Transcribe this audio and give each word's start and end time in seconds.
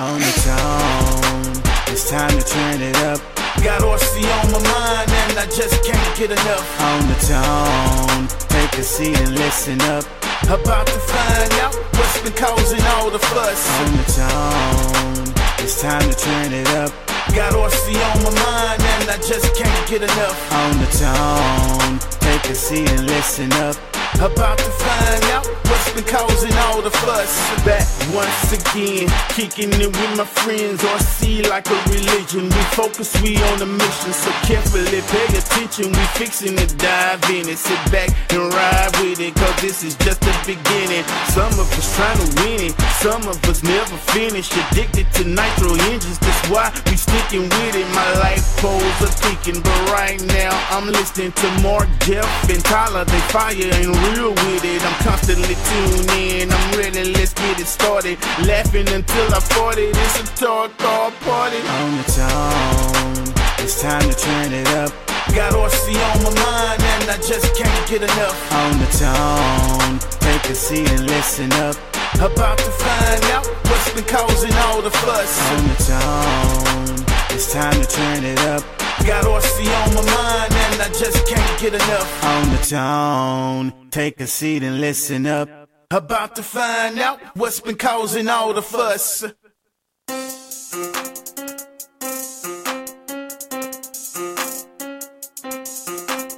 on 0.00 0.18
the 0.18 0.32
tone. 0.48 1.52
It's 1.92 2.08
time 2.08 2.32
to 2.32 2.42
turn 2.42 2.80
it 2.80 2.96
up. 3.04 3.20
Got 3.60 3.84
RC 3.84 4.24
on 4.24 4.46
my 4.52 4.62
mind 4.72 5.10
and 5.28 5.38
I 5.38 5.44
just 5.44 5.84
can't 5.84 6.16
get 6.16 6.30
enough. 6.32 6.66
On 6.80 7.00
the 7.04 7.18
tone. 7.28 8.24
Take 8.48 8.72
a 8.80 8.82
seat 8.82 9.20
and 9.20 9.36
listen 9.36 9.78
up. 9.92 10.04
About 10.48 10.86
to 10.86 11.00
find 11.12 11.52
out 11.60 11.74
what's 12.00 12.16
been 12.22 12.32
causing 12.32 12.80
all 12.96 13.10
the 13.10 13.18
fuss. 13.18 13.60
On 13.80 13.90
the 14.00 14.06
tone. 14.16 15.34
It's 15.60 15.82
time 15.82 16.08
to 16.08 16.16
turn 16.16 16.52
it 16.52 16.68
up. 16.80 16.92
Got 17.36 17.52
RC 17.52 17.92
on 17.92 18.24
my 18.24 18.32
mind 18.40 18.80
and 18.80 19.10
I 19.10 19.18
just 19.20 19.54
can't 19.54 19.84
get 19.86 20.02
enough. 20.02 20.38
On 20.52 20.72
the 20.80 20.88
tone. 20.96 21.92
Take 22.24 22.48
a 22.48 22.54
seat 22.54 22.88
and 22.90 23.06
listen 23.06 23.52
up. 23.68 23.76
About 24.16 24.56
to 24.58 24.64
find 24.64 25.24
out 25.36 25.46
what's 25.68 25.79
been 25.94 26.04
causing 26.04 26.52
all 26.68 26.82
the 26.82 26.90
fuss. 26.90 27.32
Back 27.64 27.86
once 28.14 28.52
again, 28.52 29.08
kicking 29.30 29.70
it 29.80 29.90
with 29.90 30.12
my 30.16 30.24
friends. 30.24 30.82
RC 30.82 31.48
like 31.48 31.66
a 31.70 31.78
religion. 31.88 32.44
We 32.44 32.62
focus, 32.76 33.10
we 33.22 33.36
on 33.50 33.62
a 33.62 33.66
mission. 33.66 34.12
So 34.12 34.30
carefully 34.46 35.02
pay 35.10 35.26
attention. 35.36 35.92
We 35.92 36.04
fixing 36.18 36.56
to 36.56 36.66
dive 36.76 37.22
in 37.30 37.48
it. 37.48 37.58
Sit 37.58 37.80
back 37.90 38.10
and 38.32 38.52
ride 38.52 38.92
with 39.00 39.20
it. 39.20 39.34
Cause 39.34 39.56
this 39.60 39.82
is 39.84 39.96
just 39.96 40.20
the 40.20 40.34
beginning. 40.46 41.04
Some 41.30 41.52
of 41.58 41.66
us 41.78 41.96
trying 41.96 42.18
to 42.18 42.28
win 42.42 42.70
it. 42.70 42.74
Some 43.00 43.22
of 43.28 43.38
us 43.48 43.62
never 43.62 43.96
finish. 44.14 44.50
Addicted 44.52 45.06
to 45.14 45.24
nitro 45.24 45.74
engines. 45.90 46.18
That's 46.18 46.48
why 46.48 46.72
we 46.86 46.96
sticking 46.96 47.48
with 47.48 47.74
it. 47.74 47.88
My 47.94 48.10
life 48.20 48.44
poles 48.58 48.98
are 49.02 49.14
thinking. 49.22 49.62
But 49.62 49.78
right 49.90 50.20
now, 50.34 50.52
I'm 50.70 50.86
listening 50.86 51.32
to 51.32 51.48
Mark, 51.62 51.88
Jeff, 52.00 52.28
and 52.50 52.62
Tyler. 52.64 53.04
They 53.04 53.20
fire 53.32 53.54
and 53.54 53.96
real 54.12 54.30
with 54.30 54.64
it. 54.64 54.82
I'm 54.84 54.96
constantly 55.04 55.54
tuned 55.80 56.10
in. 56.10 56.52
I'm 56.52 56.78
ready, 56.78 57.04
let's 57.12 57.32
get 57.34 57.60
it 57.60 57.66
started. 57.66 58.18
Laughing 58.46 58.88
until 58.88 59.26
I 59.34 59.40
fought 59.40 59.78
it. 59.78 59.96
It's 59.96 60.20
a 60.20 60.24
talk 60.36 60.70
all 60.84 61.10
party. 61.24 61.60
On 61.78 61.90
the 61.98 62.06
tone. 62.18 63.34
It's 63.58 63.80
time 63.80 64.02
to 64.08 64.16
turn 64.16 64.52
it 64.52 64.68
up. 64.82 64.92
Got 65.34 65.52
RC 65.52 65.94
on 66.10 66.22
my 66.24 66.32
mind 66.42 66.82
and 66.82 67.10
I 67.10 67.16
just 67.16 67.54
can't 67.54 67.88
get 67.88 68.02
enough. 68.02 68.38
On 68.52 68.72
the 68.82 68.90
tone. 69.04 69.98
Take 70.20 70.50
a 70.50 70.54
seat 70.54 70.90
and 70.90 71.06
listen 71.06 71.52
up. 71.64 71.76
About 72.14 72.58
to 72.58 72.70
find 72.84 73.24
out 73.34 73.46
what's 73.68 73.92
been 73.94 74.04
causing 74.04 74.52
all 74.64 74.82
the 74.82 74.90
fuss. 74.90 75.32
On 75.52 75.62
the 75.68 75.78
tone. 75.90 77.06
It's 77.30 77.52
time 77.52 77.80
to 77.80 77.86
turn 77.86 78.24
it 78.24 78.40
up. 78.40 78.62
Got 79.06 79.24
RC 79.24 79.64
on 79.82 79.94
my 79.94 80.04
mind 80.04 80.52
and 80.52 80.82
I 80.82 80.88
just 80.88 81.26
can't 81.26 81.60
get 81.60 81.74
enough. 81.74 82.24
On 82.24 82.50
the 82.50 82.58
tone. 82.58 83.90
Take 83.90 84.20
a 84.20 84.26
seat 84.26 84.62
and 84.62 84.80
listen 84.80 85.26
up. 85.26 85.59
About 85.92 86.36
to 86.36 86.42
find 86.44 87.00
out 87.00 87.20
what's 87.34 87.58
been 87.58 87.74
causing 87.74 88.28
all 88.28 88.54
the 88.54 88.62
fuss. 88.62 89.24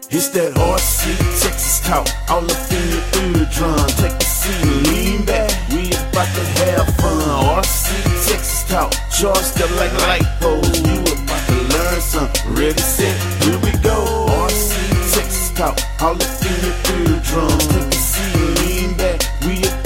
It's 0.08 0.28
that 0.30 0.54
RC 0.56 1.18
Texas 1.42 1.80
talk, 1.86 2.08
all 2.30 2.50
up 2.50 2.72
in 2.72 2.88
your 2.88 3.04
eardrum. 3.44 3.88
Take 4.00 4.12
a 4.12 4.24
seat 4.24 4.88
lean 4.88 5.26
back. 5.26 5.52
We 5.68 5.88
about 5.88 6.32
to 6.32 6.44
have 6.64 6.88
fun. 6.96 7.60
RC 7.60 7.92
Texas 8.26 8.64
talk, 8.70 8.90
charged 9.12 9.60
up 9.60 9.70
like 9.76 9.92
light 10.08 10.24
poles. 10.40 10.80
You 10.80 10.96
about 10.96 11.46
to 11.48 11.56
learn 11.76 12.00
something. 12.00 12.54
Ready, 12.54 12.80
set, 12.80 13.44
here 13.44 13.58
we 13.58 13.72
go. 13.82 14.00
RC 14.48 15.12
Texas 15.12 15.50
talk, 15.52 15.76
all 16.00 16.14
up 16.14 16.40
in 16.40 16.56
your 16.64 17.18
eardrum. 17.20 17.91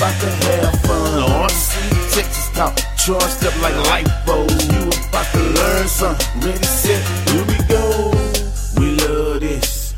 About 0.07 0.21
to 0.21 0.31
have 0.47 0.81
fun. 0.83 1.49
RC 1.49 2.15
Texas 2.15 2.51
talk, 2.55 2.77
charged 2.97 3.45
up 3.45 3.57
like 3.63 4.07
poles. 4.25 4.65
You 4.73 4.89
about 5.09 5.27
to 5.33 5.41
learn 5.59 5.89
something. 5.89 6.41
Ready, 6.41 6.65
set, 6.65 7.03
here 7.29 7.45
we 7.45 7.59
go. 7.67 8.13
We 8.79 8.95
love 9.03 9.41
this. 9.41 9.95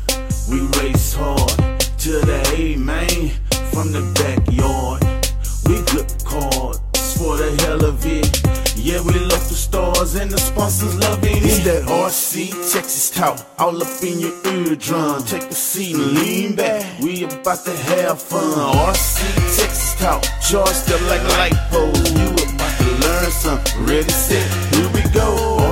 We 0.49 0.61
race 0.79 1.13
hard 1.13 1.79
to 2.03 2.11
the 2.25 2.39
A 2.57 2.75
main 2.77 3.31
from 3.71 3.91
the 3.91 4.01
backyard. 4.17 5.03
We 5.67 5.75
grip 5.91 6.09
cards 6.25 7.17
for 7.17 7.37
the 7.37 7.55
hell 7.63 7.85
of 7.85 8.03
it. 8.05 8.39
Yeah, 8.75 9.01
we 9.01 9.13
love 9.13 9.47
the 9.49 9.55
stars 9.55 10.15
and 10.15 10.31
the 10.31 10.39
sponsors 10.39 10.95
loving 10.97 11.37
it. 11.37 11.43
It's 11.43 11.59
that 11.65 11.83
RC 11.83 12.49
Texas 12.73 13.11
talk 13.11 13.37
all 13.59 13.83
up 13.83 14.01
in 14.01 14.19
your 14.19 14.33
eardrum. 14.47 15.23
Take 15.25 15.43
a 15.43 15.53
seat 15.53 15.95
and 15.95 16.13
lean 16.13 16.55
back. 16.55 16.99
We 16.99 17.25
about 17.25 17.63
to 17.65 17.75
have 17.77 18.21
fun. 18.21 18.57
RC 18.89 19.35
Texas 19.35 19.58
talk 19.99 20.23
charged 20.41 20.91
up 20.91 21.01
like 21.09 21.23
light 21.37 21.57
poles. 21.69 22.11
You 22.11 22.29
about 22.29 22.77
to 22.79 22.89
learn 23.05 23.31
something. 23.31 23.85
Ready, 23.85 24.09
set, 24.09 24.73
here 24.73 24.89
we 24.93 25.01
go. 25.11 25.27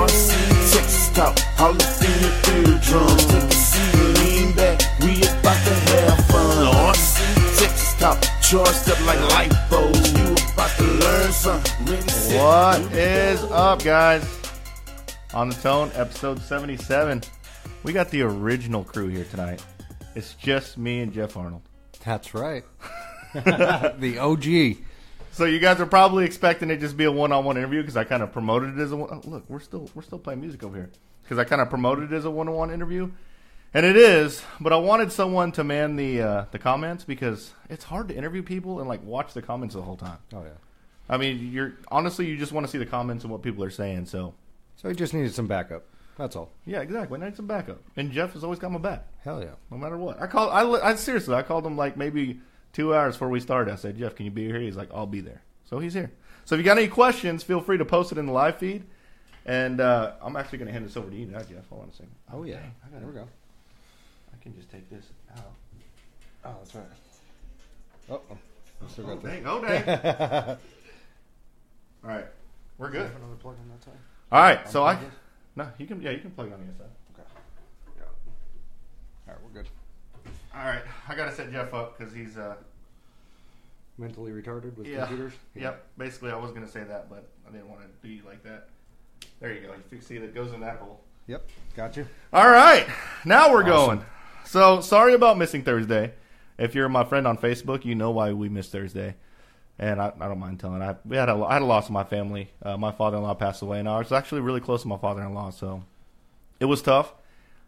RC 0.05 0.29
Texas 0.71 1.09
talk 1.13 1.35
all 1.59 1.71
up 1.71 2.01
in 2.03 2.13
your 2.21 2.73
eardrum. 2.73 3.17
Take 3.17 3.43
a 3.43 3.51
seat 3.51 4.19
lean 4.19 4.53
back. 4.55 4.79
We 5.01 5.17
about 5.23 5.59
to 5.65 5.73
have 5.73 6.25
fun. 6.27 6.73
RC 6.93 7.59
Texas 7.59 7.93
talk 7.99 8.21
charged 8.41 8.89
up 8.89 8.99
like 9.05 9.19
light 9.31 9.53
poles. 9.69 10.11
You 10.13 10.33
about 10.53 10.71
to 10.77 10.83
learn 10.83 11.31
something. 11.31 11.85
Ready, 11.85 12.07
set, 12.09 12.44
What 12.44 12.79
here 12.79 12.89
we 12.91 12.97
is 12.99 13.41
go. 13.41 13.49
up, 13.49 13.83
guys? 13.83 14.33
On 15.33 15.49
the 15.49 15.55
Tone, 15.55 15.91
episode 15.94 16.39
77. 16.41 17.21
We 17.83 17.94
got 17.94 18.09
the 18.09 18.21
original 18.23 18.83
crew 18.83 19.07
here 19.07 19.25
tonight. 19.25 19.63
It's 20.15 20.33
just 20.35 20.77
me 20.77 21.01
and 21.01 21.13
Jeff 21.13 21.38
Arnold. 21.38 21.61
That's 22.03 22.33
right. 22.33 22.63
the 23.99 24.17
OG. 24.19 24.77
So 25.31 25.45
you 25.45 25.59
guys 25.59 25.79
are 25.79 25.85
probably 25.85 26.25
expecting 26.25 26.69
it 26.71 26.75
to 26.75 26.81
just 26.81 26.97
be 26.97 27.03
a 27.03 27.11
one-on-one 27.11 27.57
interview 27.57 27.81
because 27.81 27.97
I 27.97 28.03
kind 28.03 28.23
of 28.23 28.31
promoted 28.31 28.77
it 28.77 28.81
as 28.81 28.91
a 28.91 28.97
one- 28.97 29.09
oh, 29.11 29.29
look. 29.29 29.43
We're 29.49 29.59
still 29.59 29.89
we're 29.93 30.01
still 30.01 30.19
playing 30.19 30.41
music 30.41 30.63
over 30.63 30.75
here 30.75 30.89
because 31.23 31.38
I 31.38 31.43
kind 31.43 31.61
of 31.61 31.69
promoted 31.69 32.11
it 32.11 32.15
as 32.15 32.25
a 32.25 32.31
one-on-one 32.31 32.71
interview, 32.71 33.11
and 33.73 33.85
it 33.85 33.95
is. 33.95 34.41
But 34.59 34.73
I 34.73 34.77
wanted 34.77 35.11
someone 35.11 35.51
to 35.53 35.63
man 35.63 35.95
the 35.95 36.21
uh, 36.21 36.45
the 36.51 36.57
comments 36.59 37.03
because 37.03 37.53
it's 37.69 37.83
hard 37.83 38.07
to 38.07 38.15
interview 38.15 38.41
people 38.41 38.79
and 38.79 38.88
like 38.89 39.03
watch 39.03 39.33
the 39.33 39.41
comments 39.44 39.75
the 39.75 39.81
whole 39.83 39.97
time. 39.97 40.17
Oh 40.33 40.41
yeah. 40.44 40.49
I 41.09 41.17
mean, 41.17 41.51
you're 41.53 41.73
honestly 41.89 42.25
you 42.25 42.35
just 42.38 42.51
want 42.51 42.65
to 42.65 42.71
see 42.71 42.77
the 42.79 42.85
comments 42.85 43.23
and 43.23 43.31
what 43.31 43.41
people 43.44 43.63
are 43.63 43.69
saying. 43.69 44.07
So 44.07 44.33
So 44.77 44.89
he 44.89 44.95
just 44.95 45.13
needed 45.13 45.33
some 45.33 45.47
backup. 45.47 45.83
That's 46.17 46.35
all. 46.35 46.49
yeah, 46.65 46.81
exactly. 46.81 47.21
I 47.21 47.25
need 47.25 47.35
some 47.35 47.45
backup, 47.45 47.79
and 47.95 48.11
Jeff 48.11 48.33
has 48.33 48.44
always 48.44 48.57
got 48.57 48.71
my 48.71 48.79
back. 48.79 49.05
Hell 49.23 49.39
yeah. 49.39 49.51
no 49.69 49.77
matter 49.77 49.97
what. 49.97 50.19
I 50.19 50.25
call 50.25 50.49
I, 50.49 50.63
I 50.63 50.95
seriously 50.95 51.35
I 51.35 51.44
called 51.44 51.63
him 51.63 51.77
like 51.77 51.95
maybe 51.95 52.39
two 52.73 52.94
hours 52.95 53.16
before 53.16 53.29
we 53.29 53.39
started. 53.39 53.72
I 53.72 53.75
said, 53.75 53.97
Jeff, 53.97 54.16
can 54.16 54.25
you 54.25 54.31
be 54.31 54.45
here? 54.45 54.59
He's 54.59 54.75
like, 54.75 54.89
I'll 54.94 55.05
be 55.05 55.22
there. 55.22 55.41
So 55.66 55.79
he's 55.79 55.94
here. 55.94 56.11
So 56.45 56.55
if 56.55 56.59
you 56.59 56.66
got 56.66 56.78
any 56.78 56.88
questions, 56.88 57.44
feel 57.44 57.61
free 57.61 57.78
to 57.78 57.85
post 57.85 58.11
it 58.11 58.17
in 58.17 58.25
the 58.25 58.31
live 58.31 58.57
feed. 58.57 58.83
And 59.45 59.79
uh, 59.81 60.13
I'm 60.22 60.35
actually 60.35 60.57
going 60.59 60.67
to 60.67 60.73
hand 60.73 60.85
this 60.85 60.97
over 60.97 61.09
to 61.09 61.16
you 61.16 61.25
now, 61.25 61.39
Jeff. 61.39 61.67
Hold 61.69 61.83
on 61.83 61.89
a 61.89 61.94
second. 61.94 62.16
Oh 62.33 62.44
yeah. 62.44 62.56
Dang, 62.56 62.72
I, 62.85 62.89
There 62.91 63.00
gotta, 63.00 63.07
we 63.07 63.13
go. 63.13 63.27
I 64.33 64.44
can 64.44 64.56
just 64.56 64.69
take 64.69 64.89
this 64.89 65.06
out. 65.38 65.53
Oh, 66.45 66.56
that's 66.59 66.75
right. 66.75 66.85
Oh. 68.09 68.22
I 68.85 68.88
still 68.89 69.06
Oh 69.09 69.16
got 69.16 69.23
the 69.23 69.29
dang! 69.29 69.44
Oh 69.47 69.61
dang! 69.61 69.88
All 72.03 72.09
right, 72.09 72.25
we're 72.77 72.91
good. 72.91 73.01
another 73.09 73.35
plug 73.41 73.56
on 73.59 73.69
that 73.69 73.83
side. 73.83 73.94
All 74.31 74.39
right, 74.39 74.69
so 74.69 74.85
I 74.85 75.00
no, 75.56 75.67
you 75.79 75.88
can 75.88 76.00
yeah 76.01 76.11
you 76.11 76.19
can 76.19 76.29
plug 76.31 76.47
it 76.47 76.53
on 76.53 76.59
the 76.59 76.66
inside. 76.67 76.85
Okay. 77.13 77.27
Got 77.97 78.06
it. 78.06 78.09
All 79.27 79.33
right, 79.33 79.38
we're 79.44 79.61
good. 79.61 79.69
All 80.57 80.66
right, 80.66 80.81
I 81.07 81.16
got 81.16 81.25
to 81.25 81.31
set 81.35 81.51
Jeff 81.51 81.73
up 81.73 81.97
because 81.97 82.13
he's 82.13 82.38
uh 82.38 82.56
Mentally 84.00 84.31
retarded 84.31 84.78
with 84.78 84.85
Yeah. 84.88 85.00
computers. 85.07 85.34
Yep. 85.56 85.84
Basically, 85.97 86.29
I 86.31 86.35
was 86.35 86.51
going 86.51 86.63
to 86.66 86.72
say 86.72 86.84
that, 86.84 87.09
but 87.09 87.28
I 87.47 87.51
didn't 87.51 87.68
want 87.68 87.81
to 87.81 87.88
be 88.07 88.22
like 88.25 88.44
that. 88.44 88.69
There 89.40 89.51
you 89.51 89.62
go. 89.62 89.73
You 89.91 90.01
see 90.01 90.19
that 90.19 90.35
goes 90.35 90.53
in 90.53 90.59
that 90.62 90.78
hole. 90.78 91.01
Yep. 91.25 91.50
Got 91.75 91.97
you. 91.97 92.07
All 92.31 92.47
right. 92.50 92.85
Now 93.25 93.51
we're 93.51 93.63
Awesome. 93.63 93.97
going. 93.97 94.06
So 94.45 94.81
sorry 94.81 95.13
about 95.13 95.38
missing 95.40 95.63
Thursday. 95.63 96.13
If 96.59 96.75
you're 96.75 96.89
my 96.89 97.03
friend 97.06 97.28
on 97.28 97.38
Facebook, 97.39 97.85
you 97.85 97.95
know 97.95 98.12
why 98.12 98.34
we 98.34 98.50
missed 98.50 98.72
Thursday. 98.72 99.16
And 99.79 100.00
I, 100.00 100.12
I 100.19 100.27
don't 100.27 100.39
mind 100.39 100.60
telling. 100.60 100.81
I 100.83 100.95
we 101.06 101.18
had 101.18 101.30
a 101.30 101.33
I 101.33 101.53
had 101.53 101.62
a 101.63 101.65
loss 101.65 101.88
in 101.88 101.94
my 101.94 102.03
family. 102.03 102.50
Uh, 102.63 102.77
my 102.77 102.92
father-in-law 102.92 103.33
passed 103.36 103.62
away, 103.63 103.80
and 103.80 103.88
I 103.89 103.98
was 104.00 104.12
actually 104.12 104.42
really 104.42 104.62
close 104.62 104.83
to 104.83 104.88
my 104.88 104.98
father-in-law. 104.98 105.51
So 105.51 105.83
it 106.60 106.65
was 106.65 106.81
tough, 106.83 107.13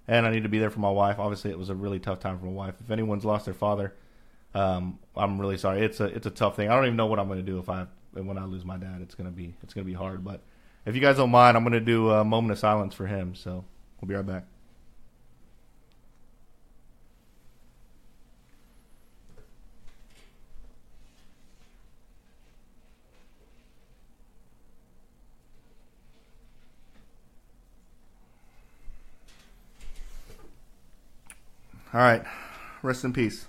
and 0.09 0.25
I 0.25 0.31
need 0.31 0.43
to 0.43 0.49
be 0.49 0.57
there 0.57 0.71
for 0.71 0.79
my 0.79 0.89
wife. 0.89 1.19
Obviously, 1.19 1.51
it 1.51 1.57
was 1.57 1.69
a 1.69 1.75
really 1.75 1.99
tough 1.99 2.19
time 2.19 2.39
for 2.39 2.45
my 2.45 2.51
wife. 2.51 2.75
If 2.83 2.89
anyone's 2.89 3.23
lost 3.23 3.45
their 3.45 3.53
father, 3.53 3.93
um, 4.55 4.97
I'm 5.15 5.39
really 5.39 5.57
sorry. 5.57 5.85
It's 5.85 5.99
a 5.99 6.05
it's 6.05 6.25
a 6.25 6.31
tough 6.31 6.55
thing. 6.55 6.69
I 6.69 6.75
don't 6.75 6.85
even 6.85 6.97
know 6.97 7.05
what 7.05 7.19
I'm 7.19 7.27
going 7.27 7.39
to 7.39 7.51
do 7.51 7.59
if 7.59 7.69
I 7.69 7.85
when 8.13 8.37
I 8.37 8.45
lose 8.45 8.65
my 8.65 8.77
dad. 8.77 9.01
It's 9.01 9.13
gonna 9.13 9.29
be 9.29 9.53
it's 9.61 9.73
gonna 9.73 9.85
be 9.85 9.93
hard. 9.93 10.23
But 10.23 10.41
if 10.85 10.95
you 10.95 11.01
guys 11.01 11.17
don't 11.17 11.29
mind, 11.29 11.55
I'm 11.55 11.63
going 11.63 11.73
to 11.73 11.79
do 11.79 12.09
a 12.09 12.23
moment 12.23 12.51
of 12.51 12.59
silence 12.59 12.95
for 12.95 13.05
him. 13.05 13.35
So 13.35 13.63
we'll 14.01 14.09
be 14.09 14.15
right 14.15 14.25
back. 14.25 14.45
All 31.91 31.99
right, 31.99 32.23
rest 32.83 33.03
in 33.03 33.13
peace. 33.13 33.47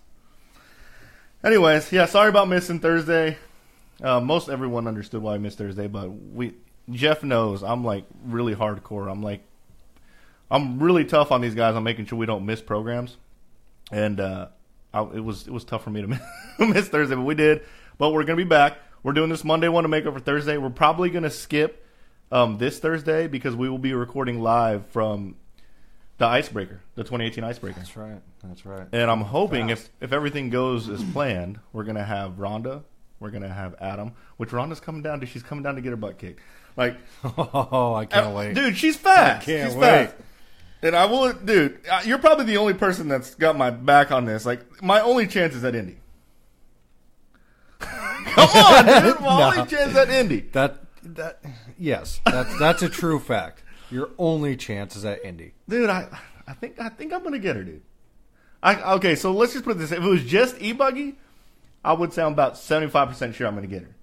Anyways, 1.45 1.93
yeah, 1.93 2.07
sorry 2.07 2.31
about 2.31 2.49
missing 2.49 2.81
Thursday. 2.81 3.37
Uh, 4.03 4.19
most 4.19 4.49
everyone 4.49 4.87
understood 4.87 5.21
why 5.21 5.35
I 5.35 5.39
missed 5.39 5.59
Thursday, 5.59 5.89
but 5.89 6.09
we 6.09 6.55
Jeff 6.91 7.23
knows 7.23 7.63
I'm 7.63 7.85
like 7.85 8.07
really 8.25 8.55
hardcore. 8.55 9.13
I'm 9.13 9.23
like, 9.23 9.43
I'm 10.51 10.83
really 10.83 11.05
tough 11.05 11.33
on 11.33 11.43
these 11.43 11.55
guys. 11.55 11.77
I'm 11.77 11.85
making 11.85 12.07
sure 12.07 12.19
we 12.19 12.25
don't 12.25 12.47
miss 12.47 12.63
programs, 12.63 13.19
and 13.93 14.19
uh, 14.19 14.49
I, 14.95 15.03
it 15.03 15.23
was 15.23 15.47
it 15.47 15.53
was 15.53 15.65
tough 15.65 15.85
for 15.85 15.91
me 15.91 16.01
to 16.01 16.09
miss, 16.61 16.89
Thursday, 16.89 17.17
but 17.17 17.27
we 17.27 17.35
did. 17.35 17.61
But 17.99 18.15
we're 18.15 18.25
gonna 18.25 18.37
be 18.37 18.45
back. 18.45 18.79
We're 19.03 19.13
doing 19.13 19.29
this 19.29 19.45
Monday 19.45 19.69
one 19.69 19.83
to 19.83 19.89
make 19.89 20.07
up 20.07 20.15
for 20.15 20.21
Thursday. 20.21 20.57
We're 20.57 20.71
probably 20.71 21.11
gonna 21.11 21.29
skip 21.29 21.87
um, 22.33 22.57
this 22.57 22.79
Thursday 22.79 23.27
because 23.27 23.55
we 23.55 23.69
will 23.69 23.77
be 23.77 23.93
recording 23.93 24.41
live 24.41 24.87
from 24.87 25.37
the 26.21 26.27
Icebreaker, 26.27 26.81
the 26.95 27.03
2018 27.03 27.43
Icebreaker. 27.43 27.79
That's 27.81 27.97
right. 27.97 28.21
That's 28.45 28.65
right. 28.67 28.87
And 28.93 29.11
I'm 29.11 29.23
hoping 29.23 29.69
Fast. 29.69 29.91
if, 30.01 30.09
if 30.09 30.13
everything 30.13 30.51
goes 30.51 30.89
as 30.89 31.03
planned, 31.03 31.59
we're 31.73 31.85
gonna 31.85 32.05
have 32.05 32.33
Rhonda, 32.33 32.83
we're 33.19 33.31
gonna 33.31 33.53
have 33.53 33.75
Adam, 33.81 34.13
which 34.37 34.51
Rhonda's 34.51 34.81
coming 34.81 35.03
down 35.03 35.21
to. 35.21 35.27
She's 35.27 35.43
coming 35.43 35.65
down 35.65 35.75
to 35.77 35.81
get 35.81 35.91
her 35.91 35.97
butt 35.97 36.19
kicked. 36.19 36.41
Like, 36.77 36.97
Oh, 37.25 37.95
I 37.99 38.05
can't 38.05 38.35
wait. 38.37 38.55
dude, 38.55 38.77
she's 38.77 38.97
fast. 38.97 39.43
I 39.43 39.45
can't 39.45 39.71
she's 39.71 39.77
wait. 39.77 39.87
fast. 40.11 40.15
And 40.83 40.95
I 40.95 41.07
will, 41.07 41.33
dude. 41.33 41.81
You're 42.05 42.19
probably 42.19 42.45
the 42.45 42.57
only 42.59 42.75
person 42.75 43.09
that's 43.09 43.35
got 43.35 43.57
my 43.57 43.71
back 43.71 44.13
on 44.13 44.25
this. 44.25 44.47
Like, 44.47 44.83
my 44.83 45.01
only 45.01 45.27
chance 45.27 45.55
is 45.55 45.65
at 45.65 45.75
Indy. 45.75 45.99
Come 47.81 48.49
on, 48.49 49.03
dude. 49.03 49.21
My 49.21 49.27
No. 49.39 49.53
only 49.61 49.71
chance 49.71 49.97
at 49.97 50.11
Indy. 50.11 50.41
That 50.53 50.79
that 51.03 51.43
yes, 51.79 52.21
that's 52.27 52.59
that's 52.59 52.83
a 52.83 52.89
true 52.89 53.19
fact. 53.19 53.63
Your 53.91 54.11
only 54.19 54.57
chance 54.57 54.97
is 54.97 55.05
at 55.05 55.25
Indy. 55.25 55.53
dude. 55.69 55.91
I, 55.91 56.09
I 56.47 56.53
think, 56.55 56.81
I 56.81 56.89
think 56.89 57.13
I'm 57.13 57.23
gonna 57.23 57.39
get 57.39 57.57
her, 57.57 57.65
dude. 57.65 57.83
I 58.63 58.95
okay. 58.95 59.15
So 59.15 59.33
let's 59.33 59.53
just 59.53 59.65
put 59.65 59.79
this. 59.79 59.93
If 59.93 59.99
it 60.03 60.09
was 60.09 60.25
just 60.25 60.61
e 60.61 60.73
buggy, 60.73 61.17
I 61.85 61.93
would 61.93 62.13
say 62.13 62.23
I'm 62.23 62.33
about 62.33 62.59
75 62.59 63.09
percent 63.09 63.35
sure 63.35 63.47
I'm 63.47 63.55
gonna 63.55 63.67
get 63.67 63.83
her. 63.83 63.95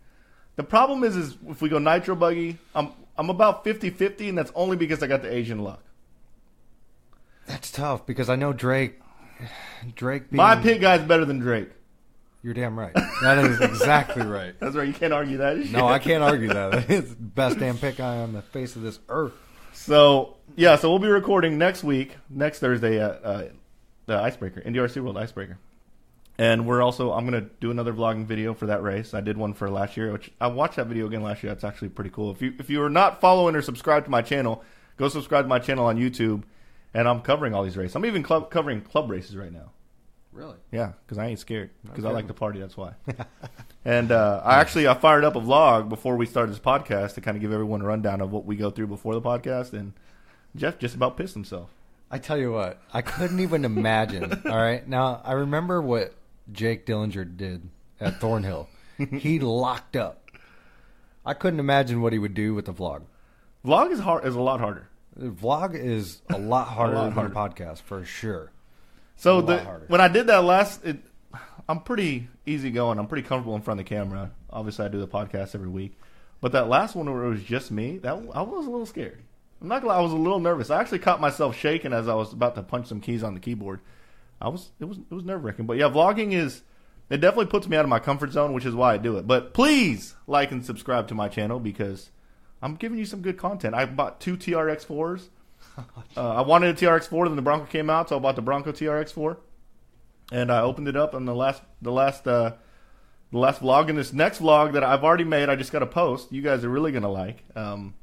The 0.56 0.64
problem 0.64 1.04
is, 1.04 1.16
is 1.16 1.38
if 1.48 1.62
we 1.62 1.70
go 1.70 1.78
nitro 1.78 2.16
buggy, 2.16 2.58
I'm 2.74 2.92
I'm 3.18 3.30
about 3.30 3.66
50-50, 3.66 4.30
and 4.30 4.38
that's 4.38 4.52
only 4.56 4.78
because 4.78 5.02
I 5.02 5.08
got 5.08 5.22
the 5.24 5.34
Asian 5.34 5.60
luck. 5.60 5.84
That's 7.48 7.72
tough 7.72 8.06
because 8.06 8.30
I 8.30 8.36
know 8.36 8.54
Drake. 8.54 9.00
Drake. 9.96 10.30
Being, 10.30 10.38
My 10.38 10.56
pit 10.56 10.82
guy's 10.82 11.02
better 11.02 11.26
than 11.26 11.40
Drake. 11.40 11.70
You're 12.44 12.54
damn 12.54 12.78
right. 12.78 12.94
That 13.22 13.40
is 13.40 13.60
exactly 13.60 14.24
right. 14.24 14.54
That's 14.60 14.76
right. 14.76 14.88
You 14.88 14.94
can't 14.94 15.14
argue 15.14 15.38
that. 15.38 15.58
No, 15.72 15.88
I 15.88 16.00
can't 16.00 16.24
argue 16.24 16.50
that. 16.50 16.90
It's 16.90 17.10
the 17.10 17.16
best 17.16 17.60
damn 17.60 17.78
pick 17.78 17.98
guy 17.98 18.18
on 18.18 18.34
the 18.34 18.42
face 18.42 18.76
of 18.76 18.82
this 18.84 19.00
earth. 19.10 19.34
So 19.88 20.36
yeah, 20.58 20.76
so 20.76 20.90
we'll 20.90 21.00
be 21.00 21.08
recording 21.08 21.58
next 21.58 21.82
week, 21.82 22.18
next 22.30 22.60
Thursday 22.60 23.00
at 23.00 23.24
uh, 23.24 23.44
the 24.06 24.18
Icebreaker, 24.18 24.60
NDRC 24.60 25.02
World 25.02 25.18
Icebreaker, 25.18 25.58
and 26.38 26.68
we're 26.68 26.82
also 26.82 27.14
I'm 27.14 27.24
gonna 27.24 27.48
do 27.62 27.72
another 27.72 27.94
vlogging 27.94 28.26
video 28.26 28.54
for 28.54 28.66
that 28.66 28.84
race. 28.84 29.14
I 29.14 29.22
did 29.22 29.38
one 29.38 29.54
for 29.54 29.70
last 29.70 29.96
year, 29.96 30.12
which 30.12 30.30
I 30.42 30.48
watched 30.48 30.76
that 30.76 30.88
video 30.88 31.08
again 31.08 31.24
last 31.24 31.42
year. 31.42 31.54
That's 31.54 31.64
actually 31.64 31.88
pretty 31.88 32.10
cool. 32.10 32.32
If 32.32 32.42
you 32.42 32.54
if 32.60 32.70
you 32.70 32.84
are 32.84 32.90
not 32.90 33.22
following 33.22 33.56
or 33.56 33.62
subscribed 33.62 34.08
to 34.08 34.12
my 34.12 34.22
channel, 34.22 34.62
go 34.98 35.08
subscribe 35.08 35.46
to 35.46 35.48
my 35.50 35.60
channel 35.60 35.86
on 35.86 35.98
YouTube, 35.98 36.44
and 36.94 37.08
I'm 37.08 37.22
covering 37.22 37.54
all 37.54 37.64
these 37.64 37.78
races. 37.78 37.96
I'm 37.96 38.06
even 38.06 38.24
club, 38.24 38.52
covering 38.52 38.82
club 38.82 39.10
races 39.10 39.38
right 39.38 39.54
now. 39.54 39.72
Really? 40.34 40.58
Yeah, 40.70 40.92
because 41.06 41.18
I 41.18 41.28
ain't 41.28 41.40
scared. 41.40 41.70
Because 41.86 42.04
I 42.04 42.12
like 42.12 42.28
to 42.28 42.34
party. 42.34 42.60
That's 42.60 42.76
why. 42.76 42.92
and 43.88 44.12
uh, 44.12 44.42
I 44.44 44.60
actually 44.60 44.86
I 44.86 44.96
fired 44.96 45.24
up 45.24 45.38
a 45.38 45.40
vlog 45.40 45.88
before 45.88 46.18
we 46.18 46.26
started 46.26 46.52
this 46.52 46.60
podcast 46.60 47.14
to 47.14 47.22
kind 47.22 47.38
of 47.38 47.42
give 47.42 47.54
everyone 47.54 47.82
a 47.82 47.86
rundown 47.86 48.20
of 48.20 48.34
what 48.34 48.44
we 48.44 48.58
go 48.58 48.70
through 48.70 48.88
before 48.88 49.14
the 49.14 49.22
podcast. 49.22 49.72
And 49.72 49.94
Jeff 50.58 50.78
just 50.78 50.94
about 50.94 51.16
pissed 51.16 51.36
himself. 51.36 51.70
I 52.12 52.18
tell 52.18 52.38
you 52.38 52.52
what, 52.52 52.82
I 52.94 53.02
couldn't 53.02 53.40
even 53.40 53.64
imagine. 53.64 54.42
all 54.46 54.58
right, 54.58 54.86
now 54.86 55.22
I 55.24 55.32
remember 55.32 55.82
what 55.82 56.14
Jake 56.52 56.86
Dillinger 56.86 57.38
did 57.38 57.70
at 58.02 58.20
Thornhill. 58.20 58.68
he 58.98 59.40
locked 59.40 59.96
up. 59.96 60.32
I 61.26 61.34
couldn't 61.34 61.62
imagine 61.62 62.02
what 62.02 62.12
he 62.12 62.20
would 62.20 62.34
do 62.34 62.54
with 62.54 62.66
the 62.66 62.74
vlog. 62.74 63.04
Vlog 63.66 63.92
is 63.92 64.00
hard 64.00 64.26
is 64.26 64.36
a 64.36 64.42
lot 64.42 64.60
harder. 64.60 64.90
The 65.16 65.30
vlog 65.30 65.76
is 65.76 66.22
a 66.30 66.38
lot 66.38 66.68
harder 66.68 66.94
a 66.98 67.04
lot 67.04 67.16
than 67.16 67.26
a 67.28 67.30
podcast 67.30 67.84
for 67.84 68.04
sure. 68.04 68.52
So 69.16 69.40
the 69.40 69.60
when 69.88 70.02
I 70.02 70.10
did 70.10 70.28
that 70.28 70.44
last, 70.44 70.84
it, 70.84 70.98
I'm 71.70 71.82
pretty 71.82 72.28
easygoing. 72.46 72.98
I'm 72.98 73.08
pretty 73.08 73.28
comfortable 73.28 73.56
in 73.56 73.62
front 73.62 73.80
of 73.80 73.86
the 73.86 73.90
camera. 73.96 74.32
Obviously, 74.50 74.86
I 74.86 74.90
do 74.90 75.00
the 75.00 75.08
podcast 75.08 75.54
every 75.54 75.68
week. 75.68 75.98
But 76.40 76.52
that 76.54 76.70
last 76.70 76.96
one 76.96 77.12
where 77.12 77.26
it 77.26 77.30
was 77.30 77.44
just 77.44 77.72
me, 77.72 77.98
that 78.00 78.12
I 78.12 78.42
was 78.42 78.66
a 78.66 78.70
little 78.70 78.86
scared. 78.86 79.22
I'm 79.62 79.68
not 79.68 79.82
gonna 79.82 79.94
lie, 79.94 80.00
I 80.00 80.04
was 80.04 80.12
a 80.12 80.16
little 80.16 80.40
nervous. 80.40 80.70
I 80.70 80.80
actually 80.80 81.00
caught 81.00 81.20
myself 81.20 81.58
shaking 81.58 81.94
as 81.94 82.08
I 82.08 82.14
was 82.14 82.32
about 82.32 82.56
to 82.56 82.64
punch 82.64 82.88
some 82.88 83.02
keys 83.02 83.24
on 83.24 83.34
the 83.34 83.40
keyboard. 83.40 83.80
I 84.40 84.50
was 84.50 84.70
it 84.80 84.86
was 84.86 84.98
it 84.98 85.14
was 85.14 85.24
nerve 85.24 85.44
wracking. 85.44 85.66
But 85.66 85.78
yeah, 85.78 85.90
vlogging 85.90 86.34
is 86.34 86.62
it 87.10 87.22
definitely 87.22 87.48
puts 87.48 87.68
me 87.68 87.76
out 87.78 87.86
of 87.86 87.90
my 87.90 88.00
comfort 88.00 88.32
zone, 88.32 88.54
which 88.54 88.66
is 88.66 88.76
why 88.76 88.94
I 88.94 88.98
do 88.98 89.18
it. 89.18 89.26
But 89.26 89.54
please 89.54 90.16
like 90.28 90.52
and 90.52 90.64
subscribe 90.64 91.08
to 91.08 91.16
my 91.16 91.28
channel 91.28 91.60
because 91.60 92.12
I'm 92.62 92.76
giving 92.76 93.00
you 93.00 93.06
some 93.06 93.22
good 93.22 93.38
content. 93.38 93.74
I 93.74 93.86
bought 93.86 94.20
two 94.20 94.38
TRX 94.38 94.86
fours. 94.86 95.30
Uh, 96.16 96.34
I 96.34 96.42
wanted 96.42 96.76
a 96.76 96.86
TRX 96.86 97.08
four, 97.08 97.28
then 97.28 97.36
the 97.36 97.42
Bronco 97.44 97.68
came 97.68 97.92
out, 97.92 98.10
so 98.10 98.16
I 98.16 98.20
bought 98.20 98.36
the 98.36 98.42
Bronco 98.42 98.72
TRX 98.72 99.12
four, 99.12 99.38
and 100.32 100.52
I 100.52 100.62
opened 100.62 100.88
it 100.88 100.96
up. 100.96 101.14
And 101.14 101.28
the 101.28 101.36
last, 101.36 101.62
the 101.82 101.92
last, 101.92 102.28
uh, 102.28 102.54
the 103.32 103.38
last 103.38 103.62
vlog, 103.62 103.90
and 103.90 103.98
this 103.98 104.14
next 104.14 104.40
vlog 104.40 104.74
that 104.74 104.84
I've 104.84 105.04
already 105.04 105.24
made, 105.24 105.50
I 105.50 105.56
just 105.56 105.72
got 105.72 105.80
to 105.80 105.86
post. 105.86 106.32
You 106.32 106.42
guys 106.42 106.64
are 106.64 106.70
really 106.70 106.92
gonna 106.92 107.12
like, 107.12 107.44
um, 107.56 107.94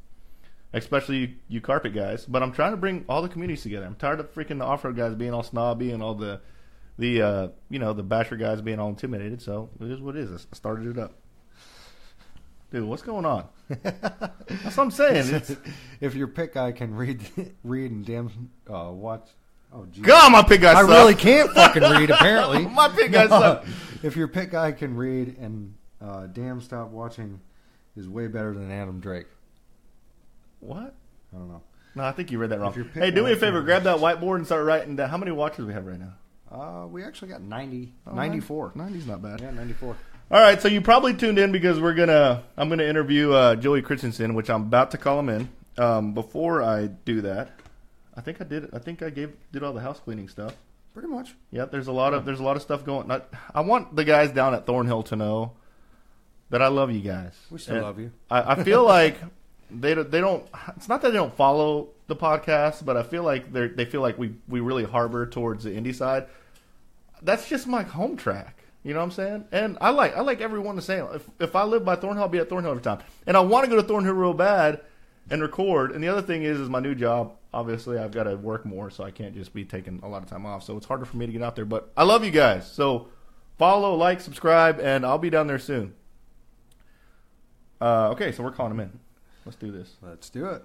especially 0.73 1.17
you, 1.17 1.35
you 1.49 1.61
carpet 1.61 1.94
guys. 1.94 2.25
But 2.26 2.43
I'm 2.43 2.53
trying 2.53 2.73
to 2.73 2.76
bring 2.76 3.05
all 3.09 3.23
the 3.23 3.29
communities 3.29 3.62
together. 3.62 3.87
I'm 3.87 3.97
tired 3.97 4.21
of 4.21 4.32
freaking 4.35 4.59
the 4.59 4.65
off 4.65 4.85
road 4.85 4.97
guys 4.97 5.15
being 5.15 5.32
all 5.32 5.43
snobby 5.43 5.91
and 5.93 6.03
all 6.03 6.15
the, 6.15 6.41
the 6.99 7.23
uh, 7.23 7.49
you 7.71 7.79
know, 7.79 7.93
the 7.93 8.03
basher 8.03 8.37
guys 8.37 8.61
being 8.61 8.79
all 8.79 8.88
intimidated. 8.88 9.41
So 9.41 9.70
it 9.81 9.91
is 9.91 10.00
what 10.00 10.17
it 10.17 10.23
is. 10.23 10.47
I 10.53 10.56
started 10.56 10.88
it 10.88 10.99
up. 10.99 11.15
Dude, 12.75 12.88
what's 12.88 13.03
going 13.03 13.25
on? 13.25 13.47
That's 13.69 14.77
what 14.77 14.79
I'm 14.81 14.91
saying. 14.91 15.43
If 16.00 16.17
your 16.17 16.27
pick 16.27 16.55
guy 16.55 16.73
can 16.73 16.93
read, 16.94 17.20
read 17.62 17.93
and 17.93 18.05
damn 18.05 18.50
uh, 18.69 18.91
watch. 18.91 19.29
Oh, 19.75 19.87
geez. 19.87 20.05
God, 20.05 20.31
my 20.31 20.43
pig 20.43 20.61
guy 20.61 20.71
I 20.71 20.75
sucks. 20.82 20.88
really 20.88 21.15
can't 21.17 21.50
fucking 21.50 21.82
read. 21.82 22.11
Apparently, 22.11 22.67
My 22.67 22.88
pick 22.88 23.11
guy 23.12 23.26
sucks. 23.26 23.69
If 24.05 24.17
your 24.17 24.29
pick 24.29 24.50
guy 24.53 24.71
can 24.73 24.97
read 24.97 25.37
and 25.38 25.75
uh, 26.00 26.26
damn 26.26 26.61
stop 26.61 26.91
watching 26.91 27.41
is 27.97 28.09
way 28.09 28.26
better 28.29 28.53
than 28.55 28.71
Adam 28.71 29.00
Drake. 29.00 29.26
What? 30.61 30.94
I 31.32 31.37
don't 31.38 31.49
know. 31.49 31.62
No, 31.97 32.05
I 32.05 32.12
think 32.12 32.31
you 32.31 32.38
read 32.38 32.50
that 32.50 32.61
wrong. 32.61 32.73
You're 32.75 32.85
Hey, 32.87 33.11
do 33.11 33.25
me 33.25 33.32
a 33.32 33.37
favor. 33.37 33.62
Grab 33.62 33.85
that 33.85 33.99
whiteboard 33.99 34.37
and 34.37 34.47
start 34.47 34.65
writing 34.65 34.97
down. 34.97 35.09
How 35.11 35.17
many 35.17 35.31
watches 35.32 35.65
we 35.65 35.73
have 35.73 35.87
right 35.87 35.99
now? 35.99 36.12
Uh, 36.50 36.87
we 36.87 37.03
actually 37.05 37.29
got 37.29 37.43
90, 37.43 37.93
Oh, 38.06 38.15
94. 38.15 38.73
90's 38.77 39.06
not 39.06 39.23
bad. 39.23 39.41
Yeah, 39.41 39.50
94. 39.50 39.97
All 40.31 40.41
right, 40.41 40.61
so 40.61 40.69
you 40.69 40.81
probably 40.81 41.15
tuned 41.15 41.38
in 41.38 41.53
because 41.53 41.79
we're 41.81 41.94
gonna 41.94 42.43
I'm 42.56 42.69
gonna 42.69 42.85
interview 42.85 43.32
uh, 43.32 43.56
Joey 43.56 43.82
Christensen, 43.82 44.34
which 44.34 44.49
I'm 44.51 44.63
about 44.63 44.91
to 44.93 44.99
call 44.99 45.19
him 45.20 45.29
in. 45.29 45.49
Um, 45.77 46.15
before 46.15 46.63
I 46.63 46.87
do 46.87 47.20
that, 47.22 47.51
I 48.17 48.21
think 48.21 48.41
I 48.41 48.44
did. 48.44 48.69
I 48.73 48.79
think 48.79 49.03
I 49.03 49.11
gave 49.11 49.33
did 49.53 49.63
all 49.63 49.73
the 49.73 49.81
house 49.81 50.01
cleaning 50.01 50.29
stuff. 50.29 50.55
Pretty 50.93 51.09
much. 51.09 51.35
Yeah, 51.51 51.65
there's 51.65 51.89
a 51.89 51.93
lot 51.93 52.15
of 52.15 52.25
there's 52.25 52.41
a 52.41 52.44
lot 52.44 52.56
of 52.56 52.63
stuff 52.63 52.85
going. 52.85 53.09
Not, 53.09 53.29
I 53.55 53.61
want 53.63 53.97
the 53.97 54.05
guys 54.05 54.31
down 54.31 54.55
at 54.55 54.65
Thornhill 54.67 55.03
to 55.05 55.17
know 55.17 55.53
that 56.51 56.63
I 56.63 56.69
love 56.69 56.93
you 56.93 57.01
guys. 57.01 57.33
We 57.51 57.59
still 57.59 57.77
And 57.77 57.85
love 57.85 57.99
you. 57.99 58.13
I, 58.31 58.53
I 58.53 58.63
feel 58.63 58.85
like 58.97 59.19
they 59.71 59.94
don't- 59.94 60.11
they 60.11 60.21
don't. 60.21 60.47
It's 60.77 60.89
not 60.89 61.03
that 61.03 61.09
they 61.11 61.17
don't 61.19 61.35
follow 61.35 61.89
the 62.06 62.15
podcast, 62.15 62.85
but 62.85 62.97
I 62.97 63.03
feel 63.03 63.25
like 63.25 63.53
they 63.53 63.67
they 63.69 63.85
feel 63.87 64.03
like 64.03 64.19
we 64.19 64.35
we 64.49 64.61
really 64.61 64.85
harbor 64.85 65.27
towards 65.27 65.65
the 65.65 65.75
Indy 65.75 65.93
side. 65.93 66.27
That's 67.23 67.49
just 67.49 67.67
my 67.67 67.83
home 67.83 68.17
track. 68.17 68.59
You 68.85 68.93
know 68.93 69.01
what 69.01 69.06
I'm 69.06 69.11
saying? 69.13 69.44
And 69.51 69.79
I 69.81 69.91
like 69.91 70.15
I 70.17 70.21
like 70.21 70.41
everyone 70.41 70.77
the 70.77 70.83
same. 70.83 71.06
If 71.15 71.29
if 71.41 71.56
I 71.56 71.65
live 71.65 71.85
by 71.85 71.97
Thornhill, 71.97 72.23
I'll 72.25 72.29
be 72.29 72.39
at 72.39 72.49
Thornhill 72.51 72.71
every 72.73 72.83
time. 72.83 72.99
And 73.27 73.37
I 73.37 73.41
want 73.41 73.65
to 73.65 73.71
go 73.71 73.77
to 73.81 73.83
Thornhill 73.89 74.13
real 74.15 74.35
bad 74.35 74.83
and 75.31 75.43
record. 75.43 75.93
And 75.93 76.03
the 76.03 76.09
other 76.09 76.23
thing 76.23 76.43
is, 76.43 76.61
is 76.61 76.69
my 76.69 76.81
new 76.81 76.95
job. 76.95 77.35
Obviously, 77.53 77.99
I've 77.99 78.13
got 78.13 78.25
to 78.25 78.37
work 78.37 78.65
more, 78.67 78.91
so 78.91 79.05
I 79.05 79.11
can't 79.11 79.35
just 79.35 79.55
be 79.55 79.65
taking 79.65 80.01
a 80.03 80.09
lot 80.09 80.23
of 80.23 80.29
time 80.29 80.45
off. 80.45 80.65
So 80.65 80.77
it's 80.77 80.87
harder 80.87 81.05
for 81.05 81.17
me 81.17 81.27
to 81.27 81.33
get 81.33 81.43
out 81.43 81.57
there. 81.57 81.65
But 81.65 81.93
I 81.97 82.05
love 82.05 82.25
you 82.25 82.31
guys. 82.31 82.71
So 82.71 83.09
follow, 83.59 83.95
like, 83.95 84.21
subscribe, 84.21 84.81
and 84.81 85.07
I'll 85.07 85.19
be 85.19 85.31
down 85.31 85.47
there 85.47 85.59
soon. 85.59 85.95
Uh, 87.81 88.11
okay, 88.11 88.33
so 88.33 88.43
we're 88.43 88.51
calling 88.51 88.73
him 88.73 88.81
in. 88.81 88.99
Let's 89.45 89.57
do 89.57 89.71
this. 89.71 89.97
Let's 90.03 90.31
do 90.31 90.47
it. 90.47 90.63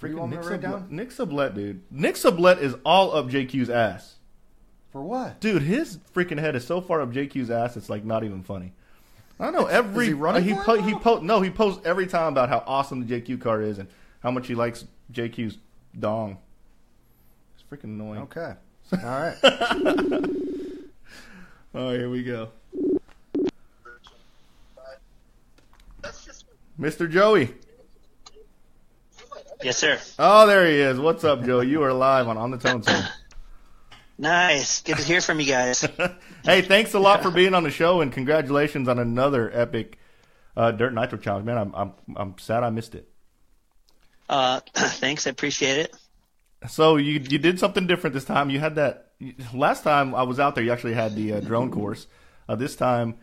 Freaking 0.00 0.18
want 0.18 0.32
Nick, 0.32 0.40
Sublette, 0.40 0.60
down? 0.60 0.86
Nick 0.90 1.10
Sublette, 1.10 1.54
dude. 1.54 1.82
Nick 1.90 2.16
Sublette 2.16 2.60
is 2.60 2.74
all 2.84 3.14
up 3.14 3.26
JQ's 3.26 3.70
ass. 3.70 4.16
For 4.90 5.02
what? 5.02 5.40
Dude, 5.40 5.62
his 5.62 5.98
freaking 6.14 6.38
head 6.38 6.56
is 6.56 6.66
so 6.66 6.80
far 6.80 7.00
up 7.00 7.12
JQ's 7.12 7.50
ass, 7.50 7.76
it's 7.76 7.88
like 7.90 8.04
not 8.04 8.24
even 8.24 8.42
funny. 8.42 8.72
I 9.40 9.50
know. 9.50 9.66
Every 9.66 10.06
he 10.06 10.12
running 10.12 10.44
he 10.44 10.54
for 10.54 10.62
po- 10.62 10.80
he 10.82 10.94
po- 10.94 11.20
no 11.20 11.40
he 11.40 11.50
posts 11.50 11.82
every 11.84 12.06
time 12.06 12.28
about 12.32 12.48
how 12.48 12.62
awesome 12.66 13.04
the 13.04 13.20
JQ 13.20 13.40
car 13.40 13.60
is 13.62 13.78
and 13.78 13.88
how 14.22 14.30
much 14.30 14.46
he 14.46 14.54
likes 14.54 14.84
JQ's 15.12 15.58
dong. 15.98 16.38
It's 17.54 17.64
freaking 17.70 17.84
annoying. 17.94 18.22
Okay. 18.22 18.54
All 18.92 18.98
right. 19.00 19.36
Oh, 21.76 21.90
here 21.90 22.08
we 22.08 22.22
go. 22.22 22.50
Mr. 26.78 27.10
Joey. 27.10 27.52
Yes, 29.60 29.78
sir. 29.78 29.98
Oh, 30.18 30.46
there 30.46 30.66
he 30.68 30.74
is. 30.78 31.00
What's 31.00 31.24
up, 31.24 31.42
Joey? 31.44 31.66
You 31.68 31.82
are 31.82 31.92
live 31.92 32.28
on 32.28 32.36
On 32.36 32.52
the 32.52 32.58
Tone 32.58 32.82
Zone. 32.82 33.02
Nice. 34.16 34.82
Good 34.82 34.98
to 34.98 35.02
hear 35.02 35.20
from 35.20 35.40
you 35.40 35.46
guys. 35.46 35.80
hey, 36.44 36.62
thanks 36.62 36.94
a 36.94 36.98
lot 36.98 37.22
for 37.22 37.30
being 37.32 37.54
on 37.54 37.62
the 37.64 37.70
show, 37.70 38.00
and 38.00 38.12
congratulations 38.12 38.88
on 38.88 38.98
another 38.98 39.50
epic 39.52 39.98
uh, 40.56 40.70
Dirt 40.70 40.94
Nitro 40.94 41.18
Challenge. 41.18 41.44
Man, 41.44 41.58
I'm 41.58 41.74
I'm 41.74 41.92
I'm 42.16 42.38
sad 42.38 42.62
I 42.62 42.70
missed 42.70 42.94
it. 42.94 43.08
Uh, 44.28 44.60
thanks, 44.74 45.26
I 45.26 45.30
appreciate 45.30 45.78
it. 45.78 45.96
So 46.68 46.96
you 46.96 47.14
you 47.14 47.38
did 47.38 47.58
something 47.58 47.86
different 47.86 48.14
this 48.14 48.24
time. 48.24 48.50
You 48.50 48.60
had 48.60 48.76
that 48.76 49.12
last 49.52 49.82
time 49.82 50.14
I 50.14 50.22
was 50.22 50.38
out 50.38 50.54
there. 50.54 50.64
You 50.64 50.72
actually 50.72 50.94
had 50.94 51.14
the 51.16 51.34
uh, 51.34 51.40
drone 51.40 51.70
course. 51.72 52.06
Uh, 52.48 52.54
this 52.54 52.76
time 52.76 53.16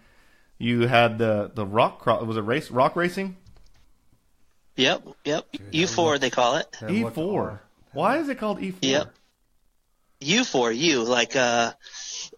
you 0.58 0.88
had 0.88 1.18
the 1.18 1.52
the 1.54 1.66
rock 1.66 2.00
cro- 2.00 2.24
was 2.24 2.38
it 2.38 2.42
race 2.42 2.70
rock 2.70 2.96
racing 2.96 3.38
Yep, 4.76 5.08
yep. 5.26 5.48
E 5.72 5.86
four 5.86 6.18
they 6.18 6.30
call 6.30 6.56
it. 6.56 6.78
E 6.90 7.04
four. 7.04 7.62
Why 7.94 8.18
is 8.18 8.30
it 8.30 8.38
called 8.38 8.62
E 8.62 8.72
four? 8.72 8.80
Yep. 8.82 9.14
U 10.22 10.44
four 10.44 10.72
U 10.72 11.04
like 11.04 11.36
uh, 11.36 11.74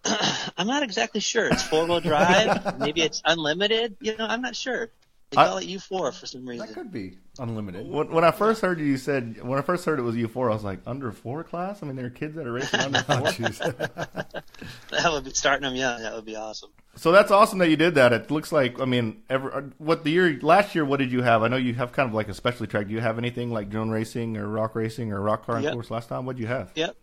I'm 0.57 0.67
not 0.67 0.83
exactly 0.83 1.21
sure. 1.21 1.47
It's 1.47 1.63
four 1.63 1.85
wheel 1.85 1.99
drive. 1.99 2.79
Maybe 2.79 3.01
it's 3.01 3.21
unlimited. 3.25 3.97
You 4.01 4.17
know, 4.17 4.25
I'm 4.25 4.41
not 4.41 4.55
sure. 4.55 4.89
They 5.31 5.37
I- 5.37 5.47
call 5.47 5.57
it 5.57 5.65
U 5.65 5.79
four 5.79 6.11
for 6.11 6.25
some 6.25 6.47
reason 6.47 6.67
That 6.67 6.73
could 6.73 6.91
be 6.91 7.17
unlimited. 7.39 7.87
When, 7.89 8.09
when 8.11 8.23
I 8.23 8.31
first 8.31 8.61
heard 8.61 8.79
you, 8.79 8.85
you 8.85 8.97
said 8.97 9.41
when 9.43 9.57
I 9.57 9.61
first 9.63 9.83
heard 9.85 9.99
it 9.99 10.03
was 10.03 10.15
U 10.15 10.27
four, 10.27 10.49
I 10.49 10.53
was 10.53 10.63
like 10.63 10.79
under 10.85 11.11
four 11.11 11.43
class. 11.43 11.81
I 11.81 11.87
mean, 11.87 11.95
there 11.95 12.05
are 12.05 12.11
kids 12.11 12.35
that 12.35 12.45
are 12.47 12.51
racing 12.53 12.79
under 12.79 13.01
four. 13.01 13.21
That 14.91 15.11
would 15.11 15.23
be 15.25 15.31
starting 15.31 15.63
them 15.63 15.75
young. 15.75 16.01
That 16.01 16.13
would 16.13 16.25
be 16.25 16.35
awesome. 16.35 16.69
So 16.95 17.11
that's 17.11 17.31
awesome 17.31 17.57
that 17.59 17.69
you 17.69 17.75
did 17.75 17.95
that. 17.95 18.13
It 18.13 18.29
looks 18.29 18.51
like 18.51 18.79
I 18.79 18.85
mean, 18.85 19.23
ever 19.29 19.53
uh, 19.53 19.61
what 19.79 20.03
the 20.03 20.11
year 20.11 20.39
last 20.41 20.75
year? 20.75 20.85
What 20.85 20.97
did 20.99 21.11
you 21.11 21.23
have? 21.23 21.41
I 21.43 21.47
know 21.47 21.57
you 21.57 21.73
have 21.73 21.91
kind 21.91 22.07
of 22.07 22.13
like 22.13 22.29
a 22.29 22.33
specialty 22.33 22.69
track. 22.69 22.87
Do 22.87 22.93
you 22.93 23.01
have 23.01 23.17
anything 23.17 23.51
like 23.51 23.69
drone 23.69 23.89
racing 23.89 24.37
or 24.37 24.47
rock 24.47 24.75
racing 24.75 25.11
or 25.11 25.19
rock 25.19 25.45
car 25.47 25.59
Yep. 25.59 25.73
course 25.73 25.89
last 25.91 26.09
time? 26.09 26.25
What 26.25 26.35
did 26.35 26.43
you 26.43 26.47
have? 26.47 26.71
Yep. 26.75 26.95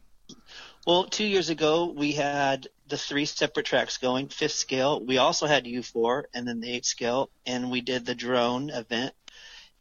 Well, 0.86 1.04
two 1.04 1.24
years 1.24 1.50
ago 1.50 1.92
we 1.96 2.12
had 2.12 2.68
the 2.88 2.96
three 2.96 3.24
separate 3.26 3.66
tracks 3.66 3.98
going, 3.98 4.28
fifth 4.28 4.54
scale. 4.54 5.04
We 5.04 5.18
also 5.18 5.46
had 5.46 5.64
U4 5.64 6.24
and 6.34 6.46
then 6.48 6.60
the 6.60 6.72
eighth 6.72 6.86
scale, 6.86 7.30
and 7.46 7.70
we 7.70 7.80
did 7.80 8.04
the 8.06 8.14
drone 8.14 8.70
event. 8.70 9.14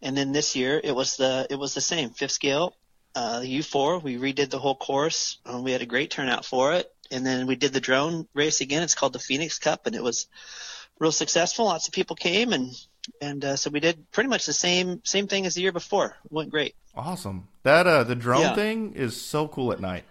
And 0.01 0.15
then 0.15 0.31
this 0.31 0.55
year 0.55 0.79
it 0.83 0.95
was 0.95 1.17
the 1.17 1.47
it 1.49 1.55
was 1.55 1.73
the 1.73 1.81
same 1.81 2.11
fifth 2.11 2.31
scale, 2.31 2.75
uh, 3.15 3.41
U4. 3.43 4.01
We 4.03 4.17
redid 4.17 4.49
the 4.49 4.59
whole 4.59 4.75
course. 4.75 5.39
Um, 5.45 5.63
we 5.63 5.71
had 5.71 5.81
a 5.81 5.85
great 5.85 6.11
turnout 6.11 6.45
for 6.45 6.73
it, 6.73 6.91
and 7.11 7.25
then 7.25 7.47
we 7.47 7.55
did 7.55 7.73
the 7.73 7.81
drone 7.81 8.27
race 8.33 8.61
again. 8.61 8.83
It's 8.83 8.95
called 8.95 9.13
the 9.13 9.19
Phoenix 9.19 9.57
Cup, 9.59 9.87
and 9.87 9.95
it 9.95 10.03
was 10.03 10.27
real 10.99 11.11
successful. 11.11 11.65
Lots 11.65 11.87
of 11.87 11.93
people 11.93 12.15
came, 12.15 12.53
and 12.53 12.71
and 13.21 13.43
uh, 13.43 13.55
so 13.57 13.69
we 13.69 13.79
did 13.79 14.09
pretty 14.11 14.29
much 14.29 14.45
the 14.45 14.53
same 14.53 15.01
same 15.03 15.27
thing 15.27 15.45
as 15.45 15.55
the 15.55 15.61
year 15.61 15.71
before. 15.73 16.15
It 16.25 16.31
went 16.31 16.49
great. 16.51 16.75
Awesome. 16.95 17.47
That 17.63 17.87
uh, 17.87 18.03
the 18.03 18.15
drone 18.15 18.41
Yeah. 18.41 18.55
thing 18.55 18.93
is 18.93 19.19
so 19.21 19.47
cool 19.47 19.71
at 19.73 19.79
night. 19.81 20.05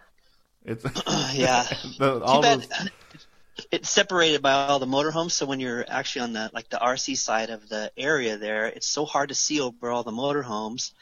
It's 0.64 0.84
yeah. 1.34 1.64
the, 1.98 2.18
Too 2.18 2.24
all 2.24 2.42
bad 2.42 2.60
those, 2.60 2.90
it's 3.70 3.90
separated 3.90 4.42
by 4.42 4.52
all 4.52 4.78
the 4.78 4.86
motorhomes. 4.86 5.32
So 5.32 5.46
when 5.46 5.60
you're 5.60 5.84
actually 5.88 6.22
on 6.22 6.32
the 6.32 6.50
like 6.52 6.68
the 6.68 6.78
RC 6.78 7.16
side 7.16 7.50
of 7.50 7.68
the 7.68 7.92
area 7.96 8.36
there, 8.36 8.66
it's 8.66 8.86
so 8.86 9.04
hard 9.04 9.30
to 9.30 9.34
see 9.34 9.60
over 9.60 9.90
all 9.90 10.02
the 10.02 10.12
motorhomes. 10.12 10.92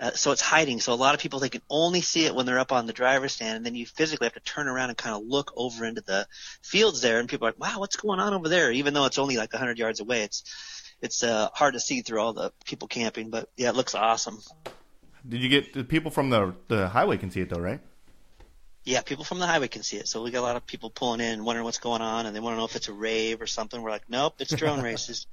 Uh, 0.00 0.12
so 0.12 0.30
it's 0.30 0.40
hiding. 0.40 0.80
So 0.80 0.92
a 0.92 0.94
lot 0.94 1.14
of 1.14 1.20
people 1.20 1.40
they 1.40 1.48
can 1.48 1.62
only 1.68 2.00
see 2.00 2.24
it 2.24 2.34
when 2.34 2.46
they're 2.46 2.58
up 2.58 2.72
on 2.72 2.86
the 2.86 2.92
driver's 2.92 3.32
stand, 3.32 3.56
and 3.56 3.66
then 3.66 3.74
you 3.74 3.86
physically 3.86 4.26
have 4.26 4.34
to 4.34 4.40
turn 4.40 4.68
around 4.68 4.88
and 4.88 4.96
kind 4.96 5.14
of 5.14 5.22
look 5.22 5.52
over 5.56 5.84
into 5.84 6.00
the 6.00 6.26
fields 6.62 7.00
there, 7.00 7.18
and 7.18 7.28
people 7.28 7.46
are 7.46 7.50
like, 7.50 7.60
"Wow, 7.60 7.80
what's 7.80 7.96
going 7.96 8.20
on 8.20 8.32
over 8.32 8.48
there?" 8.48 8.70
Even 8.72 8.94
though 8.94 9.04
it's 9.04 9.18
only 9.18 9.36
like 9.36 9.52
100 9.52 9.78
yards 9.78 10.00
away, 10.00 10.22
it's 10.22 10.44
it's 11.02 11.22
uh, 11.22 11.48
hard 11.52 11.74
to 11.74 11.80
see 11.80 12.02
through 12.02 12.20
all 12.20 12.32
the 12.32 12.52
people 12.64 12.88
camping. 12.88 13.30
But 13.30 13.50
yeah, 13.56 13.70
it 13.70 13.76
looks 13.76 13.94
awesome. 13.94 14.38
did 15.28 15.42
you 15.42 15.48
get 15.48 15.74
the 15.74 15.84
people 15.84 16.10
from 16.10 16.30
the 16.30 16.54
the 16.68 16.88
highway 16.88 17.16
can 17.18 17.30
see 17.30 17.40
it 17.40 17.50
though, 17.50 17.60
right? 17.60 17.80
Yeah, 18.82 19.02
people 19.02 19.24
from 19.24 19.38
the 19.40 19.46
highway 19.46 19.68
can 19.68 19.82
see 19.82 19.98
it. 19.98 20.08
So 20.08 20.22
we 20.22 20.30
got 20.30 20.40
a 20.40 20.48
lot 20.48 20.56
of 20.56 20.66
people 20.66 20.88
pulling 20.88 21.20
in, 21.20 21.44
wondering 21.44 21.64
what's 21.66 21.76
going 21.78 22.00
on, 22.00 22.24
and 22.24 22.34
they 22.34 22.40
want 22.40 22.54
to 22.54 22.58
know 22.58 22.64
if 22.64 22.74
it's 22.76 22.88
a 22.88 22.94
rave 22.94 23.42
or 23.42 23.46
something. 23.46 23.82
We're 23.82 23.90
like, 23.90 24.08
nope, 24.08 24.36
it's 24.38 24.54
drone 24.54 24.80
races. 24.90 25.26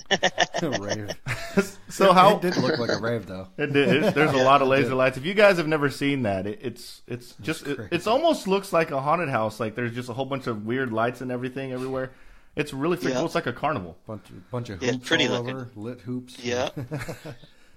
rave. 0.62 1.16
So 1.90 2.12
how 2.14 2.36
It 2.36 2.42
did 2.42 2.58
look 2.58 2.78
like 2.78 2.90
a 2.92 3.00
rave 3.00 3.26
though. 3.26 3.48
It 3.58 3.72
did. 3.74 4.04
It- 4.04 4.14
there's 4.14 4.34
a 4.34 4.44
lot 4.44 4.62
of 4.62 4.68
laser 4.68 4.94
lights. 4.94 5.18
If 5.18 5.26
you 5.26 5.34
guys 5.34 5.58
have 5.58 5.68
never 5.68 5.90
seen 5.90 6.24
that, 6.24 6.46
it, 6.46 6.60
it's 6.62 7.02
it's 7.08 7.34
just 7.42 7.66
it, 7.66 7.80
it's 7.92 8.06
almost 8.06 8.48
looks 8.48 8.74
like 8.74 8.92
a 8.92 9.00
haunted 9.02 9.30
house. 9.30 9.60
Like 9.60 9.76
there's 9.76 9.96
just 9.96 10.10
a 10.10 10.14
whole 10.14 10.26
bunch 10.26 10.46
of 10.48 10.66
weird 10.66 10.92
lights 10.92 11.22
and 11.22 11.32
everything 11.32 11.72
everywhere. 11.72 12.12
It's 12.58 12.74
really 12.74 12.98
freaking 12.98 13.10
Yeah. 13.12 13.16
cool. 13.18 13.26
It's 13.28 13.36
like 13.36 13.48
a 13.48 13.54
carnival. 13.54 13.98
Bunch 14.06 14.30
of 14.30 14.52
bunch 14.52 14.70
of 14.70 14.84
Yeah, 14.84 14.92
hoops 14.92 15.08
pretty 15.08 15.28
all 15.28 15.40
looking. 15.42 15.56
over, 15.56 15.70
lit 15.76 16.02
hoops. 16.02 16.38
yeah, 16.44 16.70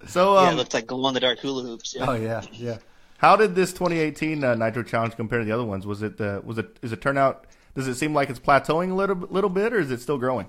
So 0.08 0.34
yeah, 0.34 0.48
um, 0.48 0.54
it 0.54 0.56
looks 0.56 0.74
like 0.74 0.86
glow 0.86 1.08
in 1.08 1.14
the 1.14 1.20
dark 1.20 1.38
hula 1.38 1.62
hoops. 1.62 1.94
Yeah. 1.94 2.06
Oh 2.10 2.14
yeah, 2.14 2.42
yeah. 2.52 2.78
How 3.20 3.36
did 3.36 3.54
this 3.54 3.72
2018 3.74 4.42
uh, 4.42 4.54
Nitro 4.54 4.82
Challenge 4.82 5.14
compare 5.14 5.40
to 5.40 5.44
the 5.44 5.52
other 5.52 5.64
ones? 5.64 5.86
Was 5.86 6.02
it 6.02 6.18
uh, 6.18 6.40
was 6.42 6.56
it 6.56 6.78
is 6.80 6.90
it 6.90 7.02
turnout? 7.02 7.46
Does 7.74 7.86
it 7.86 7.96
seem 7.96 8.14
like 8.14 8.30
it's 8.30 8.40
plateauing 8.40 8.90
a 8.90 8.94
little 8.94 9.16
little 9.16 9.50
bit, 9.50 9.74
or 9.74 9.78
is 9.78 9.90
it 9.90 10.00
still 10.00 10.16
growing? 10.16 10.48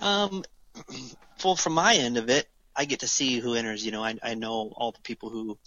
Um, 0.00 0.44
well, 1.44 1.56
from 1.56 1.72
my 1.72 1.96
end 1.96 2.16
of 2.16 2.30
it, 2.30 2.48
I 2.76 2.84
get 2.84 3.00
to 3.00 3.08
see 3.08 3.40
who 3.40 3.54
enters. 3.54 3.84
You 3.84 3.90
know, 3.90 4.04
I 4.04 4.16
I 4.22 4.34
know 4.34 4.72
all 4.76 4.92
the 4.92 5.00
people 5.00 5.30
who 5.30 5.58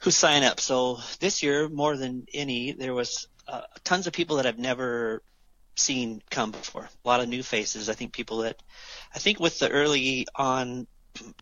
who 0.00 0.10
sign 0.10 0.42
up. 0.42 0.60
So 0.60 0.98
this 1.18 1.42
year, 1.42 1.70
more 1.70 1.96
than 1.96 2.26
any, 2.34 2.72
there 2.72 2.92
was 2.92 3.28
uh, 3.48 3.62
tons 3.84 4.06
of 4.06 4.12
people 4.12 4.36
that 4.36 4.44
I've 4.44 4.58
never 4.58 5.22
seen 5.76 6.20
come 6.28 6.50
before. 6.50 6.90
A 7.02 7.08
lot 7.08 7.20
of 7.20 7.28
new 7.30 7.42
faces. 7.42 7.88
I 7.88 7.94
think 7.94 8.12
people 8.12 8.42
that 8.42 8.62
I 9.14 9.18
think 9.18 9.40
with 9.40 9.58
the 9.58 9.70
early 9.70 10.26
on 10.34 10.86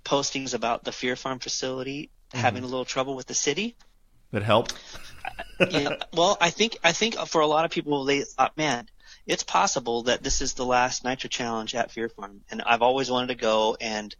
postings 0.05 0.55
about 0.55 0.85
the 0.85 0.93
Fear 0.93 1.17
Farm 1.17 1.41
facility 1.41 2.09
having 2.33 2.63
a 2.63 2.67
little 2.67 2.85
trouble 2.85 3.15
with 3.15 3.27
the 3.27 3.35
city. 3.35 3.77
That 4.33 4.43
helped. 4.43 4.75
yeah. 5.71 5.97
Well, 6.13 6.39
I 6.41 6.51
think 6.51 6.79
I 6.85 6.93
think 6.93 7.17
for 7.27 7.41
a 7.41 7.47
lot 7.47 7.65
of 7.65 7.71
people, 7.71 8.05
they 8.05 8.23
thought, 8.23 8.57
man, 8.57 8.89
it's 9.27 9.43
possible 9.43 10.05
that 10.05 10.23
this 10.23 10.41
is 10.41 10.55
the 10.55 10.65
last 10.65 11.05
Nitro 11.05 11.29
Challenge 11.29 11.75
at 11.75 11.91
Fear 11.91 12.09
Farm, 12.11 12.41
and 12.51 12.63
I've 12.63 12.83
always 12.83 13.11
wanted 13.11 13.29
to 13.29 13.35
go, 13.35 13.77
and 13.81 14.15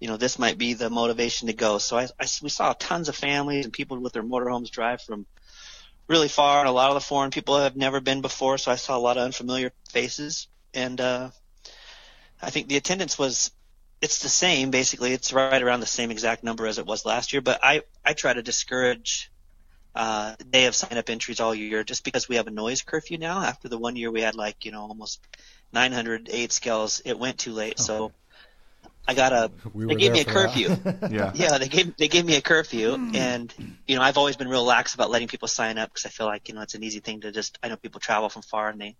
you 0.00 0.08
know, 0.08 0.16
this 0.16 0.38
might 0.38 0.58
be 0.58 0.74
the 0.74 0.90
motivation 0.90 1.48
to 1.48 1.54
go. 1.54 1.78
So 1.78 1.96
I, 1.96 2.04
I 2.20 2.26
we 2.42 2.48
saw 2.48 2.72
tons 2.74 3.08
of 3.08 3.16
families 3.16 3.64
and 3.64 3.72
people 3.72 3.98
with 3.98 4.12
their 4.12 4.22
motorhomes 4.22 4.70
drive 4.70 5.00
from 5.02 5.26
really 6.08 6.28
far, 6.28 6.60
and 6.60 6.68
a 6.68 6.72
lot 6.72 6.90
of 6.90 6.94
the 6.94 7.00
foreign 7.00 7.30
people 7.30 7.58
have 7.58 7.76
never 7.76 8.00
been 8.00 8.20
before. 8.20 8.58
So 8.58 8.70
I 8.70 8.76
saw 8.76 8.96
a 8.96 8.98
lot 8.98 9.16
of 9.16 9.24
unfamiliar 9.24 9.72
faces, 9.90 10.48
and 10.72 11.00
uh, 11.00 11.30
I 12.42 12.50
think 12.50 12.68
the 12.68 12.76
attendance 12.76 13.18
was. 13.18 13.50
It's 14.04 14.18
the 14.18 14.28
same, 14.28 14.70
basically. 14.70 15.14
It's 15.14 15.32
right 15.32 15.62
around 15.62 15.80
the 15.80 15.86
same 15.86 16.10
exact 16.10 16.44
number 16.44 16.66
as 16.66 16.78
it 16.78 16.84
was 16.84 17.06
last 17.06 17.32
year. 17.32 17.40
But 17.40 17.60
I, 17.62 17.80
I 18.04 18.12
try 18.12 18.34
to 18.34 18.42
discourage 18.42 19.32
uh, 19.94 20.34
day 20.50 20.66
of 20.66 20.74
sign 20.74 20.98
up 20.98 21.08
entries 21.08 21.40
all 21.40 21.54
year 21.54 21.84
just 21.84 22.04
because 22.04 22.28
we 22.28 22.36
have 22.36 22.46
a 22.46 22.50
noise 22.50 22.82
curfew 22.82 23.16
now. 23.16 23.40
After 23.40 23.70
the 23.70 23.78
one 23.78 23.96
year 23.96 24.10
we 24.10 24.20
had 24.20 24.34
like, 24.34 24.66
you 24.66 24.72
know, 24.72 24.82
almost 24.82 25.20
900 25.72 26.28
eight 26.30 26.52
scales, 26.52 27.00
it 27.06 27.18
went 27.18 27.38
too 27.38 27.52
late. 27.52 27.78
So 27.78 28.12
I 29.08 29.14
got 29.14 29.32
a, 29.32 29.50
We 29.72 29.86
they 29.86 29.94
gave 29.94 30.12
me 30.12 30.20
a 30.20 30.24
there 30.24 30.34
for 30.34 30.42
that. 30.42 30.54
curfew. 30.54 31.08
Yeah. 31.16 31.32
yeah, 31.34 31.56
they 31.56 31.68
gave, 31.68 31.96
they 31.96 32.08
gave 32.08 32.26
me 32.26 32.36
a 32.36 32.42
curfew 32.42 32.98
and, 33.14 33.54
you 33.86 33.96
know, 33.96 34.02
I've 34.02 34.18
always 34.18 34.36
been 34.36 34.48
real 34.48 34.64
lax 34.64 34.94
about 34.94 35.10
letting 35.10 35.28
people 35.28 35.48
sign 35.48 35.78
up 35.78 35.88
because 35.88 36.04
I 36.04 36.10
feel 36.10 36.26
like, 36.26 36.50
you 36.50 36.54
know, 36.54 36.60
it's 36.60 36.74
an 36.74 36.82
easy 36.82 37.00
thing 37.00 37.22
to 37.22 37.32
just, 37.32 37.58
I 37.62 37.68
know 37.68 37.76
people 37.76 38.00
travel 38.00 38.28
from 38.28 38.42
far 38.42 38.68
and 38.68 38.78
they, 38.78 38.96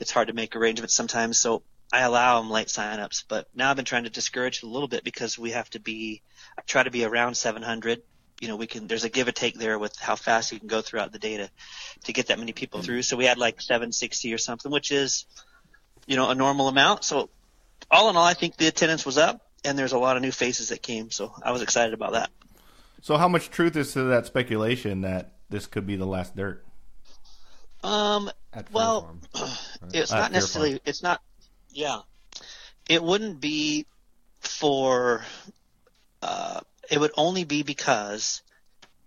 it's 0.00 0.10
hard 0.10 0.26
to 0.28 0.34
make 0.34 0.56
arrangements 0.56 0.94
sometimes. 0.94 1.38
So 1.38 1.62
I 1.92 2.00
allow 2.00 2.40
them 2.40 2.50
late 2.50 2.68
sign-ups, 2.70 3.24
but 3.28 3.48
now 3.54 3.70
I've 3.70 3.76
been 3.76 3.84
trying 3.84 4.04
to 4.04 4.10
discourage 4.10 4.58
it 4.58 4.64
a 4.64 4.68
little 4.68 4.88
bit 4.88 5.04
because 5.04 5.38
we 5.38 5.52
have 5.52 5.70
to 5.70 5.80
be, 5.80 6.22
I 6.58 6.62
try 6.62 6.82
to 6.82 6.90
be 6.90 7.04
around 7.04 7.36
700 7.36 8.02
you 8.40 8.48
know, 8.48 8.56
we 8.56 8.66
can, 8.66 8.86
there's 8.86 9.04
a 9.04 9.08
give 9.08 9.26
and 9.26 9.36
take 9.36 9.58
there 9.58 9.78
with 9.78 9.96
how 9.98 10.16
fast 10.16 10.52
you 10.52 10.58
can 10.58 10.68
go 10.68 10.80
throughout 10.80 11.12
the 11.12 11.18
day 11.18 11.38
to, 11.38 11.50
to 12.04 12.12
get 12.12 12.28
that 12.28 12.38
many 12.38 12.52
people 12.52 12.82
through. 12.82 13.02
So 13.02 13.16
we 13.16 13.24
had 13.24 13.38
like 13.38 13.60
760 13.60 14.32
or 14.32 14.38
something, 14.38 14.70
which 14.70 14.92
is, 14.92 15.26
you 16.06 16.16
know, 16.16 16.30
a 16.30 16.34
normal 16.34 16.68
amount. 16.68 17.04
So 17.04 17.30
all 17.90 18.10
in 18.10 18.16
all, 18.16 18.24
I 18.24 18.34
think 18.34 18.56
the 18.56 18.68
attendance 18.68 19.04
was 19.04 19.18
up 19.18 19.46
and 19.64 19.78
there's 19.78 19.92
a 19.92 19.98
lot 19.98 20.16
of 20.16 20.22
new 20.22 20.30
faces 20.30 20.68
that 20.68 20.82
came. 20.82 21.10
So 21.10 21.32
I 21.42 21.52
was 21.52 21.62
excited 21.62 21.94
about 21.94 22.12
that. 22.12 22.30
So 23.02 23.16
how 23.16 23.28
much 23.28 23.50
truth 23.50 23.76
is 23.76 23.92
to 23.94 24.04
that 24.04 24.26
speculation 24.26 25.02
that 25.02 25.32
this 25.50 25.66
could 25.66 25.86
be 25.86 25.96
the 25.96 26.06
last 26.06 26.36
dirt? 26.36 26.64
Um, 27.82 28.30
well, 28.72 29.02
Farm. 29.02 29.20
it's 29.92 30.10
not 30.10 30.22
Fair 30.24 30.30
necessarily, 30.30 30.80
it's 30.84 31.02
not, 31.02 31.22
yeah, 31.70 32.00
it 32.88 33.02
wouldn't 33.02 33.40
be 33.40 33.86
for, 34.40 35.24
uh, 36.22 36.60
it 36.90 36.98
would 36.98 37.12
only 37.16 37.44
be 37.44 37.62
because 37.62 38.42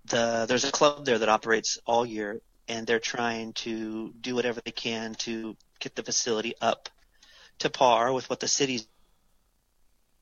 the 0.05 0.45
there's 0.47 0.65
a 0.65 0.71
club 0.71 1.05
there 1.05 1.19
that 1.19 1.29
operates 1.29 1.79
all 1.85 2.05
year 2.05 2.41
and 2.67 2.87
they're 2.87 2.99
trying 2.99 3.53
to 3.53 4.13
do 4.21 4.35
whatever 4.35 4.61
they 4.63 4.71
can 4.71 5.15
to 5.15 5.55
get 5.79 5.95
the 5.95 6.03
facility 6.03 6.53
up 6.61 6.89
to 7.59 7.69
par 7.69 8.13
with 8.13 8.29
what 8.29 8.39
the 8.39 8.47
city's 8.47 8.87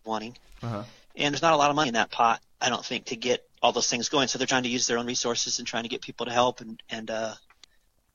wanting. 0.05 0.36
Uh-huh. 0.62 0.84
And 1.15 1.34
there's 1.34 1.41
not 1.41 1.53
a 1.53 1.58
lot 1.58 1.69
of 1.69 1.75
money 1.75 1.89
in 1.89 1.93
that 1.93 2.12
pot, 2.12 2.41
I 2.62 2.69
don't 2.69 2.84
think, 2.84 3.05
to 3.05 3.15
get 3.15 3.48
all 3.62 3.72
those 3.72 3.88
things 3.88 4.10
going. 4.10 4.27
So 4.27 4.38
they're 4.38 4.48
trying 4.48 4.63
to 4.63 4.69
use 4.69 4.88
their 4.88 4.98
own 4.98 5.05
resources 5.05 5.60
and 5.60 5.67
trying 5.67 5.84
to 5.84 5.89
get 5.89 6.01
people 6.01 6.25
to 6.25 6.31
help. 6.31 6.62
And, 6.62 6.81
and 6.89 7.10
uh, 7.12 7.34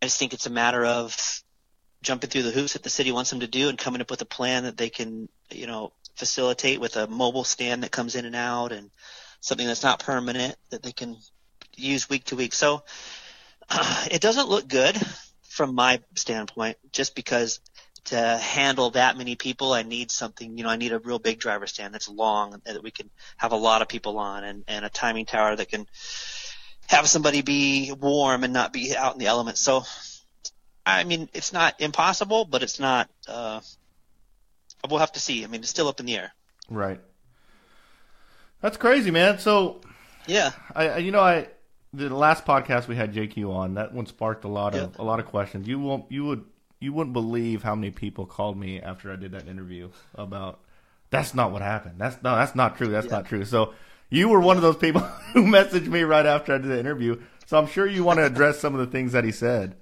I 0.00 0.06
just 0.06 0.18
think 0.18 0.32
it's 0.32 0.46
a 0.46 0.50
matter 0.50 0.84
of 0.84 1.42
jumping 2.04 2.30
through 2.30 2.42
the 2.42 2.50
hoops 2.50 2.74
that 2.74 2.82
the 2.82 2.90
city 2.90 3.12
wants 3.12 3.30
them 3.30 3.40
to 3.40 3.46
do 3.46 3.68
and 3.68 3.78
coming 3.78 4.00
up 4.00 4.10
with 4.10 4.20
a 4.22 4.26
plan 4.26 4.64
that 4.64 4.76
they 4.76 4.90
can, 4.90 5.28
you 5.50 5.66
know, 5.66 5.92
facilitate 6.16 6.80
with 6.80 6.96
a 6.96 7.06
mobile 7.06 7.44
stand 7.44 7.82
that 7.82 7.90
comes 7.90 8.14
in 8.14 8.24
and 8.24 8.36
out 8.36 8.72
and 8.72 8.90
something 9.40 9.66
that's 9.66 9.82
not 9.82 9.98
permanent 9.98 10.56
that 10.70 10.82
they 10.82 10.92
can 10.92 11.16
use 11.76 12.08
week 12.08 12.24
to 12.24 12.36
week. 12.36 12.54
So 12.54 12.84
uh, 13.68 14.04
it 14.10 14.20
doesn't 14.20 14.48
look 14.48 14.68
good 14.68 14.96
from 15.42 15.74
my 15.74 16.00
standpoint, 16.14 16.76
just 16.92 17.14
because 17.14 17.60
to 18.06 18.18
handle 18.18 18.90
that 18.90 19.16
many 19.16 19.34
people, 19.34 19.72
I 19.72 19.82
need 19.82 20.10
something. 20.10 20.58
You 20.58 20.64
know, 20.64 20.70
I 20.70 20.76
need 20.76 20.92
a 20.92 20.98
real 20.98 21.18
big 21.18 21.38
driver 21.38 21.66
stand 21.66 21.94
that's 21.94 22.08
long 22.08 22.60
that 22.64 22.82
we 22.82 22.90
can 22.90 23.08
have 23.36 23.52
a 23.52 23.56
lot 23.56 23.82
of 23.82 23.88
people 23.88 24.18
on, 24.18 24.44
and 24.44 24.64
and 24.68 24.84
a 24.84 24.90
timing 24.90 25.26
tower 25.26 25.56
that 25.56 25.68
can 25.68 25.86
have 26.88 27.08
somebody 27.08 27.42
be 27.42 27.92
warm 27.92 28.44
and 28.44 28.52
not 28.52 28.72
be 28.72 28.94
out 28.94 29.14
in 29.14 29.18
the 29.18 29.26
elements. 29.26 29.60
So, 29.60 29.84
I 30.86 31.04
mean, 31.04 31.28
it's 31.32 31.52
not 31.52 31.80
impossible, 31.80 32.44
but 32.44 32.62
it's 32.62 32.78
not. 32.78 33.08
Uh, 33.26 33.60
we'll 34.88 35.00
have 35.00 35.12
to 35.12 35.20
see. 35.20 35.44
I 35.44 35.46
mean, 35.46 35.60
it's 35.60 35.70
still 35.70 35.88
up 35.88 36.00
in 36.00 36.06
the 36.06 36.16
air. 36.16 36.32
Right. 36.68 37.00
That's 38.60 38.76
crazy, 38.76 39.10
man. 39.10 39.38
So, 39.38 39.80
Yeah. 40.26 40.52
I, 40.74 40.98
you 40.98 41.10
know, 41.10 41.20
I 41.20 41.48
the 41.92 42.08
last 42.14 42.44
podcast 42.44 42.88
we 42.88 42.96
had 42.96 43.14
JQ 43.14 43.54
on 43.54 43.74
that 43.74 43.94
one 43.94 44.06
sparked 44.06 44.44
a 44.44 44.48
lot 44.48 44.74
of 44.74 44.98
a 44.98 45.02
lot 45.04 45.20
of 45.20 45.26
questions. 45.26 45.68
You 45.68 45.78
won't, 45.78 46.10
you 46.10 46.24
would, 46.24 46.44
you 46.80 46.92
wouldn't 46.92 47.12
believe 47.12 47.62
how 47.62 47.74
many 47.74 47.90
people 47.90 48.26
called 48.26 48.58
me 48.58 48.80
after 48.80 49.12
I 49.12 49.16
did 49.16 49.32
that 49.32 49.48
interview 49.48 49.90
about 50.14 50.60
that's 51.10 51.34
not 51.34 51.52
what 51.52 51.62
happened. 51.62 51.94
That's 51.98 52.16
no, 52.22 52.34
that's 52.34 52.54
not 52.54 52.76
true. 52.76 52.88
That's 52.88 53.08
not 53.08 53.26
true. 53.26 53.44
So 53.44 53.74
you 54.10 54.28
were 54.28 54.40
one 54.40 54.56
of 54.56 54.62
those 54.62 54.76
people 54.76 55.00
who 55.32 55.44
messaged 55.44 55.86
me 55.86 56.02
right 56.02 56.26
after 56.26 56.54
I 56.54 56.58
did 56.58 56.70
the 56.70 56.78
interview. 56.78 57.20
So 57.46 57.58
I'm 57.58 57.66
sure 57.66 57.86
you 57.86 58.02
want 58.02 58.18
to 58.18 58.26
address 58.26 58.58
some 58.58 58.74
of 58.74 58.80
the 58.80 58.86
things 58.86 59.12
that 59.12 59.24
he 59.24 59.30
said. 59.30 59.76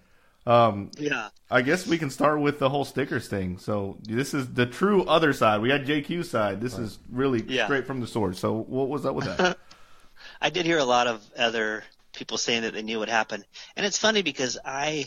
Um, 0.47 0.91
Yeah. 0.99 1.29
I 1.51 1.63
guess 1.63 1.87
we 1.87 1.99
can 1.99 2.11
start 2.11 2.41
with 2.41 2.59
the 2.59 2.69
whole 2.69 2.85
stickers 2.85 3.29
thing. 3.29 3.59
So 3.59 3.99
this 4.03 4.35
is 4.35 4.53
the 4.55 4.67
true 4.67 5.05
other 5.05 5.33
side. 5.33 5.61
We 5.61 5.71
had 5.71 5.87
JQ 5.87 6.25
side. 6.25 6.61
This 6.61 6.79
is 6.79 6.99
really 7.11 7.43
Yeah. 7.47 7.67
straight 7.67 7.87
from 7.87 8.01
the 8.01 8.07
source. 8.07 8.39
So 8.41 8.53
what 8.53 8.89
was 8.89 9.05
up 9.07 9.15
with 9.15 9.27
that? 9.37 9.59
I 10.41 10.51
did 10.51 10.67
hear 10.67 10.79
a 10.79 10.85
lot 10.85 11.07
of 11.07 11.23
other 11.39 11.85
people 12.13 12.39
saying 12.39 12.63
that 12.63 12.75
they 12.75 12.83
knew 12.83 12.99
what 12.99 13.09
happened, 13.09 13.45
and 13.77 13.85
it's 13.87 13.99
funny 13.99 14.23
because 14.23 14.59
I, 14.65 15.07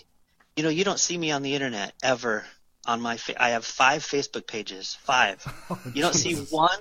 you 0.55 0.63
know, 0.63 0.69
you 0.69 0.83
don't 0.83 0.99
see 0.99 1.17
me 1.17 1.31
on 1.31 1.41
the 1.43 1.53
internet 1.53 1.93
ever. 2.03 2.45
On 2.87 3.01
my, 3.01 3.17
fa- 3.17 3.41
I 3.41 3.49
have 3.49 3.65
five 3.65 4.03
Facebook 4.03 4.45
pages, 4.45 4.95
five. 5.03 5.43
you 5.95 6.01
don't 6.03 6.13
see 6.13 6.35
one, 6.35 6.77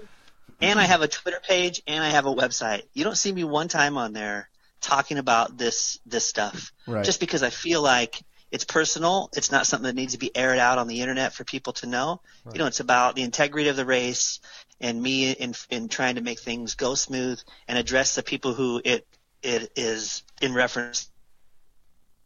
and 0.61 0.78
I 0.78 0.82
have 0.84 1.00
a 1.02 1.08
Twitter 1.08 1.40
page 1.42 1.80
and 1.87 2.04
I 2.04 2.11
have 2.11 2.26
a 2.26 2.34
website. 2.34 2.82
You 2.92 3.04
don't 3.04 3.16
see 3.16 3.32
me 3.32 3.42
one 3.44 3.68
time 3.68 3.96
on 3.96 4.12
there 4.12 4.50
talking 4.82 5.16
about 5.18 5.56
this 5.56 5.99
this 6.04 6.26
stuff, 6.26 6.73
Right. 6.87 7.04
just 7.04 7.20
because 7.20 7.42
I 7.42 7.49
feel 7.50 7.80
like 7.82 8.20
it's 8.54 8.64
personal. 8.64 9.30
It's 9.37 9.50
not 9.50 9.66
something 9.66 9.87
that 9.87 9.96
needs 9.96 10.12
to 10.12 10.18
be 10.18 10.34
aired 10.34 10.61
out 10.61 10.78
on 10.78 10.87
the 10.87 11.00
internet 11.00 11.32
for 11.32 11.42
people 11.42 11.73
to 11.73 11.88
know. 11.88 12.20
You 12.52 12.61
know, 12.61 12.66
it's 12.66 12.78
about 12.78 13.16
the 13.16 13.23
integrity 13.23 13.68
of 13.68 13.75
the 13.75 13.84
race 13.84 14.38
and 14.80 15.02
me 15.02 15.32
in 15.32 15.56
in 15.70 15.88
trying 15.88 16.14
to 16.14 16.20
make 16.20 16.38
things 16.38 16.76
go 16.76 16.94
smooth 16.94 17.40
and 17.66 17.76
address 17.76 18.14
the 18.14 18.23
people 18.23 18.54
who 18.54 18.80
it 18.84 19.08
it 19.42 19.73
is 19.75 20.23
in 20.40 20.54
reference 20.54 21.11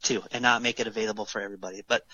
to, 0.02 0.22
and 0.30 0.42
not 0.42 0.60
make 0.60 0.80
it 0.80 0.86
available 0.86 1.24
for 1.24 1.40
everybody. 1.40 1.82
But 1.88 2.04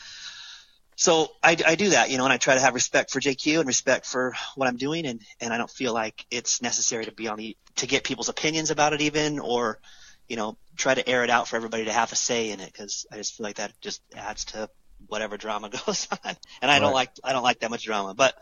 so 0.94 1.32
I, 1.42 1.56
I 1.66 1.74
do 1.74 1.90
that, 1.90 2.08
you 2.08 2.16
know, 2.16 2.24
and 2.24 2.32
I 2.32 2.36
try 2.36 2.54
to 2.54 2.60
have 2.60 2.74
respect 2.74 3.10
for 3.10 3.18
JQ 3.18 3.58
and 3.58 3.66
respect 3.66 4.06
for 4.06 4.34
what 4.54 4.68
I'm 4.68 4.76
doing, 4.76 5.06
and 5.06 5.22
and 5.40 5.52
I 5.52 5.58
don't 5.58 5.68
feel 5.68 5.92
like 5.92 6.24
it's 6.30 6.62
necessary 6.62 7.06
to 7.06 7.12
be 7.12 7.26
on 7.26 7.38
the 7.38 7.56
to 7.76 7.88
get 7.88 8.04
people's 8.04 8.28
opinions 8.28 8.70
about 8.70 8.92
it 8.92 9.00
even 9.00 9.40
or 9.40 9.80
you 10.28 10.36
know 10.36 10.56
try 10.76 10.94
to 10.94 11.08
air 11.08 11.24
it 11.24 11.30
out 11.30 11.48
for 11.48 11.56
everybody 11.56 11.84
to 11.84 11.92
have 11.92 12.12
a 12.12 12.16
say 12.16 12.50
in 12.50 12.60
it 12.60 12.72
because 12.72 13.06
I 13.10 13.16
just 13.16 13.36
feel 13.36 13.44
like 13.44 13.56
that 13.56 13.72
just 13.80 14.02
adds 14.16 14.46
to 14.46 14.68
whatever 15.06 15.36
drama 15.36 15.70
goes 15.86 16.08
on, 16.10 16.36
and 16.62 16.70
I 16.70 16.78
don't 16.78 16.94
like 16.94 17.10
I 17.22 17.32
don't 17.32 17.42
like 17.42 17.60
that 17.60 17.70
much 17.70 17.84
drama. 17.84 18.14
But 18.14 18.34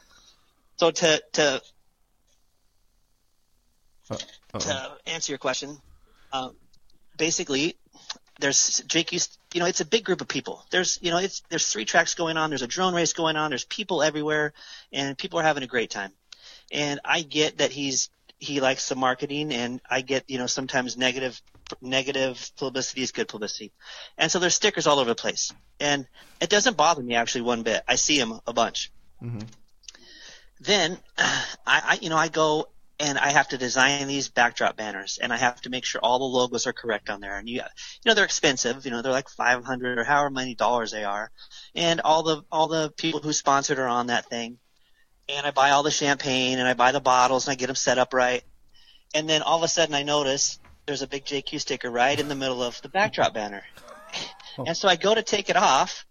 so 0.77 0.91
to 0.91 1.23
to 1.33 1.62
Uh-oh. 4.11 4.59
to 4.59 4.93
answer 5.07 5.33
your 5.33 5.39
question, 5.39 5.79
um, 6.33 6.57
basically, 7.17 7.77
there's 8.41 8.83
JQ's. 8.87 9.39
You 9.55 9.61
know, 9.61 9.67
it's 9.67 9.81
a 9.81 9.85
big 9.85 10.05
group 10.05 10.21
of 10.23 10.29
people. 10.29 10.65
There's, 10.71 10.99
you 11.03 11.11
know, 11.11 11.19
it's 11.19 11.43
there's 11.51 11.67
three 11.67 11.85
tracks 11.85 12.15
going 12.15 12.37
on. 12.37 12.51
There's 12.51 12.62
a 12.62 12.67
drone 12.67 12.95
race 12.95 13.12
going 13.12 13.37
on. 13.37 13.51
There's 13.51 13.65
people 13.65 14.03
everywhere, 14.03 14.55
and 14.93 15.17
people 15.17 15.39
are 15.39 15.43
having 15.43 15.62
a 15.62 15.67
great 15.67 15.91
time. 15.91 16.12
And 16.73 17.01
I 17.05 17.21
get 17.21 17.59
that 17.59 17.71
he's 17.71 18.09
he 18.42 18.61
likes 18.61 18.88
the 18.88 18.96
marketing, 18.96 19.52
and 19.52 19.80
I 19.88 20.00
get 20.00 20.24
you 20.28 20.38
know 20.38 20.46
sometimes 20.46 20.96
negative 20.96 21.40
negative 21.81 22.50
publicity 22.57 23.02
is 23.02 23.12
good 23.12 23.28
publicity, 23.28 23.72
and 24.18 24.31
so 24.31 24.40
there's 24.40 24.57
stickers 24.57 24.87
all 24.87 24.98
over 24.98 25.11
the 25.11 25.14
place, 25.14 25.52
and 25.78 26.07
it 26.40 26.50
doesn't 26.50 26.76
bother 26.76 27.02
me 27.02 27.14
actually 27.14 27.42
one 27.42 27.62
bit. 27.62 27.83
I 27.87 27.94
see 27.94 28.18
them 28.18 28.40
a 28.46 28.52
bunch. 28.52 28.90
Mm-hmm. 29.22 29.46
Then 30.61 30.98
I, 31.18 31.37
I 31.66 31.98
you 32.02 32.11
know 32.11 32.16
I 32.16 32.28
go 32.28 32.68
and 32.98 33.18
I 33.18 33.31
have 33.31 33.48
to 33.48 33.59
design 33.59 34.07
these 34.07 34.28
backdrop 34.28 34.76
banners, 34.76 35.18
and 35.20 35.33
I 35.33 35.37
have 35.37 35.61
to 35.62 35.70
make 35.70 35.85
sure 35.85 36.00
all 36.00 36.18
the 36.18 36.24
logos 36.24 36.66
are 36.66 36.72
correct 36.72 37.11
on 37.11 37.20
there. 37.20 37.37
And 37.37 37.48
you, 37.48 37.57
you 37.57 37.62
know, 38.07 38.14
they're 38.14 38.24
expensive. 38.24 38.85
You 38.85 38.90
know, 38.90 39.02
they're 39.02 39.12
like 39.12 39.28
five 39.28 39.64
hundred 39.64 39.98
or 39.98 40.05
however 40.05 40.31
many 40.31 40.55
dollars 40.55 40.90
they 40.90 41.05
are, 41.05 41.31
and 41.74 42.00
all 42.00 42.22
the 42.22 42.42
all 42.50 42.68
the 42.68 42.92
people 42.96 43.20
who 43.20 43.33
sponsored 43.33 43.78
are 43.78 43.88
on 43.88 44.09
that 44.09 44.26
thing. 44.26 44.59
And 45.35 45.47
I 45.47 45.51
buy 45.51 45.71
all 45.71 45.83
the 45.83 45.90
champagne, 45.90 46.59
and 46.59 46.68
I 46.68 46.75
buy 46.75 46.92
the 46.92 47.01
bottles, 47.01 47.47
and 47.47 47.53
I 47.53 47.55
get 47.57 47.66
them 47.66 47.77
set 47.77 47.99
up 47.99 48.12
right. 48.12 48.45
And 49.14 49.29
then 49.29 49.42
all 49.42 49.57
of 49.57 49.62
a 49.62 49.68
sudden, 49.68 49.95
I 49.95 50.03
notice 50.03 50.59
there's 50.87 51.03
a 51.03 51.07
big 51.07 51.25
JQ 51.25 51.61
sticker 51.61 51.90
right 51.90 52.18
in 52.18 52.29
the 52.29 52.35
middle 52.35 52.62
of 52.62 52.81
the 52.83 52.88
backdrop 52.88 53.35
banner. 53.35 53.64
Oh. 54.59 54.64
And 54.66 54.77
so 54.77 54.88
I 54.88 54.97
go 54.97 55.14
to 55.14 55.23
take 55.23 55.49
it 55.49 55.57
off, 55.57 56.05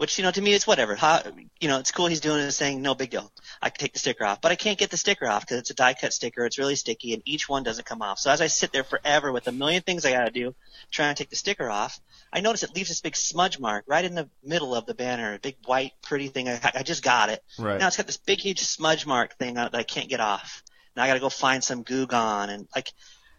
which 0.00 0.16
you 0.16 0.24
know 0.24 0.30
to 0.30 0.40
me 0.40 0.54
it's 0.54 0.66
whatever. 0.66 0.96
How, 0.96 1.22
you 1.60 1.68
know, 1.68 1.78
it's 1.78 1.92
cool 1.92 2.06
he's 2.06 2.20
doing 2.20 2.40
it, 2.40 2.50
saying 2.52 2.80
no 2.80 2.94
big 2.94 3.10
deal. 3.10 3.30
I 3.60 3.68
can 3.68 3.78
take 3.78 3.92
the 3.92 3.98
sticker 3.98 4.24
off, 4.24 4.40
but 4.40 4.50
I 4.50 4.54
can't 4.54 4.78
get 4.78 4.90
the 4.90 4.96
sticker 4.96 5.28
off 5.28 5.42
because 5.42 5.58
it's 5.58 5.68
a 5.68 5.74
die 5.74 5.92
cut 5.92 6.14
sticker. 6.14 6.46
It's 6.46 6.56
really 6.56 6.74
sticky, 6.74 7.12
and 7.12 7.22
each 7.26 7.50
one 7.50 7.64
doesn't 7.64 7.84
come 7.84 8.00
off. 8.00 8.18
So 8.18 8.30
as 8.30 8.40
I 8.40 8.46
sit 8.46 8.72
there 8.72 8.82
forever 8.82 9.30
with 9.30 9.46
a 9.46 9.52
million 9.52 9.82
things 9.82 10.06
I 10.06 10.12
got 10.12 10.24
to 10.24 10.30
do, 10.30 10.54
trying 10.90 11.14
to 11.14 11.22
take 11.22 11.28
the 11.28 11.36
sticker 11.36 11.68
off, 11.68 12.00
I 12.32 12.40
notice 12.40 12.62
it 12.62 12.74
leaves 12.74 12.88
this 12.88 13.02
big 13.02 13.14
smudge 13.14 13.58
mark 13.60 13.84
right 13.86 14.02
in 14.02 14.14
the 14.14 14.30
middle 14.42 14.74
of 14.74 14.86
the 14.86 14.94
banner, 14.94 15.34
a 15.34 15.38
big 15.38 15.56
white 15.66 15.92
pretty 16.00 16.28
thing. 16.28 16.48
I, 16.48 16.58
I 16.76 16.82
just 16.82 17.02
got 17.02 17.28
it. 17.28 17.44
Right. 17.58 17.78
Now 17.78 17.88
it's 17.88 17.98
got 17.98 18.06
this 18.06 18.16
big 18.16 18.40
huge 18.40 18.60
smudge 18.60 19.04
mark 19.04 19.36
thing 19.36 19.58
on 19.58 19.66
it 19.66 19.72
that 19.72 19.78
I 19.78 19.84
can't 19.84 20.08
get 20.08 20.20
off. 20.20 20.62
Now 20.96 21.02
I 21.02 21.08
got 21.08 21.14
to 21.14 21.20
go 21.20 21.28
find 21.28 21.62
some 21.62 21.82
Goo 21.82 22.06
Gone 22.06 22.48
and 22.48 22.66
like 22.74 22.90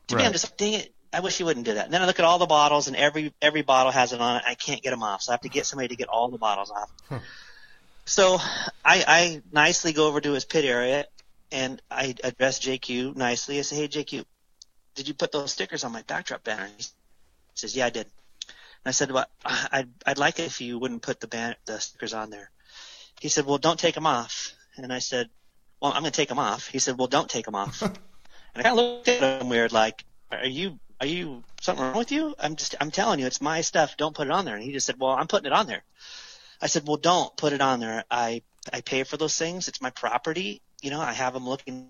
to 0.10 0.16
me 0.16 0.24
I'm 0.24 0.32
just 0.32 0.46
like, 0.46 0.58
dang 0.58 0.74
it. 0.74 0.94
I 1.14 1.20
wish 1.20 1.40
you 1.40 1.46
wouldn't 1.46 1.66
do 1.66 1.74
that. 1.74 1.86
And 1.86 1.94
then 1.94 2.02
I 2.02 2.06
look 2.06 2.20
at 2.20 2.26
all 2.26 2.40
the 2.40 2.46
bottles, 2.46 2.88
and 2.88 2.96
every 2.96 3.34
every 3.42 3.64
bottle 3.64 3.92
has 3.92 4.14
it 4.14 4.22
on 4.22 4.38
it. 4.38 4.44
I 4.46 4.56
can't 4.56 4.82
get 4.82 4.92
them 4.92 5.04
off, 5.04 5.22
so 5.22 5.32
I 5.32 5.34
have 5.34 5.42
to 5.42 5.50
get 5.50 5.66
somebody 5.66 5.90
to 5.90 5.96
get 5.96 6.08
all 6.08 6.30
the 6.30 6.38
bottles 6.38 6.72
off. 6.72 6.92
Hmm. 7.10 7.18
So 8.06 8.38
I, 8.84 9.04
I 9.08 9.42
nicely 9.52 9.94
go 9.94 10.08
over 10.08 10.22
to 10.22 10.32
his 10.34 10.46
pit 10.46 10.66
area, 10.66 11.06
and 11.52 11.82
I 11.90 12.16
address 12.24 12.60
JQ 12.60 13.16
nicely. 13.16 13.60
I 13.60 13.64
say, 13.64 13.76
"Hey 13.76 13.88
JQ, 13.88 14.26
did 14.96 15.08
you 15.08 15.14
put 15.14 15.32
those 15.32 15.52
stickers 15.52 15.84
on 15.84 15.92
my 15.92 16.02
backdrop 16.04 16.44
banner?" 16.44 16.64
And 16.64 16.74
he 16.78 16.86
says, 17.56 17.76
"Yeah, 17.76 17.88
I 17.88 17.90
did." 17.90 18.08
And 18.08 18.88
I 18.88 18.92
said, 18.92 19.12
"Well, 19.12 19.26
I'd 19.46 19.90
I'd 20.06 20.18
like 20.18 20.40
it 20.40 20.46
if 20.46 20.62
you 20.62 20.80
wouldn't 20.80 21.02
put 21.02 21.20
the 21.20 21.28
ban- 21.28 21.56
the 21.66 21.80
stickers 21.80 22.14
on 22.14 22.30
there." 22.30 22.50
He 23.20 23.28
said, 23.28 23.46
"Well, 23.46 23.58
don't 23.58 23.80
take 23.80 23.96
them 23.96 24.08
off." 24.08 24.54
And 24.78 24.94
I 24.94 25.00
said, 25.00 25.30
"Well, 25.82 25.92
I'm 25.92 26.04
going 26.04 26.12
to 26.12 26.16
take 26.16 26.30
them 26.30 26.40
off." 26.40 26.68
He 26.68 26.80
said, 26.80 26.98
"Well, 26.98 27.08
don't 27.08 27.30
take 27.30 27.46
them 27.46 27.56
off." 27.56 27.82
and 27.82 27.98
I 28.56 28.64
kind 28.64 28.80
of 28.80 28.86
looked 28.86 29.08
at 29.10 29.42
him 29.42 29.50
weird, 29.50 29.74
like, 29.74 30.06
"Are 30.32 30.46
you 30.46 30.80
are 31.02 31.08
you 31.08 31.44
something 31.60 31.84
wrong 31.84 31.98
with 31.98 32.12
you? 32.12 32.36
I'm 32.40 32.56
just 32.56 32.76
I'm 32.80 32.92
telling 32.92 33.20
you, 33.20 33.26
it's 33.26 33.42
my 33.42 33.62
stuff. 33.62 33.98
Don't 33.98 34.16
put 34.16 34.28
it 34.28 34.32
on 34.32 34.46
there." 34.46 34.56
And 34.56 34.64
he 34.64 34.72
just 34.72 34.86
said, 34.86 35.00
"Well, 35.00 35.12
I'm 35.12 35.28
putting 35.28 35.48
it 35.48 35.54
on 35.54 35.68
there." 35.68 35.84
I 36.62 36.68
said, 36.68 36.88
"Well, 36.88 36.98
don't 36.98 37.36
put 37.36 37.54
it 37.54 37.62
on 37.62 37.80
there. 37.80 38.06
I 38.10 38.44
I 38.72 38.82
pay 38.82 39.04
for 39.04 39.18
those 39.18 39.38
things. 39.38 39.68
It's 39.68 39.82
my 39.82 39.90
property. 39.90 40.62
You 40.82 40.92
know, 40.92 41.02
I 41.02 41.14
have 41.14 41.34
them 41.34 41.50
looking 41.50 41.90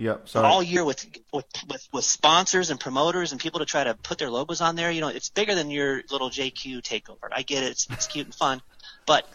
Yep. 0.00 0.30
Sorry. 0.30 0.46
all 0.46 0.62
year 0.62 0.82
with, 0.82 1.06
with 1.30 1.44
with 1.68 1.86
with 1.92 2.04
sponsors 2.06 2.70
and 2.70 2.80
promoters 2.80 3.32
and 3.32 3.40
people 3.40 3.60
to 3.60 3.66
try 3.66 3.84
to 3.84 3.94
put 3.94 4.16
their 4.16 4.30
logos 4.30 4.62
on 4.62 4.74
there. 4.74 4.90
You 4.90 5.02
know, 5.02 5.08
it's 5.08 5.28
bigger 5.28 5.54
than 5.54 5.70
your 5.70 6.02
little 6.10 6.30
JQ 6.30 6.80
takeover. 6.80 7.28
I 7.30 7.42
get 7.42 7.62
it; 7.62 7.72
it's, 7.72 7.86
it's 7.90 8.06
cute 8.06 8.26
and 8.26 8.34
fun, 8.34 8.62
but 9.10 9.26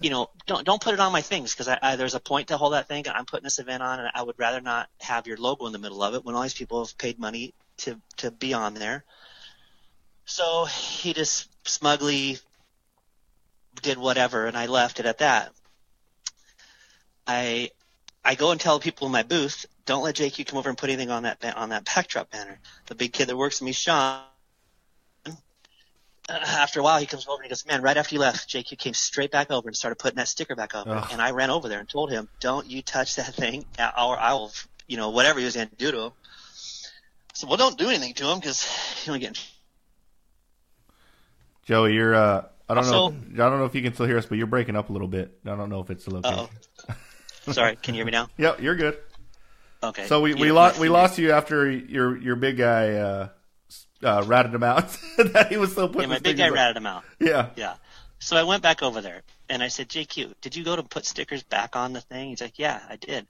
you 0.00 0.10
know, 0.10 0.28
don't 0.44 0.66
don't 0.66 0.82
put 0.82 0.92
it 0.92 0.98
on 0.98 1.12
my 1.12 1.20
things 1.20 1.54
because 1.54 1.72
there's 1.96 2.16
a 2.16 2.20
point 2.20 2.48
to 2.48 2.56
hold 2.56 2.72
that 2.72 2.88
thing. 2.88 3.04
I'm 3.08 3.26
putting 3.26 3.44
this 3.44 3.60
event 3.60 3.80
on, 3.80 4.00
and 4.00 4.10
I 4.12 4.20
would 4.20 4.34
rather 4.38 4.60
not 4.60 4.88
have 4.98 5.28
your 5.28 5.36
logo 5.36 5.66
in 5.66 5.72
the 5.72 5.78
middle 5.78 6.02
of 6.02 6.14
it 6.14 6.24
when 6.24 6.34
all 6.34 6.42
these 6.42 6.52
people 6.52 6.84
have 6.84 6.98
paid 6.98 7.20
money 7.20 7.54
to 7.78 8.00
to 8.16 8.32
be 8.32 8.54
on 8.54 8.74
there. 8.74 9.04
So 10.24 10.64
he 10.64 11.12
just 11.12 11.48
smugly 11.64 12.40
did 13.82 13.98
whatever, 13.98 14.46
and 14.46 14.56
I 14.56 14.66
left 14.66 14.98
it 14.98 15.06
at 15.06 15.18
that. 15.18 15.52
I 17.24 17.70
I 18.24 18.34
go 18.34 18.50
and 18.50 18.60
tell 18.60 18.80
people 18.80 19.06
in 19.06 19.12
my 19.12 19.22
booth, 19.22 19.64
don't 19.86 20.02
let 20.02 20.16
JQ 20.16 20.44
come 20.48 20.58
over 20.58 20.70
and 20.70 20.76
put 20.76 20.90
anything 20.90 21.12
on 21.12 21.22
that 21.22 21.38
on 21.56 21.68
that 21.68 21.84
backdrop 21.84 22.32
banner. 22.32 22.58
The 22.86 22.96
big 22.96 23.12
kid 23.12 23.28
that 23.28 23.36
works 23.36 23.60
with 23.60 23.66
me, 23.66 23.72
Sean. 23.74 24.22
Uh, 26.28 26.32
After 26.32 26.80
a 26.80 26.82
while, 26.82 26.98
he 26.98 27.06
comes 27.06 27.26
over 27.28 27.36
and 27.36 27.44
he 27.44 27.48
goes, 27.48 27.66
"Man, 27.66 27.82
right 27.82 27.96
after 27.96 28.14
you 28.14 28.20
left, 28.20 28.48
JQ 28.48 28.78
came 28.78 28.94
straight 28.94 29.30
back 29.30 29.50
over 29.50 29.68
and 29.68 29.76
started 29.76 29.96
putting 29.98 30.16
that 30.16 30.28
sticker 30.28 30.54
back 30.56 30.74
up." 30.74 30.86
Ugh. 30.88 31.08
And 31.12 31.20
I 31.20 31.32
ran 31.32 31.50
over 31.50 31.68
there 31.68 31.80
and 31.80 31.88
told 31.88 32.10
him, 32.10 32.28
"Don't 32.40 32.66
you 32.66 32.82
touch 32.82 33.16
that 33.16 33.34
thing, 33.34 33.64
or 33.78 34.18
I 34.18 34.32
will, 34.32 34.52
you 34.86 34.96
know, 34.96 35.10
whatever 35.10 35.38
he 35.38 35.44
was 35.44 35.54
going 35.56 35.68
to 35.68 35.76
do 35.76 35.90
to 35.92 35.98
him." 36.00 36.12
I 36.12 37.32
said, 37.34 37.48
"Well, 37.48 37.58
don't 37.58 37.76
do 37.78 37.88
anything 37.88 38.14
to 38.14 38.30
him 38.30 38.38
because 38.38 38.66
don't 39.06 39.20
get." 39.20 39.38
Joey, 41.66 41.94
you're. 41.94 42.14
Uh, 42.14 42.44
I 42.68 42.74
don't 42.74 42.84
Also- 42.84 43.10
know. 43.10 43.44
I 43.44 43.48
don't 43.50 43.58
know 43.58 43.64
if 43.66 43.74
you 43.74 43.82
can 43.82 43.92
still 43.94 44.06
hear 44.06 44.18
us, 44.18 44.26
but 44.26 44.38
you're 44.38 44.46
breaking 44.46 44.76
up 44.76 44.88
a 44.90 44.92
little 44.92 45.08
bit. 45.08 45.38
I 45.44 45.54
don't 45.56 45.68
know 45.68 45.80
if 45.80 45.90
it's 45.90 46.04
the 46.04 46.14
location. 46.14 46.48
Sorry, 47.52 47.76
can 47.76 47.94
you 47.94 47.98
hear 47.98 48.06
me 48.06 48.12
now? 48.12 48.28
Yep, 48.38 48.60
you're 48.62 48.74
good. 48.76 48.96
Okay. 49.82 50.06
So 50.06 50.22
we, 50.22 50.32
we 50.34 50.50
lost 50.50 50.78
we 50.78 50.88
lost 50.88 51.18
you 51.18 51.32
after 51.32 51.70
your 51.70 52.16
your 52.16 52.36
big 52.36 52.56
guy 52.56 52.92
uh, 52.94 53.28
uh, 54.04 54.22
ratted 54.26 54.54
him 54.54 54.62
out 54.62 54.96
that 55.16 55.48
he 55.50 55.56
was 55.56 55.72
still 55.72 55.88
putting. 55.88 56.08
Yeah, 56.08 56.16
my 56.16 56.20
big 56.20 56.36
guy 56.36 56.48
up. 56.48 56.54
ratted 56.54 56.76
him 56.76 56.86
out. 56.86 57.04
Yeah. 57.18 57.50
Yeah. 57.56 57.74
So 58.18 58.36
I 58.36 58.44
went 58.44 58.62
back 58.62 58.82
over 58.82 59.00
there 59.00 59.22
and 59.48 59.62
I 59.62 59.68
said, 59.68 59.88
JQ, 59.88 60.34
did 60.40 60.56
you 60.56 60.64
go 60.64 60.76
to 60.76 60.82
put 60.82 61.04
stickers 61.04 61.42
back 61.42 61.76
on 61.76 61.92
the 61.92 62.00
thing? 62.00 62.30
He's 62.30 62.40
like, 62.40 62.58
Yeah, 62.58 62.80
I 62.88 62.96
did. 62.96 63.26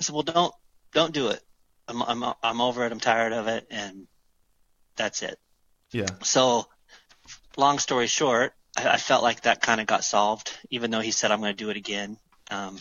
I 0.00 0.02
said, 0.02 0.14
Well, 0.14 0.22
don't 0.22 0.54
don't 0.92 1.12
do 1.12 1.28
it. 1.28 1.40
I'm 1.86 2.02
I'm 2.02 2.34
I'm 2.42 2.60
over 2.60 2.84
it. 2.84 2.92
I'm 2.92 3.00
tired 3.00 3.32
of 3.32 3.48
it, 3.48 3.66
and 3.70 4.06
that's 4.96 5.22
it. 5.22 5.38
Yeah. 5.90 6.06
So, 6.22 6.66
long 7.56 7.78
story 7.78 8.06
short, 8.06 8.52
I, 8.76 8.90
I 8.90 8.96
felt 8.98 9.22
like 9.22 9.42
that 9.42 9.62
kind 9.62 9.80
of 9.80 9.86
got 9.86 10.04
solved, 10.04 10.58
even 10.70 10.90
though 10.90 11.00
he 11.00 11.12
said 11.12 11.30
I'm 11.30 11.40
going 11.40 11.56
to 11.56 11.64
do 11.64 11.70
it 11.70 11.76
again. 11.76 12.18
Um, 12.50 12.78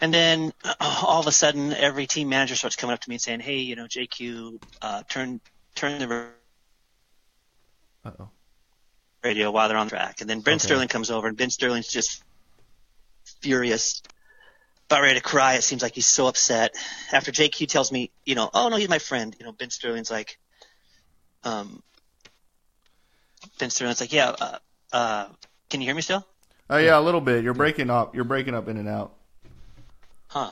and 0.00 0.14
then 0.14 0.52
uh, 0.64 1.02
all 1.06 1.20
of 1.20 1.26
a 1.26 1.32
sudden, 1.32 1.72
every 1.72 2.06
team 2.06 2.28
manager 2.28 2.54
starts 2.54 2.76
coming 2.76 2.94
up 2.94 3.00
to 3.00 3.08
me 3.08 3.16
and 3.16 3.22
saying, 3.22 3.40
"Hey, 3.40 3.58
you 3.58 3.74
know, 3.74 3.86
JQ, 3.86 4.62
uh, 4.80 5.02
turn 5.08 5.40
turn 5.78 5.98
the 5.98 6.30
Uh 8.04 8.10
oh. 8.20 8.28
radio 9.22 9.50
while 9.50 9.68
they're 9.68 9.78
on 9.78 9.86
the 9.86 9.90
track." 9.90 10.20
And 10.20 10.28
then 10.28 10.40
Ben 10.40 10.54
Okay. 10.54 10.66
Sterling 10.66 10.88
comes 10.88 11.10
over, 11.10 11.28
and 11.28 11.36
Ben 11.36 11.50
Sterling's 11.50 11.88
just 11.88 12.22
furious, 13.40 14.02
about 14.86 15.02
ready 15.02 15.14
to 15.18 15.22
cry. 15.24 15.54
It 15.54 15.62
seems 15.62 15.82
like 15.82 15.94
he's 15.94 16.06
so 16.06 16.26
upset. 16.26 16.74
After 17.12 17.30
JQ 17.30 17.68
tells 17.68 17.92
me, 17.92 18.10
you 18.24 18.34
know, 18.34 18.50
"Oh 18.52 18.68
no, 18.68 18.76
he's 18.76 18.88
my 18.88 18.98
friend," 18.98 19.34
you 19.38 19.44
know, 19.46 19.52
Ben 19.52 19.70
Sterling's 19.70 20.10
like, 20.10 20.38
um, 21.44 21.82
Ben 23.58 23.70
Sterling's 23.70 24.00
like, 24.00 24.12
"Yeah, 24.12 24.30
uh, 24.30 24.58
uh, 24.92 25.28
can 25.70 25.80
you 25.80 25.86
hear 25.86 25.94
me 25.94 26.02
still?" 26.02 26.26
Oh 26.70 26.78
yeah, 26.78 26.98
a 26.98 27.00
little 27.00 27.20
bit. 27.20 27.44
You're 27.44 27.54
breaking 27.54 27.90
up. 27.90 28.14
You're 28.14 28.24
breaking 28.24 28.54
up 28.54 28.68
in 28.68 28.76
and 28.76 28.88
out. 28.88 29.14
Huh. 30.28 30.50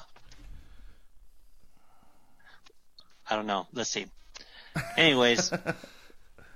I 3.29 3.37
don't 3.37 3.47
know. 3.47 3.67
Let's 3.73 3.91
see. 3.91 4.07
Anyways, 4.97 5.53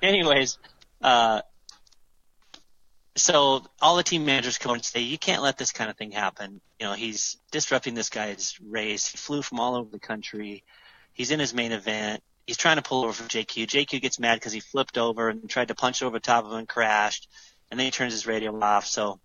anyways, 0.03 0.59
uh, 1.03 1.43
so 3.17 3.63
all 3.81 3.97
the 3.97 4.03
team 4.03 4.25
managers 4.25 4.59
come 4.59 4.75
and 4.75 4.85
say, 4.85 5.01
you 5.01 5.19
can't 5.19 5.43
let 5.43 5.59
this 5.59 5.73
kind 5.73 5.91
of 5.91 5.97
thing 5.97 6.13
happen. 6.13 6.61
You 6.79 6.87
know, 6.87 6.93
he's 6.95 7.37
disrupting 7.51 7.95
this 7.95 8.09
guy's 8.09 8.59
race. 8.63 9.09
He 9.09 9.17
flew 9.17 9.43
from 9.43 9.61
all 9.61 9.77
over 9.77 9.91
the 9.91 9.99
country. 9.99 10.65
He's 11.13 11.31
in 11.31 11.41
his 11.41 11.53
main 11.53 11.73
event. 11.73 12.23
He's 12.47 12.57
trying 12.57 12.77
to 12.77 12.83
pull 12.83 13.05
over 13.05 13.13
from 13.13 13.29
JQ. 13.29 13.67
JQ 13.67 14.01
gets 14.01 14.19
mad 14.19 14.37
because 14.37 14.53
he 14.53 14.61
flipped 14.61 14.97
over 14.97 15.29
and 15.29 15.49
tried 15.49 15.69
to 15.69 15.75
punch 15.75 16.03
over 16.03 16.17
the 16.17 16.21
top 16.21 16.45
of 16.45 16.53
him 16.53 16.59
and 16.59 16.69
crashed. 16.69 17.29
And 17.71 17.79
then 17.79 17.85
he 17.85 17.91
turns 17.91 18.13
his 18.13 18.27
radio 18.27 18.59
off. 18.61 18.87
So 18.87 19.21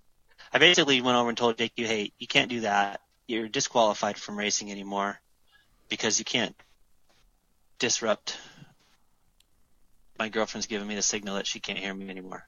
I 0.51 0.59
basically 0.59 1.01
went 1.01 1.17
over 1.17 1.29
and 1.29 1.37
told 1.37 1.57
JQ, 1.57 1.85
hey, 1.85 2.11
you 2.19 2.27
can't 2.27 2.49
do 2.49 2.61
that. 2.61 3.01
You're 3.27 3.47
disqualified 3.47 4.17
from 4.17 4.37
racing 4.37 4.71
anymore 4.71 5.19
because 5.89 6.19
you 6.19 6.25
can't 6.25 6.55
disrupt. 7.79 8.37
My 10.17 10.29
girlfriend's 10.29 10.67
giving 10.67 10.87
me 10.87 10.95
the 10.95 11.01
signal 11.01 11.35
that 11.35 11.45
she 11.47 11.59
can't 11.59 11.77
hear 11.77 11.93
me 11.93 12.09
anymore. 12.09 12.47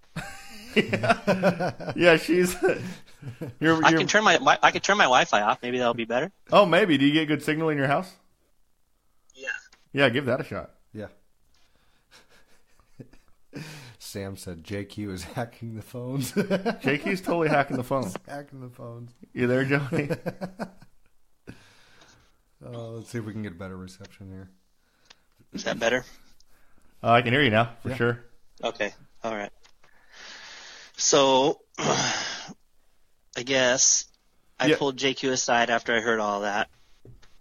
Yeah, 0.75 2.17
she's. 2.21 2.55
you're, 3.59 3.83
I 3.83 3.89
you're- 3.89 3.97
can 3.97 4.07
turn 4.07 4.23
my 4.23 4.33
wi- 4.33 4.59
I 4.63 4.71
can 4.71 4.81
turn 4.81 4.97
my 4.97 5.03
Wi-Fi 5.05 5.41
off. 5.41 5.59
Maybe 5.61 5.77
that'll 5.79 5.93
be 5.93 6.05
better. 6.05 6.31
Oh, 6.51 6.65
maybe. 6.65 6.97
Do 6.97 7.05
you 7.05 7.13
get 7.13 7.27
good 7.27 7.43
signal 7.43 7.69
in 7.69 7.77
your 7.77 7.87
house? 7.87 8.11
Yeah. 9.33 9.49
Yeah, 9.91 10.09
give 10.09 10.25
that 10.25 10.39
a 10.39 10.43
shot. 10.43 10.71
Yeah. 10.93 11.07
Sam 13.99 14.37
said 14.37 14.63
JQ 14.63 15.11
is 15.11 15.23
hacking 15.23 15.75
the 15.75 15.81
phones. 15.81 16.31
JQ's 16.31 17.21
totally 17.21 17.49
hacking 17.49 17.75
the 17.77 17.83
phone. 17.83 18.09
hacking 18.27 18.61
the 18.61 18.69
phones. 18.69 19.11
You 19.33 19.47
there, 19.47 19.65
Johnny? 19.65 20.09
Oh, 22.65 22.89
let's 22.95 23.09
see 23.11 23.17
if 23.19 23.25
we 23.25 23.33
can 23.33 23.43
get 23.43 23.51
a 23.51 23.55
better 23.55 23.77
reception 23.77 24.29
here. 24.31 24.49
Is 25.53 25.63
that 25.65 25.79
better? 25.79 26.03
Uh, 27.03 27.11
I 27.11 27.21
can 27.21 27.31
hear 27.31 27.43
you 27.43 27.49
now 27.51 27.75
for 27.83 27.89
Yeah. 27.89 27.95
sure. 27.95 28.25
Okay. 28.63 28.93
All 29.23 29.35
right. 29.35 29.51
So, 30.97 31.61
I 31.77 33.43
guess 33.45 34.05
I 34.59 34.67
Yeah. 34.69 34.77
pulled 34.77 34.97
JQ 34.97 35.31
aside 35.31 35.69
after 35.69 35.95
I 35.95 36.01
heard 36.01 36.19
all 36.19 36.41
that, 36.41 36.69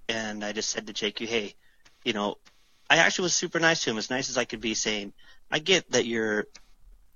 and 0.09 0.45
I 0.45 0.53
just 0.53 0.71
said 0.71 0.87
to 0.87 0.93
JQ, 0.93 1.27
"Hey, 1.27 1.55
you 2.05 2.13
know, 2.13 2.37
I 2.91 2.99
actually 2.99 3.25
was 3.25 3.35
super 3.35 3.59
nice 3.59 3.83
to 3.85 3.91
him, 3.91 3.99
as 3.99 4.11
nice 4.11 4.29
as 4.29 4.37
I 4.37 4.45
could 4.45 4.61
be, 4.61 4.75
saying, 4.75 5.15
I 5.51 5.59
get 5.59 5.91
that 5.93 6.07
you're 6.07 6.47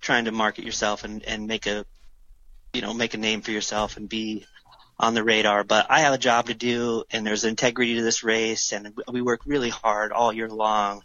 trying 0.00 0.24
to 0.26 0.32
market 0.32 0.64
yourself 0.64 1.04
and 1.04 1.22
and 1.24 1.46
make 1.46 1.66
a, 1.66 1.84
you 2.72 2.80
know, 2.80 2.94
make 2.94 3.14
a 3.14 3.18
name 3.18 3.42
for 3.42 3.50
yourself 3.50 3.96
and 3.98 4.08
be 4.08 4.46
on 4.98 5.14
the 5.14 5.24
radar, 5.24 5.64
but 5.64 5.86
I 5.90 6.00
have 6.00 6.14
a 6.14 6.18
job 6.18 6.46
to 6.46 6.54
do, 6.54 7.04
and 7.10 7.26
there's 7.26 7.44
integrity 7.44 7.96
to 7.96 8.02
this 8.02 8.22
race, 8.24 8.72
and 8.72 8.94
we 9.12 9.22
work 9.22 9.42
really 9.46 9.70
hard 9.70 10.12
all 10.12 10.32
year 10.32 10.48
long." 10.48 11.02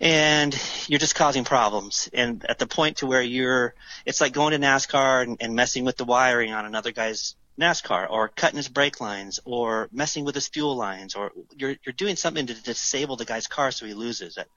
And 0.00 0.58
you're 0.88 0.98
just 0.98 1.14
causing 1.14 1.44
problems. 1.44 2.08
And 2.12 2.44
at 2.48 2.58
the 2.58 2.66
point 2.66 2.98
to 2.98 3.06
where 3.06 3.22
you're, 3.22 3.74
it's 4.06 4.20
like 4.20 4.32
going 4.32 4.52
to 4.52 4.66
NASCAR 4.66 5.22
and, 5.22 5.36
and 5.40 5.54
messing 5.54 5.84
with 5.84 5.96
the 5.96 6.04
wiring 6.04 6.52
on 6.52 6.64
another 6.64 6.92
guy's 6.92 7.36
NASCAR, 7.58 8.08
or 8.08 8.28
cutting 8.28 8.56
his 8.56 8.68
brake 8.68 9.00
lines, 9.00 9.40
or 9.44 9.90
messing 9.92 10.24
with 10.24 10.34
his 10.34 10.48
fuel 10.48 10.76
lines, 10.76 11.14
or 11.14 11.32
you're 11.54 11.76
you're 11.84 11.92
doing 11.92 12.16
something 12.16 12.46
to 12.46 12.54
disable 12.54 13.16
the 13.16 13.26
guy's 13.26 13.46
car 13.46 13.70
so 13.70 13.84
he 13.84 13.92
loses 13.92 14.38
it. 14.38 14.48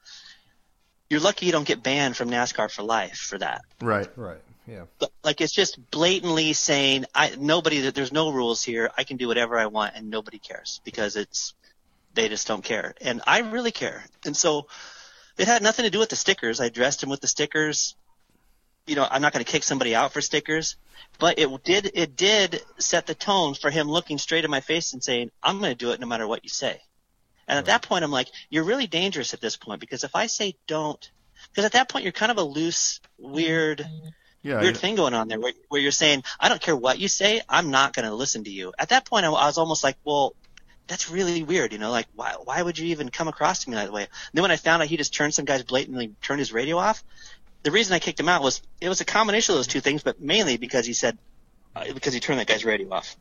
You're 1.10 1.20
lucky 1.20 1.46
you 1.46 1.52
don't 1.52 1.68
get 1.68 1.84
banned 1.84 2.16
from 2.16 2.30
NASCAR 2.30 2.72
for 2.72 2.84
life 2.84 3.18
for 3.18 3.38
that. 3.40 3.64
Right. 3.82 4.08
Right. 4.16 4.40
Yeah. 4.68 4.84
But, 5.00 5.12
like 5.22 5.42
it's 5.42 5.52
just 5.52 5.78
blatantly 5.92 6.54
saying, 6.54 7.06
I 7.14 7.36
nobody 7.38 7.82
that 7.82 7.96
there's 7.96 8.14
no 8.14 8.32
rules 8.32 8.64
here. 8.64 8.90
I 8.98 9.04
can 9.04 9.18
do 9.18 9.28
whatever 9.28 9.58
I 9.58 9.66
want 9.66 9.96
and 9.96 10.10
nobody 10.10 10.40
cares 10.40 10.80
because 10.86 11.18
it's 11.18 11.54
they 12.14 12.30
just 12.30 12.48
don't 12.48 12.64
care. 12.64 12.94
And 13.02 13.22
I 13.28 13.40
really 13.40 13.72
care. 13.72 14.06
And 14.26 14.38
so 14.38 14.68
it 15.38 15.48
had 15.48 15.64
nothing 15.64 15.84
to 15.84 15.92
do 15.92 16.00
with 16.00 16.10
the 16.10 16.16
stickers. 16.16 16.60
I 16.62 16.70
dressed 16.70 17.02
him 17.02 17.10
with 17.10 17.22
the 17.22 17.28
stickers. 17.28 17.96
You 18.86 18.96
know, 18.96 19.08
I'm 19.10 19.22
not 19.22 19.34
going 19.34 19.44
to 19.44 19.52
kick 19.52 19.64
somebody 19.64 19.96
out 19.96 20.14
for 20.14 20.22
stickers, 20.22 20.76
but 21.18 21.40
it 21.40 21.64
did 21.64 21.92
it 21.94 22.16
did 22.16 22.62
set 22.78 23.08
the 23.08 23.16
tone 23.16 23.54
for 23.54 23.70
him 23.70 23.90
looking 23.90 24.18
straight 24.18 24.46
in 24.46 24.52
my 24.52 24.60
face 24.60 24.94
and 24.94 25.04
saying, 25.04 25.32
"I'm 25.42 25.60
going 25.60 25.72
to 25.72 25.78
do 25.78 25.92
it 25.92 26.00
no 26.00 26.08
matter 26.08 26.28
what 26.28 26.44
you 26.44 26.50
say." 26.50 26.82
And 27.48 27.58
at 27.58 27.66
that 27.66 27.82
point, 27.82 28.04
I'm 28.04 28.12
like, 28.12 28.28
"You're 28.50 28.66
really 28.66 28.88
dangerous 28.88 29.34
at 29.34 29.42
this 29.42 29.56
point 29.56 29.80
because 29.80 30.04
if 30.04 30.16
I 30.16 30.28
say 30.28 30.56
don't, 30.68 31.10
because 31.50 31.66
at 31.66 31.74
that 31.74 31.90
point 31.90 32.04
you're 32.04 32.12
kind 32.12 32.32
of 32.32 32.38
a 32.38 32.44
loose, 32.44 33.00
weird." 33.18 33.88
Yeah. 34.46 34.60
weird 34.60 34.76
thing 34.76 34.96
going 34.96 35.14
on 35.14 35.30
there 35.30 35.40
where, 35.40 35.54
where 35.70 35.80
you're 35.80 35.92
saying, 35.92 36.26
I 36.38 36.50
don't 36.50 36.60
care 36.60 36.76
what 36.76 37.00
you 37.00 37.08
say, 37.08 37.40
I'm 37.48 37.72
not 37.72 37.94
going 37.94 38.06
to 38.06 38.14
listen 38.14 38.44
to 38.44 38.50
you. 38.50 38.74
At 38.78 38.90
that 38.90 39.06
point, 39.06 39.26
I, 39.26 39.30
I 39.30 39.46
was 39.46 39.58
almost 39.58 39.86
like, 39.86 39.96
well, 40.04 40.36
that's 40.88 41.10
really 41.10 41.44
weird, 41.44 41.72
you 41.74 41.80
know, 41.80 41.92
like 41.92 42.08
why, 42.16 42.36
why 42.44 42.62
would 42.62 42.78
you 42.78 42.88
even 42.88 43.10
come 43.10 43.28
across 43.28 43.64
to 43.64 43.70
me 43.70 43.76
that 43.76 43.92
way? 43.94 44.02
And 44.02 44.10
then 44.34 44.42
when 44.42 44.52
I 44.52 44.58
found 44.58 44.82
out 44.82 44.88
he 44.90 44.98
just 44.98 45.14
turned 45.14 45.34
some 45.34 45.46
guys 45.46 45.64
blatantly 45.64 46.14
turned 46.22 46.40
his 46.40 46.52
radio 46.52 46.78
off, 46.78 47.04
the 47.64 47.72
reason 47.72 47.94
I 47.94 48.00
kicked 48.00 48.20
him 48.20 48.28
out 48.30 48.42
was 48.44 48.62
it 48.82 48.90
was 48.90 49.00
a 49.02 49.06
combination 49.06 49.54
of 49.54 49.60
those 49.60 49.68
two 49.68 49.80
things, 49.80 50.04
but 50.04 50.20
mainly 50.22 50.58
because 50.58 50.86
he 50.86 50.94
said, 50.94 51.18
uh, 51.76 51.86
because 51.94 52.14
he 52.14 52.20
turned 52.20 52.40
that 52.40 52.48
guy's 52.48 52.66
radio 52.66 52.90
off. 52.92 53.16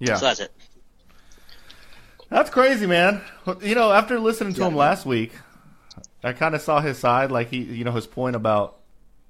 yeah. 0.00 0.16
So 0.16 0.26
that's 0.26 0.40
it. 0.40 0.52
That's 2.28 2.50
crazy, 2.50 2.86
man. 2.86 3.22
You 3.60 3.74
know, 3.74 3.92
after 3.92 4.18
listening 4.18 4.54
to 4.54 4.60
Yeah. 4.60 4.68
him 4.68 4.76
last 4.76 5.04
week, 5.06 5.32
I 6.22 6.32
kind 6.32 6.54
of 6.54 6.60
saw 6.60 6.80
his 6.80 6.98
side, 6.98 7.30
like 7.32 7.48
he, 7.48 7.58
you 7.58 7.84
know, 7.84 7.92
his 7.92 8.06
point 8.06 8.36
about, 8.36 8.76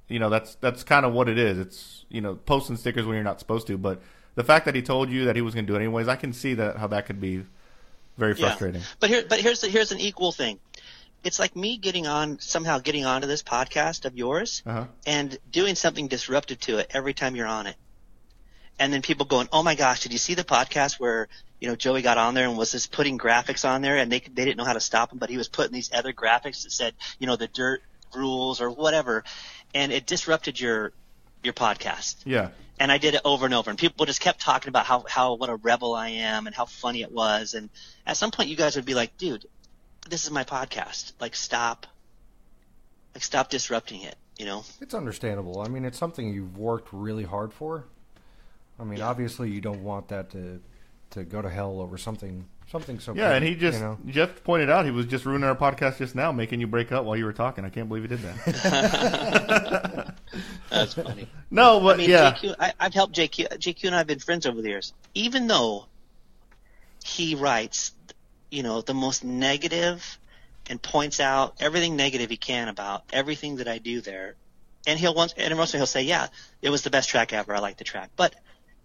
you 0.09 0.19
know, 0.19 0.29
that's 0.29 0.57
that's 0.57 0.83
kind 0.83 1.07
of 1.07 1.13
what 1.13 1.29
it 1.29 1.39
is. 1.39 1.59
It's 1.59 2.05
you 2.09 2.21
know, 2.21 2.35
posting 2.35 2.77
stickers 2.77 3.07
when 3.07 3.15
you're 3.15 3.25
not 3.25 3.39
supposed 3.39 3.67
to, 3.69 3.79
but 3.79 4.03
the 4.41 4.47
fact 4.47 4.65
that 4.65 4.75
he 4.75 4.81
told 4.83 5.11
you 5.11 5.27
that 5.27 5.37
he 5.37 5.43
was 5.43 5.55
going 5.55 5.67
to 5.67 5.73
do 5.73 5.77
it 5.77 5.81
anyways, 5.81 6.09
I 6.09 6.17
can 6.17 6.33
see 6.33 6.55
that 6.55 6.77
how 6.77 6.87
that 6.89 7.05
could 7.07 7.21
be 7.21 7.45
very 8.17 8.33
Yeah. 8.33 8.49
frustrating. 8.49 8.83
But 8.99 9.11
here, 9.11 9.23
but 9.29 9.39
here's 9.41 9.61
the, 9.61 9.69
here's 9.69 9.93
an 9.93 10.01
equal 10.01 10.33
thing. 10.33 10.59
It's 11.23 11.39
like 11.39 11.55
me 11.55 11.77
getting 11.77 12.07
on 12.07 12.39
somehow 12.41 12.79
getting 12.79 13.05
onto 13.05 13.27
this 13.27 13.43
podcast 13.43 14.07
of 14.07 14.17
yours 14.17 14.63
Uh 14.65 14.73
huh. 14.73 14.85
and 15.05 15.39
doing 15.51 15.75
something 15.75 16.09
disruptive 16.09 16.59
to 16.61 16.79
it 16.79 16.87
every 16.95 17.13
time 17.13 17.37
you're 17.37 17.47
on 17.47 17.67
it. 17.67 17.77
And 18.79 18.91
then 18.91 19.03
people 19.03 19.27
going, 19.27 19.47
"Oh 19.53 19.63
my 19.63 19.75
gosh, 19.75 20.01
did 20.01 20.13
you 20.13 20.19
see 20.19 20.33
the 20.33 20.45
podcast 20.45 20.99
where 20.99 21.29
you 21.61 21.69
know 21.69 21.77
Joey 21.77 22.01
got 22.01 22.17
on 22.17 22.33
there 22.33 22.49
and 22.49 22.57
was 22.57 22.73
just 22.73 22.91
putting 22.93 23.19
graphics 23.19 23.69
on 23.69 23.83
there 23.83 23.99
and 23.99 24.11
they 24.11 24.21
they 24.21 24.47
didn't 24.47 24.57
know 24.57 24.65
how 24.65 24.73
to 24.73 24.81
stop 24.81 25.13
him, 25.13 25.19
but 25.19 25.29
he 25.29 25.37
was 25.37 25.49
putting 25.49 25.73
these 25.73 25.91
other 25.93 26.15
graphics 26.15 26.63
that 26.63 26.73
said 26.73 26.95
you 27.19 27.27
know 27.27 27.37
the 27.37 27.49
dirt 27.49 27.83
rules 28.15 28.63
or 28.63 28.71
whatever, 28.71 29.23
and 29.75 29.93
it 29.93 30.07
disrupted 30.07 30.59
your 30.59 30.93
your 31.43 31.55
podcast." 31.55 32.17
Yeah. 32.25 32.51
and 32.79 32.91
I 32.91 32.97
did 32.97 33.15
it 33.15 33.21
over 33.27 33.45
and 33.45 33.53
over. 33.53 33.69
And 33.69 33.79
people 33.79 34.07
just 34.07 34.21
kept 34.23 34.41
talking 34.41 34.71
about 34.71 34.87
how, 34.87 35.05
how 35.07 35.35
what 35.35 35.51
a 35.51 35.57
rebel 35.57 35.95
I 35.95 36.09
am 36.09 36.47
and 36.47 36.57
how 36.57 36.65
funny 36.65 37.03
it 37.03 37.13
was. 37.13 37.53
And 37.53 37.69
at 38.07 38.17
some 38.17 38.31
point, 38.31 38.49
you 38.49 38.57
guys 38.57 38.75
would 38.77 38.87
be 38.87 38.95
like, 38.95 39.19
"Dude, 39.19 39.45
this 40.09 40.25
is 40.25 40.31
my 40.31 40.45
podcast. 40.45 41.13
Like, 41.21 41.35
stop, 41.37 41.87
like, 43.15 43.23
stop 43.23 43.51
disrupting 43.51 44.03
it." 44.03 44.17
You 44.39 44.47
know? 44.47 44.65
It's 44.81 44.95
understandable. 44.95 45.61
I 45.61 45.69
mean, 45.69 45.85
it's 45.85 45.99
something 45.99 46.33
you've 46.33 46.57
worked 46.57 46.89
really 46.93 47.25
hard 47.25 47.53
for. 47.53 47.85
I 48.79 48.85
mean, 48.85 49.03
obviously, 49.03 49.51
you 49.51 49.61
don't 49.61 49.85
want 49.85 50.09
that 50.09 50.31
to 50.31 50.61
to 51.11 51.25
go 51.25 51.43
to 51.43 51.51
hell 51.51 51.81
over 51.81 51.99
something 51.99 52.47
something 52.71 53.01
so. 53.01 53.15
Yeah, 53.15 53.33
and 53.33 53.45
he 53.45 53.55
just 53.55 53.79
you 53.79 53.85
know? 53.85 53.99
Jeff 54.07 54.43
pointed 54.45 54.71
out 54.71 54.85
he 54.85 54.91
was 54.91 55.07
just 55.07 55.25
ruining 55.27 55.49
our 55.49 55.57
podcast 55.57 55.99
just 55.99 56.15
now, 56.15 56.33
making 56.33 56.61
you 56.61 56.67
break 56.67 56.93
up 56.93 57.05
while 57.05 57.17
you 57.17 57.25
were 57.25 57.33
talking. 57.33 57.65
I 57.65 57.71
can't 57.71 57.89
believe 57.89 58.05
he 58.05 58.09
did 58.09 58.21
that. 58.21 60.15
That's 60.71 60.95
funny. 60.95 61.29
no, 61.51 61.81
but 61.81 61.95
I 61.95 61.99
mean, 61.99 62.11
yeah, 62.11 62.33
JQ, 62.33 62.55
I, 62.59 62.73
I've 62.79 62.95
helped 62.95 63.15
JQ. 63.15 63.59
JQ 63.59 63.85
and 63.85 63.95
I 63.95 63.99
have 63.99 64.07
been 64.07 64.21
friends 64.21 64.47
over 64.47 64.63
the 64.63 64.69
years. 64.69 64.93
Even 65.15 65.47
though 65.49 65.87
he 67.05 67.35
writes, 67.35 67.93
you 68.51 68.63
know, 68.63 68.81
the 68.81 68.95
most 68.95 69.25
negative 69.25 70.19
and 70.69 70.81
points 70.81 71.19
out 71.21 71.57
everything 71.61 71.97
negative 71.97 72.31
he 72.31 72.37
can 72.37 72.69
about 72.69 73.05
everything 73.13 73.57
that 73.57 73.67
I 73.69 73.79
do 73.79 74.01
there, 74.01 74.37
and 74.87 74.99
he'll 74.99 75.15
once 75.15 75.35
and 75.37 75.57
mostly 75.57 75.79
he'll 75.79 75.87
say, 75.87 76.03
"Yeah, 76.03 76.29
it 76.63 76.71
was 76.71 76.83
the 76.83 76.91
best 76.91 77.09
track 77.09 77.33
ever. 77.33 77.55
I 77.55 77.59
like 77.59 77.77
the 77.77 77.85
track." 77.85 78.11
But 78.17 78.35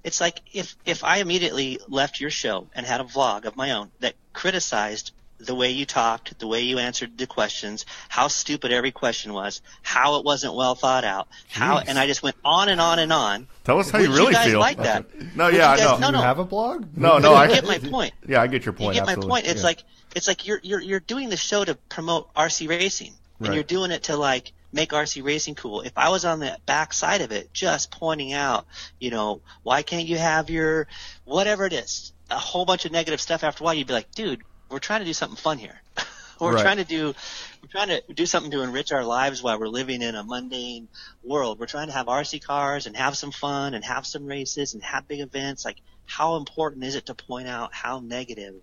it's 0.05 0.21
like 0.21 0.39
if 0.53 0.75
if 0.85 1.03
I 1.03 1.17
immediately 1.17 1.79
left 1.89 2.21
your 2.21 2.29
show 2.29 2.67
and 2.75 2.85
had 2.85 3.01
a 3.01 3.05
vlog 3.05 3.43
of 3.45 3.55
my 3.57 3.71
own 3.71 3.91
that 3.99 4.13
criticized 4.33 5.11
the 5.37 5.53
way 5.53 5.69
you 5.71 5.85
talked, 5.85 6.39
the 6.39 6.47
way 6.47 6.61
you 6.61 6.79
answered 6.79 7.17
the 7.17 7.27
questions, 7.27 7.85
how 8.07 8.27
stupid 8.29 8.71
every 8.71 8.91
question 8.91 9.33
was, 9.33 9.61
how 9.81 10.17
it 10.17 10.23
wasn't 10.23 10.53
well 10.55 10.75
thought 10.75 11.03
out, 11.03 11.27
how, 11.49 11.79
Jeez. 11.79 11.85
and 11.89 11.99
I 11.99 12.07
just 12.07 12.23
went 12.23 12.37
on 12.45 12.69
and 12.69 12.79
on 12.79 12.99
and 12.99 13.11
on. 13.11 13.47
Tell 13.65 13.77
us 13.79 13.89
how 13.91 13.99
you 13.99 14.07
really 14.13 14.13
feel. 14.13 14.23
Would 14.25 14.29
really 14.31 14.33
guys 14.33 14.45
feel. 14.51 14.59
like 14.61 14.77
that? 14.77 15.05
No, 15.35 15.45
Would 15.47 15.55
yeah, 15.55 15.71
I 15.71 15.75
you 15.75 15.83
know. 15.83 15.89
guys- 15.91 15.99
no, 15.99 16.07
you 16.07 16.13
no. 16.13 16.21
have 16.21 16.39
a 16.39 16.45
blog? 16.45 16.85
No, 16.95 17.17
no, 17.17 17.33
I 17.35 17.47
get 17.47 17.65
my 17.65 17.79
point. 17.79 18.13
Yeah, 18.25 18.41
I 18.41 18.47
get 18.47 18.63
your 18.63 18.71
point. 18.73 18.95
You 18.95 19.01
point. 19.01 19.09
get 19.19 19.23
my 19.23 19.27
point. 19.27 19.45
It's 19.47 19.59
Yeah. 19.61 19.67
like 19.67 19.83
it's 20.15 20.27
like 20.29 20.47
you're 20.47 20.61
you're 20.63 20.79
you're 20.81 20.99
doing 21.01 21.27
the 21.29 21.35
show 21.37 21.65
to 21.65 21.75
promote 21.89 22.33
RC 22.33 22.69
racing, 22.69 23.11
and 23.39 23.47
Right. 23.49 23.55
you're 23.55 23.63
doing 23.63 23.91
it 23.91 24.03
to 24.03 24.15
like 24.15 24.53
make 24.75 24.91
RC 24.91 25.23
racing 25.23 25.55
cool. 25.55 25.81
If 25.81 25.93
I 25.97 26.09
was 26.09 26.25
on 26.25 26.39
the 26.39 26.57
back 26.65 26.91
side 26.93 27.21
of 27.21 27.31
it, 27.31 27.51
just 27.53 27.89
pointing 27.91 28.33
out, 28.33 28.67
you 28.99 29.09
know, 29.09 29.41
why 29.63 29.81
can't 29.81 30.05
you 30.05 30.17
have 30.17 30.49
your 30.49 30.87
whatever 31.23 31.65
it 31.65 31.73
is, 31.73 32.11
a 32.29 32.37
whole 32.37 32.65
bunch 32.65 32.85
of 32.85 32.91
negative 32.91 33.21
stuff 33.21 33.43
after 33.43 33.63
a 33.63 33.65
while, 33.65 33.73
you'd 33.73 33.87
be 33.87 33.93
like, 33.93 34.11
dude, 34.11 34.41
we're 34.69 34.79
trying 34.79 34.99
to 34.99 35.05
do 35.05 35.13
something 35.13 35.37
fun 35.37 35.57
here. 35.57 35.81
we're 36.39 36.53
Right. 36.53 36.61
trying 36.61 36.77
to 36.77 36.83
do 36.83 37.15
we're 37.61 37.69
trying 37.69 37.87
to 37.87 38.03
do 38.13 38.25
something 38.25 38.51
to 38.51 38.61
enrich 38.61 38.91
our 38.91 39.05
lives 39.05 39.41
while 39.41 39.57
we're 39.57 39.67
living 39.69 40.01
in 40.01 40.13
a 40.15 40.23
mundane 40.23 40.89
world. 41.23 41.57
We're 41.57 41.65
trying 41.67 41.87
to 41.87 41.93
have 41.93 42.07
RC 42.07 42.43
cars 42.43 42.85
and 42.85 42.95
have 42.97 43.15
some 43.17 43.31
fun 43.31 43.73
and 43.73 43.83
have 43.85 44.05
some 44.05 44.25
races 44.27 44.73
and 44.73 44.83
have 44.83 45.07
big 45.07 45.21
events. 45.21 45.63
Like, 45.65 45.77
how 46.05 46.35
important 46.35 46.83
is 46.83 46.95
it 46.95 47.05
to 47.07 47.15
point 47.15 47.47
out 47.47 47.73
how 47.73 48.01
negative 48.01 48.55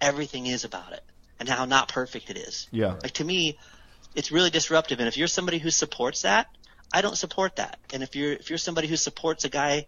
everything 0.00 0.46
is 0.46 0.64
about 0.64 0.92
it 0.92 1.02
and 1.40 1.48
how 1.48 1.64
not 1.64 1.88
perfect 1.88 2.30
it 2.30 2.38
is? 2.38 2.68
Yeah. 2.70 2.92
Like 3.02 3.12
to 3.14 3.24
me, 3.24 3.58
it's 4.14 4.30
really 4.30 4.50
disruptive. 4.50 4.98
And 5.00 5.08
if 5.08 5.16
you're 5.16 5.28
somebody 5.28 5.58
who 5.58 5.70
supports 5.70 6.22
that, 6.22 6.48
I 6.92 7.00
don't 7.00 7.16
support 7.16 7.56
that. 7.56 7.78
And 7.92 8.02
if 8.02 8.14
you're 8.16 8.32
if 8.32 8.50
you're 8.50 8.58
somebody 8.58 8.88
who 8.88 8.96
supports 8.96 9.44
a 9.44 9.48
guy, 9.48 9.86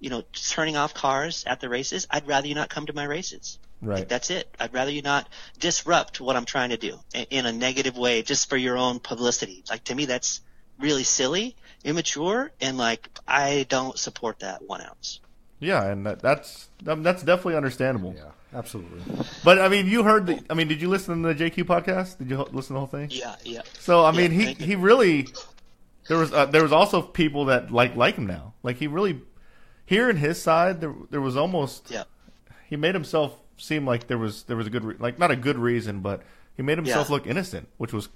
you 0.00 0.10
know, 0.10 0.22
turning 0.32 0.76
off 0.76 0.94
cars 0.94 1.44
at 1.46 1.60
the 1.60 1.68
races, 1.68 2.06
I'd 2.10 2.26
rather 2.26 2.48
you 2.48 2.54
not 2.54 2.70
come 2.70 2.86
to 2.86 2.92
my 2.92 3.04
races. 3.04 3.58
Right. 3.82 3.98
Like, 3.98 4.08
that's 4.08 4.30
it. 4.30 4.48
I'd 4.58 4.72
rather 4.72 4.90
you 4.90 5.02
not 5.02 5.28
disrupt 5.58 6.20
what 6.20 6.34
I'm 6.34 6.46
trying 6.46 6.70
to 6.70 6.78
do 6.78 6.98
in, 7.14 7.26
in 7.30 7.46
a 7.46 7.52
negative 7.52 7.96
way 7.96 8.22
just 8.22 8.48
for 8.48 8.56
your 8.56 8.78
own 8.78 9.00
publicity. 9.00 9.64
Like 9.68 9.84
to 9.84 9.94
me, 9.94 10.06
that's 10.06 10.40
really 10.78 11.04
silly, 11.04 11.56
immature, 11.84 12.52
and 12.60 12.78
like 12.78 13.08
I 13.26 13.66
don't 13.68 13.98
support 13.98 14.40
that 14.40 14.62
one 14.62 14.80
ounce. 14.80 15.20
Yeah, 15.58 15.84
and 15.84 16.06
that, 16.06 16.20
that's 16.20 16.68
um, 16.86 17.02
that's 17.02 17.22
definitely 17.22 17.56
understandable. 17.56 18.14
Yeah, 18.16 18.30
absolutely. 18.56 19.02
But 19.44 19.58
I 19.60 19.68
mean, 19.68 19.86
you 19.86 20.02
heard 20.02 20.26
the. 20.26 20.42
I 20.50 20.54
mean, 20.54 20.68
did 20.68 20.80
you 20.80 20.88
listen 20.88 21.22
to 21.22 21.34
the 21.34 21.50
JQ 21.50 21.64
podcast? 21.64 22.18
Did 22.18 22.30
you 22.30 22.38
listen 22.38 22.68
to 22.68 22.72
the 22.74 22.78
whole 22.78 22.86
thing? 22.86 23.08
Yeah, 23.12 23.36
yeah. 23.44 23.62
So 23.78 24.04
I 24.04 24.10
mean, 24.12 24.32
Yeah, 24.32 24.46
he 24.48 24.64
he 24.64 24.74
really 24.76 25.28
there 26.08 26.18
was 26.18 26.32
uh, 26.32 26.46
there 26.46 26.62
was 26.62 26.72
also 26.72 27.02
people 27.02 27.46
that 27.46 27.70
like 27.70 27.94
like 27.96 28.16
him 28.16 28.26
now. 28.26 28.54
Like 28.62 28.76
he 28.78 28.86
really 28.86 29.20
hearing 29.84 30.16
his 30.16 30.40
side, 30.40 30.80
there 30.80 30.94
there 31.10 31.20
was 31.20 31.36
almost 31.36 31.90
Yeah. 31.90 32.04
he 32.68 32.76
made 32.76 32.94
himself 32.94 33.36
seem 33.58 33.86
like 33.86 34.06
there 34.06 34.18
was 34.18 34.42
there 34.44 34.56
was 34.56 34.66
a 34.66 34.70
good 34.70 34.84
re- 34.84 34.96
like 34.98 35.18
not 35.18 35.30
a 35.30 35.36
good 35.36 35.58
reason, 35.58 36.00
but 36.00 36.22
he 36.56 36.62
made 36.62 36.78
himself 36.78 37.08
Yeah. 37.08 37.14
look 37.14 37.26
innocent, 37.26 37.68
which 37.76 37.92
was 37.92 38.08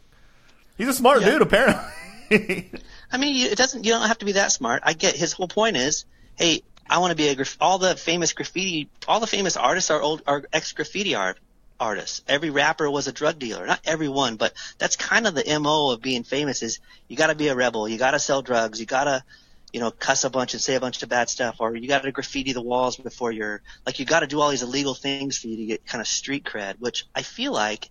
he's 0.79 0.89
a 0.89 0.95
smart 0.95 1.21
Yeah. 1.23 1.31
dude 1.33 1.43
apparently. 1.43 1.85
I 3.13 3.17
mean, 3.19 3.45
it 3.47 3.59
doesn't. 3.59 3.85
You 3.85 3.91
don't 3.91 4.07
have 4.07 4.19
to 4.19 4.25
be 4.25 4.33
that 4.33 4.53
smart. 4.53 4.83
I 4.85 4.93
get 4.93 5.17
his 5.17 5.33
whole 5.33 5.49
point 5.49 5.77
is, 5.77 6.05
hey, 6.37 6.63
I 6.91 6.99
want 6.99 7.13
to 7.13 7.17
be 7.17 7.29
a 7.29 7.37
graf- 7.37 7.57
all 7.61 7.79
the 7.79 7.95
famous 7.95 8.33
graffiti, 8.33 8.89
all 9.07 9.21
the 9.21 9.27
famous 9.27 9.57
artists 9.57 9.91
are 9.91 10.03
old 10.03 10.23
are 10.27 10.45
ex 10.53 10.73
graffiti 10.73 11.15
art 11.15 11.39
artists. 11.79 12.23
Every 12.27 12.51
rapper 12.51 12.91
was 12.91 13.07
a 13.07 13.13
drug 13.13 13.39
dealer. 13.39 13.65
Not 13.65 13.81
everyone, 13.85 14.37
but 14.37 14.53
that's 14.77 14.97
kind 14.97 15.29
of 15.29 15.35
the 15.37 15.59
mo 15.61 15.93
of 15.93 16.03
being 16.03 16.25
famous. 16.25 16.63
Is 16.63 16.81
you 17.07 17.17
got 17.17 17.29
to 17.29 17.37
be 17.37 17.47
a 17.47 17.55
rebel. 17.55 17.89
You 17.89 17.97
got 17.97 18.11
to 18.11 18.19
sell 18.19 18.43
drugs. 18.43 18.81
You 18.81 18.87
got 18.87 19.05
to, 19.05 19.25
you 19.73 19.79
know, 19.79 19.93
cuss 19.93 20.25
a 20.25 20.31
bunch 20.31 20.53
and 20.53 20.61
say 20.61 20.75
a 20.75 20.81
bunch 20.81 21.01
of 21.05 21.09
bad 21.09 21.31
stuff, 21.31 21.57
or 21.61 21.77
you 21.77 21.87
got 21.87 22.03
to 22.03 22.11
graffiti 22.11 22.53
the 22.53 22.61
walls 22.61 22.97
before 22.97 23.31
you're 23.31 23.63
like 23.87 24.01
you 24.01 24.05
got 24.05 24.21
to 24.21 24.27
do 24.27 24.41
all 24.41 24.51
these 24.51 24.65
illegal 24.65 24.95
things 24.95 25.39
for 25.39 25.47
you 25.47 25.57
to 25.59 25.67
get 25.67 25.87
kind 25.87 26.01
of 26.01 26.09
street 26.09 26.45
cred, 26.45 26.81
which 26.81 27.07
I 27.15 27.23
feel 27.23 27.53
like 27.53 27.89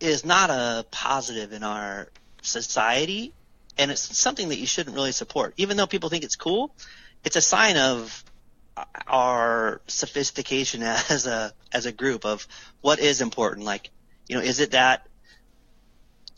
is 0.00 0.24
not 0.24 0.48
a 0.48 0.86
positive 0.90 1.52
in 1.52 1.62
our 1.62 2.08
society 2.40 3.34
and 3.76 3.90
it's 3.90 4.16
something 4.16 4.48
that 4.48 4.58
you 4.58 4.66
shouldn't 4.66 4.94
really 4.94 5.12
support. 5.12 5.54
Even 5.56 5.76
though 5.76 5.86
people 5.86 6.08
think 6.08 6.24
it's 6.24 6.36
cool, 6.36 6.74
it's 7.24 7.36
a 7.36 7.40
sign 7.40 7.76
of 7.76 8.24
our 9.06 9.80
sophistication 9.86 10.82
as 10.82 11.26
a 11.26 11.52
as 11.72 11.86
a 11.86 11.92
group 11.92 12.24
of 12.24 12.46
what 12.80 12.98
is 12.98 13.20
important. 13.20 13.66
Like, 13.66 13.90
you 14.28 14.36
know, 14.36 14.42
is 14.42 14.60
it 14.60 14.72
that 14.72 15.06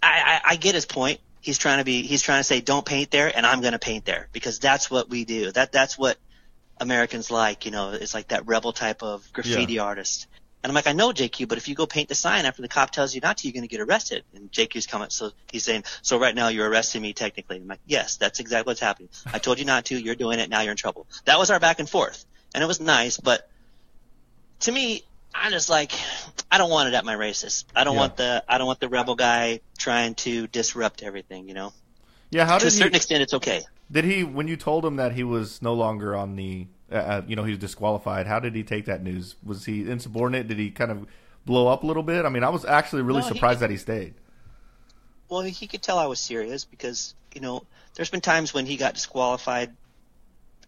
I, 0.03 0.40
I, 0.44 0.53
I 0.53 0.57
get 0.57 0.75
his 0.75 0.87
point. 0.87 1.20
He's 1.40 1.59
trying 1.59 1.79
to 1.79 1.85
be 1.85 2.03
he's 2.03 2.22
trying 2.22 2.40
to 2.40 2.44
say 2.44 2.61
don't 2.61 2.85
paint 2.85 3.11
there 3.11 3.31
and 3.35 3.46
I'm 3.46 3.61
going 3.61 3.72
to 3.72 3.79
paint 3.79 4.05
there 4.05 4.29
because 4.33 4.59
that's 4.59 4.90
what 4.90 5.09
we 5.09 5.25
do. 5.25 5.53
That 5.53 5.72
that's 5.72 5.96
what 5.96 6.18
Americans 6.79 7.31
like. 7.31 7.66
You 7.66 7.70
know, 7.70 7.92
it's 7.92 8.14
like 8.14 8.29
that 8.29 8.46
rebel 8.46 8.72
type 8.72 9.03
of 9.03 9.33
graffiti 9.33 9.79
artist. 9.79 10.27
And 10.66 10.72
I'm 10.72 10.74
like, 10.74 10.88
I 10.88 10.94
know 10.94 11.12
JQ, 11.12 11.46
but 11.46 11.59
if 11.59 11.68
you 11.68 11.76
go 11.76 11.87
paint 11.87 12.09
the 12.09 12.16
sign 12.16 12.44
after 12.44 12.61
the 12.61 12.66
cop 12.66 12.90
tells 12.90 13.14
you 13.14 13.20
not 13.20 13.37
to, 13.37 13.46
you're 13.46 13.52
going 13.52 13.62
to 13.62 13.68
get 13.68 13.81
arrested. 13.81 14.24
And 14.35 14.50
JQ's 14.50 14.88
comment, 14.88 15.12
so 15.12 15.31
he's 15.52 15.62
saying, 15.62 15.85
so 16.02 16.18
right 16.18 16.35
now 16.35 16.48
you're 16.48 16.68
arresting 16.68 17.02
me 17.02 17.12
technically. 17.12 17.59
I'm 17.59 17.68
like, 17.68 17.79
yes, 17.87 18.16
that's 18.16 18.40
exactly 18.40 18.72
what's 18.72 18.81
happening. 18.81 19.09
I 19.33 19.38
told 19.38 19.61
you 19.61 19.64
not 19.64 19.85
to, 19.85 19.96
you're 19.96 20.16
doing 20.16 20.40
it, 20.40 20.50
now 20.50 20.62
you're 20.62 20.72
in 20.72 20.76
trouble. 20.76 21.07
That 21.24 21.38
was 21.38 21.52
our 21.52 21.61
back 21.61 21.79
and 21.79 21.88
forth. 21.88 22.26
And 22.52 22.64
it 22.64 22.66
was 22.66 22.81
nice, 22.81 23.16
but 23.16 23.48
to 24.61 24.72
me, 24.72 25.05
I'm 25.33 25.52
just 25.52 25.70
like, 25.70 25.92
I 26.50 26.59
don't 26.59 26.70
want 26.70 26.88
it 26.88 26.94
at 26.96 27.05
my 27.05 27.12
races. 27.14 27.64
I 27.72 27.85
don't 27.85 27.94
Yeah. 27.94 28.00
want 28.00 28.16
the, 28.16 28.42
I 28.48 28.59
don't 28.59 28.66
want 28.66 28.81
the 28.81 28.88
rebel 28.88 29.14
guy 29.14 29.61
trying 29.79 30.16
to 30.16 30.48
disrupt 30.48 31.00
everything, 31.05 31.46
you 31.46 31.55
know? 31.55 31.72
yeah, 32.33 32.44
how 32.44 32.59
to 32.59 32.64
did 32.64 32.68
a 32.68 32.70
certain 32.72 32.90
he 32.90 32.96
extent, 32.96 33.22
it's 33.22 33.35
okay. 33.35 33.62
did 33.88 34.05
he 34.05 34.24
when 34.24 34.48
you 34.48 34.57
told 34.57 34.85
him 34.85 34.96
that 34.96 35.12
he 35.12 35.22
was 35.22 35.62
no 35.62 35.74
longer 35.74 36.16
on 36.16 36.35
the 36.35 36.66
uh, 36.90 36.94
uh, 36.94 37.22
you 37.27 37.37
know 37.37 37.44
he 37.44 37.51
was 37.51 37.59
disqualified? 37.59 38.27
How 38.27 38.38
did 38.40 38.55
he 38.55 38.62
take 38.62 38.85
that 38.87 39.03
news? 39.03 39.37
Was 39.44 39.64
he 39.64 39.88
insubordinate? 39.90 40.49
Did 40.49 40.59
he 40.59 40.70
kind 40.70 40.90
of 40.90 41.07
blow 41.44 41.68
up 41.68 41.83
a 41.83 41.87
little 41.87 42.03
bit? 42.03 42.25
I 42.25 42.29
mean, 42.29 42.44
I 42.44 42.49
was 42.49 42.64
actually 42.64 43.03
really 43.03 43.20
No, 43.20 43.29
he- 43.29 43.35
surprised 43.35 43.61
that 43.61 43.70
he 43.70 43.77
stayed. 43.77 44.14
Well, 45.29 45.40
he 45.40 45.66
could 45.66 45.83
tell 45.83 45.99
I 45.99 46.07
was 46.07 46.20
serious 46.20 46.64
because 46.64 47.14
you 47.35 47.40
know 47.40 47.64
there's 47.94 48.11
been 48.11 48.20
times 48.20 48.55
when 48.55 48.66
he 48.66 48.77
got 48.77 48.94
disqualified 48.94 49.75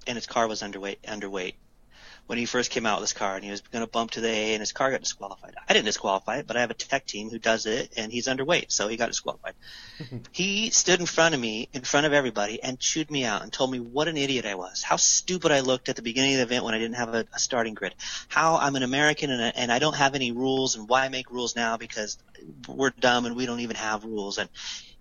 and 0.07 0.17
his 0.17 0.27
car 0.27 0.49
was 0.49 0.63
underweight. 0.63 0.99
Underweight 1.07 1.55
when 2.29 2.37
he 2.37 2.45
first 2.45 2.71
came 2.71 2.85
out 2.85 3.01
with 3.01 3.09
his 3.09 3.19
car 3.19 3.37
and 3.37 3.43
he 3.43 3.51
was 3.51 3.63
going 3.63 3.83
to 3.83 3.91
bump 3.91 4.11
to 4.11 4.21
the 4.21 4.29
A 4.29 4.53
and 4.53 4.61
his 4.61 4.73
car 4.73 4.91
got 4.91 5.01
disqualified. 5.01 5.55
I 5.67 5.73
didn't 5.73 5.87
disqualify 5.87 6.37
it, 6.37 6.47
but 6.47 6.59
I 6.59 6.61
have 6.61 6.71
a 6.71 6.75
tech 6.75 7.07
team 7.07 7.31
who 7.31 7.39
does 7.39 7.65
it 7.65 7.95
and 7.97 8.13
he's 8.13 8.29
underweight, 8.29 8.71
so 8.71 8.87
he 8.87 8.99
got 8.99 9.09
disqualified. 9.09 9.55
he 10.33 10.69
stood 10.69 11.01
in 11.01 11.07
front 11.07 11.35
of 11.35 11.41
me, 11.41 11.71
in 11.73 11.81
front 11.81 12.05
of 12.05 12.13
everybody, 12.13 12.63
and 12.63 12.79
chewed 12.79 13.11
me 13.11 13.25
out 13.25 13.43
and 13.43 13.51
told 13.51 13.71
me 13.71 13.81
what 13.81 14.09
an 14.09 14.19
idiot 14.19 14.45
I 14.45 14.57
was, 14.57 14.83
how 14.83 14.97
stupid 14.97 15.53
I 15.53 15.61
looked 15.61 15.89
at 15.89 15.97
the 15.97 16.03
beginning 16.03 16.35
of 16.35 16.39
the 16.41 16.45
event 16.45 16.67
when 16.67 16.75
I 16.75 16.79
didn't 16.79 16.97
have 16.97 17.15
a, 17.15 17.25
a 17.33 17.39
starting 17.39 17.73
grid, 17.73 17.95
how 18.29 18.57
I'm 18.57 18.77
an 18.77 18.83
American 18.83 19.31
and, 19.31 19.57
and 19.57 19.73
I 19.73 19.79
don't 19.79 19.97
have 19.97 20.15
any 20.15 20.31
rules 20.31 20.77
and 20.77 20.87
why 20.87 21.09
make 21.09 21.31
rules 21.31 21.57
now 21.57 21.79
because 21.79 22.19
we're 22.69 22.91
dumb 22.91 23.25
and 23.25 23.37
we 23.37 23.47
don't 23.47 23.61
even 23.61 23.77
have 23.77 24.05
rules 24.05 24.37
and 24.37 24.51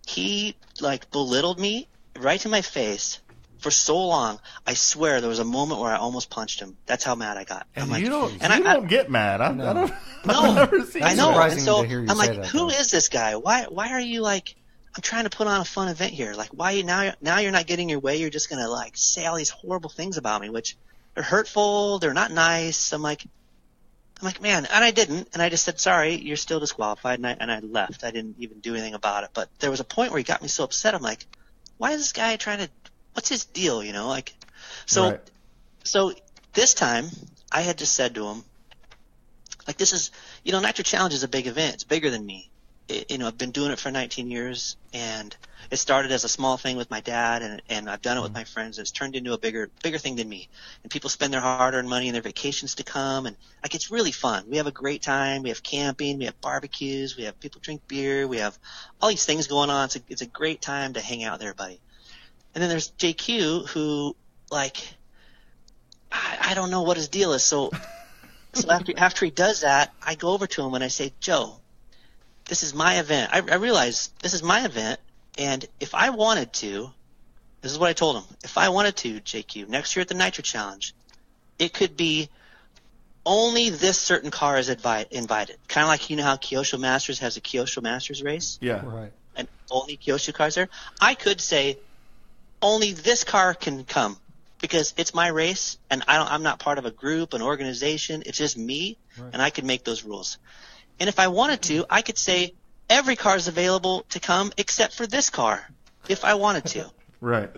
he 0.08 0.56
like 0.80 1.12
belittled 1.12 1.60
me 1.60 1.90
right 2.18 2.40
to 2.40 2.48
my 2.48 2.62
face 2.62 3.20
for 3.60 3.72
so 3.72 3.98
long. 4.08 4.40
I 4.66 4.74
swear 4.74 5.20
there 5.22 5.30
was 5.30 5.40
a 5.40 5.44
moment 5.46 5.80
where 5.82 5.92
I 5.92 5.98
almost 5.98 6.30
punched 6.30 6.60
him. 6.60 6.78
That's 6.86 7.04
how 7.04 7.16
mad 7.16 7.38
I 7.38 7.44
got. 7.44 7.68
And 7.76 7.84
I'm 7.84 7.90
like, 7.90 8.04
you 8.04 8.10
don't 8.10 8.32
and 8.42 8.54
you 8.64 8.70
I- 8.70 8.74
don't 8.74 8.88
get 8.88 9.10
mad. 9.10 9.42
I, 9.42 9.48
I 9.48 9.52
No. 9.54 9.74
don't. 9.74 9.94
No. 10.26 10.34
I've 10.42 10.56
never 10.56 10.86
seen 10.86 11.04
I 11.04 11.14
know. 11.14 11.28
surprising 11.32 11.58
And 11.60 11.66
so 11.66 11.82
to 11.84 11.88
hear 11.88 12.02
you 12.02 12.08
I'm 12.10 12.18
like, 12.18 12.36
that, 12.36 12.46
who 12.48 12.68
is 12.70 12.92
though. 12.92 12.98
this 12.98 13.08
guy? 13.10 13.36
Why 13.38 13.66
why 13.70 13.92
are 13.94 14.00
you 14.02 14.22
like 14.22 14.56
I'm 14.96 15.02
trying 15.02 15.24
to 15.26 15.30
put 15.30 15.48
on 15.48 15.62
a 15.62 15.66
fun 15.66 15.88
event 15.90 16.12
here. 16.14 16.34
Like 16.34 16.50
why 16.50 16.72
you 16.72 16.84
now 16.84 17.14
now 17.22 17.40
you're 17.40 17.52
not 17.52 17.68
getting 17.68 17.88
your 17.90 18.00
way, 18.00 18.18
you're 18.18 18.30
just 18.30 18.50
gonna 18.50 18.68
like 18.70 18.98
say 18.98 19.26
all 19.26 19.36
these 19.38 19.50
horrible 19.52 19.90
things 19.90 20.18
about 20.18 20.42
me, 20.42 20.50
which 20.50 20.76
are 21.16 21.24
hurtful, 21.24 22.00
they're 22.00 22.14
not 22.14 22.32
nice. 22.32 22.92
I'm 22.94 23.02
like 23.02 23.24
I'm 24.20 24.26
like, 24.26 24.42
man, 24.42 24.66
and 24.74 24.84
I 24.84 24.90
didn't, 24.90 25.30
and 25.34 25.44
I 25.44 25.50
just 25.50 25.64
said, 25.64 25.80
sorry, 25.80 26.16
you're 26.16 26.38
still 26.38 26.60
disqualified, 26.60 27.20
and 27.20 27.28
I, 27.28 27.38
and 27.40 27.52
I 27.52 27.60
left. 27.60 28.04
I 28.04 28.10
didn't 28.10 28.38
even 28.40 28.62
do 28.62 28.74
anything 28.74 28.96
about 28.96 29.24
it. 29.24 29.30
But 29.32 29.48
there 29.60 29.70
was 29.70 29.80
a 29.80 29.84
point 29.84 30.10
where 30.12 30.18
he 30.18 30.24
got 30.24 30.42
me 30.42 30.48
so 30.48 30.64
upset. 30.64 30.96
I'm 30.96 31.04
like, 31.04 31.24
why 31.78 31.92
is 31.92 32.00
this 32.00 32.14
guy 32.14 32.36
trying 32.36 32.58
to, 32.66 32.70
what's 33.18 33.30
his 33.30 33.46
deal, 33.46 33.84
you 33.84 33.94
know? 33.94 34.08
Like, 34.08 34.36
so 34.86 35.10
Right. 35.10 35.32
so 35.84 36.14
this 36.54 36.76
time 36.76 37.10
I 37.52 37.62
had 37.62 37.80
just 37.80 37.94
said 37.94 38.14
to 38.14 38.28
him, 38.28 38.44
like 39.66 39.78
this 39.78 39.92
is, 39.92 40.12
you 40.44 40.52
know, 40.52 40.60
Nitro 40.60 40.84
Challenge 40.84 41.16
is 41.16 41.24
a 41.24 41.28
big 41.28 41.48
event. 41.48 41.74
It's 41.74 41.84
bigger 41.84 42.12
than 42.12 42.24
me. 42.24 42.52
It, 42.88 43.10
you 43.10 43.18
know, 43.18 43.26
I've 43.28 43.38
been 43.38 43.52
doing 43.52 43.72
it 43.72 43.80
for 43.80 43.90
19 43.90 44.30
years, 44.30 44.78
and 44.94 45.36
it 45.72 45.78
started 45.78 46.12
as 46.12 46.26
a 46.26 46.30
small 46.30 46.58
thing 46.58 46.78
with 46.78 46.92
my 46.92 47.02
dad, 47.02 47.42
and 47.42 47.62
and 47.70 47.90
I've 47.90 48.04
done 48.04 48.18
it 48.18 48.22
with 48.22 48.34
mm-hmm. 48.34 48.42
my 48.42 48.44
friends. 48.44 48.78
It's 48.78 48.92
turned 48.92 49.16
into 49.16 49.34
a 49.34 49.40
bigger 49.40 49.72
bigger 49.82 49.98
thing 49.98 50.16
than 50.16 50.30
me. 50.30 50.48
And 50.84 50.92
people 50.92 51.10
spend 51.10 51.34
their 51.34 51.42
hard-earned 51.42 51.90
money 51.90 52.08
and 52.08 52.14
their 52.16 52.22
vacations 52.22 52.76
to 52.76 52.84
come, 52.84 53.26
and 53.26 53.36
like 53.64 53.74
it's 53.74 53.90
really 53.90 54.12
fun. 54.12 54.46
We 54.48 54.58
have 54.58 54.68
a 54.68 54.72
great 54.84 55.02
time. 55.02 55.42
We 55.42 55.50
have 55.50 55.64
camping. 55.64 56.20
We 56.20 56.26
have 56.26 56.40
barbecues. 56.40 57.18
We 57.18 57.24
have 57.24 57.40
people 57.40 57.62
drink 57.62 57.82
beer. 57.88 58.28
We 58.28 58.38
have 58.38 58.58
all 59.02 59.10
these 59.10 59.26
things 59.26 59.48
going 59.48 59.72
on. 59.72 59.86
It's 59.86 59.96
a, 59.96 60.02
it's 60.08 60.22
a 60.22 60.28
great 60.28 60.62
time 60.62 60.94
to 60.94 61.02
hang 61.02 61.24
out 61.24 61.40
there, 61.40 61.56
buddy. 61.56 61.82
And 62.58 62.62
then 62.64 62.72
there's 62.72 62.90
JQ 62.90 63.68
who 63.70 64.16
like 64.50 64.78
I, 66.12 66.38
I 66.42 66.54
don't 66.56 66.72
know 66.72 66.82
what 66.82 66.98
his 66.98 67.08
deal 67.08 67.34
is. 67.34 67.44
So 67.44 67.70
so 68.54 68.72
after 68.72 68.94
after 68.98 69.26
he 69.26 69.30
does 69.32 69.62
that, 69.62 69.94
I 70.02 70.16
go 70.16 70.30
over 70.32 70.48
to 70.48 70.64
him 70.66 70.74
and 70.74 70.84
I 70.84 70.88
say, 70.88 71.14
Joe, 71.20 71.60
this 72.46 72.64
is 72.64 72.74
my 72.74 72.98
event. 72.98 73.30
I, 73.32 73.44
I 73.52 73.58
realize 73.58 74.10
this 74.24 74.34
is 74.34 74.42
my 74.42 74.66
event, 74.66 75.00
and 75.38 75.64
if 75.80 75.94
I 75.94 76.10
wanted 76.10 76.52
to, 76.54 76.90
This 77.62 77.72
is 77.72 77.78
what 77.78 77.90
I 77.92 77.94
told 77.94 78.16
him. 78.16 78.24
If 78.44 78.58
I 78.58 78.70
wanted 78.70 78.96
to, 78.98 79.20
JQ, 79.20 79.70
next 79.70 79.96
year 79.96 80.02
at 80.02 80.08
the 80.08 80.16
Nitro 80.16 80.42
Challenge, 80.42 80.96
it 81.60 81.74
could 81.74 81.96
be 81.96 82.28
only 83.24 83.70
this 83.70 84.00
certain 84.00 84.32
car 84.32 84.58
is 84.58 84.70
invite, 84.70 85.12
invited. 85.12 85.58
Kind 85.68 85.84
of 85.84 85.90
like 85.90 86.10
you 86.10 86.16
know 86.16 86.24
how 86.24 86.38
Kyosho 86.38 86.80
Masters 86.80 87.20
has 87.20 87.38
a 87.38 87.42
Kyosho 87.42 87.84
Masters 87.84 88.24
race, 88.24 88.58
Yeah. 88.62 88.82
Right. 88.84 89.12
and 89.36 89.48
only 89.70 89.96
Kyosho 89.96 90.34
cars 90.34 90.56
there. 90.56 90.70
I 91.00 91.14
could 91.14 91.40
say 91.40 91.78
only 92.62 92.94
this 92.94 93.24
car 93.24 93.54
can 93.54 93.84
come 93.84 94.18
because 94.60 94.94
it's 94.98 95.14
my 95.14 95.28
race, 95.28 95.78
and 95.90 96.04
I 96.08 96.18
don't, 96.18 96.32
I'm 96.32 96.44
not 96.44 96.60
part 96.60 96.78
of 96.80 96.86
a 96.86 96.92
group, 96.92 97.34
an 97.34 97.42
organization. 97.42 98.24
It's 98.26 98.38
just 98.38 98.58
me, 98.58 98.98
Right. 99.18 99.30
and 99.34 99.42
I 99.42 99.50
can 99.52 99.68
make 99.68 99.84
those 99.84 100.04
rules. 100.04 100.38
And 101.00 101.08
if 101.10 101.20
I 101.20 101.28
wanted 101.28 101.62
to, 101.64 101.86
I 101.90 102.02
could 102.02 102.18
say 102.18 102.54
every 102.90 103.16
car 103.16 103.36
is 103.36 103.48
available 103.48 104.06
to 104.10 104.20
come 104.20 104.52
except 104.58 104.96
for 104.96 105.06
this 105.06 105.30
car, 105.30 105.68
if 106.10 106.26
I 106.26 106.34
wanted 106.36 106.66
to. 106.68 106.92
Right. 107.20 107.50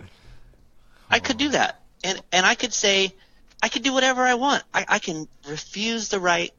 I 1.10 1.18
could 1.18 1.36
do 1.36 1.50
that, 1.50 1.82
and 2.02 2.18
and 2.32 2.46
I 2.46 2.54
could 2.54 2.72
say, 2.72 3.14
I 3.62 3.68
could 3.68 3.82
do 3.82 3.92
whatever 3.92 4.22
I 4.22 4.34
want. 4.34 4.62
I, 4.72 4.86
I 4.88 4.98
can 5.00 5.28
refuse 5.46 6.08
the 6.08 6.18
right. 6.18 6.50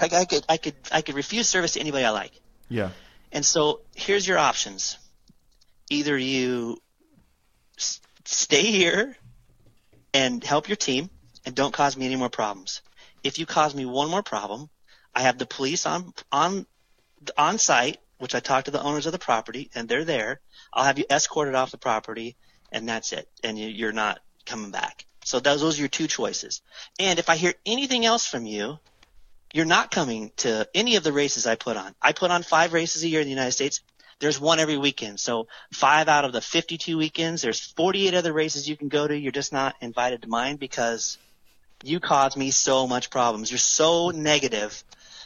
I, 0.00 0.04
I 0.06 0.24
could 0.24 0.44
I 0.48 0.56
could 0.56 0.74
I 0.90 1.02
could 1.02 1.14
refuse 1.14 1.46
service 1.46 1.72
to 1.72 1.80
anybody 1.80 2.06
I 2.06 2.10
like. 2.10 2.32
Yeah. 2.70 2.90
And 3.32 3.44
so 3.44 3.80
here's 3.94 4.26
your 4.26 4.38
options. 4.38 4.96
Either 5.90 6.16
you 6.16 6.78
stay 7.76 8.62
here 8.62 9.16
and 10.14 10.42
help 10.42 10.68
your 10.68 10.76
team 10.76 11.10
and 11.44 11.54
don't 11.54 11.72
cause 11.72 11.96
me 11.96 12.06
any 12.06 12.16
more 12.16 12.30
problems. 12.30 12.82
If 13.22 13.38
you 13.38 13.46
cause 13.46 13.74
me 13.74 13.86
one 13.86 14.10
more 14.10 14.22
problem, 14.22 14.68
I 15.14 15.22
have 15.22 15.38
the 15.38 15.46
police 15.46 15.86
on 15.86 16.12
on 16.30 16.66
on 17.36 17.58
site, 17.58 17.98
which 18.18 18.34
I 18.34 18.40
talked 18.40 18.66
to 18.66 18.70
the 18.70 18.82
owners 18.82 19.06
of 19.06 19.12
the 19.12 19.18
property 19.18 19.70
and 19.74 19.88
they're 19.88 20.04
there. 20.04 20.40
I'll 20.72 20.84
have 20.84 20.98
you 20.98 21.06
escorted 21.10 21.54
off 21.54 21.70
the 21.70 21.78
property 21.78 22.36
and 22.72 22.88
that's 22.88 23.12
it. 23.12 23.28
And 23.42 23.58
you, 23.58 23.68
you're 23.68 23.92
not 23.92 24.20
coming 24.44 24.70
back. 24.70 25.06
So 25.24 25.40
those, 25.40 25.60
those 25.60 25.78
are 25.78 25.82
your 25.82 25.88
two 25.88 26.06
choices. 26.06 26.62
And 27.00 27.18
if 27.18 27.28
I 27.28 27.36
hear 27.36 27.54
anything 27.64 28.04
else 28.04 28.26
from 28.26 28.46
you, 28.46 28.78
you're 29.52 29.64
not 29.64 29.90
coming 29.90 30.32
to 30.36 30.68
any 30.74 30.96
of 30.96 31.02
the 31.02 31.12
races 31.12 31.46
I 31.46 31.56
put 31.56 31.76
on. 31.76 31.94
I 32.00 32.12
put 32.12 32.30
on 32.30 32.42
five 32.42 32.72
races 32.72 33.02
a 33.02 33.08
year 33.08 33.20
in 33.20 33.26
the 33.26 33.32
United 33.32 33.52
States. 33.52 33.80
There's 34.18 34.40
one 34.40 34.60
every 34.60 34.78
weekend. 34.78 35.20
So 35.20 35.46
five 35.72 36.08
out 36.08 36.24
of 36.24 36.32
the 36.32 36.40
52 36.40 36.96
weekends, 36.96 37.42
there's 37.42 37.60
48 37.60 38.14
other 38.14 38.32
races 38.32 38.68
you 38.68 38.76
can 38.76 38.88
go 38.88 39.06
to. 39.06 39.16
You're 39.16 39.32
just 39.32 39.52
not 39.52 39.76
invited 39.80 40.22
to 40.22 40.28
mine 40.28 40.56
because 40.56 41.18
you 41.84 42.00
cause 42.00 42.36
me 42.36 42.50
so 42.50 42.86
much 42.86 43.10
problems. 43.10 43.50
You're 43.50 43.58
so 43.58 44.10
negative 44.10 44.82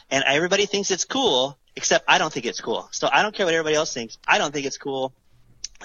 and 0.09 0.25
everybody 0.27 0.65
thinks 0.65 0.91
it's 0.91 1.05
cool, 1.05 1.57
except 1.75 2.05
I 2.07 2.17
don't 2.17 2.31
think 2.33 2.45
it's 2.45 2.59
cool. 2.59 2.89
So 2.91 3.09
I 3.11 3.21
don't 3.21 3.33
care 3.33 3.45
what 3.45 3.55
everybody 3.55 3.75
else 3.75 3.93
thinks. 3.93 4.17
I 4.27 4.37
don't 4.37 4.53
think 4.53 4.65
it's 4.65 4.77
cool. 4.77 5.13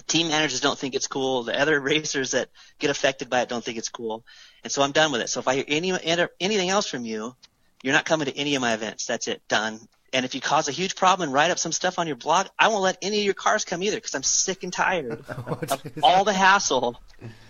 Team 0.08 0.28
managers 0.28 0.60
don't 0.60 0.78
think 0.78 0.94
it's 0.94 1.06
cool. 1.06 1.44
The 1.44 1.58
other 1.58 1.80
racers 1.80 2.32
that 2.32 2.48
get 2.80 2.90
affected 2.90 3.30
by 3.30 3.42
it 3.42 3.48
don't 3.48 3.64
think 3.64 3.78
it's 3.78 3.88
cool. 3.88 4.24
And 4.64 4.72
so 4.72 4.82
I'm 4.82 4.92
done 4.92 5.12
with 5.12 5.20
it. 5.20 5.28
So 5.28 5.38
if 5.40 5.46
I 5.46 5.54
hear 5.54 5.64
any, 5.68 5.92
anything 6.40 6.70
else 6.70 6.86
from 6.86 7.04
you, 7.04 7.36
you're 7.82 7.94
not 7.94 8.04
coming 8.04 8.26
to 8.26 8.36
any 8.36 8.56
of 8.56 8.60
my 8.60 8.74
events. 8.74 9.06
That's 9.06 9.28
it. 9.28 9.42
Done. 9.48 9.78
And 10.12 10.24
if 10.24 10.34
you 10.34 10.40
cause 10.40 10.68
a 10.68 10.72
huge 10.72 10.96
problem 10.96 11.28
and 11.28 11.34
write 11.34 11.50
up 11.50 11.58
some 11.58 11.72
stuff 11.72 11.98
on 11.98 12.06
your 12.06 12.16
blog, 12.16 12.46
I 12.58 12.68
won't 12.68 12.82
let 12.82 12.98
any 13.02 13.18
of 13.18 13.24
your 13.24 13.34
cars 13.34 13.64
come 13.64 13.82
either 13.82 13.96
because 13.96 14.14
I'm 14.14 14.22
sick 14.22 14.62
and 14.62 14.72
tired 14.72 15.24
oh, 15.46 15.58
of 15.70 15.82
all 16.02 16.24
the 16.24 16.32
hassle 16.32 17.00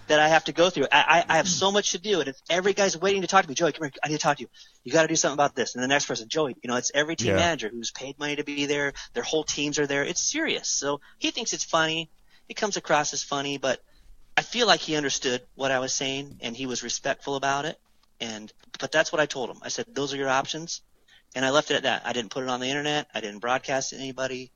that 0.08 0.20
I 0.20 0.28
have 0.28 0.44
to 0.44 0.52
go 0.52 0.70
through. 0.70 0.86
I, 0.90 1.24
I, 1.28 1.34
I 1.34 1.36
have 1.36 1.48
so 1.48 1.72
much 1.72 1.90
to 1.92 1.98
do, 1.98 2.20
and 2.20 2.28
it's 2.28 2.42
every 2.48 2.72
guy's 2.72 2.96
waiting 2.96 3.22
to 3.22 3.28
talk 3.28 3.42
to 3.42 3.48
me. 3.48 3.54
Joey, 3.54 3.72
come 3.72 3.84
here. 3.84 3.92
I 4.02 4.08
need 4.08 4.14
to 4.14 4.20
talk 4.20 4.36
to 4.38 4.42
you. 4.44 4.48
You 4.84 4.92
got 4.92 5.02
to 5.02 5.08
do 5.08 5.16
something 5.16 5.34
about 5.34 5.54
this. 5.54 5.74
And 5.74 5.82
the 5.82 5.88
next 5.88 6.06
person, 6.06 6.28
Joey, 6.28 6.56
you 6.62 6.68
know, 6.68 6.76
it's 6.76 6.92
every 6.94 7.16
team 7.16 7.30
Yeah. 7.30 7.36
manager 7.36 7.68
who's 7.68 7.90
paid 7.90 8.18
money 8.18 8.36
to 8.36 8.44
be 8.44 8.66
there. 8.66 8.92
Their 9.14 9.24
whole 9.24 9.44
teams 9.44 9.78
are 9.78 9.86
there. 9.86 10.04
It's 10.04 10.20
serious. 10.20 10.68
So 10.68 11.00
he 11.18 11.30
thinks 11.30 11.52
it's 11.52 11.64
funny. 11.64 12.10
It 12.48 12.54
comes 12.54 12.76
across 12.76 13.12
as 13.12 13.24
funny, 13.24 13.58
but 13.58 13.80
I 14.36 14.42
feel 14.42 14.66
like 14.66 14.80
he 14.80 14.96
understood 14.96 15.42
what 15.54 15.70
I 15.70 15.80
was 15.80 15.92
saying 15.92 16.36
and 16.40 16.56
he 16.56 16.66
was 16.66 16.82
respectful 16.82 17.34
about 17.36 17.64
it. 17.64 17.76
And 18.20 18.52
but 18.78 18.92
that's 18.92 19.12
what 19.12 19.20
I 19.20 19.26
told 19.26 19.50
him. 19.50 19.58
I 19.62 19.68
said 19.68 19.86
those 19.88 20.14
are 20.14 20.16
your 20.16 20.28
options, 20.28 20.82
and 21.36 21.44
I 21.44 21.50
left 21.50 21.70
it 21.70 21.74
at 21.74 21.82
that. 21.82 22.02
I 22.06 22.14
didn't 22.14 22.30
put 22.30 22.42
it 22.42 22.48
on 22.48 22.60
the 22.60 22.66
internet. 22.68 23.08
I 23.14 23.20
didn't 23.20 23.40
broadcast 23.40 23.92
it 23.92 23.96
to 23.96 24.02
anybody. 24.02 24.50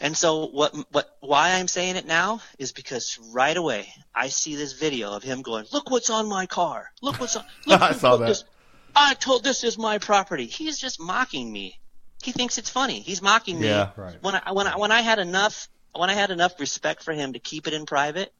And 0.00 0.16
so 0.16 0.46
what 0.46 0.74
what 0.92 1.16
why 1.20 1.52
I'm 1.52 1.68
saying 1.68 1.96
it 1.96 2.06
now 2.06 2.40
is 2.58 2.72
because 2.72 3.18
right 3.32 3.56
away 3.56 3.88
I 4.14 4.28
see 4.28 4.56
this 4.56 4.72
video 4.72 5.12
of 5.12 5.22
him 5.22 5.42
going, 5.42 5.66
"Look 5.72 5.90
what's 5.90 6.10
on 6.10 6.28
my 6.28 6.46
car. 6.46 6.90
Look 7.00 7.20
what's 7.20 7.36
on." 7.36 7.44
Look, 7.66 7.80
I 7.80 7.92
saw 7.92 8.12
put 8.12 8.20
that. 8.20 8.26
This. 8.26 8.44
I 8.94 9.14
told 9.14 9.44
this 9.44 9.64
is 9.64 9.78
my 9.78 9.98
property. 9.98 10.46
He's 10.46 10.78
just 10.78 11.00
mocking 11.00 11.50
me. 11.50 11.78
He 12.22 12.32
thinks 12.32 12.58
it's 12.58 12.70
funny. 12.70 13.00
He's 13.00 13.22
mocking 13.22 13.60
me 13.60 13.68
Yeah. 13.68 13.90
Right. 13.96 14.16
when 14.20 14.34
I 14.34 14.52
when 14.52 14.66
I 14.66 14.76
when 14.76 14.92
I 14.92 15.00
had 15.00 15.18
enough 15.20 15.68
when 15.94 16.10
I 16.10 16.14
had 16.14 16.30
enough 16.30 16.58
respect 16.60 17.02
for 17.04 17.12
him 17.12 17.32
to 17.32 17.38
keep 17.38 17.66
it 17.68 17.72
in 17.72 17.86
private 17.86 18.32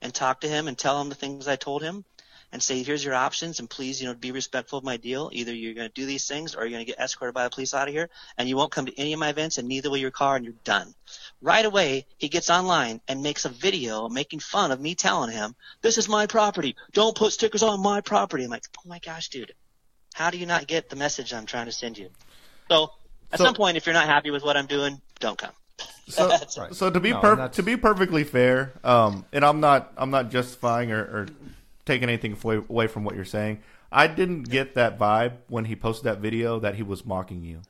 and 0.00 0.12
talk 0.12 0.40
to 0.40 0.48
him 0.48 0.68
and 0.68 0.76
tell 0.76 1.00
him 1.00 1.10
the 1.10 1.14
things 1.14 1.48
I 1.48 1.56
told 1.56 1.82
him 1.82 2.04
and 2.52 2.62
say 2.62 2.82
here's 2.82 3.04
your 3.04 3.14
options 3.14 3.58
and 3.58 3.68
please 3.68 4.00
you 4.00 4.08
know 4.08 4.14
be 4.14 4.32
respectful 4.32 4.78
of 4.78 4.84
my 4.84 4.96
deal. 4.96 5.30
Either 5.32 5.54
you're 5.54 5.74
going 5.74 5.88
to 5.88 5.92
do 5.94 6.06
these 6.06 6.26
things 6.26 6.54
or 6.54 6.62
you're 6.62 6.70
going 6.70 6.84
to 6.84 6.90
get 6.90 6.98
escorted 6.98 7.34
by 7.34 7.44
the 7.44 7.50
police 7.50 7.74
out 7.74 7.88
of 7.88 7.94
here 7.94 8.08
and 8.36 8.48
you 8.48 8.56
won't 8.56 8.72
come 8.72 8.86
to 8.86 8.98
any 8.98 9.12
of 9.12 9.20
my 9.20 9.28
events 9.28 9.58
and 9.58 9.68
neither 9.68 9.90
will 9.90 9.96
your 9.98 10.10
car 10.10 10.36
and 10.36 10.44
you're 10.44 10.54
done. 10.64 10.94
Right 11.42 11.64
away 11.64 12.06
he 12.16 12.28
gets 12.28 12.48
online 12.50 13.00
and 13.08 13.22
makes 13.22 13.44
a 13.44 13.50
video 13.50 14.08
making 14.08 14.40
fun 14.40 14.70
of 14.72 14.80
me 14.80 14.94
telling 14.94 15.30
him 15.30 15.54
this 15.82 15.98
is 15.98 16.08
my 16.08 16.26
property. 16.26 16.74
Don't 16.92 17.16
put 17.16 17.32
stickers 17.32 17.62
on 17.62 17.80
my 17.82 18.00
property. 18.00 18.44
I'm 18.44 18.50
like 18.50 18.64
oh 18.78 18.88
my 18.88 18.98
gosh 18.98 19.28
dude. 19.28 19.52
How 20.14 20.30
do 20.30 20.38
you 20.38 20.46
not 20.46 20.66
get 20.66 20.88
the 20.90 20.96
message 20.96 21.32
i'm 21.34 21.46
trying 21.46 21.66
to 21.66 21.72
send 21.72 21.98
you? 21.98 22.08
So 22.70 22.90
at 23.30 23.38
So- 23.38 23.44
some 23.44 23.54
point 23.54 23.76
if 23.76 23.86
you're 23.86 23.92
not 23.94 24.06
happy 24.06 24.30
with 24.30 24.42
what 24.42 24.56
i'm 24.56 24.66
doing 24.66 25.00
don't 25.20 25.38
come. 25.38 25.52
So, 26.08 26.26
Right. 26.56 26.74
so 26.74 26.88
to 26.90 26.98
be 27.00 27.10
No, 27.10 27.20
per- 27.20 27.48
to 27.48 27.62
be 27.62 27.76
perfectly 27.76 28.24
fair, 28.24 28.72
um, 28.82 29.26
and 29.30 29.44
I'm 29.44 29.60
not 29.60 29.92
I'm 29.98 30.10
not 30.10 30.30
justifying 30.30 30.90
or, 30.90 31.00
or 31.02 31.26
taking 31.88 32.08
anything 32.08 32.36
away, 32.44 32.86
from 32.86 33.02
what 33.02 33.16
you're 33.16 33.24
saying. 33.24 33.58
I 33.90 34.06
didn't 34.06 34.44
get 34.44 34.74
that 34.74 34.98
vibe 34.98 35.38
when 35.48 35.64
he 35.64 35.74
posted 35.74 36.04
that 36.04 36.18
video 36.18 36.60
that 36.60 36.76
he 36.76 36.82
was 36.84 37.04
mocking 37.04 37.42
you. 37.42 37.62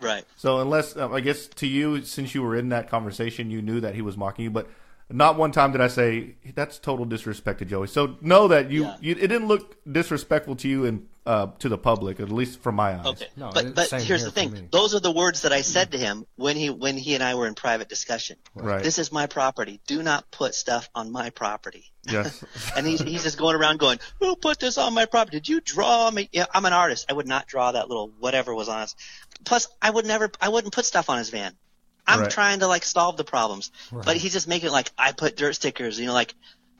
right 0.00 0.24
So 0.36 0.60
unless 0.60 0.96
um, 0.96 1.12
I 1.12 1.20
guess 1.20 1.46
to 1.48 1.66
you, 1.66 2.02
since 2.02 2.34
you 2.34 2.42
were 2.42 2.56
in 2.56 2.70
that 2.70 2.88
conversation, 2.88 3.50
you 3.50 3.60
knew 3.60 3.80
that 3.80 3.94
he 3.94 4.02
was 4.02 4.16
mocking 4.16 4.44
you, 4.44 4.50
but 4.50 4.68
not 5.10 5.36
one 5.36 5.52
time 5.52 5.72
did 5.72 5.80
I 5.80 5.88
say 5.88 6.36
that's 6.54 6.78
total 6.78 7.04
disrespect 7.04 7.58
to 7.58 7.64
Joey. 7.66 7.88
So 7.88 8.16
know 8.22 8.48
that 8.48 8.70
you, 8.70 8.84
Yeah. 8.84 8.96
you 9.00 9.12
it 9.12 9.26
didn't 9.26 9.48
look 9.48 9.76
disrespectful 9.90 10.56
to 10.56 10.68
you 10.68 10.86
and 10.86 11.06
uh, 11.24 11.46
to 11.60 11.68
the 11.68 11.78
public, 11.78 12.18
at 12.18 12.30
least 12.30 12.60
from 12.62 12.74
my 12.74 12.98
eyes. 12.98 13.06
Okay, 13.06 13.28
No, 13.36 13.50
but 13.54 13.74
but 13.76 13.90
here's 13.90 14.04
here 14.06 14.18
the 14.18 14.30
for 14.32 14.40
me. 14.40 14.48
thing: 14.58 14.68
those 14.72 14.94
are 14.94 15.00
the 15.00 15.12
words 15.12 15.42
that 15.42 15.52
I 15.52 15.62
said 15.62 15.92
to 15.92 15.98
him 15.98 16.26
when 16.36 16.56
he 16.56 16.68
when 16.70 16.96
he 16.96 17.14
and 17.14 17.22
I 17.22 17.36
were 17.36 17.46
in 17.46 17.54
private 17.54 17.88
discussion. 17.88 18.36
Right. 18.54 18.82
This 18.82 18.98
is 18.98 19.12
my 19.12 19.26
property. 19.26 19.80
Do 19.86 20.02
not 20.02 20.30
put 20.32 20.54
stuff 20.54 20.90
on 20.94 21.12
my 21.12 21.30
property. 21.30 21.92
Yes. 22.10 22.42
And 22.76 22.86
he's 22.86 23.00
he's 23.00 23.22
just 23.22 23.38
going 23.38 23.54
around 23.54 23.78
going, 23.78 24.00
"Who 24.20 24.34
put 24.36 24.58
this 24.58 24.78
on 24.78 24.94
my 24.94 25.06
property? 25.06 25.36
Did 25.36 25.48
you 25.48 25.60
draw 25.60 26.10
me?" 26.10 26.28
Yeah, 26.32 26.46
I'm 26.52 26.64
an 26.64 26.72
artist. 26.72 27.06
I 27.08 27.12
would 27.12 27.28
not 27.28 27.46
draw 27.46 27.70
that 27.72 27.88
little 27.88 28.10
whatever 28.18 28.54
was 28.54 28.68
on 28.68 28.80
us. 28.80 28.96
Plus, 29.44 29.68
I 29.80 29.90
would 29.90 30.06
never, 30.06 30.30
I 30.40 30.48
wouldn't 30.48 30.72
put 30.72 30.84
stuff 30.86 31.08
on 31.10 31.18
his 31.18 31.30
van. 31.30 31.54
I'm 32.04 32.20
Right. 32.22 32.30
trying 32.30 32.60
to 32.60 32.66
like 32.66 32.84
solve 32.84 33.16
the 33.16 33.22
problems, 33.24 33.70
right. 33.92 34.04
but 34.04 34.16
he's 34.16 34.32
just 34.32 34.48
making 34.48 34.70
it 34.70 34.72
like 34.72 34.90
I 34.98 35.12
put 35.12 35.36
dirt 35.36 35.54
stickers. 35.54 36.00
You 36.00 36.06
know, 36.06 36.12
like 36.14 36.34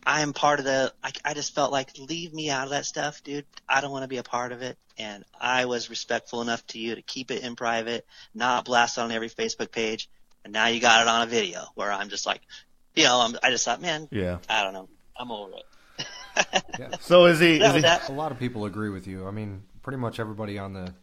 I 0.05 0.23
am 0.23 0.33
part 0.33 0.59
of 0.59 0.65
the. 0.65 0.93
I, 1.03 1.13
I 1.25 1.35
just 1.35 1.55
felt 1.55 1.73
like 1.73 1.97
leave 1.99 2.33
me 2.35 2.51
out 2.51 2.65
of 2.65 2.71
that 2.71 2.87
stuff, 2.87 3.23
dude. 3.23 3.47
I 3.69 3.81
don't 3.81 3.93
want 3.93 4.03
to 4.03 4.09
be 4.09 4.17
a 4.17 4.23
part 4.23 4.53
of 4.53 4.63
it. 4.63 4.77
And 4.99 5.25
I 5.41 5.67
was 5.67 5.91
respectful 5.91 6.43
enough 6.43 6.67
to 6.69 6.79
you 6.79 6.95
to 6.95 7.03
keep 7.03 7.31
it 7.31 7.43
in 7.43 7.57
private, 7.57 8.07
not 8.35 8.65
blast 8.65 8.99
it 8.99 9.03
on 9.03 9.13
every 9.13 9.31
Facebook 9.31 9.71
page. 9.71 10.09
And 10.45 10.53
now 10.53 10.67
you 10.67 10.81
got 10.81 11.03
it 11.03 11.09
on 11.09 11.23
a 11.23 11.27
video 11.27 11.63
where 11.75 11.91
I'm 11.91 12.09
just 12.09 12.27
like, 12.27 12.43
you 12.95 13.05
know, 13.05 13.21
I'm, 13.21 13.37
I 13.43 13.51
just 13.51 13.65
thought, 13.65 13.81
man, 13.81 14.09
yeah. 14.11 14.39
I 14.49 14.65
don't 14.65 14.75
know, 14.75 14.89
I'm 15.19 15.31
over 15.31 15.53
it. 15.53 16.07
yeah. 16.79 16.89
So 17.01 17.27
is 17.27 17.39
he? 17.39 17.59
That 17.59 17.69
Is 17.69 17.75
was 17.75 17.77
he 17.77 17.81
that. 17.83 18.09
A 18.09 18.13
lot 18.13 18.33
of 18.33 18.39
people 18.39 18.65
agree 18.65 18.91
with 18.91 19.07
you. 19.07 19.27
I 19.27 19.31
mean, 19.31 19.63
pretty 19.83 19.99
much 19.99 20.19
everybody 20.19 20.59
on 20.59 20.73
the 20.73 20.95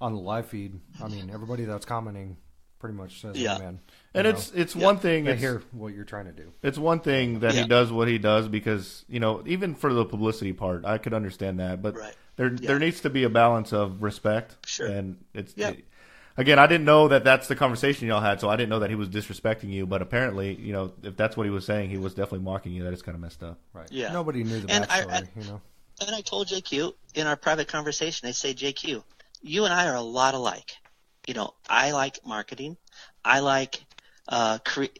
on 0.00 0.14
the 0.14 0.20
live 0.20 0.46
feed. 0.46 0.80
I 1.02 1.08
mean, 1.08 1.30
everybody 1.32 1.64
that's 1.64 1.84
commenting 1.84 2.36
pretty 2.78 2.94
much 2.96 3.20
says, 3.20 3.36
Yeah. 3.36 3.54
"Yeah, 3.54 3.58
man." 3.58 3.80
and 4.14 4.24
You 4.24 4.30
it's 4.32 4.52
it's 4.54 4.76
one 4.76 4.98
thing. 4.98 5.24
know, 5.24 5.30
they 5.30 5.32
It's, 5.34 5.40
hear 5.42 5.62
what 5.72 5.94
you're 5.94 6.04
trying 6.04 6.26
to 6.26 6.32
do. 6.32 6.52
it's 6.62 6.78
one 6.78 7.00
thing 7.00 7.40
that 7.40 7.54
Yeah. 7.54 7.62
he 7.62 7.68
does 7.68 7.90
what 7.92 8.08
he 8.08 8.18
does 8.18 8.48
because 8.48 9.04
you 9.08 9.20
know 9.20 9.42
even 9.46 9.74
for 9.74 9.92
the 9.92 10.04
publicity 10.04 10.52
part, 10.52 10.84
I 10.84 10.98
could 10.98 11.14
understand 11.14 11.60
that, 11.60 11.82
but 11.82 11.94
Right. 11.96 12.14
there 12.36 12.48
Yeah. 12.52 12.68
there 12.68 12.78
needs 12.78 13.00
to 13.02 13.10
be 13.10 13.24
a 13.24 13.28
balance 13.30 13.72
of 13.72 14.02
respect. 14.02 14.56
Sure. 14.66 14.86
And 14.86 15.24
it's 15.34 15.54
Yeah. 15.56 15.72
again, 16.36 16.58
I 16.58 16.66
didn't 16.66 16.84
know 16.86 17.08
that 17.08 17.24
that's 17.24 17.48
the 17.48 17.56
conversation 17.56 18.06
y'all 18.08 18.20
had, 18.20 18.40
so 18.40 18.48
I 18.48 18.56
didn't 18.56 18.70
know 18.70 18.78
that 18.80 18.90
he 18.90 18.96
was 18.96 19.08
disrespecting 19.08 19.70
you. 19.70 19.86
But 19.86 20.02
apparently, 20.02 20.54
you 20.54 20.72
know, 20.72 20.92
if 21.02 21.16
that's 21.16 21.36
what 21.36 21.44
he 21.44 21.50
was 21.50 21.64
saying, 21.64 21.90
he 21.90 21.98
was 21.98 22.14
definitely 22.14 22.44
mocking 22.44 22.72
you. 22.72 22.84
That 22.84 22.92
is 22.92 23.02
kind 23.02 23.14
of 23.16 23.20
messed 23.20 23.42
up. 23.42 23.58
Right. 23.72 23.90
Yeah. 23.90 24.12
Nobody 24.12 24.44
knew 24.44 24.60
the 24.60 24.70
And 24.70 24.84
I- 24.88 25.02
backstory. 25.02 25.12
I- 25.36 25.40
you 25.40 25.46
know. 25.48 25.60
And 26.06 26.14
I 26.14 26.20
told 26.20 26.46
JQ 26.46 26.94
in 27.14 27.26
our 27.26 27.34
private 27.34 27.66
conversation, 27.66 28.28
I 28.28 28.30
say, 28.30 28.54
JQ, 28.54 29.02
you 29.42 29.64
and 29.64 29.74
I 29.74 29.88
are 29.88 29.96
a 29.96 30.00
lot 30.00 30.34
alike. 30.34 30.76
You 31.28 31.34
know, 31.34 31.52
I 31.68 31.92
like 31.92 32.26
marketing. 32.26 32.78
I 33.22 33.40
like, 33.40 33.84
uh, 34.26 34.58
cre- 34.64 34.96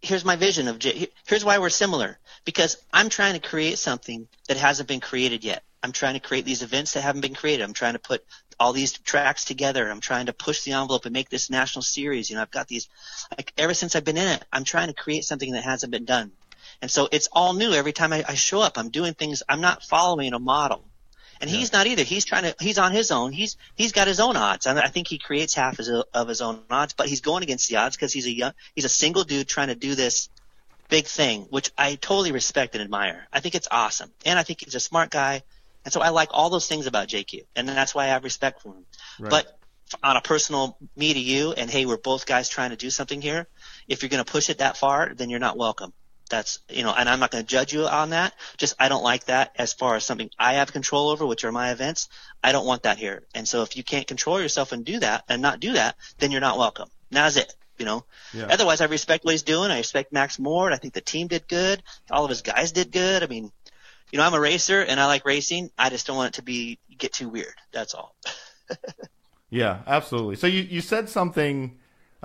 here's 0.00 0.24
my 0.24 0.34
vision 0.34 0.66
of 0.66 0.78
J. 0.78 1.08
Here's 1.26 1.44
why 1.44 1.58
we're 1.58 1.68
similar. 1.68 2.18
Because 2.46 2.78
I'm 2.90 3.10
trying 3.10 3.34
to 3.34 3.46
create 3.46 3.78
something 3.78 4.28
that 4.48 4.56
hasn't 4.56 4.88
been 4.88 5.00
created 5.00 5.44
yet. 5.44 5.62
I'm 5.82 5.92
trying 5.92 6.14
to 6.14 6.20
create 6.20 6.46
these 6.46 6.62
events 6.62 6.94
that 6.94 7.02
haven't 7.02 7.20
been 7.20 7.34
created. 7.34 7.64
I'm 7.64 7.74
trying 7.74 7.92
to 7.92 7.98
put 7.98 8.24
all 8.58 8.72
these 8.72 8.94
tracks 8.94 9.44
together. 9.44 9.90
I'm 9.90 10.00
trying 10.00 10.26
to 10.26 10.32
push 10.32 10.64
the 10.64 10.72
envelope 10.72 11.04
and 11.04 11.12
make 11.12 11.28
this 11.28 11.50
national 11.50 11.82
series. 11.82 12.30
You 12.30 12.36
know, 12.36 12.42
I've 12.42 12.50
got 12.50 12.66
these, 12.66 12.88
like, 13.36 13.52
ever 13.58 13.74
since 13.74 13.94
I've 13.94 14.04
been 14.04 14.16
in 14.16 14.28
it, 14.28 14.44
I'm 14.50 14.64
trying 14.64 14.88
to 14.88 14.94
create 14.94 15.24
something 15.24 15.52
that 15.52 15.64
hasn't 15.64 15.92
been 15.92 16.06
done. 16.06 16.32
And 16.80 16.90
so 16.90 17.10
it's 17.12 17.28
all 17.30 17.52
new 17.52 17.72
every 17.72 17.92
time 17.92 18.14
I, 18.14 18.24
I 18.26 18.34
show 18.36 18.60
up. 18.60 18.78
I'm 18.78 18.88
doing 18.88 19.12
things. 19.12 19.42
I'm 19.46 19.60
not 19.60 19.82
following 19.82 20.32
a 20.32 20.38
model. 20.38 20.82
And 21.40 21.50
he's 21.50 21.72
not 21.72 21.86
either. 21.86 22.02
He's 22.02 22.24
trying 22.24 22.44
to. 22.44 22.54
He's 22.60 22.78
on 22.78 22.92
his 22.92 23.10
own. 23.10 23.32
He's 23.32 23.56
he's 23.74 23.92
got 23.92 24.06
his 24.08 24.20
own 24.20 24.36
odds. 24.36 24.66
And 24.66 24.78
I 24.78 24.88
think 24.88 25.08
he 25.08 25.18
creates 25.18 25.54
half 25.54 25.76
his, 25.76 25.88
of 25.88 26.28
his 26.28 26.40
own 26.40 26.60
odds. 26.70 26.94
But 26.94 27.08
he's 27.08 27.20
going 27.20 27.42
against 27.42 27.68
the 27.68 27.76
odds 27.76 27.96
because 27.96 28.12
he's 28.12 28.26
a 28.26 28.32
young. 28.32 28.52
He's 28.74 28.84
a 28.84 28.90
single 28.90 29.24
dude 29.24 29.48
trying 29.48 29.68
to 29.68 29.74
do 29.74 29.94
this 29.94 30.28
big 30.88 31.06
thing, 31.06 31.42
which 31.50 31.70
I 31.76 31.96
totally 31.96 32.32
respect 32.32 32.74
and 32.74 32.82
admire. 32.82 33.26
I 33.32 33.40
think 33.40 33.54
it's 33.54 33.68
awesome, 33.70 34.10
and 34.24 34.38
I 34.38 34.42
think 34.42 34.64
he's 34.64 34.74
a 34.74 34.80
smart 34.80 35.10
guy. 35.10 35.42
And 35.84 35.92
so 35.92 36.00
I 36.00 36.08
like 36.08 36.30
all 36.32 36.50
those 36.50 36.66
things 36.66 36.86
about 36.86 37.08
JQ, 37.08 37.44
and 37.54 37.68
that's 37.68 37.94
why 37.94 38.04
I 38.04 38.08
have 38.08 38.24
respect 38.24 38.62
for 38.62 38.70
him. 38.70 38.84
Right. 39.20 39.30
But 39.30 39.58
on 40.02 40.16
a 40.16 40.20
personal 40.20 40.76
me 40.96 41.14
to 41.14 41.20
you, 41.20 41.52
and 41.52 41.70
hey, 41.70 41.86
we're 41.86 41.96
both 41.96 42.26
guys 42.26 42.48
trying 42.48 42.70
to 42.70 42.76
do 42.76 42.90
something 42.90 43.22
here. 43.22 43.46
If 43.86 44.02
you're 44.02 44.08
going 44.08 44.24
to 44.24 44.30
push 44.30 44.50
it 44.50 44.58
that 44.58 44.76
far, 44.76 45.12
then 45.14 45.30
you're 45.30 45.38
not 45.38 45.56
welcome. 45.56 45.92
That's 46.28 46.58
you 46.68 46.82
know, 46.82 46.92
and 46.92 47.08
I'm 47.08 47.20
not 47.20 47.30
going 47.30 47.44
to 47.44 47.48
judge 47.48 47.72
you 47.72 47.86
on 47.86 48.10
that. 48.10 48.34
Just 48.56 48.74
I 48.78 48.88
don't 48.88 49.02
like 49.02 49.24
that 49.24 49.52
as 49.56 49.72
far 49.72 49.96
as 49.96 50.04
something 50.04 50.30
I 50.38 50.54
have 50.54 50.72
control 50.72 51.08
over, 51.10 51.26
which 51.26 51.44
are 51.44 51.52
my 51.52 51.70
events. 51.70 52.08
I 52.42 52.52
don't 52.52 52.66
want 52.66 52.82
that 52.82 52.98
here. 52.98 53.22
And 53.34 53.46
so 53.46 53.62
if 53.62 53.76
you 53.76 53.84
can't 53.84 54.06
control 54.06 54.40
yourself 54.40 54.72
and 54.72 54.84
do 54.84 54.98
that 55.00 55.24
and 55.28 55.40
not 55.42 55.60
do 55.60 55.74
that, 55.74 55.96
then 56.18 56.30
you're 56.30 56.40
not 56.40 56.58
welcome. 56.58 56.88
That's 57.10 57.36
it. 57.36 57.54
You 57.78 57.84
know. 57.84 58.04
Yeah. 58.32 58.46
Otherwise, 58.50 58.80
I 58.80 58.86
respect 58.86 59.24
what 59.24 59.32
he's 59.32 59.42
doing. 59.42 59.70
I 59.70 59.78
respect 59.78 60.12
Max 60.12 60.38
Moore. 60.38 60.72
I 60.72 60.76
think 60.76 60.94
the 60.94 61.00
team 61.00 61.28
did 61.28 61.46
good. 61.46 61.82
All 62.10 62.24
of 62.24 62.30
his 62.30 62.42
guys 62.42 62.72
did 62.72 62.90
good. 62.90 63.22
I 63.22 63.26
mean, 63.26 63.52
you 64.10 64.18
know, 64.18 64.24
I'm 64.24 64.34
a 64.34 64.40
racer 64.40 64.80
and 64.80 64.98
I 64.98 65.06
like 65.06 65.24
racing. 65.24 65.70
I 65.78 65.90
just 65.90 66.06
don't 66.06 66.16
want 66.16 66.34
it 66.34 66.38
to 66.38 66.42
be 66.42 66.78
get 66.96 67.12
too 67.12 67.28
weird. 67.28 67.54
That's 67.72 67.94
all. 67.94 68.14
Yeah, 69.50 69.80
absolutely. 69.86 70.36
So 70.36 70.46
you, 70.46 70.62
you 70.62 70.80
said 70.80 71.08
something 71.08 71.78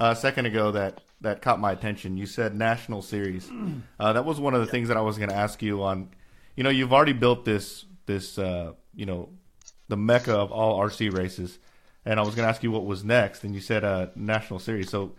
a 0.10 0.16
second 0.16 0.45
ago 0.47 0.72
that, 0.72 1.02
that 1.22 1.41
caught 1.41 1.60
my 1.60 1.72
attention. 1.72 2.18
You 2.18 2.26
said 2.26 2.56
national 2.56 3.02
series. 3.02 3.49
Uh, 3.99 4.14
that 4.14 4.26
was 4.26 4.39
one 4.39 4.56
of 4.56 4.62
the 4.62 4.66
things 4.66 4.88
that 4.88 4.97
I 4.97 5.02
was 5.02 5.18
going 5.18 5.30
to 5.30 5.36
ask 5.36 5.62
you 5.62 5.84
on. 5.84 6.10
You 6.56 6.64
know, 6.64 6.72
you've 6.72 6.91
already 6.91 7.14
built 7.14 7.45
this 7.45 7.86
this 8.08 8.39
uh, 8.39 8.74
you 8.95 9.06
know 9.06 9.30
the 9.89 9.95
mecca 9.97 10.34
of 10.34 10.52
all 10.52 10.80
RC 10.80 11.14
races, 11.16 11.60
and 12.04 12.20
I 12.20 12.24
was 12.24 12.34
going 12.34 12.45
to 12.45 12.49
ask 12.49 12.64
you 12.64 12.72
what 12.72 12.86
was 12.86 13.04
next, 13.04 13.43
and 13.43 13.54
you 13.54 13.62
said 13.62 13.84
uh, 13.84 14.08
national 14.16 14.58
series. 14.60 14.89
So 14.89 15.12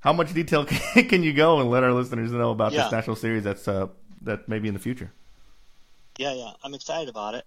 how 0.00 0.14
much 0.14 0.32
detail 0.32 0.64
can, 0.70 1.06
can 1.08 1.22
you 1.22 1.34
go 1.34 1.60
and 1.60 1.70
let 1.70 1.84
our 1.84 1.92
listeners 1.92 2.32
know 2.32 2.50
about 2.50 2.72
Yeah. 2.72 2.84
this 2.84 2.92
national 2.92 3.16
series 3.16 3.44
that's 3.44 3.68
uh, 3.68 3.88
that 4.22 4.48
maybe 4.48 4.68
in 4.68 4.74
the 4.74 4.80
future? 4.80 5.12
Yeah, 6.18 6.32
yeah. 6.32 6.52
I'm 6.64 6.72
excited 6.74 7.08
about 7.10 7.34
it. 7.34 7.44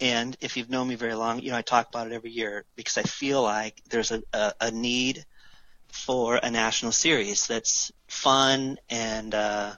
And 0.00 0.36
if 0.40 0.56
you've 0.56 0.70
known 0.70 0.86
me 0.88 0.94
very 0.94 1.14
long, 1.14 1.40
you 1.40 1.50
know, 1.50 1.56
I 1.58 1.62
talk 1.62 1.88
about 1.88 2.06
it 2.06 2.12
every 2.12 2.30
year 2.30 2.64
because 2.76 2.96
I 2.96 3.02
feel 3.02 3.42
like 3.42 3.82
there's 3.90 4.12
a, 4.12 4.22
a, 4.32 4.52
a 4.60 4.70
need 4.70 5.26
for 5.92 6.36
a 6.42 6.50
national 6.50 6.92
series 6.92 7.46
that's 7.46 7.92
fun 8.08 8.78
and 8.88 9.34
uh, 9.34 9.72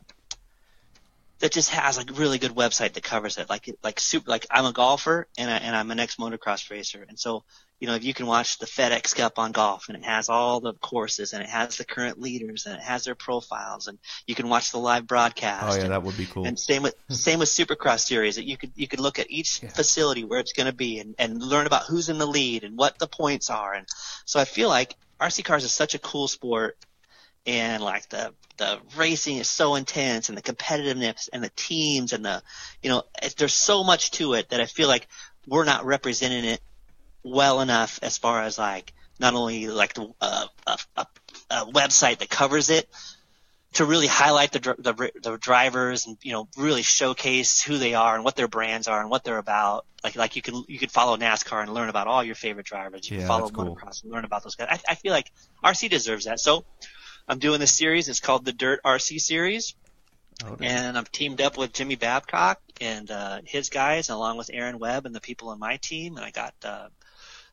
that 1.41 1.53
just 1.53 1.71
has 1.71 1.99
a 1.99 2.05
really 2.13 2.39
good 2.39 2.53
website 2.53 2.93
that 2.93 3.03
covers 3.03 3.37
it. 3.37 3.51
Like 3.51 3.69
like 3.83 3.99
super 3.99 4.31
like 4.31 4.47
I'm 4.51 4.65
a 4.65 4.73
golfer 4.73 5.27
and 5.37 5.51
I, 5.51 5.57
and 5.57 5.75
I'm 5.75 5.91
an 5.91 5.99
ex 5.99 6.17
motocross 6.17 6.71
racer, 6.71 7.05
and 7.09 7.19
so 7.19 7.43
you 7.81 7.89
know 7.89 7.97
if 7.97 8.05
you 8.05 8.15
can 8.15 8.27
watch 8.27 8.59
the 8.59 8.67
FedEx 8.67 9.17
Cup 9.17 9.41
on 9.41 9.51
golf 9.51 9.89
and 9.89 9.97
it 9.99 10.05
has 10.05 10.29
all 10.29 10.61
the 10.61 10.73
courses 10.75 11.33
and 11.33 11.43
it 11.43 11.49
has 11.49 11.79
the 11.79 11.85
current 11.85 12.21
leaders 12.21 12.67
and 12.67 12.77
it 12.77 12.81
has 12.83 13.05
their 13.05 13.17
profiles 13.17 13.89
and 13.89 13.99
you 14.25 14.37
can 14.37 14.49
watch 14.49 14.71
the 14.71 14.79
live 14.79 15.05
broadcast. 15.05 15.65
Oh 15.69 15.75
yeah, 15.75 15.83
and- 15.83 15.91
that 15.93 16.05
would 16.05 16.17
be 16.17 16.27
cool. 16.27 16.47
and 16.47 16.57
same 16.57 16.83
with 16.85 16.95
same 17.11 17.41
with 17.41 17.49
Supercross 17.49 18.07
series 18.07 18.37
that 18.37 18.45
you 18.45 18.57
could 18.57 18.71
you 18.77 18.87
could 18.87 19.01
look 19.01 19.19
at 19.19 19.29
each 19.29 19.59
facility 19.75 20.23
where 20.23 20.39
it's 20.39 20.53
going 20.53 20.69
to 20.69 20.73
be 20.77 21.01
and, 21.01 21.17
and 21.19 21.43
learn 21.43 21.67
about 21.67 21.87
who's 21.87 22.09
in 22.09 22.19
the 22.19 22.27
lead 22.27 22.63
and 22.63 22.79
what 22.79 23.01
the 23.01 23.09
points 23.09 23.51
are 23.51 23.75
and 23.75 23.89
so 24.27 24.39
I 24.39 24.45
feel 24.45 24.69
like 24.69 24.95
RC 25.23 25.45
cars 25.45 25.65
is 25.65 25.73
such 25.73 25.95
a 25.95 25.99
cool 25.99 26.29
sport 26.29 26.77
and 27.47 27.83
like 27.83 28.09
the 28.09 28.33
the 28.57 28.79
racing 28.97 29.39
is 29.39 29.49
so 29.49 29.75
intense 29.75 30.29
and 30.29 30.39
the 30.39 30.43
competitiveness 30.43 31.29
and 31.33 31.43
the 31.43 31.51
teams 31.57 32.13
and 32.13 32.25
the 32.25 32.43
you 32.83 32.91
know 32.91 33.03
there's 33.37 33.55
so 33.55 33.83
much 33.83 34.11
to 34.13 34.35
it 34.35 34.51
that 34.51 34.61
I 34.61 34.67
feel 34.67 34.89
like 34.89 35.09
we're 35.47 35.65
not 35.65 35.85
representing 35.85 36.45
it 36.45 36.61
well 37.25 37.61
enough 37.61 37.99
as 38.03 38.19
far 38.19 38.43
as 38.43 38.59
like 38.59 38.93
not 39.19 39.35
only 39.35 39.69
like 39.69 39.95
the 39.95 40.09
uh, 40.21 40.47
a, 40.67 40.79
a, 40.97 41.07
a 41.51 41.67
website 41.67 42.19
that 42.19 42.29
covers 42.29 42.71
it 42.71 42.89
to 43.75 43.85
really 43.87 44.07
highlight 44.07 44.53
the, 44.53 44.59
the 44.79 45.11
the 45.23 45.39
drivers 45.39 46.07
and 46.07 46.19
you 46.23 46.33
know 46.33 46.49
really 46.57 46.83
showcase 46.83 47.63
who 47.63 47.79
they 47.79 47.95
are 47.95 48.15
and 48.15 48.25
what 48.25 48.37
their 48.37 48.49
brands 48.49 48.87
are 48.89 49.01
and 49.01 49.09
what 49.11 49.25
they're 49.25 49.39
about. 49.39 49.87
Like 50.05 50.17
like 50.17 50.37
you 50.37 50.43
can 50.43 50.65
you 50.69 50.79
could 50.79 50.91
follow 50.91 51.17
NASCAR 51.17 51.63
and 51.63 51.73
learn 51.73 51.89
about 51.89 52.07
all 52.07 52.23
your 52.23 52.35
favorite 52.35 52.67
drivers. 52.67 53.09
You 53.11 53.17
Yeah, 53.17 53.23
can 53.23 53.29
follow 53.29 53.49
cool. 53.51 53.77
motocross 53.77 54.03
and 54.03 54.13
learn 54.13 54.25
about 54.25 54.43
those 54.43 54.57
guys. 54.57 54.69
I, 54.71 54.93
I 54.93 54.95
feel 54.97 55.13
like 55.13 55.31
RC 55.65 55.89
deserves 55.91 56.27
that. 56.27 56.41
So 56.41 56.65
I'm 57.29 57.39
doing 57.39 57.61
this 57.61 57.73
series. 57.73 58.09
It's 58.09 58.21
called 58.21 58.45
the 58.45 58.53
Dirt 58.53 58.81
RC 58.85 59.21
Series, 59.21 59.75
and 60.61 60.99
I'm 60.99 61.05
teamed 61.05 61.41
up 61.41 61.57
with 61.57 61.73
Jimmy 61.73 61.97
Babcock 61.97 62.61
and 62.81 63.11
uh, 63.11 63.41
his 63.45 63.69
guys, 63.71 64.11
along 64.11 64.39
with 64.39 64.51
Aaron 64.53 64.79
Webb 64.79 65.07
and 65.07 65.15
the 65.15 65.21
people 65.21 65.49
on 65.51 65.59
my 65.59 65.77
team. 65.79 66.17
And 66.17 66.27
I 66.27 66.31
got 66.31 66.55
uh, 66.65 66.89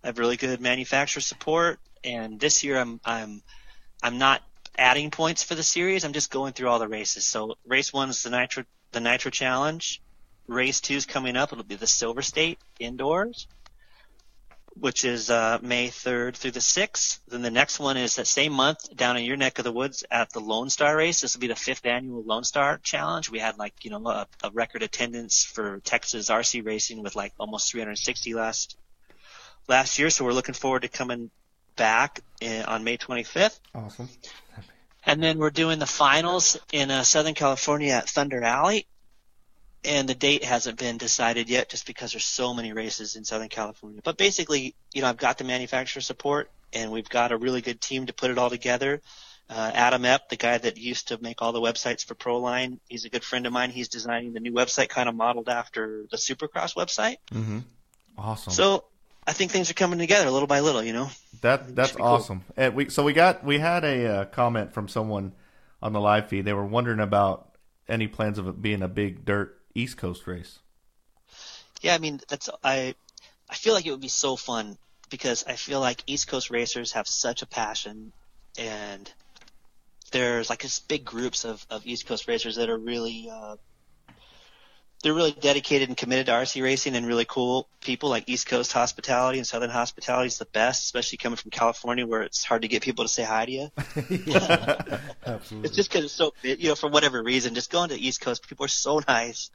I 0.03 0.07
have 0.07 0.17
really 0.19 0.37
good 0.37 0.59
manufacturer 0.59 1.21
support. 1.21 1.79
And 2.03 2.39
this 2.39 2.63
year 2.63 2.77
I'm 2.77 2.99
I'm 3.05 3.41
I'm 4.01 4.17
not 4.17 4.41
adding 4.79 5.11
points 5.11 5.43
for 5.43 5.55
the 5.55 5.63
series. 5.63 6.05
I'm 6.05 6.13
just 6.13 6.31
going 6.31 6.53
through 6.53 6.69
all 6.69 6.79
the 6.79 6.87
races. 6.87 7.25
So 7.25 7.55
race 7.67 7.91
one 7.91 8.09
is 8.09 8.23
the 8.23 8.29
Nitro 8.29 8.63
the 8.91 9.01
Nitro 9.01 9.29
Challenge. 9.29 10.01
Race 10.47 10.81
two 10.81 10.95
is 10.95 11.05
coming 11.05 11.35
up. 11.35 11.51
It'll 11.51 11.63
be 11.63 11.75
the 11.75 11.85
Silver 11.85 12.21
State 12.23 12.57
indoors, 12.79 13.47
which 14.73 15.05
is 15.05 15.29
uh, 15.29 15.59
May 15.61 15.89
3rd 15.89 16.35
through 16.35 16.51
the 16.51 16.59
6th. 16.59 17.19
Then 17.27 17.43
the 17.43 17.51
next 17.51 17.79
one 17.79 17.97
is 17.97 18.15
that 18.15 18.25
same 18.25 18.53
month 18.53 18.95
down 18.95 19.17
in 19.17 19.25
your 19.25 19.37
neck 19.37 19.59
of 19.59 19.65
the 19.65 19.71
woods 19.71 20.03
at 20.09 20.31
the 20.31 20.39
Lone 20.39 20.69
Star 20.69 20.95
race. 20.95 21.21
This 21.21 21.35
will 21.35 21.41
be 21.41 21.47
the 21.47 21.55
fifth 21.55 21.85
annual 21.85 22.23
Lone 22.23 22.45
Star 22.45 22.79
Challenge. 22.79 23.29
We 23.29 23.39
had 23.39 23.59
like 23.59 23.83
you 23.83 23.91
know 23.91 24.07
a, 24.07 24.27
a 24.43 24.49
record 24.51 24.81
attendance 24.81 25.43
for 25.43 25.81
Texas 25.81 26.29
RC 26.29 26.65
racing 26.65 27.03
with 27.03 27.15
like 27.15 27.33
almost 27.37 27.69
360 27.71 28.33
last 28.33 28.77
last 29.67 29.99
year. 29.99 30.09
So 30.09 30.23
we're 30.23 30.33
looking 30.33 30.55
forward 30.55 30.81
to 30.83 30.87
coming 30.87 31.29
back 31.79 32.19
in, 32.41 32.63
on 32.65 32.83
May 32.83 32.97
25th. 32.97 33.59
awesome. 33.73 34.09
And 35.05 35.23
then 35.23 35.39
we're 35.39 35.49
doing 35.49 35.79
the 35.79 35.87
finals 35.87 36.59
in 36.71 36.91
uh, 36.91 37.03
Southern 37.03 37.33
California 37.33 37.93
at 37.93 38.09
Thunder 38.09 38.43
Alley. 38.43 38.85
And 39.85 40.09
the 40.09 40.13
date 40.13 40.43
hasn't 40.43 40.77
been 40.77 40.97
decided 40.97 41.49
yet 41.49 41.69
just 41.69 41.87
because 41.87 42.11
there's 42.11 42.25
so 42.25 42.53
many 42.53 42.73
races 42.73 43.15
in 43.15 43.23
Southern 43.23 43.47
California. 43.47 44.01
But 44.03 44.17
basically, 44.17 44.75
you 44.93 45.01
know, 45.01 45.07
I've 45.07 45.17
got 45.17 45.37
the 45.37 45.45
manufacturer 45.45 46.01
support 46.01 46.51
and 46.73 46.91
we've 46.91 47.07
got 47.07 47.31
a 47.31 47.37
really 47.37 47.61
good 47.61 47.79
team 47.79 48.07
to 48.07 48.13
put 48.13 48.29
it 48.29 48.37
all 48.37 48.49
together. 48.49 49.01
Uh, 49.49 49.71
Adam 49.73 50.03
Epp, 50.03 50.27
the 50.29 50.35
guy 50.35 50.57
that 50.57 50.77
used 50.77 51.07
to 51.07 51.17
make 51.21 51.41
all 51.41 51.53
the 51.53 51.61
websites 51.61 52.05
for 52.05 52.13
Proline, 52.13 52.79
he's 52.89 53.05
a 53.05 53.09
good 53.09 53.23
friend 53.23 53.47
of 53.47 53.53
mine. 53.53 53.71
He's 53.71 53.87
designing 53.87 54.33
the 54.33 54.41
new 54.41 54.51
website 54.51 54.89
kind 54.89 55.07
of 55.07 55.15
modeled 55.15 55.47
after 55.47 56.05
the 56.11 56.17
Supercross 56.17 56.75
website. 56.75 57.17
Mm-hmm. 57.31 57.59
Awesome. 58.17 58.51
So 58.51 58.83
I 59.29 59.33
think 59.33 59.51
things 59.51 59.69
are 59.69 59.75
coming 59.75 59.99
together 59.99 60.31
little 60.31 60.47
by 60.47 60.61
little, 60.61 60.81
you 60.81 60.91
know? 60.91 61.07
That 61.41 61.75
that's 61.75 61.89
should 61.89 61.97
be 61.97 62.01
cool. 62.01 62.11
awesome. 62.11 62.43
And 62.57 62.73
we 62.73 62.89
so 62.89 63.03
we 63.03 63.13
got 63.13 63.43
we 63.43 63.59
had 63.59 63.83
a 63.83 64.07
uh, 64.07 64.25
comment 64.25 64.73
from 64.73 64.87
someone 64.87 65.33
on 65.83 65.93
the 65.93 66.01
live 66.01 66.29
feed. 66.29 66.45
They 66.45 66.53
were 66.53 66.65
wondering 66.65 66.99
about 66.99 67.55
any 67.87 68.07
plans 68.07 68.39
of 68.39 68.47
it 68.47 68.59
being 68.59 68.81
a 68.81 68.87
big 68.87 69.25
dirt 69.25 69.55
East 69.75 69.97
Coast 69.97 70.25
race. 70.25 70.57
Yeah, 71.81 71.93
I 71.93 71.99
mean 71.99 72.19
that's 72.27 72.49
I 72.63 72.95
I 73.47 73.53
feel 73.53 73.75
like 73.75 73.85
it 73.85 73.91
would 73.91 74.01
be 74.01 74.07
so 74.07 74.35
fun 74.35 74.79
because 75.11 75.45
I 75.45 75.53
feel 75.53 75.79
like 75.79 76.03
East 76.07 76.27
Coast 76.27 76.49
racers 76.49 76.93
have 76.93 77.07
such 77.07 77.43
a 77.43 77.45
passion 77.45 78.11
and 78.57 79.11
there's 80.11 80.49
like 80.49 80.63
this 80.63 80.79
big 80.79 81.05
groups 81.05 81.45
of, 81.45 81.63
of 81.69 81.85
East 81.85 82.07
Coast 82.07 82.27
racers 82.27 82.55
that 82.55 82.67
are 82.67 82.79
really 82.79 83.29
uh, 83.31 83.57
they're 85.01 85.13
really 85.13 85.31
dedicated 85.31 85.87
and 85.87 85.97
committed 85.97 86.25
to 86.25 86.33
RC 86.33 86.61
racing 86.61 86.95
and 86.95 87.07
really 87.07 87.25
cool 87.25 87.69
people 87.81 88.09
like 88.09 88.27
East 88.27 88.47
Coast 88.47 88.73
hospitality 88.73 89.37
and 89.37 89.47
Southern 89.47 89.69
hospitality 89.69 90.27
is 90.27 90.37
the 90.37 90.45
best, 90.45 90.83
especially 90.83 91.17
coming 91.17 91.37
from 91.37 91.51
California 91.51 92.05
where 92.05 92.21
it's 92.21 92.43
hard 92.43 92.63
to 92.63 92.67
get 92.67 92.83
people 92.83 93.05
to 93.05 93.09
say 93.09 93.23
hi 93.23 93.45
to 93.45 93.51
you. 93.51 93.69
Absolutely. 93.87 95.59
It's 95.63 95.75
just 95.75 95.89
because 95.89 96.05
it's 96.05 96.13
so, 96.13 96.33
you 96.43 96.69
know, 96.69 96.75
for 96.75 96.89
whatever 96.89 97.23
reason, 97.23 97.55
just 97.55 97.71
going 97.71 97.89
to 97.89 97.95
the 97.95 98.05
East 98.05 98.21
Coast, 98.21 98.47
people 98.47 98.65
are 98.65 98.69
so 98.69 99.01
nice. 99.07 99.51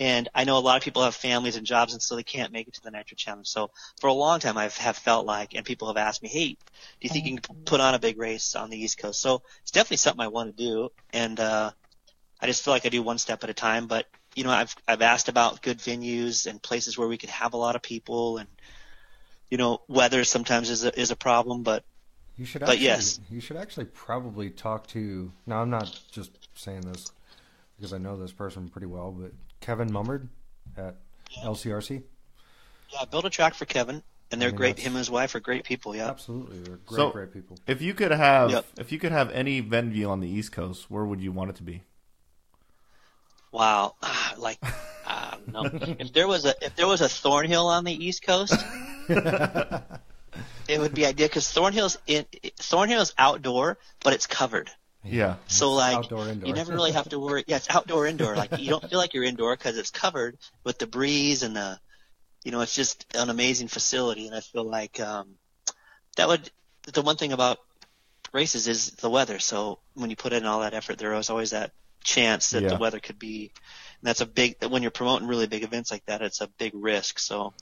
And 0.00 0.28
I 0.32 0.44
know 0.44 0.56
a 0.56 0.60
lot 0.60 0.76
of 0.76 0.84
people 0.84 1.02
have 1.02 1.16
families 1.16 1.56
and 1.56 1.66
jobs, 1.66 1.92
and 1.92 2.00
so 2.00 2.14
they 2.14 2.22
can't 2.22 2.52
make 2.52 2.68
it 2.68 2.74
to 2.74 2.82
the 2.82 2.92
Nitro 2.92 3.16
Challenge. 3.16 3.48
So 3.48 3.70
for 4.00 4.06
a 4.06 4.12
long 4.12 4.38
time, 4.38 4.56
I've 4.56 4.76
have 4.76 4.96
felt 4.96 5.26
like, 5.26 5.54
and 5.54 5.66
people 5.66 5.88
have 5.88 5.96
asked 5.96 6.22
me, 6.22 6.28
"Hey, 6.28 6.50
do 6.50 6.56
you 7.00 7.10
think 7.10 7.26
you 7.26 7.40
can 7.40 7.56
put 7.64 7.80
on 7.80 7.94
a 7.94 7.98
big 7.98 8.16
race 8.16 8.54
on 8.54 8.70
the 8.70 8.80
East 8.80 8.98
Coast?" 8.98 9.20
So 9.20 9.42
it's 9.62 9.72
definitely 9.72 9.96
something 9.96 10.24
I 10.24 10.28
want 10.28 10.56
to 10.56 10.64
do, 10.64 10.90
and 11.12 11.40
uh, 11.40 11.72
I 12.40 12.46
just 12.46 12.64
feel 12.64 12.72
like 12.72 12.86
I 12.86 12.90
do 12.90 13.02
one 13.02 13.18
step 13.18 13.42
at 13.42 13.50
a 13.50 13.54
time. 13.54 13.88
But 13.88 14.06
you 14.38 14.44
know, 14.44 14.50
I've 14.50 14.74
I've 14.86 15.02
asked 15.02 15.28
about 15.28 15.62
good 15.62 15.78
venues 15.78 16.46
and 16.46 16.62
places 16.62 16.96
where 16.96 17.08
we 17.08 17.18
could 17.18 17.30
have 17.30 17.54
a 17.54 17.56
lot 17.56 17.74
of 17.74 17.82
people, 17.82 18.38
and 18.38 18.48
you 19.50 19.58
know, 19.58 19.80
weather 19.88 20.22
sometimes 20.24 20.70
is 20.70 20.84
a, 20.84 20.98
is 21.00 21.10
a 21.10 21.16
problem, 21.16 21.64
but 21.64 21.82
You 22.36 22.44
should 22.44 22.60
But 22.60 22.70
actually, 22.70 22.84
yes. 22.84 23.20
you 23.30 23.40
should 23.40 23.56
actually 23.56 23.86
probably 23.86 24.50
talk 24.50 24.86
to. 24.88 25.32
Now, 25.46 25.60
I'm 25.62 25.70
not 25.70 25.98
just 26.12 26.30
saying 26.54 26.82
this 26.82 27.10
because 27.76 27.92
I 27.92 27.98
know 27.98 28.16
this 28.16 28.30
person 28.32 28.68
pretty 28.68 28.86
well, 28.86 29.10
but 29.10 29.32
Kevin 29.60 29.90
Mummard 29.90 30.28
at 30.76 30.96
LCRC. 31.42 32.02
yeah, 32.92 33.04
build 33.10 33.24
a 33.26 33.30
track 33.30 33.54
for 33.54 33.64
Kevin, 33.64 34.02
and 34.30 34.40
they're 34.40 34.50
I 34.50 34.52
mean, 34.52 34.56
great. 34.56 34.68
that's- 34.76 34.86
Him 34.86 34.92
and 34.92 34.98
his 34.98 35.10
wife 35.10 35.34
are 35.34 35.40
great 35.40 35.64
people. 35.64 35.96
Yeah. 35.96 36.08
Absolutely, 36.10 36.58
they're 36.60 36.76
great, 36.76 36.96
So- 36.96 37.10
great 37.10 37.32
people. 37.32 37.58
If 37.66 37.82
you 37.82 37.92
could 37.92 38.12
have 38.12 38.50
Yep. 38.52 38.66
if 38.78 38.92
you 38.92 38.98
could 39.00 39.12
have 39.12 39.30
any 39.32 39.58
venue 39.60 40.08
on 40.08 40.20
the 40.20 40.28
East 40.28 40.52
Coast, 40.52 40.88
where 40.88 41.04
would 41.04 41.20
you 41.20 41.32
want 41.32 41.50
it 41.50 41.56
to 41.56 41.64
be? 41.64 41.82
Wow, 43.58 43.96
like 44.38 44.58
I 45.04 45.36
don't 45.52 45.52
know. 45.52 45.96
if 45.98 46.12
there 46.12 46.28
was 46.28 46.44
a 46.44 46.54
if 46.62 46.76
there 46.76 46.86
was 46.86 47.00
a 47.00 47.08
Thornhill 47.08 47.66
on 47.66 47.82
the 47.84 47.92
East 47.92 48.22
Coast, 48.22 48.54
it 49.08 50.78
would 50.78 50.94
be 50.94 51.04
ideal 51.04 51.26
because 51.26 51.46
Thornhill's 51.52 51.98
in 52.06 52.24
Thornhill's 52.56 53.14
outdoor, 53.18 53.78
but 54.04 54.12
it's 54.12 54.26
covered. 54.26 54.70
Yeah. 55.02 55.36
So 55.48 55.72
like 55.72 55.96
outdoor, 55.96 56.28
indoor. 56.28 56.46
you 56.46 56.54
never 56.54 56.72
really 56.72 56.92
have 56.92 57.08
to 57.08 57.18
worry. 57.18 57.42
Yeah, 57.48 57.56
it's 57.56 57.68
outdoor 57.68 58.06
indoor. 58.06 58.36
Like 58.36 58.58
you 58.58 58.70
don't 58.70 58.88
feel 58.88 58.98
like 58.98 59.12
you're 59.12 59.24
indoor 59.24 59.56
because 59.56 59.76
it's 59.76 59.90
covered 59.90 60.38
with 60.62 60.78
the 60.78 60.86
breeze 60.86 61.42
and 61.42 61.56
the, 61.56 61.80
you 62.44 62.52
know, 62.52 62.60
it's 62.60 62.74
just 62.74 63.06
an 63.16 63.28
amazing 63.28 63.68
facility. 63.68 64.26
And 64.26 64.36
I 64.36 64.40
feel 64.40 64.64
like 64.64 65.00
um, 65.00 65.34
that 66.16 66.28
would 66.28 66.48
the 66.92 67.02
one 67.02 67.16
thing 67.16 67.32
about 67.32 67.58
races 68.32 68.68
is 68.68 68.92
the 68.92 69.10
weather. 69.10 69.40
So 69.40 69.80
when 69.94 70.10
you 70.10 70.16
put 70.16 70.32
in 70.32 70.44
all 70.44 70.60
that 70.60 70.74
effort, 70.74 70.98
there 70.98 71.14
is 71.14 71.30
always 71.30 71.50
that 71.50 71.72
chance 72.04 72.50
that 72.50 72.62
Yeah. 72.62 72.68
the 72.70 72.76
weather 72.76 73.00
could 73.00 73.18
be. 73.18 73.50
And 74.00 74.06
that's 74.08 74.20
a 74.20 74.26
big 74.26 74.56
when 74.64 74.82
you're 74.82 74.90
promoting 74.90 75.26
really 75.28 75.46
big 75.46 75.64
events 75.64 75.90
like 75.90 76.04
that. 76.06 76.22
It's 76.22 76.40
a 76.40 76.46
big 76.46 76.72
risk. 76.74 77.18
So 77.18 77.52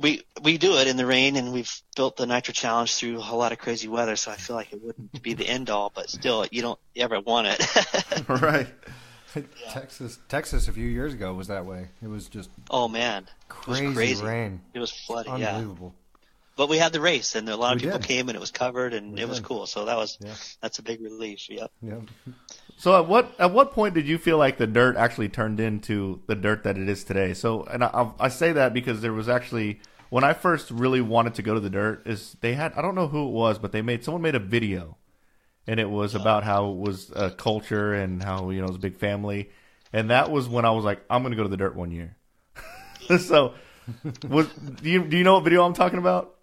we 0.00 0.22
we 0.42 0.58
do 0.58 0.76
it 0.76 0.86
in 0.88 0.96
the 0.96 1.06
rain, 1.06 1.36
and 1.36 1.52
we've 1.52 1.70
built 1.96 2.16
the 2.16 2.26
Nitro 2.26 2.52
Challenge 2.52 2.92
through 2.94 3.18
a 3.18 3.34
lot 3.36 3.52
of 3.52 3.58
crazy 3.58 3.88
weather. 3.88 4.16
So 4.16 4.30
I 4.30 4.36
feel 4.36 4.56
like 4.56 4.72
it 4.72 4.82
wouldn't 4.82 5.22
be 5.22 5.34
the 5.34 5.46
end 5.48 5.70
all, 5.70 5.90
but 5.94 6.08
still, 6.10 6.46
you 6.50 6.62
don't 6.62 6.78
ever 6.96 7.20
want 7.20 7.48
it. 7.50 8.28
right. 8.28 8.68
Texas, 9.70 10.18
Texas, 10.28 10.68
a 10.68 10.72
few 10.72 10.86
years 10.86 11.14
ago 11.14 11.32
was 11.32 11.48
that 11.48 11.64
way. 11.64 11.88
It 12.02 12.08
was 12.08 12.28
just 12.28 12.50
oh 12.70 12.88
man, 12.88 13.26
crazy, 13.48 13.84
it 13.84 13.88
was 13.88 13.96
crazy. 13.96 14.24
rain, 14.24 14.60
It 14.74 14.78
was 14.78 14.90
flooded. 14.90 15.38
Yeah, 15.38 15.56
unbelievable. 15.56 15.94
But 16.56 16.68
we 16.68 16.78
had 16.78 16.92
the 16.92 17.00
race, 17.00 17.34
and 17.34 17.48
a 17.48 17.56
lot 17.56 17.76
of 17.76 17.82
We 17.82 17.86
people 17.86 17.98
did. 17.98 18.06
came, 18.08 18.28
and 18.28 18.36
it 18.36 18.40
was 18.40 18.50
covered, 18.50 18.94
and 18.94 19.14
We 19.14 19.20
it 19.22 19.28
was 19.28 19.40
cool. 19.40 19.66
So 19.66 19.84
that 19.86 19.96
was 19.96 20.18
Yeah. 20.20 20.34
that's 20.60 20.78
a 20.78 20.82
big 20.82 21.00
relief. 21.00 21.48
Yep. 21.48 21.70
Yeah. 21.82 22.00
So 22.76 22.96
at 22.98 23.06
what 23.06 23.32
at 23.38 23.52
what 23.52 23.72
point 23.72 23.94
did 23.94 24.06
you 24.06 24.18
feel 24.18 24.38
like 24.38 24.58
the 24.58 24.66
dirt 24.66 24.96
actually 24.96 25.28
turned 25.28 25.60
into 25.60 26.20
the 26.26 26.34
dirt 26.34 26.64
that 26.64 26.76
it 26.76 26.88
is 26.88 27.04
today? 27.04 27.32
So 27.34 27.62
and 27.64 27.84
I, 27.84 28.10
I 28.18 28.28
say 28.28 28.52
that 28.52 28.74
because 28.74 29.00
there 29.02 29.12
was 29.12 29.28
actually 29.28 29.80
when 30.10 30.24
I 30.24 30.32
first 30.32 30.70
really 30.70 31.00
wanted 31.00 31.34
to 31.34 31.42
go 31.42 31.54
to 31.54 31.60
the 31.60 31.70
dirt 31.70 32.06
is 32.06 32.36
they 32.40 32.54
had 32.54 32.72
I 32.74 32.82
don't 32.82 32.94
know 32.94 33.08
who 33.08 33.26
it 33.28 33.30
was 33.32 33.58
but 33.58 33.72
they 33.72 33.82
made 33.82 34.04
someone 34.04 34.22
made 34.22 34.34
a 34.34 34.40
video 34.40 34.96
and 35.66 35.78
it 35.78 35.88
was 35.88 36.14
about 36.16 36.42
how 36.42 36.70
it 36.72 36.76
was 36.78 37.10
a 37.14 37.30
culture 37.30 37.94
and 37.94 38.20
how 38.22 38.50
you 38.50 38.58
know 38.60 38.64
it 38.64 38.70
was 38.70 38.76
a 38.76 38.80
big 38.80 38.96
family 38.96 39.50
and 39.92 40.10
that 40.10 40.30
was 40.30 40.48
when 40.48 40.64
I 40.64 40.70
was 40.72 40.84
like 40.84 41.02
I'm 41.08 41.22
going 41.22 41.30
to 41.32 41.36
go 41.36 41.44
to 41.44 41.48
the 41.48 41.56
dirt 41.56 41.76
one 41.76 41.92
year. 41.92 42.16
so 43.18 43.54
was 44.28 44.48
do 44.48 44.90
you 44.90 45.04
do 45.04 45.16
you 45.16 45.24
know 45.24 45.34
what 45.34 45.44
video 45.44 45.64
I'm 45.64 45.74
talking 45.74 45.98
about? 46.00 46.34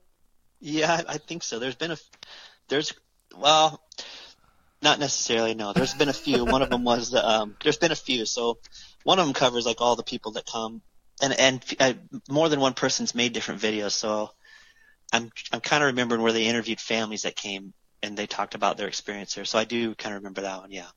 Yeah, 0.60 1.02
I, 1.08 1.18
think 1.18 1.44
so. 1.44 1.60
There's 1.60 1.76
been 1.76 1.92
a, 1.92 1.98
there's, 2.68 2.94
well, 3.38 3.82
not 4.82 5.00
necessarily. 5.00 5.56
No, 5.56 5.74
there's 5.74 5.94
been 5.94 6.10
a 6.10 6.14
few. 6.14 6.46
one 6.46 6.62
of 6.62 6.70
them 6.70 6.84
was 6.84 7.12
the, 7.12 7.28
um, 7.28 7.56
there's 7.64 7.78
been 7.78 7.92
a 7.92 7.96
few. 7.96 8.26
So 8.26 8.58
one 9.04 9.20
of 9.20 9.26
them 9.26 9.34
covers 9.34 9.66
like 9.66 9.82
all 9.82 9.96
the 9.96 10.04
people 10.04 10.34
that 10.34 10.46
come, 10.46 10.82
and 11.22 11.34
and 11.34 11.76
uh, 11.80 11.94
more 12.30 12.50
than 12.50 12.60
one 12.60 12.74
person's 12.74 13.16
made 13.16 13.34
different 13.34 13.62
videos. 13.62 13.92
So 13.92 14.30
I'm 15.12 15.32
I'm 15.52 15.62
kind 15.62 15.84
of 15.84 15.88
remembering 15.88 16.22
where 16.22 16.34
they 16.34 16.46
interviewed 16.46 16.80
families 16.80 17.24
that 17.24 17.36
came 17.36 17.74
and 18.02 18.18
they 18.18 18.28
talked 18.28 18.56
about 18.56 18.78
their 18.78 18.88
experience 18.88 19.36
there. 19.36 19.46
So 19.46 19.60
I 19.60 19.66
do 19.66 19.96
kind 19.96 20.16
of 20.16 20.22
remember 20.22 20.42
that 20.42 20.62
one. 20.62 20.72
Yeah. 20.72 20.88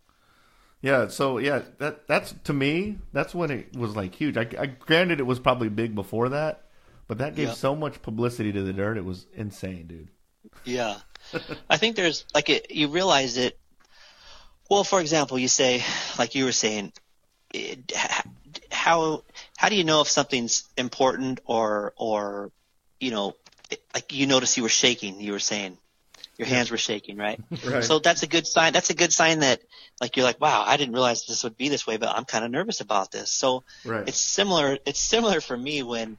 Yeah, 0.80 1.08
so 1.08 1.38
yeah, 1.38 1.62
that 1.78 2.08
that's 2.08 2.34
to 2.44 2.52
me 2.52 2.98
that's 3.12 3.34
when 3.34 3.52
it 3.52 3.76
was 3.76 3.94
like 3.94 4.16
huge. 4.16 4.36
I, 4.36 4.48
I 4.58 4.66
granted 4.66 5.20
it 5.20 5.26
was 5.26 5.38
probably 5.38 5.68
big 5.68 5.94
before 5.94 6.30
that, 6.30 6.64
but 7.08 7.18
that 7.18 7.34
gave 7.34 7.48
Yeah. 7.48 7.54
so 7.54 7.74
much 7.76 8.00
publicity 8.02 8.52
to 8.52 8.62
the 8.62 8.72
dirt. 8.72 8.96
It 8.96 9.04
was 9.04 9.26
insane, 9.34 9.86
dude. 9.86 10.08
Yeah. 10.64 10.98
I 11.70 11.76
think 11.76 11.96
there's 11.96 12.24
like 12.34 12.48
it, 12.50 12.70
you 12.70 12.88
realize 12.88 13.36
it. 13.36 13.58
Well, 14.70 14.84
for 14.84 15.00
example, 15.00 15.38
you 15.38 15.48
say, 15.48 15.82
like 16.18 16.34
you 16.34 16.44
were 16.46 16.52
saying, 16.52 16.92
it, 17.52 17.92
how 18.70 19.22
how 19.56 19.68
do 19.68 19.76
you 19.76 19.84
know 19.84 20.00
if 20.00 20.08
something's 20.08 20.64
important 20.76 21.40
or 21.44 21.92
or 21.96 22.50
you 22.98 23.10
know 23.10 23.34
it- 23.70 23.82
like 23.94 24.12
you 24.12 24.26
notice 24.26 24.56
you 24.56 24.62
were 24.62 24.68
shaking. 24.70 25.20
You 25.20 25.32
were 25.32 25.38
saying 25.38 25.76
your 26.38 26.48
hands 26.48 26.70
were 26.70 26.78
shaking, 26.78 27.16
right? 27.18 27.38
Right. 27.64 27.84
So 27.84 27.98
that's 27.98 28.22
a 28.22 28.26
good 28.26 28.46
sign. 28.46 28.72
That's 28.72 28.88
a 28.90 28.94
good 28.94 29.12
sign 29.12 29.40
that 29.40 29.60
like 30.00 30.16
you're 30.16 30.24
like, 30.24 30.40
wow, 30.40 30.64
I 30.66 30.76
didn't 30.78 30.94
realize 30.94 31.26
this 31.26 31.44
would 31.44 31.56
be 31.58 31.68
this 31.68 31.86
way, 31.86 31.98
but 31.98 32.08
I'm 32.08 32.24
kind 32.24 32.44
of 32.44 32.50
nervous 32.50 32.80
about 32.80 33.12
this. 33.12 33.30
So 33.30 33.62
Right. 33.84 34.08
it's 34.08 34.18
similar. 34.18 34.78
It's 34.86 34.98
similar 35.00 35.40
for 35.42 35.56
me 35.56 35.82
when 35.82 36.16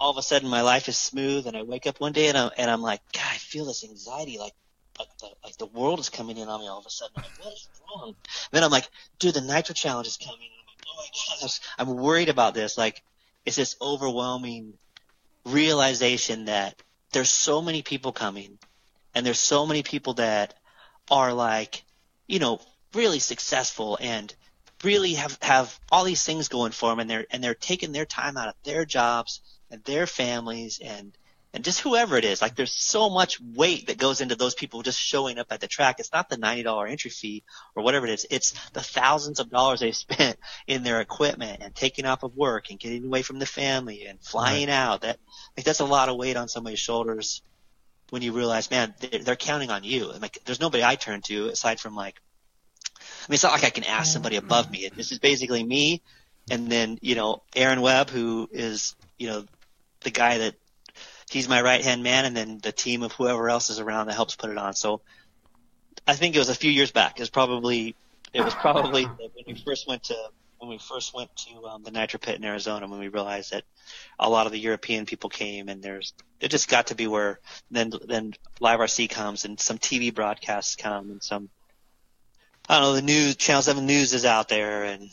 all 0.00 0.10
of 0.10 0.16
a 0.16 0.22
sudden 0.22 0.48
my 0.48 0.62
life 0.62 0.88
is 0.88 0.96
smooth 0.96 1.46
and 1.46 1.56
I 1.56 1.62
wake 1.62 1.86
up 1.86 2.00
one 2.00 2.12
day 2.12 2.28
and 2.28 2.38
I'm 2.38 2.50
and 2.56 2.70
I'm 2.70 2.82
like, 2.82 3.00
God, 3.12 3.24
I 3.24 3.36
feel 3.36 3.66
this 3.66 3.84
anxiety, 3.84 4.38
like 4.38 4.54
like 4.98 5.08
the 5.18 5.28
like 5.44 5.56
the 5.56 5.66
world 5.66 6.00
is 6.00 6.08
coming 6.08 6.38
in 6.38 6.48
on 6.48 6.60
me 6.60 6.68
all 6.68 6.78
of 6.78 6.86
a 6.86 6.90
sudden. 6.90 7.14
Like, 7.16 7.44
what 7.44 7.52
is 7.52 7.68
wrong? 7.80 8.08
And 8.08 8.16
Then 8.52 8.64
I'm 8.64 8.70
like, 8.70 8.88
dude, 9.18 9.34
the 9.34 9.40
Nitro 9.40 9.74
Challenge 9.74 10.06
is 10.06 10.16
coming. 10.16 10.38
I'm 10.38 10.66
like, 10.66 10.86
oh 10.88 10.96
my 10.98 11.36
gosh, 11.40 11.60
I'm 11.78 11.96
worried 11.96 12.28
about 12.28 12.54
this. 12.54 12.78
Like, 12.78 13.02
it's 13.44 13.56
this 13.56 13.76
overwhelming 13.80 14.74
realization 15.44 16.46
that 16.46 16.80
there's 17.12 17.30
so 17.30 17.62
many 17.62 17.82
people 17.82 18.12
coming, 18.12 18.58
and 19.14 19.24
there's 19.24 19.40
so 19.40 19.66
many 19.66 19.82
people 19.82 20.14
that 20.14 20.54
are 21.10 21.32
like, 21.32 21.84
you 22.26 22.38
know, 22.38 22.60
really 22.94 23.18
successful 23.18 23.98
and 24.00 24.34
really 24.82 25.14
have 25.14 25.38
have 25.42 25.78
all 25.90 26.04
these 26.04 26.24
things 26.24 26.48
going 26.48 26.72
for 26.72 26.90
them, 26.90 27.00
and 27.00 27.10
they're 27.10 27.26
and 27.30 27.42
they're 27.42 27.54
taking 27.54 27.92
their 27.92 28.06
time 28.06 28.36
out 28.36 28.48
of 28.48 28.54
their 28.64 28.84
jobs 28.84 29.40
and 29.70 29.82
their 29.84 30.06
families 30.06 30.80
and 30.82 31.16
and 31.54 31.64
just 31.64 31.80
whoever 31.80 32.18
it 32.18 32.24
is. 32.26 32.42
Like 32.42 32.54
there's 32.54 32.72
so 32.72 33.08
much 33.08 33.40
weight 33.40 33.86
that 33.86 33.96
goes 33.96 34.20
into 34.20 34.36
those 34.36 34.54
people 34.54 34.82
just 34.82 35.00
showing 35.00 35.38
up 35.38 35.46
at 35.50 35.60
the 35.60 35.66
track. 35.66 35.96
It's 35.98 36.12
not 36.12 36.28
the 36.28 36.36
ninety 36.36 36.62
dollar 36.62 36.86
entry 36.86 37.10
fee 37.10 37.44
or 37.74 37.82
whatever 37.82 38.06
it 38.06 38.12
is. 38.12 38.26
It's 38.30 38.52
the 38.70 38.82
thousands 38.82 39.40
of 39.40 39.48
dollars 39.48 39.80
they've 39.80 39.96
spent 39.96 40.38
in 40.66 40.82
their 40.82 41.00
equipment 41.00 41.62
and 41.62 41.74
taking 41.74 42.04
off 42.04 42.22
of 42.22 42.36
work 42.36 42.70
and 42.70 42.78
getting 42.78 43.06
away 43.06 43.22
from 43.22 43.38
the 43.38 43.46
family 43.46 44.06
and 44.06 44.20
flying 44.20 44.70
out. 44.70 45.00
That 45.00 45.18
like 45.56 45.64
that's 45.64 45.80
a 45.80 45.86
lot 45.86 46.08
of 46.08 46.16
weight 46.16 46.36
on 46.36 46.48
somebody's 46.48 46.78
shoulders 46.78 47.42
when 48.10 48.22
you 48.22 48.32
realize, 48.32 48.70
man, 48.70 48.94
they're, 49.00 49.20
they're 49.20 49.36
counting 49.36 49.70
on 49.70 49.82
you. 49.82 50.10
And 50.10 50.22
like, 50.22 50.38
there's 50.44 50.60
nobody 50.60 50.84
I 50.84 50.94
turn 50.94 51.22
to 51.22 51.48
aside 51.48 51.80
from 51.80 51.96
like, 51.96 52.20
I 52.98 53.28
mean, 53.28 53.34
it's 53.34 53.42
not 53.42 53.52
like 53.52 53.64
I 53.64 53.70
can 53.70 53.84
ask 53.84 54.12
somebody 54.12 54.36
above 54.36 54.70
me. 54.70 54.88
This 54.94 55.10
is 55.10 55.18
basically 55.18 55.64
me, 55.64 56.02
and 56.50 56.70
then 56.70 56.98
you 57.02 57.14
know 57.14 57.42
Aaron 57.56 57.80
Webb, 57.80 58.10
who 58.10 58.48
is 58.52 58.94
you 59.18 59.28
know 59.28 59.44
the 60.00 60.10
guy 60.10 60.38
that 60.38 60.54
he's 61.30 61.48
my 61.48 61.62
right 61.62 61.82
hand 61.82 62.02
man, 62.02 62.24
and 62.24 62.36
then 62.36 62.58
the 62.62 62.72
team 62.72 63.02
of 63.02 63.12
whoever 63.12 63.48
else 63.48 63.70
is 63.70 63.80
around 63.80 64.06
that 64.06 64.14
helps 64.14 64.36
put 64.36 64.50
it 64.50 64.58
on. 64.58 64.74
So 64.74 65.00
I 66.06 66.14
think 66.14 66.36
it 66.36 66.38
was 66.38 66.48
a 66.48 66.54
few 66.54 66.70
years 66.70 66.92
back. 66.92 67.18
It 67.18 67.22
was 67.22 67.30
probably 67.30 67.96
it 68.32 68.42
was 68.42 68.54
probably 68.54 69.04
when 69.34 69.44
we 69.46 69.62
first 69.64 69.88
went 69.88 70.04
to 70.04 70.16
when 70.58 70.70
we 70.70 70.78
first 70.78 71.14
went 71.14 71.34
to 71.36 71.66
um, 71.66 71.82
the 71.82 71.90
Nitro 71.90 72.18
Pit 72.18 72.36
in 72.36 72.44
Arizona 72.44 72.86
when 72.86 72.98
we 72.98 73.08
realized 73.08 73.52
that 73.52 73.64
a 74.18 74.28
lot 74.28 74.46
of 74.46 74.52
the 74.52 74.58
European 74.58 75.06
people 75.06 75.30
came 75.30 75.68
and 75.68 75.82
there's 75.82 76.14
it 76.40 76.48
just 76.50 76.68
got 76.68 76.88
to 76.88 76.94
be 76.94 77.06
where 77.06 77.40
then 77.70 77.92
then 78.06 78.34
live 78.60 78.80
RC 78.80 79.10
comes 79.10 79.44
and 79.44 79.60
some 79.60 79.78
TV 79.78 80.14
broadcasts 80.14 80.76
come 80.76 81.10
and 81.10 81.22
some 81.22 81.48
I 82.68 82.78
don't 82.78 82.82
know 82.82 82.94
the 82.94 83.02
news 83.02 83.36
Channel 83.36 83.62
Seven 83.62 83.86
News 83.86 84.14
is 84.14 84.24
out 84.24 84.48
there 84.48 84.84
and 84.84 85.10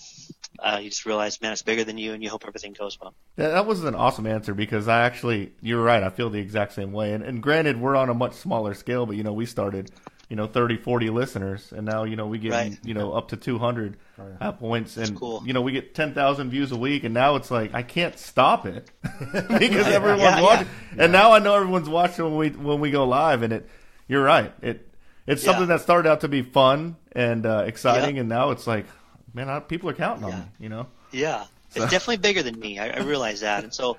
uh, 0.60 0.80
you 0.82 0.90
just 0.90 1.06
realize 1.06 1.42
man 1.42 1.52
it's 1.52 1.62
bigger 1.62 1.84
than 1.84 1.98
you 1.98 2.14
and 2.14 2.22
you 2.24 2.30
hope 2.30 2.44
everything 2.48 2.74
goes 2.74 3.00
well. 3.00 3.14
Yeah, 3.38 3.50
that 3.50 3.66
was 3.66 3.84
an 3.84 3.96
awesome 3.96 4.28
answer 4.28 4.54
because 4.54 4.88
I 4.88 5.02
actually, 5.06 5.52
you're 5.62 5.84
right. 5.84 6.04
I 6.04 6.10
feel 6.10 6.30
the 6.30 6.40
exact 6.40 6.74
same 6.74 6.92
way. 6.92 7.14
And, 7.14 7.24
and 7.24 7.42
granted, 7.42 7.80
we're 7.82 7.96
on 7.96 8.10
a 8.10 8.14
much 8.14 8.34
smaller 8.34 8.74
scale, 8.74 9.06
but 9.06 9.16
you 9.18 9.24
know, 9.24 9.34
we 9.34 9.46
started, 9.46 9.90
you 10.30 10.36
know, 10.36 10.48
30, 10.48 10.78
40 10.78 11.10
listeners, 11.10 11.72
and 11.76 11.86
now 11.86 12.04
you 12.06 12.16
know 12.16 12.28
we 12.28 12.38
get 12.40 12.52
Right. 12.52 12.78
you 12.84 12.94
know 12.94 13.14
up 13.14 13.30
to 13.30 13.38
200 13.38 13.98
at 14.40 14.60
points, 14.60 14.98
and 14.98 15.18
cool. 15.20 15.44
you 15.46 15.54
know 15.54 15.62
we 15.62 15.72
get 15.74 15.94
10,000 15.96 16.50
views 16.50 16.72
a 16.72 16.78
week, 16.78 17.04
and 17.04 17.14
now 17.14 17.36
it's 17.36 17.52
like 17.52 17.74
I 17.74 17.84
can't 17.84 18.18
stop 18.18 18.66
it 18.66 18.90
because 19.32 19.88
everyone's 19.88 20.22
Yeah, 20.22 20.38
yeah. 20.38 20.42
watching. 20.42 20.68
And 20.98 21.12
now 21.12 21.34
I 21.34 21.40
know 21.40 21.56
everyone's 21.56 21.90
watching 21.90 22.26
when 22.26 22.38
we 22.38 22.50
when 22.50 22.80
we 22.80 22.92
go 22.92 23.06
live, 23.06 23.42
and 23.44 23.54
it, 23.54 23.70
you're 24.08 24.24
right. 24.24 24.52
It 24.62 24.88
it's 25.28 25.44
Yeah. 25.44 25.52
something 25.52 25.68
that 25.68 25.82
started 25.82 26.10
out 26.10 26.22
to 26.22 26.28
be 26.28 26.42
fun 26.42 26.96
and 27.12 27.46
uh, 27.46 27.64
exciting, 27.68 28.16
Yeah. 28.16 28.22
and 28.22 28.30
now 28.30 28.52
it's 28.52 28.66
like, 28.68 28.86
man, 29.34 29.50
I, 29.50 29.60
people 29.60 29.90
are 29.90 29.94
counting 29.94 30.26
on 30.26 30.32
me. 30.32 30.46
You 30.60 30.70
know. 30.70 30.88
Yeah, 31.12 31.44
So- 31.70 31.84
it's 31.84 31.92
definitely 31.92 32.18
bigger 32.18 32.44
than 32.44 32.60
me. 32.60 32.80
I, 32.80 32.90
I 32.90 33.00
realize 33.00 33.42
that, 33.42 33.64
and 33.64 33.74
so 33.74 33.98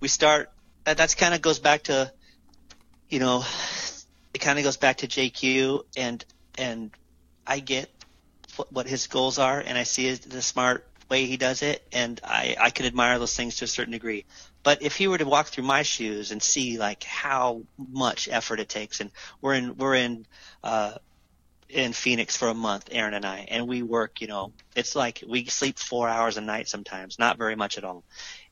we 0.00 0.08
start. 0.08 0.50
That 0.84 0.96
that's 0.96 1.14
kind 1.14 1.34
of 1.34 1.42
goes 1.42 1.58
back 1.58 1.84
to, 1.84 2.10
you 3.08 3.18
know, 3.18 3.44
it 4.32 4.38
kind 4.38 4.58
of 4.58 4.64
goes 4.64 4.76
back 4.76 4.98
to 4.98 5.06
JQ, 5.06 5.82
and 5.96 6.24
and 6.56 6.90
I 7.46 7.58
get 7.60 7.90
what, 8.56 8.72
what 8.72 8.86
his 8.86 9.06
goals 9.06 9.38
are, 9.38 9.60
and 9.60 9.76
I 9.76 9.82
see 9.82 10.12
the 10.14 10.42
smart 10.42 10.86
way 11.10 11.26
he 11.26 11.36
does 11.36 11.62
it, 11.62 11.86
and 11.92 12.20
I 12.24 12.56
I 12.58 12.70
can 12.70 12.86
admire 12.86 13.18
those 13.18 13.36
things 13.36 13.56
to 13.56 13.64
a 13.64 13.68
certain 13.68 13.92
degree. 13.92 14.24
But 14.62 14.82
if 14.82 14.96
he 14.96 15.08
were 15.08 15.18
to 15.18 15.24
walk 15.24 15.46
through 15.48 15.64
my 15.64 15.82
shoes 15.82 16.32
and 16.32 16.42
see 16.42 16.78
like 16.78 17.02
how 17.04 17.62
much 17.76 18.28
effort 18.30 18.60
it 18.60 18.68
takes, 18.68 19.00
and 19.00 19.10
we're 19.40 19.54
in 19.54 19.76
we're 19.76 19.94
in 19.94 20.26
uh, 20.64 20.94
in 21.72 21.92
Phoenix 21.92 22.36
for 22.36 22.48
a 22.48 22.54
month, 22.54 22.88
Aaron 22.90 23.14
and 23.14 23.24
I, 23.24 23.46
and 23.48 23.68
we 23.68 23.82
work, 23.82 24.20
you 24.20 24.26
know, 24.26 24.52
it's 24.74 24.96
like 24.96 25.22
we 25.26 25.46
sleep 25.46 25.78
four 25.78 26.08
hours 26.08 26.36
a 26.36 26.40
night 26.40 26.68
sometimes, 26.68 27.18
not 27.18 27.38
very 27.38 27.56
much 27.56 27.78
at 27.78 27.84
all. 27.84 28.04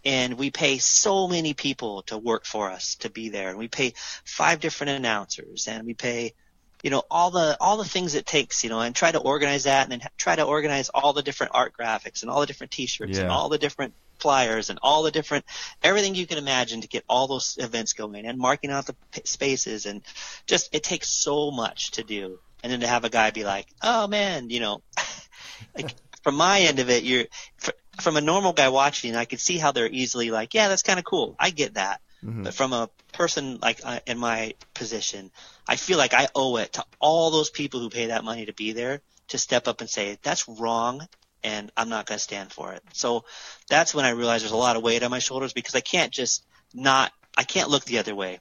And 0.04 0.38
we 0.38 0.50
pay 0.50 0.78
so 0.78 1.28
many 1.28 1.54
people 1.54 2.02
to 2.02 2.16
work 2.16 2.46
for 2.46 2.70
us 2.70 2.96
to 2.96 3.10
be 3.10 3.28
there. 3.28 3.50
And 3.50 3.58
we 3.58 3.68
pay 3.68 3.94
five 4.24 4.60
different 4.60 4.92
announcers 4.92 5.66
and 5.66 5.86
we 5.86 5.94
pay, 5.94 6.34
you 6.82 6.90
know 6.90 7.02
all 7.10 7.30
the 7.32 7.56
all 7.60 7.76
the 7.76 7.84
things 7.84 8.14
it 8.14 8.24
takes 8.24 8.62
you 8.62 8.70
know 8.70 8.80
and 8.80 8.94
try 8.94 9.10
to 9.10 9.18
organize 9.18 9.64
that 9.64 9.82
and 9.82 9.90
then 9.90 10.08
try 10.16 10.36
to 10.36 10.44
organize 10.44 10.90
all 10.90 11.12
the 11.12 11.22
different 11.22 11.50
art 11.52 11.72
graphics 11.76 12.22
and 12.22 12.30
all 12.30 12.40
the 12.40 12.46
different 12.46 12.70
t-shirts 12.70 13.18
and 13.18 13.30
all 13.30 13.48
the 13.48 13.58
different 13.58 13.94
flyers 14.20 14.70
and 14.70 14.78
all 14.80 15.02
the 15.02 15.10
different 15.10 15.44
everything 15.82 16.14
you 16.14 16.24
can 16.24 16.38
imagine 16.38 16.80
to 16.80 16.86
get 16.86 17.04
all 17.08 17.26
those 17.26 17.56
events 17.60 17.94
going 17.94 18.26
and 18.26 18.38
marking 18.38 18.70
out 18.70 18.86
the 18.86 18.94
spaces 19.24 19.86
and 19.86 20.02
just 20.46 20.72
it 20.72 20.84
takes 20.84 21.08
so 21.08 21.50
much 21.50 21.90
to 21.92 22.04
do 22.04 22.38
and 22.62 22.72
then 22.72 22.80
to 22.80 22.86
have 22.86 23.04
a 23.04 23.10
guy 23.10 23.30
be 23.30 23.44
like 23.44 23.66
oh 23.82 24.06
man 24.06 24.50
you 24.50 24.60
know 24.60 24.82
like 25.76 25.94
from 26.22 26.34
my 26.34 26.60
end 26.60 26.78
of 26.78 26.90
it 26.90 27.04
you're 27.04 27.24
fr- 27.58 27.70
from 28.00 28.16
a 28.16 28.20
normal 28.20 28.52
guy 28.52 28.68
watching 28.68 29.16
i 29.16 29.24
could 29.24 29.40
see 29.40 29.58
how 29.58 29.72
they're 29.72 29.88
easily 29.90 30.30
like 30.30 30.54
yeah 30.54 30.68
that's 30.68 30.82
kind 30.82 30.98
of 30.98 31.04
cool. 31.04 31.34
I 31.38 31.50
get 31.50 31.74
that. 31.74 32.00
But 32.42 32.54
from 32.54 32.72
a 32.72 32.90
person 33.12 33.58
like 33.62 33.80
uh, 33.84 34.00
in 34.06 34.18
my 34.18 34.54
position 34.74 35.30
i 35.66 35.76
feel 35.76 35.98
like 35.98 36.14
i 36.14 36.28
owe 36.34 36.56
it 36.56 36.72
to 36.74 36.84
all 37.00 37.30
those 37.30 37.50
people 37.50 37.80
who 37.80 37.90
pay 37.90 38.06
that 38.06 38.24
money 38.24 38.46
to 38.46 38.52
be 38.52 38.72
there 38.72 39.00
to 39.28 39.38
step 39.38 39.68
up 39.68 39.80
and 39.80 39.88
say 39.88 40.18
that's 40.22 40.48
wrong 40.48 41.06
and 41.44 41.70
i'm 41.76 41.88
not 41.88 42.06
going 42.06 42.16
to 42.16 42.22
stand 42.22 42.52
for 42.52 42.72
it. 42.72 42.82
So 42.92 43.24
that's 43.68 43.94
when 43.94 44.04
i 44.04 44.10
realized 44.10 44.42
there's 44.42 44.52
a 44.52 44.56
lot 44.56 44.76
of 44.76 44.82
weight 44.82 45.02
on 45.02 45.10
my 45.10 45.20
shoulders 45.20 45.52
because 45.52 45.74
i 45.74 45.80
can't 45.80 46.12
just 46.12 46.44
not 46.74 47.12
i 47.36 47.44
can't 47.44 47.70
look 47.70 47.84
the 47.84 47.98
other 47.98 48.14
way. 48.14 48.40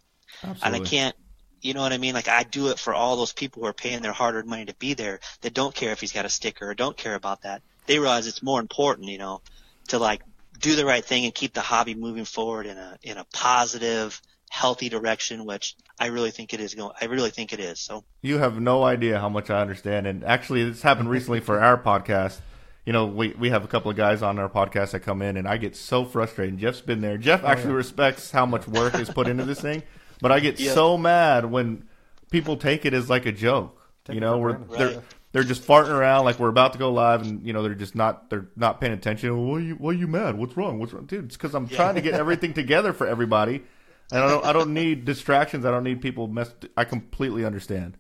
And 0.63 0.76
I 0.76 0.80
can't, 0.80 1.15
you 1.62 1.74
know 1.74 1.82
what 1.82 1.93
I 1.93 1.97
mean? 1.97 2.14
Like 2.14 2.28
I 2.28 2.43
do 2.43 2.70
it 2.70 2.80
for 2.80 2.93
all 2.93 3.18
those 3.18 3.34
people 3.34 3.62
who 3.62 3.68
are 3.68 3.74
paying 3.74 4.01
their 4.01 4.14
hard-earned 4.14 4.47
money 4.47 4.66
to 4.66 4.76
be 4.76 4.93
there 4.93 5.20
that 5.41 5.53
don't 5.53 5.74
care 5.74 5.91
if 5.91 6.01
he's 6.01 6.12
got 6.12 6.26
a 6.26 6.30
sticker 6.30 6.70
or 6.70 6.74
don't 6.74 6.97
care 6.97 7.16
about 7.16 7.43
that. 7.43 7.62
They 7.86 7.99
realize 7.99 8.28
it's 8.28 8.43
more 8.43 8.60
important, 8.60 9.08
you 9.08 9.18
know, 9.18 9.41
to 9.89 9.99
like 9.99 10.22
do 10.60 10.76
the 10.76 10.86
right 10.86 11.03
thing 11.03 11.26
and 11.26 11.34
keep 11.34 11.53
the 11.53 11.62
hobby 11.62 11.95
moving 11.95 12.26
forward 12.26 12.66
in 12.66 12.78
a 12.78 12.97
in 13.03 13.18
a 13.18 13.26
positive, 13.34 14.22
healthy 14.49 14.89
direction, 14.89 15.45
which 15.45 15.76
I 15.99 16.08
really 16.08 16.32
think 16.32 16.53
it 16.53 16.60
is 16.60 16.74
going. 16.74 16.93
I 16.99 17.05
really 17.05 17.30
think 17.30 17.53
it 17.53 17.60
is. 17.60 17.80
So 17.80 18.03
You 18.22 18.38
have 18.38 18.60
no 18.60 18.84
idea 18.84 19.20
how 19.20 19.30
much 19.30 19.49
I 19.49 19.62
understand. 19.62 20.08
And 20.08 20.24
actually, 20.24 20.64
this 20.64 20.82
happened 20.82 21.10
recently 21.10 21.39
for 21.39 21.60
our 21.60 21.78
podcast. 21.78 22.39
You 22.86 22.93
know, 22.93 23.05
we, 23.05 23.36
we 23.38 23.49
have 23.49 23.66
a 23.66 23.68
couple 23.68 23.91
of 23.91 23.97
guys 23.97 24.22
on 24.22 24.39
our 24.39 24.47
podcast 24.47 24.91
that 24.91 25.01
come 25.01 25.22
in, 25.22 25.36
and 25.36 25.45
I 25.45 25.58
get 25.58 25.76
so 25.76 26.05
frustrated. 26.05 26.58
Jeff's 26.58 26.80
been 26.80 27.01
there. 27.01 27.18
Jeff 27.18 27.43
oh, 27.43 27.47
actually 27.47 27.74
respects 27.74 28.32
how 28.32 28.45
much 28.45 28.66
work 28.66 28.95
is 28.95 29.10
put 29.10 29.28
into 29.28 29.43
this 29.43 29.60
thing, 29.60 29.84
but 30.22 30.32
I 30.32 30.39
get 30.39 30.59
Yeah. 30.59 30.74
so 30.74 30.97
mad 30.97 31.45
when 31.45 31.88
people 32.32 32.57
take 32.57 32.86
it 32.86 32.93
as 32.93 33.09
like 33.09 33.26
a 33.26 33.32
joke. 33.32 33.82
Take 34.05 34.15
you 34.15 34.22
know, 34.22 34.34
for 34.34 34.39
where 34.39 34.53
granted. 34.53 34.78
they're 34.80 34.88
Right. 34.97 35.03
they're 35.34 35.43
just 35.43 35.68
farting 35.68 35.89
around 35.89 36.26
like 36.26 36.39
we're 36.39 36.47
about 36.49 36.74
to 36.74 36.80
go 36.80 36.91
live, 36.91 37.22
and 37.22 37.45
you 37.45 37.53
know 37.53 37.61
they're 37.63 37.76
just 37.76 37.95
not 37.95 38.30
they're 38.30 38.47
not 38.55 38.80
paying 38.80 38.93
attention. 38.93 39.36
Well, 39.36 39.45
What 39.51 39.57
are 39.57 39.61
you 39.65 39.76
What 39.76 39.89
are 39.95 39.97
you 39.99 40.07
mad? 40.07 40.38
What's 40.38 40.55
wrong? 40.57 40.80
What's 40.80 40.93
wrong, 40.93 41.05
dude? 41.05 41.26
It's 41.26 41.36
because 41.38 41.53
I'm 41.53 41.68
trying 41.68 41.95
to 41.95 42.01
get 42.01 42.13
everything 42.13 42.53
together 42.53 42.93
for 42.93 43.05
everybody, 43.07 43.63
and 44.11 44.24
I 44.24 44.28
don't 44.30 44.45
I 44.45 44.53
don't 44.53 44.74
need 44.74 45.03
distractions. 45.05 45.65
I 45.65 45.72
don't 45.72 45.84
need 45.84 46.01
people 46.01 46.28
mess. 46.28 46.51
I 46.78 46.86
completely 46.86 47.43
understand. 47.45 47.97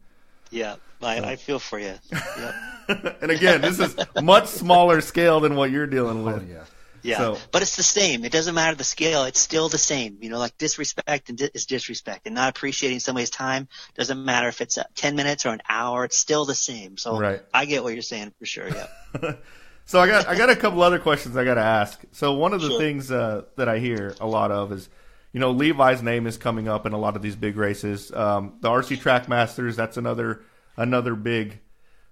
yeah, 0.49 0.75
I, 1.01 1.19
I 1.31 1.35
feel 1.35 1.59
for 1.59 1.77
you. 1.77 1.93
Yep. 2.11 2.55
and 3.21 3.31
again, 3.31 3.59
this 3.61 3.79
is 3.79 3.95
much 4.21 4.47
smaller 4.47 5.01
scale 5.01 5.41
than 5.41 5.55
what 5.55 5.69
you're 5.71 5.87
dealing 5.87 6.21
Oh, 6.21 6.33
with. 6.35 6.49
yeah. 6.49 6.63
Yeah, 7.07 7.17
So- 7.19 7.37
but 7.51 7.61
it's 7.61 7.75
the 7.77 7.83
same. 7.83 8.25
It 8.25 8.31
doesn't 8.31 8.53
matter 8.53 8.75
the 8.75 8.83
scale. 8.83 9.23
It's 9.23 9.39
still 9.39 9.69
the 9.69 9.77
same. 9.77 10.17
You 10.21 10.29
know, 10.29 10.39
like 10.39 10.57
disrespect 10.57 11.29
and 11.29 11.37
di- 11.37 11.49
is 11.53 11.65
disrespect, 11.65 12.25
and 12.25 12.35
not 12.35 12.49
appreciating 12.49 12.99
somebody's 12.99 13.29
time 13.29 13.67
doesn't 13.95 14.23
matter 14.25 14.47
if 14.49 14.59
it's 14.61 14.77
uh, 14.77 14.83
ten 14.95 15.15
minutes 15.15 15.45
or 15.45 15.49
an 15.53 15.61
hour. 15.69 16.03
It's 16.05 16.17
still 16.17 16.45
the 16.45 16.55
same. 16.55 16.97
So 16.97 17.17
Right. 17.19 17.41
I 17.53 17.65
get 17.65 17.83
what 17.83 17.93
you're 17.93 18.01
saying 18.01 18.33
for 18.39 18.45
sure. 18.45 18.69
Yeah. 18.69 19.33
So 19.89 20.01
I 20.01 20.07
got 20.07 20.27
I 20.27 20.35
got 20.37 20.49
a 20.49 20.55
couple 20.57 20.81
other 20.83 20.99
questions 20.99 21.37
I 21.37 21.45
got 21.45 21.53
to 21.53 21.61
ask. 21.61 21.97
So 22.11 22.33
one 22.33 22.51
of 22.51 22.59
the 22.59 22.67
Sure. 22.71 22.77
things 22.79 23.09
uh, 23.09 23.43
that 23.55 23.69
I 23.69 23.79
hear 23.79 24.13
a 24.19 24.27
lot 24.27 24.51
of 24.51 24.73
is, 24.73 24.89
you 25.31 25.39
know, 25.39 25.51
Levi's 25.51 26.03
name 26.03 26.27
is 26.27 26.35
coming 26.35 26.67
up 26.67 26.85
in 26.85 26.91
a 26.91 26.97
lot 26.97 27.15
of 27.15 27.21
these 27.21 27.37
big 27.37 27.55
races. 27.55 28.11
Um, 28.11 28.55
the 28.59 28.67
RC 28.67 28.99
Track 28.99 29.29
Masters, 29.29 29.77
that's 29.77 29.95
another 29.95 30.41
another 30.75 31.15
big 31.15 31.59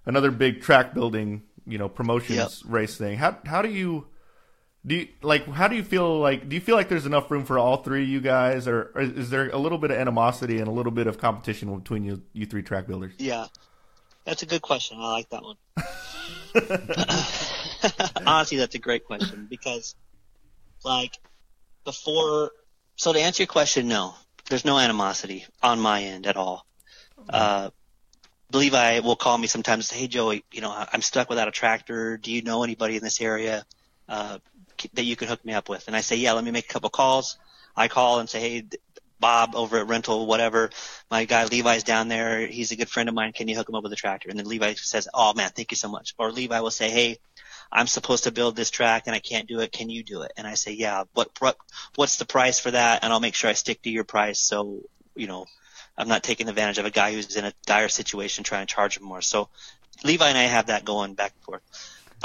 another 0.05 0.31
big 0.31 0.61
track 0.61 0.93
building, 0.93 1.41
you 1.67 1.77
know, 1.77 1.89
promotions 1.89 2.63
race 2.65 2.95
thing. 2.97 3.17
How 3.17 3.37
how 3.45 3.61
do 3.61 3.67
you 3.69 4.07
do 4.85 4.95
you, 4.95 5.07
like 5.21 5.47
how 5.47 5.67
do 5.67 5.75
you 5.75 5.83
feel 5.83 6.19
like 6.19 6.47
do 6.47 6.55
you 6.55 6.61
feel 6.61 6.75
like 6.75 6.89
there's 6.89 7.05
enough 7.05 7.29
room 7.31 7.45
for 7.45 7.57
all 7.57 7.77
three 7.77 8.03
of 8.03 8.09
you 8.09 8.21
guys 8.21 8.67
or, 8.67 8.91
or 8.93 9.01
is 9.01 9.29
there 9.29 9.49
a 9.49 9.57
little 9.57 9.77
bit 9.77 9.91
of 9.91 9.97
animosity 9.97 10.59
and 10.59 10.67
a 10.67 10.71
little 10.71 10.91
bit 10.91 11.07
of 11.07 11.17
competition 11.17 11.75
between 11.77 12.03
you 12.03 12.21
you 12.33 12.45
three 12.45 12.61
track 12.61 12.87
builders? 12.87 13.13
Yeah, 13.17 13.45
that's 14.25 14.43
a 14.43 14.45
good 14.45 14.61
question. 14.61 14.97
I 14.99 15.11
like 15.11 15.29
that 15.29 15.43
one. 15.43 15.55
Honestly, 18.27 18.57
that's 18.57 18.75
a 18.75 18.79
great 18.79 19.05
question 19.05 19.47
because, 19.49 19.95
like, 20.83 21.17
before. 21.83 22.51
So 22.97 23.11
to 23.11 23.19
answer 23.19 23.43
your 23.43 23.47
question, 23.47 23.87
no, 23.87 24.15
there's 24.49 24.65
no 24.65 24.79
animosity 24.79 25.45
on 25.61 25.79
my 25.79 26.03
end 26.03 26.27
at 26.27 26.37
all. 26.37 26.65
Uh, 27.29 27.69
Levi 28.53 28.99
will 28.99 29.17
call 29.17 29.37
me 29.37 29.47
sometimes. 29.47 29.91
Hey, 29.91 30.07
Joey, 30.07 30.45
you 30.53 30.61
know 30.61 30.69
I- 30.69 30.87
I'm 30.93 31.01
stuck 31.01 31.29
without 31.29 31.47
a 31.47 31.51
tractor. 31.51 32.17
Do 32.17 32.31
you 32.31 32.41
know 32.41 32.63
anybody 32.63 32.95
in 32.95 33.03
this 33.03 33.19
area 33.19 33.65
uh, 34.07 34.39
that 34.93 35.03
you 35.03 35.15
can 35.15 35.27
hook 35.27 35.43
me 35.45 35.53
up 35.53 35.69
with? 35.69 35.87
And 35.87 35.95
I 35.95 36.01
say, 36.01 36.15
yeah. 36.17 36.33
Let 36.33 36.43
me 36.43 36.51
make 36.51 36.65
a 36.65 36.73
couple 36.73 36.89
calls. 36.89 37.37
I 37.75 37.87
call 37.87 38.19
and 38.19 38.29
say, 38.29 38.39
hey, 38.39 38.67
Bob 39.19 39.55
over 39.55 39.77
at 39.79 39.87
Rental, 39.87 40.25
whatever 40.25 40.69
my 41.09 41.25
guy 41.25 41.45
Levi's 41.45 41.83
down 41.83 42.07
there. 42.07 42.45
He's 42.45 42.71
a 42.71 42.75
good 42.75 42.89
friend 42.89 43.09
of 43.09 43.15
mine. 43.15 43.33
Can 43.33 43.47
you 43.47 43.55
hook 43.55 43.69
him 43.69 43.75
up 43.75 43.83
with 43.83 43.93
a 43.93 43.95
tractor? 43.95 44.29
And 44.29 44.37
then 44.37 44.47
Levi 44.47 44.73
says, 44.75 45.07
"Oh 45.13 45.33
man, 45.33 45.51
thank 45.55 45.71
you 45.71 45.77
so 45.77 45.87
much." 45.87 46.13
Or 46.17 46.31
Levi 46.31 46.59
will 46.59 46.71
say, 46.71 46.89
"Hey, 46.89 47.17
I'm 47.71 47.87
supposed 47.87 48.25
to 48.25 48.31
build 48.31 48.55
this 48.55 48.69
track 48.69 49.03
and 49.05 49.15
I 49.15 49.19
can't 49.19 49.47
do 49.47 49.61
it. 49.61 49.71
Can 49.71 49.89
you 49.89 50.03
do 50.03 50.21
it?" 50.23 50.33
And 50.37 50.45
I 50.45 50.55
say, 50.55 50.73
"Yeah. 50.73 51.05
What 51.13 51.29
what 51.39 51.57
what's 51.95 52.17
the 52.17 52.25
price 52.25 52.59
for 52.59 52.71
that?" 52.71 53.03
And 53.03 53.13
I'll 53.13 53.19
make 53.19 53.35
sure 53.35 53.49
I 53.49 53.53
stick 53.53 53.81
to 53.83 53.89
your 53.89 54.03
price. 54.03 54.39
So 54.39 54.81
you 55.15 55.27
know, 55.27 55.45
I'm 55.97 56.07
not 56.07 56.23
taking 56.23 56.49
advantage 56.49 56.77
of 56.77 56.85
a 56.85 56.91
guy 56.91 57.13
who's 57.13 57.35
in 57.35 57.45
a 57.45 57.53
dire 57.65 57.89
situation 57.89 58.43
trying 58.43 58.67
to 58.67 58.73
charge 58.73 58.97
him 58.97 59.03
more. 59.05 59.21
So 59.21 59.49
Levi 60.03 60.27
and 60.27 60.37
I 60.37 60.43
have 60.43 60.67
that 60.67 60.85
going 60.85 61.13
back 61.13 61.33
and 61.33 61.43
forth. 61.43 61.61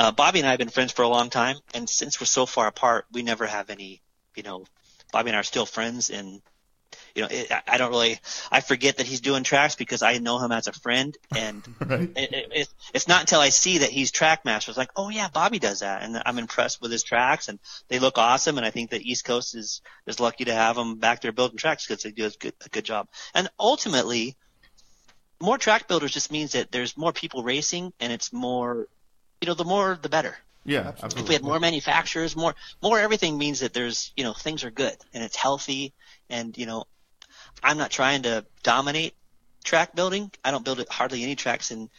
Uh, 0.00 0.10
Bobby 0.10 0.38
and 0.38 0.48
I 0.48 0.52
have 0.52 0.58
been 0.58 0.70
friends 0.70 0.92
for 0.92 1.02
a 1.02 1.08
long 1.08 1.28
time, 1.28 1.58
and 1.74 1.86
since 1.86 2.18
we're 2.18 2.24
so 2.24 2.46
far 2.46 2.66
apart, 2.66 3.04
we 3.12 3.22
never 3.22 3.44
have 3.44 3.68
any. 3.68 4.00
You 4.34 4.42
know, 4.42 4.64
Bobby 5.12 5.28
and 5.28 5.36
I 5.36 5.40
are 5.40 5.42
still 5.42 5.66
friends, 5.66 6.08
and 6.08 6.40
you 7.14 7.20
know, 7.20 7.28
it, 7.30 7.52
I- 7.66 7.76
don't 7.76 7.90
really, 7.90 8.18
I 8.50 8.62
forget 8.62 8.96
that 8.96 9.06
he's 9.06 9.20
doing 9.20 9.42
tracks 9.44 9.74
because 9.74 10.02
I 10.02 10.16
know 10.16 10.38
him 10.38 10.52
as 10.52 10.68
a 10.68 10.72
friend, 10.72 11.14
and 11.36 11.68
Right. 11.80 12.08
it, 12.16 12.32
it, 12.32 12.48
it, 12.50 12.68
it's 12.94 13.08
not 13.08 13.20
until 13.20 13.40
I 13.40 13.50
see 13.50 13.78
that 13.78 13.90
he's 13.90 14.10
track 14.10 14.46
master. 14.46 14.70
It's 14.70 14.78
like, 14.78 14.92
oh 14.96 15.10
yeah, 15.10 15.28
Bobby 15.28 15.58
does 15.58 15.80
that, 15.80 16.02
and 16.02 16.22
I'm 16.24 16.38
impressed 16.38 16.80
with 16.80 16.92
his 16.92 17.02
tracks, 17.02 17.48
and 17.48 17.58
they 17.88 17.98
look 17.98 18.16
awesome, 18.16 18.56
and 18.56 18.66
I 18.66 18.70
think 18.70 18.92
that 18.92 19.02
East 19.02 19.26
Coast 19.26 19.54
is 19.54 19.82
is 20.06 20.18
lucky 20.18 20.46
to 20.46 20.54
have 20.54 20.76
them 20.76 20.96
back 20.96 21.20
there 21.20 21.32
building 21.32 21.58
tracks 21.58 21.86
because 21.86 22.02
they 22.04 22.10
do 22.10 22.24
a 22.24 22.30
good, 22.30 22.54
a 22.64 22.70
good 22.70 22.86
job. 22.86 23.06
And 23.34 23.50
ultimately, 23.58 24.38
more 25.42 25.58
track 25.58 25.88
builders 25.88 26.12
just 26.12 26.32
means 26.32 26.52
that 26.52 26.72
there's 26.72 26.96
more 26.96 27.12
people 27.12 27.42
racing, 27.42 27.92
and 28.00 28.10
it's 28.14 28.32
more, 28.32 28.86
you 29.40 29.46
know, 29.48 29.54
the 29.54 29.64
more 29.64 29.98
the 30.00 30.08
better 30.08 30.36
Yeah, 30.64 30.80
absolutely. 30.80 30.96
if 30.96 31.02
we 31.02 31.06
absolutely. 31.06 31.34
had 31.34 31.44
more 31.44 31.60
manufacturers, 31.60 32.36
more 32.36 32.54
more 32.82 32.98
everything 32.98 33.38
means 33.38 33.60
that 33.60 33.72
there's 33.72 34.12
you 34.16 34.24
know 34.24 34.32
things 34.34 34.64
are 34.64 34.70
good 34.70 34.96
and 35.14 35.24
it's 35.24 35.36
healthy 35.36 35.92
and 36.28 36.56
you 36.58 36.66
know 36.66 36.84
I'm 37.62 37.78
not 37.78 37.90
trying 37.90 38.22
to 38.22 38.44
dominate 38.62 39.14
track 39.64 39.94
building. 39.94 40.30
I 40.44 40.50
don't 40.50 40.64
build 40.64 40.84
hardly 40.90 41.22
any 41.22 41.36
tracks 41.36 41.70
in 41.70 41.90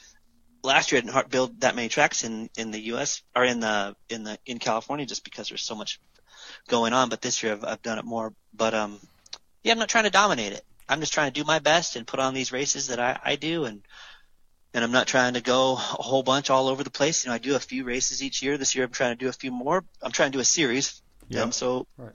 last 0.64 0.92
year 0.92 1.02
I 1.02 1.06
didn't 1.06 1.30
build 1.30 1.62
that 1.62 1.76
many 1.76 1.90
tracks 1.90 2.24
in 2.24 2.50
in 2.58 2.72
the 2.72 2.80
US 2.94 3.24
or 3.36 3.44
in 3.44 3.60
the 3.60 3.96
in 4.10 4.24
the 4.24 4.38
in 4.46 4.60
California 4.60 5.06
just 5.06 5.24
because 5.24 5.50
there's 5.50 5.64
so 5.64 5.76
much 5.76 6.00
going 6.68 6.94
on 6.94 7.10
but 7.10 7.22
this 7.22 7.42
year 7.42 7.54
I've, 7.54 7.64
I've 7.64 7.82
done 7.82 7.98
it 8.00 8.06
more 8.06 8.34
but 8.54 8.74
um 8.74 9.00
yeah 9.64 9.72
I'm 9.72 9.80
not 9.80 9.90
trying 9.90 10.04
to 10.06 10.10
dominate 10.12 10.54
it. 10.54 10.64
I'm 10.88 11.00
just 11.00 11.14
trying 11.14 11.32
to 11.32 11.40
do 11.40 11.46
my 11.46 11.60
best 11.60 11.96
and 11.96 12.06
put 12.06 12.20
on 12.20 12.34
these 12.34 12.52
races 12.52 12.88
that 12.88 13.00
I, 13.00 13.20
I 13.24 13.36
do 13.38 13.66
and 13.66 13.82
and 14.74 14.84
I'm 14.84 14.92
not 14.92 15.08
trying 15.08 15.34
to 15.34 15.42
go 15.42 15.74
a 15.74 15.76
whole 15.76 16.24
bunch 16.24 16.50
all 16.50 16.68
over 16.68 16.84
the 16.84 16.90
place. 16.90 17.24
You 17.24 17.30
know, 17.30 17.36
I 17.36 17.40
do 17.40 17.56
a 17.56 17.60
few 17.60 17.84
races 17.84 18.24
each 18.24 18.42
year. 18.42 18.58
This 18.58 18.76
year, 18.76 18.86
I'm 18.86 18.92
trying 18.92 19.12
to 19.18 19.24
do 19.24 19.30
a 19.30 19.34
few 19.34 19.52
more. 19.52 19.84
I'm 20.02 20.12
trying 20.12 20.32
to 20.32 20.38
do 20.38 20.42
a 20.42 20.46
series. 20.46 21.02
Yeah. 21.28 21.44
And 21.44 21.54
so, 21.54 21.88
Right. 21.98 22.14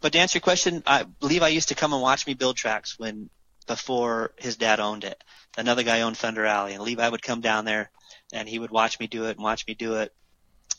but 0.00 0.12
to 0.12 0.18
answer 0.18 0.36
your 0.36 0.42
question, 0.42 0.82
I 0.86 1.02
believe 1.04 1.42
I 1.42 1.48
used 1.48 1.68
to 1.68 1.74
come 1.74 1.92
and 1.92 2.02
watch 2.02 2.26
me 2.26 2.34
build 2.34 2.56
tracks 2.56 2.98
when 2.98 3.28
before 3.66 4.32
his 4.38 4.56
dad 4.56 4.80
owned 4.80 5.04
it. 5.04 5.22
Another 5.56 5.82
guy 5.82 6.02
owned 6.02 6.16
Thunder 6.16 6.44
Alley, 6.46 6.74
and 6.74 6.82
Levi 6.82 7.08
would 7.08 7.22
come 7.22 7.40
down 7.40 7.64
there, 7.64 7.90
and 8.32 8.48
he 8.48 8.58
would 8.58 8.70
watch 8.70 8.98
me 8.98 9.06
do 9.06 9.26
it 9.26 9.36
and 9.36 9.44
watch 9.44 9.66
me 9.66 9.74
do 9.74 9.96
it. 9.96 10.12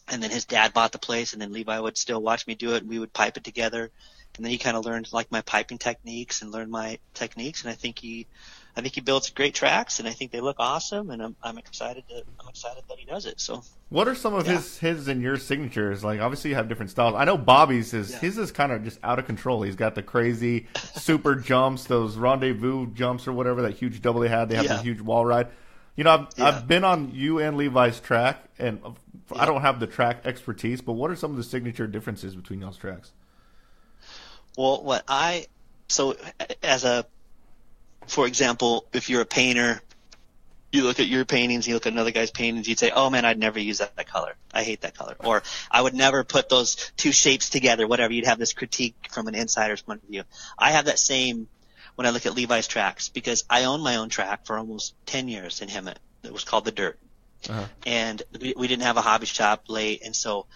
And 0.08 0.22
then 0.22 0.32
his 0.32 0.46
dad 0.46 0.74
bought 0.74 0.92
the 0.92 1.00
place, 1.00 1.34
and 1.34 1.42
then 1.42 1.54
Levi 1.54 1.80
would 1.80 1.98
still 1.98 2.22
watch 2.22 2.46
me 2.48 2.56
do 2.56 2.74
it, 2.76 2.82
and 2.82 2.90
we 2.90 3.00
would 3.00 3.14
pipe 3.14 3.38
it 3.38 3.44
together. 3.44 3.92
And 4.36 4.46
then 4.46 4.52
he 4.52 4.58
kind 4.58 4.76
of 4.76 4.86
learned 4.86 5.14
like 5.14 5.32
my 5.32 5.42
piping 5.42 5.78
techniques 5.78 6.42
and 6.42 6.52
learned 6.52 6.72
my 6.72 7.00
techniques, 7.14 7.62
and 7.64 7.72
I 7.72 7.76
think 7.76 8.00
he, 8.00 8.28
I 8.76 8.82
think 8.82 8.96
he 8.96 9.02
builds 9.02 9.30
great 9.30 9.54
tracks, 9.54 10.00
and 10.00 10.08
I 10.08 10.12
think 10.12 10.32
they 10.32 10.42
look 10.42 10.56
awesome, 10.60 11.10
and 11.12 11.22
I'm 11.22 11.36
I'm 11.44 11.58
excited 11.58 12.04
to 12.10 12.24
I'm 12.40 12.48
excited 12.50 12.84
that 12.90 12.98
he 12.98 13.06
does 13.06 13.26
it. 13.26 13.40
So 13.40 13.64
What 13.90 14.08
are 14.08 14.16
some 14.16 14.34
of 14.34 14.48
Yeah. 14.48 14.54
his 14.54 14.78
his 14.80 15.08
and 15.08 15.22
your 15.22 15.38
signatures? 15.38 16.04
Like 16.04 16.20
obviously 16.20 16.50
you 16.50 16.56
have 16.56 16.68
different 16.70 16.90
styles. 16.92 17.14
I 17.16 17.26
know 17.26 17.38
Bobby's 17.38 17.94
is 17.94 18.12
Yeah. 18.12 18.20
his 18.20 18.38
is 18.38 18.52
kind 18.52 18.72
of 18.72 18.84
just 18.84 18.98
out 19.04 19.20
of 19.20 19.26
control. 19.28 19.62
He's 19.62 19.76
got 19.76 19.94
the 19.96 20.02
crazy 20.04 20.68
super 20.96 21.36
jumps, 21.36 21.84
those 21.86 22.16
rendezvous 22.18 22.88
jumps 22.94 23.28
or 23.28 23.34
whatever 23.34 23.62
that 23.62 23.76
huge 23.76 24.02
double 24.02 24.22
they 24.22 24.30
had. 24.30 24.50
They 24.50 24.56
have 24.56 24.66
Yeah. 24.66 24.78
the 24.78 24.82
huge 24.84 25.02
wall 25.02 25.26
ride. 25.26 25.48
You 25.96 26.04
know, 26.06 26.12
I've. 26.38 26.42
I've 26.42 26.68
been 26.68 26.84
on 26.84 27.12
you 27.14 27.38
and 27.38 27.56
Levi's 27.56 28.00
track, 28.00 28.44
and 28.58 28.82
I 29.36 29.46
don't 29.46 29.62
have 29.62 29.80
the 29.80 29.86
track 29.86 30.22
expertise. 30.26 30.82
But 30.82 30.94
what 30.94 31.12
are 31.12 31.16
some 31.16 31.30
of 31.30 31.38
the 31.38 31.44
signature 31.44 31.86
differences 31.86 32.36
between 32.36 32.62
y'all's 32.62 32.78
tracks? 32.78 33.12
Well, 34.58 34.84
what 34.84 35.04
I 35.08 35.46
so 35.90 36.16
as 36.64 36.84
a 36.84 37.06
for 38.14 38.28
example, 38.28 38.86
if 38.94 39.10
you're 39.10 39.22
a 39.22 39.26
painter 39.26 39.82
you 40.74 40.84
look 40.84 41.00
at 41.00 41.08
your 41.08 41.24
paintings, 41.24 41.68
you 41.68 41.76
look 41.76 41.86
at 41.86 41.94
another 41.94 42.10
guy's 42.10 42.32
paintings, 42.32 42.68
you'd 42.68 42.80
say, 42.80 42.90
"Oh 42.90 43.10
man, 43.12 43.26
I'd 43.26 43.38
never 43.38 43.60
use 43.60 43.78
that, 43.78 43.96
that 43.96 44.08
color. 44.08 44.34
I 44.52 44.64
hate 44.64 44.82
that 44.82 44.98
color," 44.98 45.16
or 45.20 45.44
"I 45.70 45.80
would 45.80 45.94
never 45.94 46.24
put 46.24 46.50
those 46.50 46.92
two 46.98 47.12
shapes 47.12 47.50
together." 47.52 47.88
Whatever. 47.88 48.12
You'd 48.12 48.26
have 48.26 48.40
this 48.40 48.54
critique 48.54 48.96
from 49.12 49.28
an 49.28 49.36
insider's 49.36 49.84
point 49.84 50.02
of 50.02 50.10
view. 50.10 50.24
I 50.58 50.72
have 50.72 50.86
that 50.86 50.98
same 50.98 51.48
when 51.94 52.08
I 52.08 52.10
look 52.10 52.26
at 52.26 52.34
Levi's 52.34 52.68
tracks 52.68 53.10
because 53.10 53.44
I 53.52 53.66
owned 53.66 53.84
my 53.84 53.98
own 53.98 54.10
track 54.10 54.48
for 54.48 54.58
almost 54.58 54.96
ten 55.06 55.28
years 55.28 55.62
in 55.62 55.70
Hemet. 55.70 55.98
It 56.24 56.34
was 56.34 56.44
called 56.44 56.66
the 56.66 56.72
Dirt, 56.72 56.98
Uh-huh. 57.48 57.66
and 57.86 58.24
we, 58.42 58.56
we 58.58 58.68
didn't 58.68 58.84
have 58.84 58.98
a 58.98 59.02
hobby 59.02 59.28
shop 59.28 59.66
late, 59.68 60.02
and 60.04 60.16
so 60.16 60.48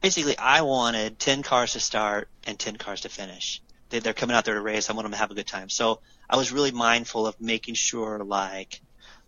basically 0.00 0.38
I 0.38 0.62
wanted 0.62 1.18
ten 1.18 1.42
cars 1.42 1.74
to 1.74 1.80
start 1.80 2.30
and 2.46 2.58
ten 2.58 2.76
cars 2.76 3.02
to 3.02 3.10
finish. 3.10 3.60
They, 3.90 3.98
they're 3.98 4.14
coming 4.14 4.34
out 4.34 4.46
there 4.46 4.54
to 4.54 4.62
race. 4.62 4.88
I 4.88 4.94
want 4.94 5.04
them 5.04 5.12
to 5.12 5.18
have 5.18 5.30
a 5.30 5.34
good 5.34 5.46
time. 5.46 5.68
So 5.68 6.00
I 6.28 6.36
was 6.36 6.52
really 6.52 6.72
mindful 6.72 7.26
of 7.26 7.40
making 7.40 7.74
sure 7.74 8.22
like 8.22 8.80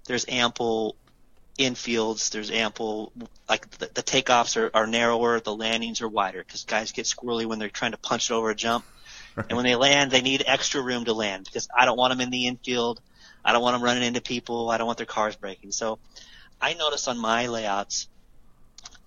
there's 0.06 0.26
ample 0.28 0.96
infields, 1.58 2.30
there's 2.30 2.50
ample 2.50 3.12
like 3.48 3.70
the, 3.78 3.90
the 3.94 4.02
takeoffs 4.02 4.56
are, 4.56 4.70
are 4.74 4.86
narrower, 4.86 5.40
the 5.40 5.54
landings 5.54 6.00
are 6.00 6.08
wider 6.08 6.42
because 6.44 6.64
guys 6.64 6.92
get 6.92 7.06
squirrely 7.06 7.46
when 7.46 7.58
they're 7.58 7.68
trying 7.68 7.92
to 7.92 7.98
punch 7.98 8.30
it 8.30 8.34
over 8.34 8.50
a 8.50 8.54
jump. 8.54 8.84
And 9.36 9.52
when 9.52 9.64
they 9.64 9.76
land, 9.76 10.10
they 10.10 10.22
need 10.22 10.42
extra 10.46 10.82
room 10.82 11.04
to 11.04 11.12
land 11.12 11.44
because 11.44 11.68
I 11.76 11.84
don't 11.84 11.96
want 11.96 12.12
them 12.12 12.20
in 12.20 12.30
the 12.30 12.46
infield. 12.46 13.00
I 13.44 13.52
don't 13.52 13.62
want 13.62 13.74
them 13.74 13.82
running 13.82 14.02
into 14.02 14.20
people. 14.20 14.70
I 14.70 14.76
don't 14.76 14.86
want 14.86 14.98
their 14.98 15.06
cars 15.06 15.36
breaking. 15.36 15.72
So 15.72 15.98
I 16.60 16.74
notice 16.74 17.08
on 17.08 17.18
my 17.18 17.46
layouts, 17.46 18.08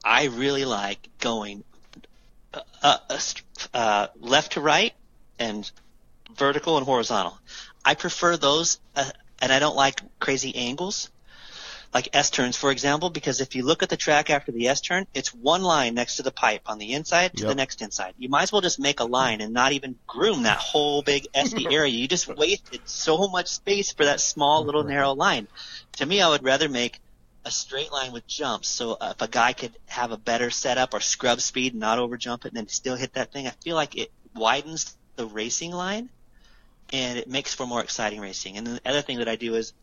I 0.04 0.26
really 0.26 0.66
like 0.66 1.10
going 1.20 1.64
uh, 2.54 2.62
uh, 2.82 3.20
uh, 3.74 4.08
left 4.20 4.54
to 4.54 4.62
right 4.62 4.94
and 5.40 5.70
vertical 6.36 6.78
and 6.78 6.86
horizontal. 6.86 7.38
I 7.86 7.96
prefer 7.96 8.38
those, 8.38 8.80
uh, 8.96 9.10
and 9.42 9.52
I 9.52 9.60
don't 9.60 9.76
like 9.76 10.02
crazy 10.20 10.56
angles, 10.56 11.10
like 11.94 12.10
S 12.14 12.30
turns, 12.30 12.58
for 12.58 12.72
example, 12.72 13.10
because 13.10 13.40
if 13.40 13.56
you 13.56 13.64
look 13.64 13.84
at 13.84 13.90
the 13.90 13.98
track 13.98 14.30
after 14.30 14.52
the 14.52 14.68
S 14.68 14.82
turn, 14.82 15.06
it's 15.14 15.34
one 15.34 15.62
line 15.62 15.94
next 15.94 16.16
to 16.16 16.24
the 16.24 16.32
pipe 16.32 16.62
on 16.66 16.80
the 16.80 16.94
inside 16.94 17.36
to 17.36 17.42
Yep. 17.42 17.50
the 17.50 17.56
next 17.56 17.82
inside. 17.82 18.16
You 18.18 18.30
might 18.30 18.44
as 18.44 18.52
well 18.52 18.62
just 18.62 18.80
make 18.80 19.00
a 19.00 19.06
line 19.06 19.42
and 19.42 19.54
not 19.54 19.74
even 19.74 19.96
groom 20.08 20.44
that 20.44 20.58
whole 20.58 21.04
big 21.04 21.28
SD 21.36 21.72
area. 21.72 21.94
You 21.94 22.08
just 22.08 22.28
wasted 22.28 22.82
so 22.86 23.28
much 23.28 23.48
space 23.48 23.92
for 23.92 24.06
that 24.06 24.22
small 24.22 24.66
little 24.66 24.84
narrow 24.84 25.14
line. 25.14 25.48
To 25.98 26.06
me, 26.06 26.22
I 26.22 26.30
would 26.30 26.44
rather 26.44 26.70
make 26.70 27.00
a 27.46 27.52
straight 27.52 27.92
line 27.92 28.12
with 28.12 28.26
jumps. 28.26 28.70
So 28.70 28.94
uh, 28.94 29.14
if 29.16 29.22
a 29.22 29.28
guy 29.28 29.54
could 29.54 29.76
have 29.88 30.12
a 30.12 30.18
better 30.18 30.50
setup 30.50 30.94
or 30.94 31.00
scrub 31.00 31.42
speed 31.42 31.74
and 31.74 31.82
not 31.82 32.00
over 32.00 32.18
jump 32.18 32.46
it 32.46 32.50
and 32.50 32.58
then 32.58 32.68
still 32.70 32.96
hit 32.96 33.14
that 33.14 33.32
thing, 33.32 33.46
I 33.46 33.54
feel 33.64 33.76
like 33.76 33.96
it 33.96 34.12
widens 34.34 34.98
the 35.16 35.28
racing 35.28 35.72
line 35.72 36.10
and 36.94 37.18
it 37.18 37.28
makes 37.28 37.54
for 37.54 37.66
more 37.66 37.82
exciting 37.82 38.22
racing. 38.22 38.58
And 38.58 38.68
the 38.68 38.82
other 38.86 39.02
thing 39.02 39.18
that 39.18 39.28
I 39.28 39.36
do 39.36 39.56
is 39.56 39.74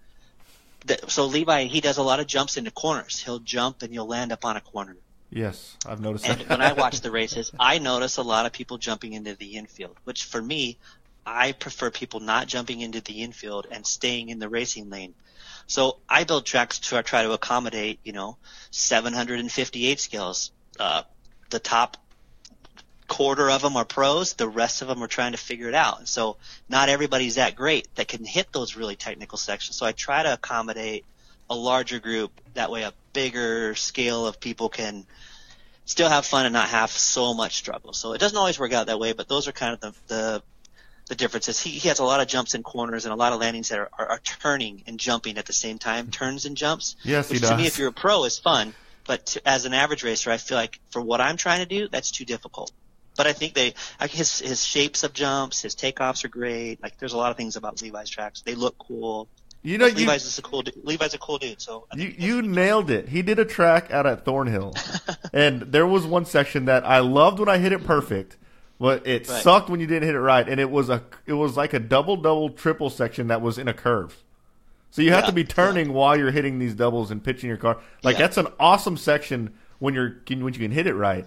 that, 0.86 1.10
so 1.10 1.26
Levi, 1.26 1.64
he 1.64 1.80
does 1.80 1.98
a 1.98 2.02
lot 2.02 2.20
of 2.20 2.26
jumps 2.26 2.56
into 2.56 2.70
corners. 2.70 3.20
He'll 3.20 3.40
jump 3.40 3.82
and 3.82 3.92
you'll 3.92 4.06
land 4.06 4.32
up 4.32 4.44
on 4.44 4.56
a 4.56 4.60
corner. 4.60 4.96
Yes, 5.28 5.76
I've 5.86 6.00
noticed 6.00 6.24
that. 6.24 6.40
And 6.40 6.40
that. 6.42 6.50
when 6.50 6.62
I 6.62 6.72
watch 6.72 7.00
the 7.02 7.10
races, 7.10 7.52
I 7.58 7.78
notice 7.78 8.16
a 8.16 8.22
lot 8.22 8.46
of 8.46 8.52
people 8.52 8.78
jumping 8.78 9.12
into 9.12 9.34
the 9.34 9.56
infield, 9.56 9.96
which 10.04 10.24
for 10.24 10.40
me, 10.40 10.78
I 11.26 11.52
prefer 11.52 11.90
people 11.90 12.20
not 12.20 12.46
jumping 12.46 12.80
into 12.80 13.00
the 13.00 13.22
infield 13.22 13.66
and 13.70 13.84
staying 13.84 14.30
in 14.30 14.38
the 14.38 14.48
racing 14.48 14.88
lane. 14.88 15.14
So 15.66 15.98
I 16.08 16.24
build 16.24 16.46
tracks 16.46 16.78
to 16.78 17.02
try 17.02 17.22
to 17.22 17.32
accommodate, 17.32 18.00
you 18.02 18.12
know, 18.12 18.38
758 18.70 20.00
skills. 20.00 20.50
Uh, 20.78 21.02
the 21.50 21.60
top 21.60 21.96
quarter 23.10 23.50
of 23.50 23.60
them 23.60 23.76
are 23.76 23.84
pros. 23.84 24.34
The 24.34 24.48
rest 24.48 24.80
of 24.80 24.88
them 24.88 25.02
are 25.02 25.08
trying 25.08 25.32
to 25.32 25.38
figure 25.38 25.68
it 25.68 25.74
out. 25.74 25.98
And 25.98 26.08
so 26.08 26.36
not 26.68 26.88
everybody's 26.88 27.34
that 27.34 27.56
great 27.56 27.92
that 27.96 28.06
can 28.06 28.24
hit 28.24 28.52
those 28.52 28.76
really 28.76 28.94
technical 28.94 29.36
sections. 29.36 29.76
So 29.76 29.84
I 29.84 29.92
try 29.92 30.22
to 30.22 30.32
accommodate 30.32 31.04
a 31.50 31.54
larger 31.56 31.98
group. 31.98 32.30
That 32.54 32.70
way 32.70 32.84
a 32.84 32.94
bigger 33.12 33.74
scale 33.74 34.26
of 34.28 34.38
people 34.38 34.68
can 34.68 35.06
still 35.86 36.08
have 36.08 36.24
fun 36.24 36.46
and 36.46 36.52
not 36.52 36.68
have 36.68 36.90
so 36.90 37.34
much 37.34 37.56
struggle. 37.56 37.92
So 37.92 38.12
it 38.12 38.18
doesn't 38.18 38.38
always 38.38 38.60
work 38.60 38.72
out 38.72 38.86
that 38.86 39.00
way, 39.00 39.12
but 39.12 39.28
those 39.28 39.48
are 39.48 39.52
kind 39.52 39.74
of 39.74 39.80
the, 39.80 39.94
the, 40.06 40.42
the 41.08 41.14
differences. 41.16 41.60
He, 41.60 41.70
he 41.70 41.88
has 41.88 41.98
a 41.98 42.04
lot 42.04 42.20
of 42.20 42.28
jumps 42.28 42.54
in 42.54 42.62
corners 42.62 43.06
and 43.06 43.12
a 43.12 43.16
lot 43.16 43.32
of 43.32 43.40
landings 43.40 43.70
that 43.70 43.80
are, 43.80 43.90
are, 43.98 44.06
are 44.06 44.20
turning 44.20 44.84
and 44.86 45.00
jumping 45.00 45.36
at 45.36 45.46
the 45.46 45.52
same 45.52 45.78
time, 45.78 46.12
turns 46.12 46.46
and 46.46 46.56
jumps. 46.56 46.94
Yes, 47.02 47.28
he 47.28 47.34
which 47.34 47.42
to 47.42 47.56
me, 47.56 47.66
if 47.66 47.76
you're 47.76 47.88
a 47.88 47.92
pro, 47.92 48.22
is 48.24 48.38
fun. 48.38 48.72
But 49.04 49.26
to, 49.26 49.48
as 49.48 49.64
an 49.64 49.74
average 49.74 50.04
racer, 50.04 50.30
I 50.30 50.36
feel 50.36 50.56
like 50.56 50.78
for 50.90 51.02
what 51.02 51.20
I'm 51.20 51.36
trying 51.36 51.58
to 51.58 51.66
do, 51.66 51.88
that's 51.88 52.12
too 52.12 52.24
difficult. 52.24 52.70
But 53.16 53.26
I 53.26 53.32
think 53.32 53.54
they, 53.54 53.74
like 54.00 54.10
his 54.10 54.38
his 54.38 54.64
shapes 54.64 55.02
of 55.04 55.12
jumps, 55.12 55.60
his 55.60 55.74
takeoffs 55.74 56.24
are 56.24 56.28
great. 56.28 56.82
Like 56.82 56.98
there's 56.98 57.12
a 57.12 57.18
lot 57.18 57.30
of 57.30 57.36
things 57.36 57.56
about 57.56 57.82
Levi's 57.82 58.08
tracks. 58.08 58.40
They 58.42 58.54
look 58.54 58.76
cool. 58.78 59.28
You 59.62 59.76
know, 59.76 59.86
you, 59.86 59.94
Levi's 59.94 60.24
is 60.24 60.38
a 60.38 60.42
cool. 60.42 60.62
du- 60.62 60.72
Levi's 60.84 61.12
a 61.12 61.18
cool 61.18 61.36
dude. 61.36 61.60
So 61.60 61.86
You 61.94 62.14
you 62.16 62.40
nailed 62.42 62.88
it. 62.90 63.08
He 63.10 63.20
did 63.20 63.38
a 63.38 63.44
track 63.44 63.90
out 63.90 64.06
at 64.06 64.24
Thornhill, 64.24 64.74
and 65.34 65.60
there 65.62 65.86
was 65.86 66.06
one 66.06 66.24
section 66.24 66.64
that 66.64 66.86
I 66.86 67.00
loved 67.00 67.38
when 67.40 67.48
I 67.50 67.58
hit 67.58 67.72
it 67.72 67.84
perfect, 67.84 68.38
but 68.78 69.06
it 69.06 69.28
Right. 69.28 69.42
sucked 69.42 69.68
when 69.68 69.80
you 69.80 69.86
didn't 69.86 70.04
hit 70.06 70.14
it 70.14 70.20
right. 70.20 70.48
And 70.48 70.58
it 70.58 70.70
was 70.70 70.88
a 70.88 71.02
it 71.26 71.34
was 71.34 71.58
like 71.58 71.74
a 71.74 71.78
double 71.80 72.16
double 72.16 72.48
triple 72.48 72.88
section 72.88 73.26
that 73.26 73.42
was 73.42 73.58
in 73.58 73.68
a 73.68 73.74
curve. 73.74 74.16
So 74.92 75.02
you 75.02 75.10
have 75.12 75.24
Yeah, 75.24 75.26
to 75.30 75.32
be 75.34 75.44
turning 75.44 75.92
while 75.92 76.16
you're 76.16 76.30
hitting 76.30 76.58
these 76.58 76.74
doubles 76.74 77.10
and 77.10 77.22
pitching 77.22 77.48
your 77.48 77.58
car. 77.58 77.78
Like 78.02 78.14
Yeah. 78.14 78.22
that's 78.22 78.38
an 78.38 78.46
awesome 78.58 78.96
section 78.96 79.52
when 79.78 79.92
you're 79.92 80.16
when 80.26 80.54
you 80.54 80.60
can 80.60 80.70
hit 80.70 80.86
it 80.86 80.94
right. 80.94 81.26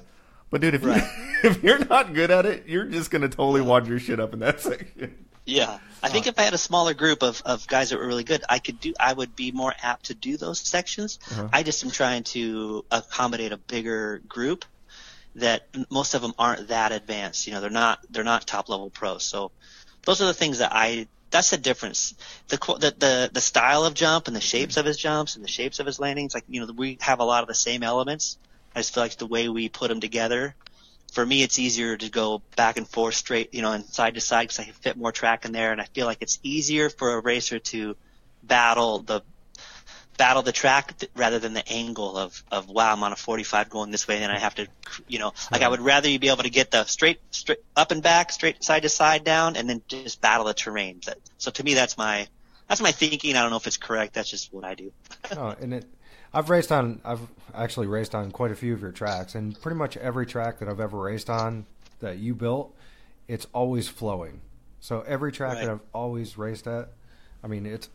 But 0.54 0.62
dude, 0.62 0.76
if 0.76 0.86
Right. 0.86 1.02
you, 1.02 1.50
if 1.50 1.64
you're 1.64 1.84
not 1.84 2.14
good 2.14 2.30
at 2.30 2.46
it, 2.46 2.68
you're 2.68 2.86
just 2.86 3.10
gonna 3.10 3.28
totally 3.28 3.62
wad 3.62 3.88
your 3.88 3.98
shit 3.98 4.20
up 4.20 4.34
in 4.34 4.40
that 4.42 4.62
section. 4.62 5.26
Yeah, 5.48 5.80
I 6.04 6.10
think 6.10 6.28
uh. 6.28 6.30
if 6.30 6.38
I 6.38 6.44
had 6.44 6.54
a 6.54 6.60
smaller 6.60 6.94
group 6.94 7.24
of, 7.24 7.42
of 7.44 7.68
guys 7.68 7.90
that 7.90 7.98
were 7.98 8.06
really 8.06 8.24
good, 8.24 8.44
I 8.48 8.60
could 8.60 8.80
do. 8.80 8.94
I 9.00 9.14
would 9.14 9.36
be 9.36 9.52
more 9.52 9.74
apt 9.82 10.06
to 10.06 10.14
do 10.14 10.38
those 10.38 10.60
sections. 10.60 11.18
Uh-huh. 11.32 11.48
I 11.52 11.64
just 11.64 11.84
am 11.84 11.90
trying 11.90 12.22
to 12.36 12.86
accommodate 12.92 13.52
a 13.52 13.58
bigger 13.58 14.22
group 14.28 14.64
that 15.34 15.68
most 15.90 16.14
of 16.14 16.22
them 16.22 16.34
aren't 16.38 16.68
that 16.68 16.92
advanced. 16.92 17.48
You 17.48 17.54
know, 17.54 17.60
they're 17.62 17.72
not 17.72 18.06
they're 18.12 18.24
not 18.24 18.46
top 18.46 18.70
level 18.70 18.92
pros. 18.92 19.24
So 19.24 19.52
those 20.04 20.22
are 20.22 20.26
the 20.26 20.36
things 20.36 20.60
that 20.60 20.72
I. 20.72 21.08
That's 21.32 21.50
the 21.50 21.58
difference. 21.58 22.14
The, 22.50 22.58
the 22.58 22.96
the 22.96 23.30
the 23.34 23.42
style 23.42 23.86
of 23.86 23.96
jump 23.96 24.28
and 24.28 24.36
the 24.36 24.42
shapes 24.42 24.76
mm. 24.76 24.82
of 24.82 24.86
his 24.86 24.98
jumps 24.98 25.36
and 25.36 25.44
the 25.44 25.50
shapes 25.50 25.80
of 25.80 25.88
his 25.88 26.00
landings. 26.00 26.36
Like 26.36 26.44
you 26.48 26.64
know, 26.64 26.72
we 26.72 27.00
have 27.02 27.22
a 27.22 27.26
lot 27.26 27.42
of 27.42 27.48
the 27.48 27.56
same 27.56 27.82
elements. 27.82 28.38
I 28.76 28.80
just 28.80 28.94
feel 28.94 29.04
like 29.04 29.16
the 29.18 29.26
way 29.26 29.50
we 29.50 29.70
put 29.70 29.90
them 29.90 30.00
together 30.00 30.56
for 31.14 31.24
me, 31.24 31.44
it's 31.44 31.60
easier 31.60 31.96
to 31.96 32.10
go 32.10 32.42
back 32.56 32.78
and 32.78 32.88
forth 32.88 33.14
straight, 33.14 33.54
you 33.54 33.62
know, 33.62 33.72
and 33.72 33.86
side 33.86 34.16
to 34.16 34.22
side 34.22 34.44
because 34.44 34.60
I 34.60 34.64
can 34.64 34.74
fit 34.74 34.98
more 34.98 35.12
track 35.12 35.46
in 35.46 35.52
there, 35.52 35.72
and 35.72 35.80
I 35.80 35.86
feel 35.86 36.08
like 36.08 36.18
it's 36.22 36.40
easier 36.42 36.90
for 36.90 37.14
a 37.14 37.22
racer 37.22 37.60
to 37.60 37.96
battle 38.42 39.00
the 39.00 39.22
battle 40.18 40.42
the 40.42 40.52
track 40.52 40.98
th- 40.98 41.12
rather 41.16 41.40
than 41.40 41.54
the 41.54 41.68
angle 41.72 42.18
of 42.18 42.44
of 42.52 42.68
wow, 42.68 42.92
I'm 42.92 43.04
on 43.04 43.12
a 43.12 43.16
45 43.16 43.70
going 43.70 43.92
this 43.92 44.08
way, 44.08 44.24
and 44.24 44.32
I 44.32 44.40
have 44.40 44.56
to, 44.56 44.68
you 45.08 45.20
know, 45.20 45.34
like 45.52 45.62
I 45.62 45.66
uh-huh. 45.66 45.72
would 45.72 45.82
rather 45.82 46.10
you 46.10 46.18
be 46.18 46.30
able 46.30 46.44
to 46.44 46.50
get 46.50 46.72
the 46.72 46.84
straight 46.86 47.20
straight 47.30 47.60
up 47.76 47.92
and 47.92 48.02
back, 48.02 48.32
straight 48.32 48.64
side 48.64 48.82
to 48.82 48.90
side 48.90 49.24
down, 49.24 49.56
and 49.56 49.70
then 49.70 49.84
just 49.88 50.20
battle 50.20 50.48
the 50.48 50.56
terrain. 50.56 51.00
That, 51.06 51.20
so 51.38 51.52
to 51.52 51.64
me, 51.64 51.76
that's 51.76 51.96
my 51.96 52.28
that's 52.68 52.82
my 52.82 52.92
thinking. 52.92 53.36
I 53.36 53.44
don't 53.44 53.52
know 53.52 53.58
if 53.58 53.68
it's 53.68 53.78
correct. 53.78 54.16
That's 54.16 54.32
just 54.32 54.52
what 54.52 54.66
I 54.66 54.74
do. 54.74 54.92
Oh, 55.38 55.56
and 55.62 55.76
it, 55.76 55.86
I've 56.34 56.50
raced 56.50 56.72
on. 56.72 57.00
I've 57.06 57.20
actually 57.54 57.88
raced 57.88 58.16
on 58.16 58.32
quite 58.32 58.52
a 58.52 58.56
few 58.56 58.74
of 58.74 58.82
your 58.82 58.92
tracks, 58.92 59.36
and 59.36 59.60
pretty 59.62 59.78
much 59.78 59.98
every 59.98 60.26
track 60.26 60.60
that 60.60 60.68
I've 60.70 60.80
ever 60.80 60.98
raced 60.98 61.30
on 61.30 61.66
that 62.00 62.18
you 62.18 62.34
built, 62.34 62.76
it's 63.28 63.46
always 63.54 63.88
flowing. 63.88 64.42
So 64.80 65.02
every 65.08 65.32
track 65.32 65.56
Right. 65.56 65.66
that 65.66 65.72
I've 65.72 65.80
always 65.94 66.38
raced 66.38 66.68
at, 66.68 66.90
I 67.44 67.48
mean, 67.48 67.66
it's 67.66 67.88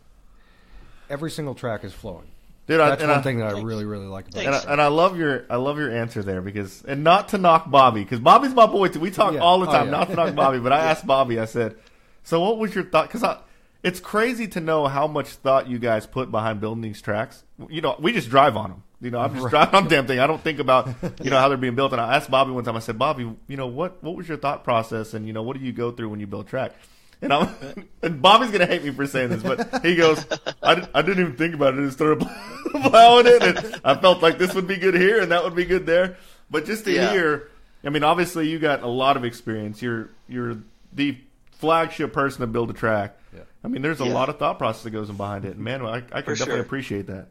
every 1.09 1.31
single 1.31 1.55
track 1.55 1.83
is 1.83 1.93
flowing. 1.93 2.27
Dude, 2.67 2.79
I, 2.79 2.89
That's 2.89 3.01
and 3.01 3.09
one 3.09 3.19
I- 3.19 3.23
thing 3.23 3.39
that 3.39 3.55
I 3.55 3.61
really, 3.61 3.83
really 3.85 4.05
like 4.05 4.27
about 4.29 4.45
And 4.45 4.55
it. 4.55 4.65
I, 4.67 4.71
and 4.73 4.81
I 4.81 4.87
love 4.87 5.17
your 5.17 5.43
I 5.49 5.55
love 5.55 5.77
your 5.79 5.89
answer 5.91 6.21
there 6.21 6.39
because 6.41 6.83
and 6.87 7.03
not 7.03 7.29
to 7.29 7.37
knock 7.39 7.69
Bobby 7.69 8.03
because 8.03 8.19
Bobby's 8.19 8.53
my 8.53 8.67
boy 8.67 8.89
too. 8.89 8.99
We 8.99 9.09
talk 9.09 9.33
Yeah. 9.33 9.39
all 9.39 9.59
the 9.59 9.67
Oh, 9.67 9.71
time. 9.71 9.85
yeah. 9.85 9.91
Not 9.91 10.07
to 10.09 10.15
knock 10.15 10.35
Bobby, 10.35 10.59
but 10.59 10.71
I 10.71 10.79
asked 10.91 11.05
Bobby. 11.07 11.39
I 11.39 11.45
said, 11.45 11.75
"So 12.23 12.39
what 12.41 12.59
was 12.59 12.75
your 12.75 12.83
thought?" 12.83 13.07
Because 13.07 13.23
I, 13.23 13.37
it's 13.83 13.99
crazy 13.99 14.47
to 14.49 14.59
know 14.59 14.87
how 14.87 15.07
much 15.07 15.27
thought 15.29 15.67
you 15.69 15.79
guys 15.79 16.05
put 16.05 16.31
behind 16.31 16.59
building 16.61 16.81
these 16.81 17.01
tracks. 17.01 17.43
You 17.69 17.81
know, 17.81 17.95
we 17.99 18.11
just 18.11 18.29
drive 18.29 18.57
on 18.57 18.69
them. 18.69 18.83
You 19.01 19.11
know, 19.11 19.19
I'm 19.19 19.33
just 19.33 19.49
driving 19.49 19.75
on 19.75 19.83
the 19.85 19.89
damn 19.89 20.07
thing. 20.07 20.19
I 20.19 20.27
don't 20.27 20.41
think 20.43 20.59
about 20.59 20.89
you 21.23 21.29
know 21.29 21.37
how 21.39 21.47
they're 21.47 21.57
being 21.57 21.75
built. 21.75 21.93
And 21.93 22.01
I 22.01 22.15
asked 22.17 22.29
Bobby 22.29 22.51
one 22.51 22.65
time. 22.65 22.75
I 22.75 22.79
said, 22.79 22.99
"Bobby, 22.99 23.23
you 23.47 23.57
know 23.57 23.67
what 23.67 24.03
what 24.03 24.15
was 24.15 24.27
your 24.27 24.37
thought 24.37 24.63
process? 24.65 25.13
And 25.13 25.25
you 25.25 25.31
know 25.31 25.41
what 25.43 25.57
do 25.57 25.63
you 25.63 25.71
go 25.71 25.91
through 25.91 26.09
when 26.09 26.19
you 26.19 26.27
build 26.27 26.47
track?" 26.47 26.73
And 27.21 27.31
I'm 27.31 27.49
and 28.03 28.21
Bobby's 28.21 28.51
gonna 28.51 28.65
hate 28.65 28.83
me 28.83 28.91
for 28.91 29.07
saying 29.07 29.29
this, 29.29 29.41
but 29.43 29.83
he 29.85 29.95
goes, 29.95 30.25
I, 30.61 30.75
di- 30.75 30.87
I 30.93 31.01
didn't 31.01 31.21
even 31.21 31.35
think 31.37 31.53
about 31.55 31.75
it. 31.75 31.79
I 31.81 31.85
just 31.85 31.95
started 31.97 32.27
plowing 32.71 33.27
it, 33.27 33.41
and 33.43 33.81
I 33.85 33.95
felt 33.95 34.21
like 34.21 34.37
this 34.37 34.53
would 34.53 34.67
be 34.67 34.75
good 34.75 34.95
here 34.95 35.21
and 35.21 35.31
that 35.31 35.43
would 35.45 35.55
be 35.55 35.65
good 35.65 35.85
there. 35.85 36.17
But 36.51 36.65
just 36.65 36.83
to 36.85 36.91
Yeah. 36.91 37.11
hear, 37.11 37.49
I 37.85 37.89
mean, 37.89 38.03
obviously 38.03 38.49
you 38.49 38.59
got 38.59 38.83
a 38.83 38.87
lot 38.87 39.15
of 39.15 39.23
experience. 39.23 39.81
You're 39.81 40.09
you're 40.27 40.57
the 40.91 41.17
flagship 41.51 42.11
person 42.11 42.41
to 42.41 42.47
build 42.47 42.69
a 42.69 42.73
track. 42.73 43.17
Yeah. 43.33 43.41
I 43.63 43.67
mean, 43.67 43.81
there's 43.81 43.99
a 43.99 44.05
Yeah. 44.05 44.13
lot 44.13 44.29
of 44.29 44.39
thought 44.39 44.57
process 44.57 44.83
that 44.83 44.91
goes 44.91 45.09
in 45.09 45.17
behind 45.17 45.45
it. 45.45 45.55
And 45.55 45.63
man, 45.63 45.85
I, 45.85 46.03
I 46.11 46.21
can 46.21 46.23
For 46.23 46.35
definitely 46.35 46.59
sure. 46.59 46.61
appreciate 46.61 47.07
that. 47.07 47.29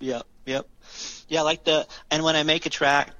Yep, 0.00 0.26
yep. 0.46 0.68
Yeah, 1.28 1.42
like 1.42 1.64
the 1.64 1.86
and 2.10 2.22
when 2.24 2.36
I 2.36 2.42
make 2.42 2.66
a 2.66 2.70
track, 2.70 3.10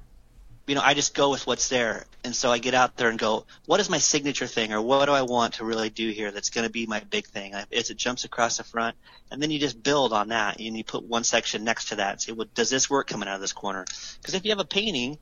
you 0.67 0.75
know, 0.75 0.81
I 0.81 0.93
just 0.93 1.15
go 1.15 1.31
with 1.31 1.47
what's 1.47 1.69
there. 1.69 2.05
And 2.23 2.35
so 2.35 2.51
I 2.51 2.59
get 2.59 2.73
out 2.73 2.97
there 2.97 3.09
and 3.09 3.19
go, 3.19 3.45
what 3.65 3.79
is 3.81 3.89
my 3.89 3.97
signature 3.99 4.47
thing 4.47 4.73
or 4.73 4.81
what 4.81 5.05
do 5.05 5.11
I 5.13 5.23
want 5.23 5.55
to 5.55 5.65
really 5.65 5.89
do 5.89 6.09
here 6.11 6.31
that's 6.31 6.49
going 6.51 6.65
to 6.65 6.71
be 6.71 6.85
my 6.87 7.01
big 7.01 7.27
thing? 7.27 7.53
As 7.53 7.89
it 7.89 7.97
jumps 7.97 8.25
across 8.25 8.57
the 8.57 8.63
front 8.63 8.95
and 9.31 9.41
then 9.41 9.51
you 9.51 9.59
just 9.59 9.81
build 9.83 10.13
on 10.13 10.29
that 10.29 10.59
and 10.59 10.77
you 10.77 10.83
put 10.83 11.03
one 11.05 11.23
section 11.25 11.63
next 11.65 11.89
to 11.89 11.95
that 11.97 12.11
and 12.13 12.21
say, 12.21 12.31
well, 12.33 12.47
does 12.55 12.69
this 12.69 12.89
work 12.89 13.07
coming 13.07 13.27
out 13.29 13.35
of 13.35 13.41
this 13.41 13.53
corner? 13.53 13.85
Because 14.21 14.35
if 14.35 14.45
you 14.45 14.51
have 14.51 14.59
a 14.59 14.65
painting, 14.65 15.19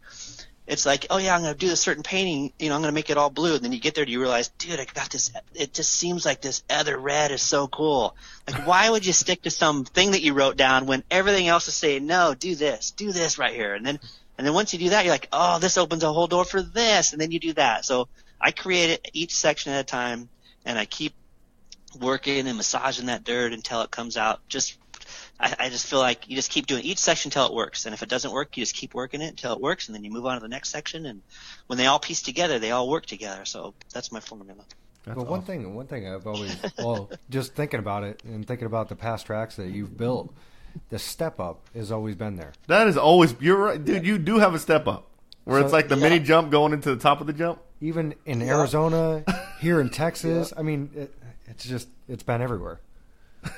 it's 0.72 0.86
like, 0.86 1.08
oh 1.10 1.18
yeah, 1.18 1.36
I'm 1.36 1.42
going 1.42 1.54
to 1.54 1.60
do 1.60 1.72
a 1.72 1.76
certain 1.76 2.02
painting, 2.02 2.54
you 2.58 2.70
know, 2.70 2.76
I'm 2.76 2.82
going 2.82 2.92
to 2.92 2.96
make 2.96 3.10
it 3.10 3.18
all 3.18 3.30
blue. 3.30 3.56
And 3.56 3.64
then 3.64 3.74
you 3.74 3.80
get 3.80 3.94
there 3.94 4.04
and 4.04 4.12
you 4.12 4.22
realize, 4.22 4.48
dude, 4.48 4.80
I 4.80 4.86
got 4.86 5.10
this, 5.10 5.30
it 5.54 5.74
just 5.74 5.92
seems 5.92 6.26
like 6.26 6.42
this 6.42 6.64
other 6.70 6.98
red 6.98 7.32
is 7.32 7.42
so 7.42 7.68
cool. 7.68 8.16
Like, 8.50 8.66
why 8.66 8.90
would 8.90 9.06
you 9.06 9.12
stick 9.12 9.42
to 9.42 9.52
some 9.52 9.84
thing 9.84 10.12
that 10.12 10.22
you 10.22 10.34
wrote 10.34 10.56
down 10.56 10.86
when 10.86 11.04
everything 11.12 11.50
else 11.50 11.68
is 11.68 11.76
saying, 11.76 12.08
no, 12.08 12.34
do 12.34 12.56
this, 12.56 12.92
do 12.92 13.12
this 13.12 13.38
right 13.38 13.54
here. 13.54 13.76
And 13.76 13.86
then 13.86 14.00
and 14.38 14.48
then 14.48 14.54
once 14.56 14.74
you 14.74 14.80
do 14.80 14.90
that, 14.90 15.06
you're 15.06 15.14
like, 15.14 15.28
oh, 15.32 15.60
this 15.60 15.78
opens 15.78 16.04
a 16.04 16.12
whole 16.12 16.26
door 16.26 16.46
for 16.46 16.64
this. 16.64 17.12
And 17.12 17.22
then 17.22 17.32
you 17.32 17.40
do 17.40 17.54
that. 17.54 17.86
So 17.86 18.08
I 18.40 18.50
create 18.50 18.90
it 18.90 19.12
each 19.14 19.36
section 19.36 19.72
at 19.72 19.82
a 19.82 19.84
time 19.84 20.30
and 20.66 20.80
I 20.80 20.86
keep 20.86 21.14
working 22.00 22.48
and 22.48 22.58
massaging 22.58 23.06
that 23.08 23.24
dirt 23.24 23.54
until 23.54 23.82
it 23.82 23.92
comes 23.92 24.18
out. 24.18 24.40
Just, 24.48 24.78
I, 25.42 25.56
I 25.60 25.70
just 25.70 25.88
feel 25.88 26.00
like 26.00 26.30
you 26.30 26.36
just 26.36 26.52
keep 26.52 26.68
doing 26.68 26.84
each 26.84 27.00
section 27.00 27.30
until 27.30 27.48
it 27.48 27.54
works. 27.54 27.86
And 27.86 27.94
if 27.94 28.04
it 28.04 28.10
doesn't 28.10 28.32
work, 28.32 28.56
you 28.56 28.62
just 28.62 28.76
keep 28.76 28.94
working 28.94 29.22
it 29.22 29.30
until 29.30 29.54
it 29.54 29.60
works. 29.60 29.88
And 29.88 29.96
then 29.96 30.04
you 30.04 30.12
move 30.12 30.26
on 30.26 30.36
to 30.36 30.42
the 30.42 30.48
next 30.48 30.70
section. 30.70 31.06
And 31.06 31.22
when 31.68 31.78
they 31.78 31.88
all 31.88 32.00
piece 32.00 32.22
together, 32.22 32.60
they 32.60 32.72
all 32.72 32.88
work 32.88 33.06
together. 33.06 33.46
So 33.46 33.74
that's 33.92 34.12
my 34.12 34.20
formula. 34.20 34.64
That's 35.04 35.18
well, 35.18 35.26
one 35.26 35.42
thing, 35.42 35.74
one 35.74 35.88
thing 35.88 36.08
I've 36.08 36.28
always, 36.28 36.56
well, 36.78 37.10
just 37.30 37.56
thinking 37.56 37.80
about 37.80 38.04
it 38.04 38.22
and 38.24 38.46
thinking 38.48 38.68
about 38.68 38.90
the 38.90 38.96
past 38.96 39.26
tracks 39.26 39.56
that 39.56 39.70
you've 39.70 39.98
built, 39.98 40.32
the 40.90 41.00
step 41.00 41.40
up 41.40 41.68
has 41.74 41.92
always 41.92 42.16
been 42.16 42.36
there. 42.36 42.54
That 42.68 42.88
is 42.88 42.98
always 42.98 43.36
you're 43.40 43.58
right, 43.58 43.84
dude. 43.84 44.06
You 44.06 44.18
do 44.18 44.38
have 44.38 44.54
a 44.54 44.60
step 44.60 44.88
up 44.88 45.08
where 45.44 45.60
so, 45.60 45.66
it's 45.66 45.74
like 45.74 45.90
the 45.90 45.96
yeah. 45.96 46.04
mini 46.04 46.20
jump 46.20 46.52
going 46.52 46.72
into 46.72 46.94
the 46.94 47.02
top 47.02 47.20
of 47.20 47.28
the 47.28 47.34
jump. 47.34 47.60
Even 47.82 48.14
in 48.28 48.42
yeah. 48.42 48.60
Arizona, 48.60 49.24
here 49.60 49.82
in 49.82 49.90
Texas, 49.90 50.54
yeah. 50.54 50.60
I 50.60 50.62
mean, 50.62 50.92
it, 50.96 51.16
it's 51.48 51.66
just 51.66 51.90
it's 52.08 52.22
been 52.22 52.42
everywhere. 52.42 52.80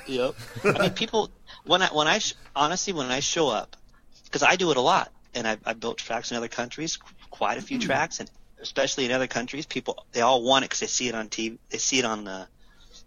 Yep. 0.06 0.34
I 0.64 0.78
mean, 0.78 0.90
people 0.90 1.30
when 1.64 1.82
I 1.82 1.88
when 1.88 2.08
I 2.08 2.20
honestly 2.54 2.92
when 2.92 3.10
I 3.10 3.20
show 3.20 3.48
up 3.48 3.76
because 4.24 4.42
I 4.42 4.56
do 4.56 4.70
it 4.70 4.76
a 4.76 4.80
lot 4.80 5.12
and 5.34 5.46
I've, 5.46 5.60
I've 5.64 5.80
built 5.80 5.98
tracks 5.98 6.30
in 6.30 6.36
other 6.36 6.48
countries, 6.48 6.98
quite 7.30 7.58
a 7.58 7.62
few 7.62 7.78
mm-hmm. 7.78 7.86
tracks, 7.86 8.20
and 8.20 8.30
especially 8.60 9.04
in 9.04 9.12
other 9.12 9.26
countries, 9.26 9.66
people 9.66 10.06
they 10.12 10.20
all 10.20 10.42
want 10.42 10.64
it 10.64 10.70
because 10.70 10.80
they 10.80 10.86
see 10.86 11.08
it 11.08 11.14
on 11.14 11.28
TV, 11.28 11.58
they 11.70 11.78
see 11.78 11.98
it 11.98 12.04
on 12.04 12.24
the 12.24 12.46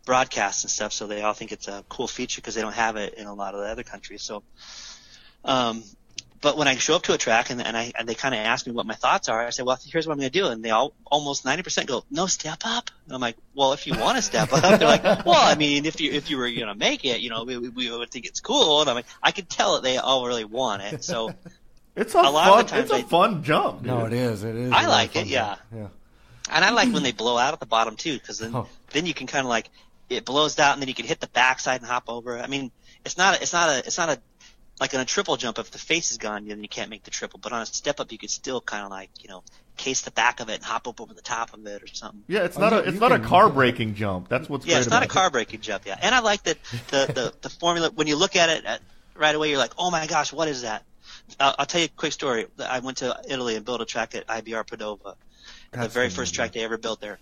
broadcasts 0.06 0.64
and 0.64 0.72
stuff, 0.72 0.94
so 0.94 1.08
they 1.08 1.22
all 1.22 1.34
think 1.34 1.52
it's 1.52 1.68
a 1.68 1.84
cool 1.90 2.08
feature 2.08 2.42
because 2.42 2.56
they 2.56 2.62
don't 2.62 2.74
have 2.74 2.96
it 2.96 3.16
in 3.16 3.28
a 3.28 3.34
lot 3.34 3.54
of 3.54 3.62
the 3.62 3.68
other 3.68 3.84
countries. 3.84 4.24
So, 4.24 4.44
um, 5.44 5.84
but 6.42 6.58
when 6.58 6.68
I 6.68 6.76
show 6.76 6.96
up 6.96 7.04
to 7.04 7.14
a 7.14 7.18
track 7.18 7.50
and, 7.50 7.62
and 7.62 7.76
I 7.76 7.92
and 7.98 8.08
they 8.08 8.16
kind 8.16 8.36
of 8.36 8.40
ask 8.40 8.68
me 8.68 8.74
what 8.74 8.86
my 8.86 8.94
thoughts 8.94 9.30
are, 9.30 9.46
I 9.46 9.50
say, 9.50 9.64
well, 9.64 9.80
here's 9.84 10.06
what 10.06 10.14
I'm 10.14 10.20
going 10.20 10.32
to 10.32 10.40
do, 10.40 10.48
and 10.48 10.64
they 10.64 10.70
all 10.70 10.94
almost 11.06 11.44
90% 11.46 11.86
go, 11.88 12.04
no 12.12 12.28
step 12.28 12.60
up. 12.66 12.92
And 13.06 13.16
I'm 13.16 13.22
like, 13.22 13.38
well, 13.56 13.74
if 13.74 13.88
you 13.88 13.98
want 13.98 14.18
to 14.18 14.22
step 14.22 14.52
up, 14.54 14.80
they're 14.80 14.88
like, 14.88 15.04
well, 15.26 15.36
I 15.36 15.56
mean, 15.56 15.86
if 15.86 16.00
you 16.00 16.12
if 16.12 16.30
you 16.30 16.38
were 16.38 16.50
going 16.50 16.68
to 16.68 16.76
make 16.76 17.06
it, 17.06 17.22
you 17.22 17.30
know, 17.30 17.44
we, 17.44 17.58
we 17.58 17.92
would 17.92 18.12
think 18.12 18.26
it's 18.26 18.40
cool. 18.40 18.82
And 18.82 18.90
I'm 18.90 18.96
like, 18.96 19.06
I 19.22 19.32
could 19.32 19.50
tell 19.50 19.76
that 19.76 19.84
they 19.84 19.98
all 19.98 20.26
really 20.26 20.46
want 20.46 20.82
it. 20.84 21.04
So. 21.04 21.34
It's 22.00 22.14
a, 22.14 22.20
a 22.20 22.24
fun. 22.26 22.66
it's 22.74 22.92
a 22.92 22.98
I, 22.98 23.02
fun 23.02 23.42
jump. 23.42 23.80
Dude. 23.80 23.88
No, 23.88 24.06
it 24.06 24.14
is. 24.14 24.44
It 24.44 24.56
is. 24.56 24.72
I 24.72 24.86
like 24.86 25.16
it. 25.16 25.26
Yeah. 25.26 25.56
Yeah. 25.76 25.88
And 26.48 26.64
I 26.64 26.70
like 26.70 26.94
when 26.94 27.02
they 27.02 27.12
blow 27.12 27.40
out 27.40 27.54
at 27.54 27.60
the 27.60 27.66
bottom 27.66 27.96
too, 27.96 28.14
because 28.14 28.38
then 28.38 28.56
oh. 28.56 28.68
then 28.92 29.08
you 29.08 29.16
can 29.16 29.26
kind 29.26 29.44
of 29.44 29.50
like 29.50 29.72
it 30.08 30.24
blows 30.24 30.58
out 30.60 30.74
and 30.74 30.82
then 30.82 30.90
you 30.90 30.94
can 30.94 31.08
hit 31.08 31.20
the 31.20 31.28
backside 31.28 31.82
and 31.82 31.90
hop 31.90 32.04
over. 32.08 32.38
I 32.38 32.46
mean, 32.46 32.72
it's 33.04 33.18
not 33.18 33.38
a, 33.38 33.42
it's 33.42 33.54
not 33.54 33.70
a 33.70 33.80
it's 33.80 33.98
not 33.98 34.10
a 34.10 34.20
like 34.80 34.94
on 34.94 35.00
a 35.00 35.06
triple 35.06 35.38
jump 35.38 35.58
if 35.60 35.72
the 35.72 35.78
face 35.78 36.12
is 36.12 36.18
gone 36.18 36.48
then 36.48 36.62
you 36.62 36.70
can't 36.70 36.90
make 36.90 37.04
the 37.04 37.12
triple. 37.12 37.40
But 37.42 37.52
on 37.52 37.62
a 37.62 37.66
step 37.66 38.00
up 38.00 38.12
you 38.12 38.18
could 38.18 38.30
still 38.30 38.62
kind 38.62 38.84
of 38.84 38.92
like 38.92 39.10
you 39.22 39.30
know 39.30 39.44
case 39.76 40.02
the 40.02 40.12
back 40.12 40.40
of 40.40 40.50
it 40.50 40.56
and 40.56 40.64
hop 40.64 40.88
up 40.88 41.00
over 41.00 41.14
the 41.14 41.22
top 41.22 41.54
of 41.54 41.66
it 41.66 41.84
or 41.84 41.88
something. 41.88 42.24
Yeah, 42.28 42.44
it's 42.44 42.58
not 42.58 42.74
a 42.74 42.80
it's 42.80 43.00
not 43.00 43.12
a 43.12 43.20
car 43.20 43.50
breaking 43.50 43.96
jump. 43.96 44.30
That's 44.30 44.50
what's 44.50 44.66
yeah, 44.66 44.80
it's 44.80 44.90
not 44.90 45.04
a 45.04 45.08
car 45.08 45.30
breaking 45.30 45.62
jump. 45.62 45.86
Yeah, 45.86 45.98
and 46.02 46.14
I 46.14 46.20
like 46.20 46.44
that 46.44 46.58
the 46.90 47.12
the 47.14 47.34
the 47.42 47.50
formula 47.50 47.92
when 47.94 48.08
you 48.08 48.16
look 48.16 48.36
at 48.36 48.50
it 48.50 48.66
at, 48.66 48.82
right 49.16 49.36
away 49.36 49.50
you're 49.50 49.60
like, 49.60 49.74
oh 49.78 49.92
my 49.92 50.06
gosh, 50.08 50.32
what 50.32 50.48
is 50.48 50.62
that? 50.62 50.84
I'll, 51.40 51.56
I'll 51.60 51.66
tell 51.66 51.82
you 51.82 51.86
a 51.86 51.98
quick 51.98 52.14
story. 52.14 52.46
I 52.60 52.80
went 52.80 52.98
to 52.98 53.20
Italy 53.28 53.56
and 53.56 53.66
built 53.66 53.82
a 53.82 53.86
track 53.86 54.16
at 54.16 54.28
IBR 54.28 54.66
Padova, 54.66 55.16
the 55.72 55.88
very 55.88 56.10
first 56.10 56.34
track 56.34 56.54
they 56.54 56.64
ever 56.64 56.78
built 56.78 57.02
there 57.02 57.20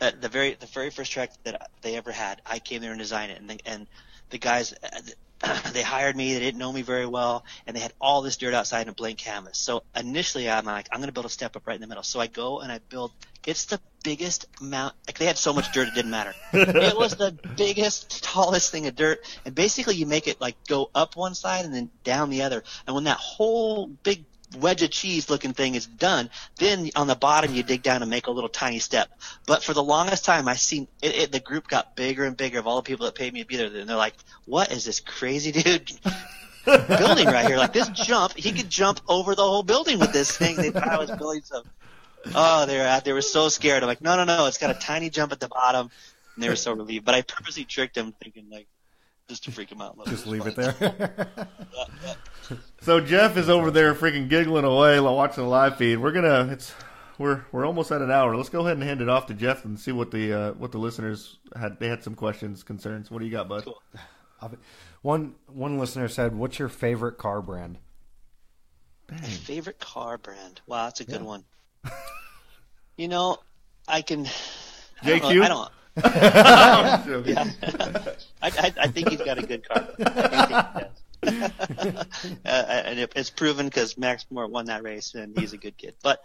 uh, 0.00 0.12
the 0.20 0.28
very 0.28 0.54
the 0.54 0.66
very 0.66 0.90
first 0.90 1.12
track 1.12 1.32
that 1.44 1.70
they 1.82 1.96
ever 1.96 2.12
had. 2.12 2.40
I 2.46 2.58
came 2.58 2.80
there 2.80 2.92
and 2.92 2.98
designed 2.98 3.32
it, 3.32 3.40
and 3.40 3.50
the, 3.50 3.60
and 3.66 3.86
the 4.30 4.38
guys 4.38 4.72
uh, 4.72 5.00
they 5.72 5.82
hired 5.82 6.16
me. 6.16 6.34
They 6.34 6.40
didn't 6.40 6.58
know 6.58 6.72
me 6.72 6.82
very 6.82 7.06
well, 7.06 7.44
and 7.66 7.76
they 7.76 7.80
had 7.80 7.92
all 8.00 8.22
this 8.22 8.36
dirt 8.36 8.54
outside 8.54 8.82
in 8.82 8.88
a 8.88 8.92
blank 8.92 9.18
canvas. 9.18 9.58
So 9.58 9.82
initially, 9.94 10.50
I'm 10.50 10.64
like, 10.64 10.88
I'm 10.92 10.98
going 10.98 11.08
to 11.08 11.12
build 11.12 11.26
a 11.26 11.30
step 11.30 11.56
up 11.56 11.66
right 11.66 11.74
in 11.74 11.80
the 11.80 11.86
middle. 11.86 12.02
So 12.02 12.20
I 12.20 12.26
go 12.26 12.60
and 12.60 12.72
I 12.72 12.80
build. 12.88 13.12
It's 13.46 13.66
the 13.66 13.80
biggest 14.02 14.46
amount. 14.60 14.94
Like 15.06 15.18
they 15.18 15.24
had 15.24 15.38
so 15.38 15.52
much 15.52 15.72
dirt, 15.72 15.88
it 15.88 15.94
didn't 15.94 16.10
matter. 16.10 16.34
it 16.52 16.96
was 16.96 17.16
the 17.16 17.32
biggest, 17.56 18.22
tallest 18.22 18.70
thing 18.70 18.86
of 18.86 18.96
dirt, 18.96 19.20
and 19.44 19.54
basically 19.54 19.94
you 19.94 20.06
make 20.06 20.28
it 20.28 20.40
like 20.40 20.56
go 20.66 20.90
up 20.94 21.16
one 21.16 21.34
side 21.34 21.64
and 21.64 21.74
then 21.74 21.90
down 22.04 22.30
the 22.30 22.42
other. 22.42 22.62
And 22.86 22.94
when 22.94 23.04
that 23.04 23.16
whole 23.16 23.86
big 23.86 24.24
wedge 24.56 24.82
of 24.82 24.90
cheese 24.90 25.28
looking 25.28 25.52
thing 25.52 25.74
is 25.74 25.86
done, 25.86 26.30
then 26.56 26.90
on 26.96 27.06
the 27.06 27.14
bottom 27.14 27.54
you 27.54 27.62
dig 27.62 27.82
down 27.82 28.02
and 28.02 28.10
make 28.10 28.26
a 28.26 28.30
little 28.30 28.48
tiny 28.48 28.78
step. 28.78 29.08
But 29.46 29.62
for 29.62 29.74
the 29.74 29.82
longest 29.82 30.24
time, 30.24 30.48
I 30.48 30.54
seen 30.54 30.88
it, 31.02 31.14
it, 31.14 31.32
the 31.32 31.40
group 31.40 31.68
got 31.68 31.96
bigger 31.96 32.24
and 32.24 32.36
bigger 32.36 32.58
of 32.58 32.66
all 32.66 32.76
the 32.76 32.82
people 32.82 33.06
that 33.06 33.14
paid 33.14 33.32
me 33.32 33.42
to 33.42 33.46
be 33.46 33.56
there, 33.56 33.66
and 33.66 33.88
they're 33.88 33.96
like, 33.96 34.14
"What 34.46 34.72
is 34.72 34.84
this 34.84 35.00
crazy 35.00 35.52
dude?" 35.52 35.92
building 36.64 37.26
right 37.26 37.46
here, 37.46 37.56
like 37.56 37.72
this 37.72 37.88
jump, 37.88 38.34
he 38.36 38.52
could 38.52 38.68
jump 38.68 39.00
over 39.08 39.34
the 39.34 39.42
whole 39.42 39.62
building 39.62 39.98
with 39.98 40.12
this 40.12 40.36
thing. 40.36 40.56
They 40.56 40.70
thought 40.70 40.88
I 40.88 40.98
was 40.98 41.10
building 41.10 41.42
some. 41.42 41.64
Oh, 42.34 42.66
they 42.66 42.78
were 42.78 42.84
out. 42.84 43.04
They 43.04 43.12
were 43.12 43.22
so 43.22 43.48
scared. 43.48 43.82
I'm 43.82 43.86
like, 43.86 44.02
no, 44.02 44.16
no, 44.16 44.24
no. 44.24 44.46
It's 44.46 44.58
got 44.58 44.70
a 44.70 44.78
tiny 44.78 45.08
jump 45.08 45.32
at 45.32 45.40
the 45.40 45.48
bottom, 45.48 45.90
and 46.34 46.44
they 46.44 46.48
were 46.48 46.56
so 46.56 46.72
relieved. 46.72 47.04
But 47.04 47.14
I 47.14 47.22
purposely 47.22 47.64
tricked 47.64 47.94
them, 47.94 48.14
thinking 48.22 48.46
like, 48.50 48.66
just 49.28 49.44
to 49.44 49.52
freak 49.52 49.70
him 49.70 49.80
out. 49.80 49.98
Just 50.06 50.26
leave 50.26 50.46
it 50.46 50.56
there. 50.56 50.74
yeah, 50.80 51.34
yeah. 52.04 52.56
So 52.80 53.00
Jeff 53.00 53.36
is 53.36 53.48
over 53.48 53.70
there 53.70 53.94
freaking 53.94 54.28
giggling 54.28 54.64
away 54.64 54.98
watching 55.00 55.44
the 55.44 55.48
live 55.50 55.76
feed. 55.76 55.98
We're 55.98 56.12
gonna 56.12 56.48
it's 56.50 56.72
we're 57.18 57.44
we're 57.52 57.66
almost 57.66 57.92
at 57.92 58.00
an 58.00 58.10
hour. 58.10 58.34
Let's 58.36 58.48
go 58.48 58.60
ahead 58.60 58.72
and 58.72 58.82
hand 58.82 59.02
it 59.02 59.08
off 59.08 59.26
to 59.26 59.34
Jeff 59.34 59.64
and 59.64 59.78
see 59.78 59.92
what 59.92 60.10
the 60.10 60.32
uh, 60.32 60.52
what 60.52 60.72
the 60.72 60.78
listeners 60.78 61.38
had. 61.54 61.78
They 61.78 61.88
had 61.88 62.02
some 62.02 62.14
questions, 62.14 62.62
concerns. 62.62 63.10
What 63.10 63.18
do 63.18 63.26
you 63.26 63.32
got, 63.32 63.48
bud? 63.48 63.64
Cool. 63.64 63.82
One 65.02 65.34
one 65.46 65.78
listener 65.78 66.08
said, 66.08 66.34
"What's 66.34 66.58
your 66.58 66.68
favorite 66.68 67.18
car 67.18 67.42
brand?" 67.42 67.78
Dang. 69.08 69.20
favorite 69.20 69.78
car 69.78 70.18
brand? 70.18 70.60
Wow, 70.66 70.84
that's 70.84 71.00
a 71.00 71.04
good 71.04 71.20
yeah. 71.20 71.26
one. 71.26 71.44
you 72.96 73.08
know, 73.08 73.38
I 73.86 74.02
can. 74.02 74.24
JQ. 74.24 75.04
I 75.04 75.18
don't. 75.18 75.42
I 75.42 75.48
don't 75.48 75.72
yeah. 77.26 77.50
I, 78.42 78.50
I, 78.50 78.74
I, 78.80 78.86
think 78.88 79.08
he's 79.08 79.20
got 79.20 79.38
a 79.38 79.46
good 79.46 79.68
car. 79.68 79.88
uh, 80.00 80.90
and 82.44 83.00
it, 83.00 83.12
it's 83.16 83.30
proven 83.30 83.66
because 83.66 83.98
Max 83.98 84.26
Moore 84.30 84.46
won 84.46 84.66
that 84.66 84.82
race, 84.82 85.14
and 85.14 85.36
he's 85.36 85.52
a 85.52 85.56
good 85.56 85.76
kid. 85.76 85.94
But 86.02 86.20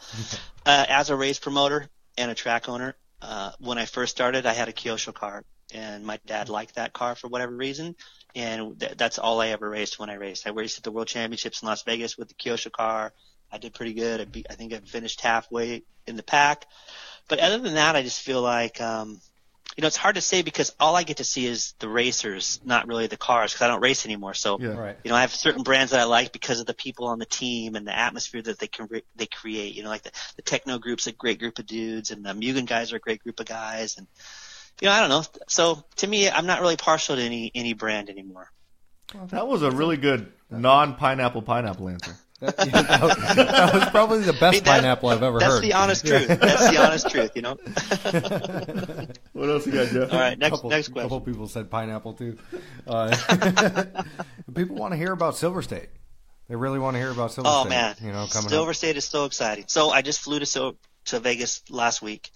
uh, 0.65 0.85
as 0.87 1.09
a 1.09 1.15
race 1.15 1.39
promoter 1.39 1.89
and 2.17 2.29
a 2.29 2.35
track 2.35 2.69
owner, 2.69 2.95
uh, 3.21 3.51
when 3.59 3.77
I 3.77 3.85
first 3.85 4.11
started, 4.11 4.45
I 4.45 4.53
had 4.53 4.69
a 4.69 4.73
Kyosho 4.73 5.13
car, 5.13 5.43
and 5.73 6.05
my 6.05 6.19
dad 6.25 6.49
liked 6.49 6.75
that 6.75 6.93
car 6.93 7.15
for 7.15 7.27
whatever 7.29 7.55
reason, 7.55 7.95
and 8.35 8.79
th- 8.79 8.93
that's 8.97 9.17
all 9.17 9.41
I 9.41 9.47
ever 9.49 9.67
raced 9.67 9.97
when 9.97 10.09
I 10.09 10.15
raced. 10.15 10.45
I 10.45 10.51
raced 10.51 10.77
at 10.77 10.83
the 10.83 10.91
World 10.91 11.07
Championships 11.07 11.61
in 11.61 11.67
Las 11.67 11.83
Vegas 11.83 12.17
with 12.17 12.27
the 12.27 12.35
Kyosho 12.35 12.71
car. 12.71 13.13
I 13.51 13.57
did 13.57 13.73
pretty 13.73 13.93
good. 13.93 14.21
I, 14.21 14.25
be- 14.25 14.45
I 14.49 14.53
think 14.53 14.73
I 14.73 14.79
finished 14.79 15.21
halfway 15.21 15.83
in 16.05 16.15
the 16.15 16.23
pack. 16.23 16.65
But 17.27 17.39
other 17.39 17.59
than 17.59 17.75
that, 17.75 17.95
I 17.95 18.01
just 18.03 18.21
feel 18.21 18.41
like 18.41 18.81
um, 18.81 19.21
you 19.75 19.81
know, 19.81 19.87
it's 19.87 19.97
hard 19.97 20.15
to 20.15 20.21
say 20.21 20.41
because 20.41 20.75
all 20.79 20.95
I 20.95 21.03
get 21.03 21.17
to 21.17 21.23
see 21.23 21.45
is 21.45 21.73
the 21.79 21.89
racers, 21.89 22.59
not 22.63 22.87
really 22.87 23.07
the 23.07 23.17
cars, 23.17 23.53
because 23.53 23.63
I 23.63 23.67
don't 23.67 23.81
race 23.81 24.05
anymore. 24.05 24.33
So, 24.33 24.59
yeah. 24.59 24.77
right. 24.77 24.97
you 25.03 25.09
know, 25.09 25.15
I 25.15 25.21
have 25.21 25.33
certain 25.33 25.63
brands 25.63 25.91
that 25.91 25.99
I 25.99 26.03
like 26.03 26.31
because 26.31 26.59
of 26.59 26.65
the 26.65 26.73
people 26.73 27.07
on 27.07 27.19
the 27.19 27.25
team 27.25 27.75
and 27.75 27.87
the 27.87 27.97
atmosphere 27.97 28.41
that 28.41 28.59
they 28.59 28.67
can 28.67 28.87
re- 28.89 29.03
they 29.15 29.25
create. 29.25 29.75
You 29.75 29.83
know, 29.83 29.89
like 29.89 30.03
the, 30.03 30.11
the 30.35 30.43
Tekno 30.43 30.79
group's 30.79 31.07
a 31.07 31.11
great 31.11 31.39
group 31.39 31.59
of 31.59 31.65
dudes, 31.65 32.11
and 32.11 32.23
the 32.23 32.33
Mugen 32.33 32.67
guys 32.67 32.93
are 32.93 32.97
a 32.97 32.99
great 32.99 33.23
group 33.23 33.39
of 33.39 33.45
guys, 33.45 33.97
and 33.97 34.07
you 34.81 34.87
know, 34.87 34.93
I 34.93 34.99
don't 34.99 35.09
know. 35.09 35.23
So 35.47 35.83
to 35.97 36.07
me, 36.07 36.29
I'm 36.29 36.45
not 36.45 36.61
really 36.61 36.77
partial 36.77 37.15
to 37.15 37.21
any 37.21 37.51
any 37.55 37.73
brand 37.73 38.09
anymore. 38.09 38.51
That 39.29 39.47
was 39.47 39.61
a 39.61 39.71
really 39.71 39.97
good 39.97 40.31
non 40.49 40.95
pineapple 40.95 41.41
pineapple 41.41 41.89
answer. 41.89 42.15
That, 42.43 42.55
yeah, 42.67 42.81
that, 42.81 43.01
was, 43.01 43.35
that, 43.35 43.73
was, 43.73 43.89
probably 43.89 44.19
the 44.19 44.33
best 44.33 44.43
I 44.43 44.51
mean, 44.51 44.63
that, 44.63 44.75
pineapple 44.75 45.09
I've 45.09 45.23
ever 45.23 45.39
that's 45.39 45.53
heard. 45.53 45.63
That's 45.63 45.67
the 45.67 45.73
honest 45.73 46.05
truth. 46.05 46.27
That's 46.27 46.69
the 46.69 46.83
honest 46.83 47.09
truth, 47.09 47.31
you 47.35 47.41
know. 47.41 47.55
what 49.31 49.49
else 49.49 49.65
you 49.65 49.71
got, 49.71 49.87
Jeff? 49.87 50.11
All 50.11 50.19
right, 50.19 50.37
next 50.37 50.55
couple, 50.55 50.69
next 50.69 50.89
question. 50.89 50.99
A 50.99 51.09
couple 51.09 51.21
people 51.21 51.47
said 51.47 51.71
pineapple 51.71 52.13
too. 52.13 52.37
Uh, 52.85 53.15
people 54.53 54.75
want 54.75 54.91
to 54.91 54.97
hear 54.97 55.13
about 55.13 55.37
Silver 55.37 55.61
State. 55.61 55.87
They 56.49 56.57
really 56.57 56.79
want 56.79 56.95
to 56.95 56.99
hear 56.99 57.11
about 57.11 57.31
Silver 57.31 57.49
oh, 57.49 57.61
State. 57.61 57.67
Oh 57.67 57.69
man, 57.69 57.95
you 58.01 58.11
know, 58.11 58.27
coming 58.29 58.49
Silver 58.49 58.71
up. 58.71 58.75
State 58.75 58.97
is 58.97 59.05
so 59.05 59.23
exciting. 59.23 59.65
So 59.67 59.89
I 59.89 60.01
just 60.01 60.19
flew 60.19 60.39
to 60.39 60.45
so, 60.45 60.75
to 61.05 61.21
Vegas 61.21 61.63
last 61.69 62.01
week, 62.01 62.29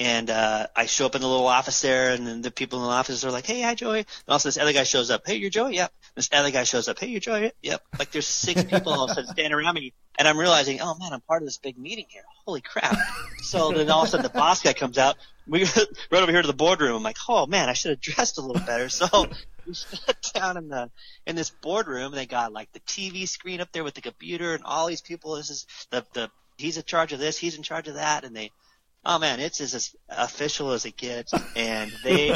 and 0.00 0.30
uh, 0.30 0.66
I 0.74 0.86
show 0.86 1.06
up 1.06 1.14
in 1.14 1.20
the 1.20 1.28
little 1.28 1.46
office 1.46 1.80
there, 1.80 2.10
and 2.12 2.26
then 2.26 2.42
the 2.42 2.50
people 2.50 2.80
in 2.80 2.86
the 2.86 2.90
office 2.90 3.24
are 3.24 3.30
like, 3.30 3.46
"Hey, 3.46 3.62
hi, 3.62 3.76
Joey." 3.76 4.00
And 4.00 4.08
also 4.26 4.48
this 4.48 4.58
other 4.58 4.72
guy 4.72 4.82
shows 4.82 5.12
up. 5.12 5.22
Hey, 5.24 5.36
you're 5.36 5.50
Joey. 5.50 5.76
Yep. 5.76 5.92
This 6.14 6.28
other 6.32 6.50
guy 6.50 6.64
shows 6.64 6.88
up. 6.88 6.98
Hey, 6.98 7.08
you're 7.08 7.20
Joey. 7.20 7.52
Yep. 7.62 7.82
Like 7.98 8.10
there's 8.10 8.26
six 8.26 8.62
people 8.70 8.92
all 8.92 9.04
of 9.04 9.10
a 9.10 9.14
sudden 9.14 9.30
standing 9.30 9.52
around 9.52 9.74
me, 9.74 9.92
and 10.18 10.28
I'm 10.28 10.38
realizing, 10.38 10.80
oh 10.80 10.94
man, 10.98 11.12
I'm 11.12 11.20
part 11.22 11.42
of 11.42 11.46
this 11.46 11.58
big 11.58 11.78
meeting 11.78 12.06
here. 12.08 12.22
Holy 12.44 12.60
crap! 12.60 12.96
So 13.42 13.72
then 13.72 13.90
all 13.90 14.02
of 14.02 14.08
a 14.08 14.10
sudden 14.10 14.24
the 14.24 14.30
boss 14.30 14.62
guy 14.62 14.72
comes 14.72 14.98
out. 14.98 15.16
We 15.46 15.64
run 16.10 16.22
over 16.22 16.32
here 16.32 16.42
to 16.42 16.46
the 16.46 16.52
boardroom. 16.52 16.96
I'm 16.96 17.02
like, 17.02 17.16
oh 17.28 17.46
man, 17.46 17.68
I 17.68 17.72
should 17.72 17.90
have 17.90 18.00
dressed 18.00 18.38
a 18.38 18.42
little 18.42 18.64
better. 18.64 18.88
So 18.88 19.06
we 19.66 19.74
sat 19.74 20.30
down 20.34 20.56
in 20.56 20.68
the 20.68 20.90
in 21.26 21.36
this 21.36 21.50
boardroom. 21.50 22.12
And 22.12 22.14
they 22.14 22.26
got 22.26 22.52
like 22.52 22.70
the 22.72 22.80
TV 22.80 23.26
screen 23.26 23.60
up 23.60 23.72
there 23.72 23.84
with 23.84 23.94
the 23.94 24.02
computer 24.02 24.54
and 24.54 24.64
all 24.64 24.86
these 24.86 25.00
people. 25.00 25.36
This 25.36 25.50
is 25.50 25.66
the 25.90 26.04
the 26.12 26.30
he's 26.58 26.76
in 26.76 26.84
charge 26.84 27.12
of 27.12 27.20
this. 27.20 27.38
He's 27.38 27.56
in 27.56 27.62
charge 27.62 27.88
of 27.88 27.94
that, 27.94 28.24
and 28.24 28.36
they 28.36 28.52
oh 29.04 29.18
man, 29.18 29.40
it's 29.40 29.60
as 29.60 29.94
official 30.08 30.72
as 30.72 30.84
it 30.84 30.96
gets. 30.96 31.32
And 31.56 31.92
they, 32.04 32.30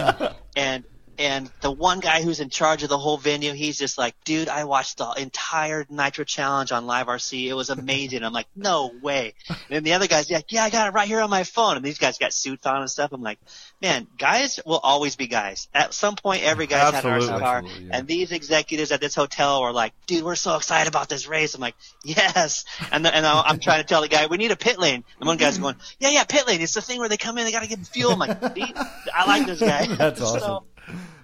and, 0.56 0.84
and 1.18 1.50
the 1.60 1.70
one 1.70 2.00
guy 2.00 2.22
who's 2.22 2.40
in 2.40 2.50
charge 2.50 2.82
of 2.82 2.88
the 2.88 2.98
whole 2.98 3.16
venue, 3.16 3.52
he's 3.52 3.78
just 3.78 3.98
like, 3.98 4.14
dude, 4.24 4.48
I 4.48 4.64
watched 4.64 4.98
the 4.98 5.10
entire 5.12 5.86
Nitro 5.88 6.24
Challenge 6.24 6.72
on 6.72 6.86
Live 6.86 7.06
RC. 7.06 7.46
It 7.46 7.54
was 7.54 7.70
amazing. 7.70 8.22
I'm 8.22 8.32
like, 8.32 8.48
no 8.54 8.92
way. 9.02 9.34
And 9.70 9.84
the 9.84 9.94
other 9.94 10.06
guy's 10.06 10.30
like, 10.30 10.52
yeah, 10.52 10.64
I 10.64 10.70
got 10.70 10.88
it 10.88 10.92
right 10.92 11.08
here 11.08 11.20
on 11.20 11.30
my 11.30 11.44
phone. 11.44 11.76
And 11.76 11.84
these 11.84 11.98
guys 11.98 12.18
got 12.18 12.32
suits 12.32 12.66
on 12.66 12.80
and 12.80 12.90
stuff. 12.90 13.12
I'm 13.12 13.22
like, 13.22 13.38
man, 13.80 14.06
guys 14.18 14.60
will 14.66 14.80
always 14.82 15.16
be 15.16 15.26
guys. 15.26 15.68
At 15.72 15.94
some 15.94 16.16
point, 16.16 16.42
every 16.42 16.66
guy's 16.66 16.92
had 16.92 17.04
an 17.04 17.20
RC 17.20 17.38
car. 17.38 17.62
Yeah. 17.62 17.88
And 17.92 18.06
these 18.06 18.32
executives 18.32 18.92
at 18.92 19.00
this 19.00 19.14
hotel 19.14 19.62
were 19.62 19.72
like, 19.72 19.94
dude, 20.06 20.24
we're 20.24 20.34
so 20.34 20.56
excited 20.56 20.88
about 20.88 21.08
this 21.08 21.26
race. 21.26 21.54
I'm 21.54 21.60
like, 21.60 21.76
yes. 22.04 22.64
And, 22.92 23.04
the, 23.04 23.14
and 23.14 23.24
I'm 23.24 23.58
trying 23.58 23.80
to 23.80 23.86
tell 23.86 24.02
the 24.02 24.08
guy, 24.08 24.26
we 24.26 24.36
need 24.36 24.50
a 24.50 24.56
pit 24.56 24.78
lane. 24.78 25.04
And 25.20 25.26
one 25.26 25.36
guy's 25.36 25.58
going, 25.58 25.76
yeah, 25.98 26.10
yeah, 26.10 26.24
pit 26.24 26.46
lane. 26.46 26.60
It's 26.60 26.74
the 26.74 26.82
thing 26.82 26.98
where 27.00 27.08
they 27.08 27.16
come 27.16 27.38
in, 27.38 27.44
they 27.44 27.52
got 27.52 27.62
to 27.62 27.68
give 27.68 27.78
them 27.78 27.86
fuel. 27.86 28.12
I'm 28.12 28.18
like, 28.18 28.42
I 29.14 29.26
like 29.26 29.46
this 29.46 29.60
guy. 29.60 29.86
That's 29.96 30.20
So, 30.26 30.26
awesome. 30.26 30.64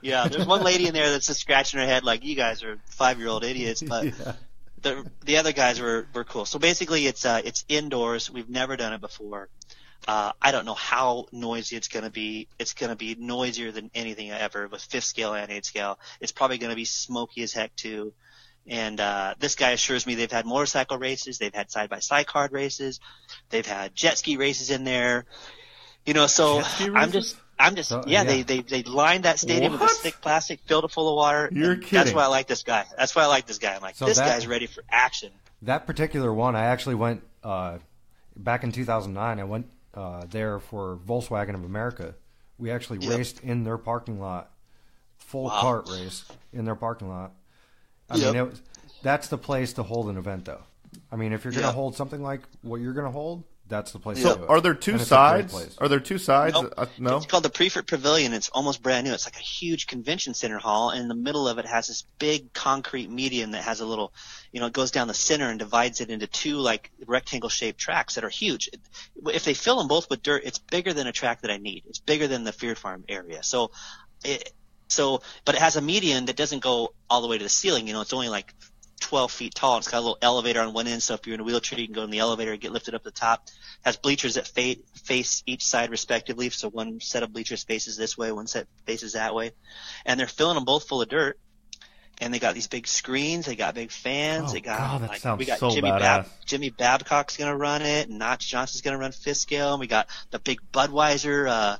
Yeah, 0.00 0.28
there's 0.28 0.46
one 0.46 0.62
lady 0.62 0.86
in 0.86 0.94
there 0.94 1.10
that's 1.10 1.26
just 1.26 1.40
scratching 1.40 1.80
her 1.80 1.86
head 1.86 2.04
like, 2.04 2.24
you 2.24 2.34
guys 2.34 2.62
are 2.62 2.78
five 2.86 3.18
year 3.18 3.28
old 3.28 3.44
idiots. 3.44 3.82
But 3.82 4.12
the 4.82 5.06
the 5.24 5.38
other 5.38 5.52
guys 5.52 5.80
were 5.80 6.06
were 6.14 6.24
cool. 6.24 6.44
So 6.44 6.58
basically, 6.58 7.06
it's 7.06 7.24
uh 7.24 7.40
it's 7.44 7.64
indoors. 7.68 8.30
We've 8.30 8.48
never 8.48 8.76
done 8.76 8.92
it 8.92 9.00
before. 9.00 9.48
Uh, 10.06 10.32
I 10.42 10.50
don't 10.50 10.64
know 10.64 10.74
how 10.74 11.26
noisy 11.30 11.76
it's 11.76 11.86
going 11.86 12.04
to 12.04 12.10
be. 12.10 12.48
It's 12.58 12.74
going 12.74 12.90
to 12.90 12.96
be 12.96 13.14
noisier 13.14 13.70
than 13.70 13.90
anything 13.94 14.32
ever 14.32 14.66
with 14.66 14.82
fifth 14.82 15.04
scale 15.04 15.32
and 15.32 15.50
eighth 15.50 15.66
scale. 15.66 15.98
It's 16.20 16.32
probably 16.32 16.58
going 16.58 16.70
to 16.70 16.76
be 16.76 16.84
smoky 16.84 17.42
as 17.42 17.52
heck 17.52 17.74
too. 17.76 18.12
And 18.66 19.00
uh, 19.00 19.34
this 19.38 19.54
guy 19.54 19.70
assures 19.70 20.06
me 20.06 20.14
they've 20.14 20.30
had 20.30 20.46
motorcycle 20.46 20.98
races, 20.98 21.38
they've 21.38 21.54
had 21.54 21.70
side 21.70 21.88
by 21.88 21.98
side 21.98 22.26
card 22.26 22.52
races, 22.52 23.00
they've 23.50 23.66
had 23.66 23.94
jet 23.94 24.18
ski 24.18 24.36
races 24.36 24.70
in 24.70 24.84
there. 24.84 25.24
You 26.06 26.14
know, 26.14 26.26
so 26.26 26.62
I'm 26.94 27.12
just, 27.12 27.36
I'm 27.62 27.74
just, 27.76 27.88
So- 27.90 28.02
yeah, 28.06 28.22
yeah. 28.22 28.24
They, 28.24 28.42
they 28.42 28.60
they 28.60 28.82
lined 28.82 29.24
that 29.24 29.38
stadium 29.38 29.72
with 29.72 29.80
What? 29.80 29.92
a 29.92 29.94
thick 29.94 30.20
plastic, 30.20 30.60
filled 30.66 30.84
it 30.84 30.90
full 30.90 31.08
of 31.08 31.16
water. 31.16 31.48
You're 31.52 31.72
and 31.72 31.82
That's 31.84 32.12
why 32.12 32.24
I 32.24 32.26
like 32.26 32.46
this 32.46 32.62
guy. 32.62 32.84
That's 32.96 33.14
why 33.14 33.22
I 33.22 33.26
like 33.26 33.46
this 33.46 33.58
guy. 33.58 33.74
I'm 33.74 33.82
like, 33.82 33.96
So 33.96 34.06
this 34.06 34.18
that- 34.18 34.26
guy's 34.28 34.46
ready 34.46 34.66
for 34.66 34.82
action. 34.90 35.30
That 35.62 35.86
particular 35.86 36.32
one, 36.32 36.56
I 36.56 36.64
actually 36.66 36.96
went 36.96 37.22
uh, 37.44 37.78
back 38.36 38.64
in 38.64 38.72
2009. 38.72 39.38
I 39.40 39.44
went 39.44 39.66
uh, 39.94 40.24
there 40.28 40.58
for 40.58 40.98
Volkswagen 41.06 41.54
of 41.54 41.64
America. 41.64 42.14
We 42.58 42.70
actually 42.70 42.98
Yep. 43.00 43.16
raced 43.18 43.40
in 43.40 43.62
their 43.64 43.78
parking 43.78 44.18
lot, 44.20 44.50
full 45.18 45.44
Wow. 45.44 45.60
cart 45.60 45.88
race 45.90 46.24
in 46.52 46.64
their 46.64 46.74
parking 46.74 47.08
lot. 47.08 47.32
I 48.10 48.16
Yep. 48.16 48.26
mean, 48.26 48.36
it 48.42 48.50
was, 48.50 48.62
that's 49.02 49.28
the 49.28 49.38
place 49.38 49.72
to 49.74 49.82
hold 49.82 50.08
an 50.08 50.16
event, 50.16 50.44
though. 50.46 50.62
I 51.10 51.16
mean, 51.16 51.32
if 51.32 51.44
you're 51.44 51.52
going 51.52 51.62
to 51.62 51.68
Yep. 51.68 51.74
hold 51.74 51.94
something 51.96 52.22
like 52.22 52.40
what 52.62 52.80
you're 52.80 52.92
going 52.92 53.06
to 53.06 53.12
hold, 53.12 53.44
that's 53.72 53.92
the 53.92 53.98
place 53.98 54.18
to 54.18 54.22
So 54.22 54.36
do 54.36 54.46
are 54.46 54.60
there 54.60 54.74
two 54.74 54.92
And 54.92 55.00
it's 55.00 55.10
a 55.10 55.32
great 55.32 55.50
sides? 55.50 55.78
Are 55.78 55.88
there 55.88 55.98
two 55.98 56.18
sides? 56.18 56.54
Nope. 56.54 56.74
Uh, 56.76 56.86
no. 56.98 57.16
It's 57.16 57.26
called 57.26 57.42
the 57.42 57.50
Prefert 57.50 57.86
Pavilion. 57.86 58.34
It's 58.34 58.50
almost 58.50 58.82
brand 58.82 59.06
new. 59.06 59.14
It's 59.14 59.26
like 59.26 59.36
a 59.36 59.38
huge 59.38 59.86
convention 59.86 60.34
center 60.34 60.58
hall, 60.58 60.90
and 60.90 61.02
in 61.02 61.08
the 61.08 61.14
middle 61.14 61.48
of 61.48 61.58
it 61.58 61.64
has 61.64 61.88
this 61.88 62.04
big 62.18 62.52
concrete 62.52 63.10
median 63.10 63.52
that 63.52 63.62
has 63.64 63.80
a 63.80 63.86
little, 63.86 64.12
you 64.52 64.60
know, 64.60 64.66
it 64.66 64.72
goes 64.72 64.90
down 64.90 65.08
the 65.08 65.14
center 65.14 65.48
and 65.48 65.58
divides 65.58 66.00
it 66.00 66.10
into 66.10 66.26
two 66.26 66.58
like 66.58 66.90
rectangle 67.06 67.48
shaped 67.48 67.78
tracks 67.78 68.16
that 68.16 68.24
are 68.24 68.28
huge. 68.28 68.68
If 69.26 69.44
they 69.44 69.54
fill 69.54 69.78
them 69.78 69.88
both 69.88 70.10
with 70.10 70.22
dirt, 70.22 70.42
it's 70.44 70.58
bigger 70.58 70.92
than 70.92 71.06
a 71.06 71.12
track 71.12 71.40
that 71.40 71.50
I 71.50 71.56
need. 71.56 71.84
It's 71.88 71.98
bigger 71.98 72.28
than 72.28 72.44
the 72.44 72.52
Fear 72.52 72.74
Farm 72.74 73.04
area. 73.08 73.42
So, 73.42 73.70
it, 74.24 74.52
so, 74.88 75.22
but 75.46 75.54
it 75.54 75.62
has 75.62 75.76
a 75.76 75.80
median 75.80 76.26
that 76.26 76.36
doesn't 76.36 76.62
go 76.62 76.92
all 77.08 77.22
the 77.22 77.28
way 77.28 77.38
to 77.38 77.44
the 77.44 77.50
ceiling. 77.50 77.86
You 77.86 77.94
know, 77.94 78.02
it's 78.02 78.12
only 78.12 78.28
like 78.28 78.54
12 79.02 79.30
feet 79.30 79.54
tall. 79.54 79.78
It's 79.78 79.88
got 79.88 79.98
a 79.98 80.00
little 80.00 80.18
elevator 80.22 80.60
on 80.60 80.72
one 80.72 80.86
end, 80.86 81.02
so 81.02 81.14
if 81.14 81.26
you're 81.26 81.34
in 81.34 81.40
a 81.40 81.44
wheelchair, 81.44 81.78
you 81.78 81.86
can 81.86 81.94
go 81.94 82.02
in 82.04 82.10
the 82.10 82.20
elevator 82.20 82.52
and 82.52 82.60
get 82.60 82.72
lifted 82.72 82.94
up 82.94 83.02
to 83.02 83.10
the 83.10 83.14
top. 83.14 83.48
Has 83.84 83.96
bleachers 83.96 84.34
that 84.34 84.46
fa- 84.46 84.80
face 85.04 85.42
each 85.46 85.64
side 85.64 85.90
respectively, 85.90 86.48
so 86.50 86.68
one 86.70 87.00
set 87.00 87.22
of 87.22 87.32
bleachers 87.32 87.62
faces 87.64 87.96
this 87.96 88.16
way, 88.16 88.32
one 88.32 88.46
set 88.46 88.66
faces 88.86 89.12
that 89.12 89.34
way, 89.34 89.50
and 90.06 90.18
they're 90.18 90.26
filling 90.26 90.54
them 90.54 90.64
both 90.64 90.88
full 90.88 91.02
of 91.02 91.08
dirt. 91.08 91.38
And 92.20 92.32
they 92.32 92.38
got 92.38 92.54
these 92.54 92.68
big 92.68 92.86
screens, 92.86 93.46
they 93.46 93.56
got 93.56 93.74
big 93.74 93.90
fans, 93.90 94.50
Oh, 94.50 94.52
they 94.52 94.60
got 94.60 94.78
God, 94.78 95.02
that 95.02 95.24
like 95.24 95.38
we 95.38 95.44
got 95.44 95.58
so 95.58 95.70
Jimmy 95.70 95.90
badass. 95.90 96.26
Jimmy 96.46 96.70
Babcock's 96.70 97.36
gonna 97.36 97.56
run 97.56 97.82
it, 97.82 98.08
and 98.08 98.18
Notch 98.18 98.46
Johnson's 98.48 98.80
gonna 98.82 98.98
run 98.98 99.10
fifth 99.12 99.38
scale, 99.38 99.72
and 99.72 99.80
we 99.80 99.88
got 99.88 100.06
the 100.30 100.38
big 100.38 100.60
Budweiser 100.72 101.48
uh 101.48 101.76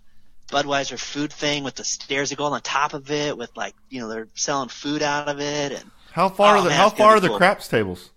Budweiser 0.48 0.98
food 0.98 1.32
thing 1.32 1.62
with 1.64 1.76
the 1.76 1.84
stairs 1.84 2.30
that 2.30 2.36
go 2.36 2.44
on 2.46 2.60
top 2.62 2.92
of 2.94 3.10
it, 3.10 3.38
with 3.38 3.56
like 3.56 3.74
you 3.88 4.00
know 4.00 4.08
they're 4.08 4.28
selling 4.34 4.68
food 4.68 5.02
out 5.02 5.28
of 5.28 5.40
it, 5.40 5.72
and 5.72 5.90
How 6.12 6.28
far 6.28 6.56
Oh, 6.56 6.58
are 6.60 6.62
the 6.62 6.68
man, 6.70 6.78
How 6.78 6.90
far 6.90 7.16
are 7.16 7.20
the 7.20 7.28
cool. 7.28 7.36
craps 7.38 7.68
tables? 7.68 8.10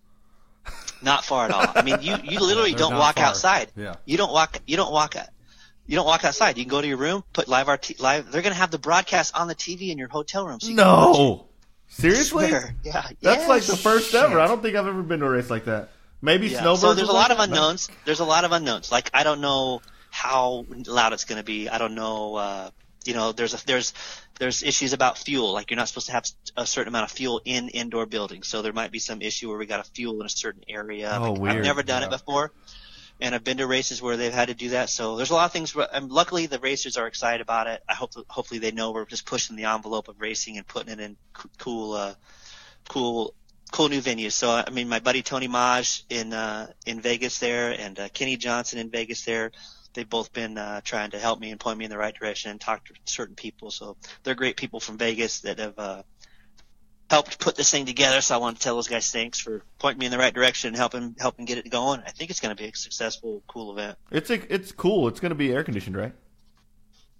not 1.01 1.23
far 1.23 1.45
at 1.45 1.51
all. 1.51 1.65
I 1.75 1.81
mean, 1.83 1.97
you 2.01 2.15
you 2.23 2.39
literally 2.49 2.71
They're 2.71 2.79
don't 2.79 2.95
walk 2.95 3.17
far. 3.17 3.25
outside. 3.25 3.71
Yeah. 3.75 3.95
You 4.05 4.17
don't 4.17 4.31
walk. 4.31 4.59
You 4.65 4.75
don't 4.77 4.91
walk. 4.91 5.15
You 5.85 5.95
don't 5.95 6.05
walk 6.05 6.23
outside. 6.25 6.57
You 6.57 6.63
can 6.63 6.69
go 6.71 6.81
to 6.81 6.87
your 6.87 6.97
room, 6.97 7.23
put 7.31 7.47
live 7.47 7.67
RT 7.67 7.99
live. 7.99 8.31
They're 8.31 8.41
gonna 8.41 8.55
have 8.55 8.71
the 8.71 8.79
broadcast 8.79 9.35
on 9.37 9.47
the 9.47 9.53
TV 9.55 9.89
in 9.91 9.97
your 9.99 10.07
hotel 10.07 10.47
room. 10.47 10.59
So 10.59 10.69
you 10.69 10.75
can 10.75 10.85
watch 10.87 11.15
it. 11.15 11.19
No. 11.19 11.45
Seriously? 11.87 12.49
Yeah. 12.49 12.71
That's 12.83 13.13
yes. 13.21 13.47
like 13.49 13.63
the 13.63 13.77
first 13.77 14.13
ever. 14.15 14.39
I 14.39 14.47
don't 14.47 14.61
think 14.63 14.75
I've 14.75 14.87
ever 14.87 15.03
been 15.03 15.19
to 15.19 15.27
a 15.27 15.29
race 15.29 15.49
like 15.51 15.65
that. 15.65 15.89
Maybe 16.21 16.47
Yeah. 16.47 16.61
snowbirds. 16.61 16.81
So 16.81 16.93
there's 16.95 17.07
a 17.09 17.11
lot 17.13 17.29
like 17.29 17.31
of 17.31 17.37
that? 17.37 17.43
unknowns. 17.49 17.89
There's 18.05 18.19
a 18.21 18.25
lot 18.25 18.43
of 18.43 18.51
unknowns. 18.51 18.91
Like 18.91 19.11
I 19.13 19.23
don't 19.23 19.41
know 19.41 19.81
how 20.09 20.65
loud 20.87 21.13
it's 21.13 21.25
going 21.25 21.37
to 21.37 21.43
be. 21.43 21.69
I 21.69 21.77
don't 21.77 21.93
know. 21.93 22.35
Uh, 22.35 22.69
you 23.05 23.13
know, 23.13 23.31
there's 23.31 23.53
a, 23.53 23.65
there's 23.65 23.93
there's 24.39 24.63
issues 24.63 24.93
about 24.93 25.17
fuel. 25.17 25.53
Like 25.53 25.71
you're 25.71 25.77
not 25.77 25.87
supposed 25.87 26.07
to 26.07 26.13
have 26.13 26.25
a 26.57 26.65
certain 26.65 26.89
amount 26.89 27.09
of 27.09 27.17
fuel 27.17 27.41
in 27.45 27.69
indoor 27.69 28.05
buildings. 28.05 28.47
So 28.47 28.61
there 28.61 28.73
might 28.73 28.91
be 28.91 28.99
some 28.99 29.21
issue 29.21 29.49
where 29.49 29.57
we 29.57 29.65
got 29.65 29.83
to 29.83 29.91
fuel 29.91 30.19
in 30.19 30.25
a 30.25 30.29
certain 30.29 30.63
area. 30.67 31.17
Oh, 31.21 31.33
Like, 31.33 31.41
weird. 31.41 31.55
I've 31.57 31.63
never 31.63 31.83
done 31.83 32.03
it 32.03 32.09
before. 32.09 32.51
And 33.21 33.33
I've 33.33 33.45
been 33.45 33.57
to 33.57 33.67
races 33.67 34.01
where 34.01 34.17
they've 34.17 34.33
had 34.33 34.49
to 34.49 34.53
do 34.53 34.69
that. 34.69 34.89
So 34.89 35.15
there's 35.15 35.29
a 35.29 35.35
lot 35.35 35.45
of 35.45 35.53
things. 35.53 35.73
Where, 35.73 35.87
and 35.93 36.11
luckily, 36.11 36.47
the 36.47 36.59
racers 36.59 36.97
are 36.97 37.07
excited 37.07 37.39
about 37.39 37.67
it. 37.67 37.81
I 37.87 37.93
hope, 37.93 38.11
hopefully, 38.27 38.59
they 38.59 38.71
know 38.71 38.91
we're 38.91 39.05
just 39.05 39.25
pushing 39.25 39.55
the 39.55 39.63
envelope 39.65 40.09
of 40.09 40.19
racing 40.19 40.57
and 40.57 40.67
putting 40.67 40.91
it 40.91 40.99
in 40.99 41.15
c- 41.37 41.49
cool, 41.57 41.93
uh, 41.93 42.15
cool 42.89 43.33
cool 43.71 43.89
new 43.89 44.01
venues. 44.01 44.33
So 44.33 44.51
I 44.51 44.69
mean, 44.69 44.87
my 44.87 44.99
buddy 44.99 45.21
Tony 45.21 45.47
Maj 45.47 46.03
in 46.09 46.33
uh, 46.33 46.67
in 46.85 47.01
Vegas 47.01 47.39
there, 47.39 47.71
and 47.71 47.99
uh, 47.99 48.09
Kenny 48.09 48.37
Johnson 48.37 48.79
in 48.79 48.89
Vegas 48.89 49.25
there. 49.25 49.51
They've 49.95 50.09
both 50.09 50.31
been 50.33 50.57
uh, 50.57 50.81
trying 50.83 51.11
to 51.11 51.19
help 51.19 51.39
me 51.39 51.49
and 51.51 51.59
point 51.59 51.77
me 51.79 51.85
in 51.85 51.91
the 51.91 51.97
right 51.97 52.13
direction 52.13 52.51
and 52.51 52.61
talk 52.61 52.85
to 52.85 52.93
certain 53.05 53.35
people. 53.35 53.71
So 53.71 53.97
they're 54.23 54.35
great 54.35 54.57
people 54.57 54.79
from 54.79 54.97
Vegas 54.97 55.39
that 55.41 55.57
have 55.59 55.79
uh, 55.79 56.03
helped 57.09 57.39
put 57.39 57.55
this 57.55 57.71
thing 57.71 57.85
together. 57.85 58.21
So 58.21 58.35
I 58.35 58.37
want 58.37 58.57
to 58.57 58.63
tell 58.63 58.75
those 58.75 58.87
guys 58.87 59.11
thanks 59.11 59.39
for 59.39 59.63
pointing 59.79 59.99
me 59.99 60.05
in 60.05 60.11
the 60.11 60.17
right 60.17 60.33
direction 60.33 60.67
and 60.69 60.77
helping 60.77 61.15
helping 61.19 61.45
get 61.45 61.57
it 61.57 61.69
going. 61.69 62.01
I 62.05 62.11
think 62.11 62.29
it's 62.29 62.39
going 62.39 62.55
to 62.55 62.61
be 62.61 62.69
a 62.69 62.75
successful, 62.75 63.41
cool 63.47 63.71
event. 63.71 63.97
It's 64.11 64.29
a, 64.29 64.53
it's 64.53 64.71
cool. 64.71 65.07
It's 65.07 65.19
going 65.19 65.31
to 65.31 65.35
be 65.35 65.51
air 65.51 65.63
conditioned, 65.63 65.95
right? 65.95 66.13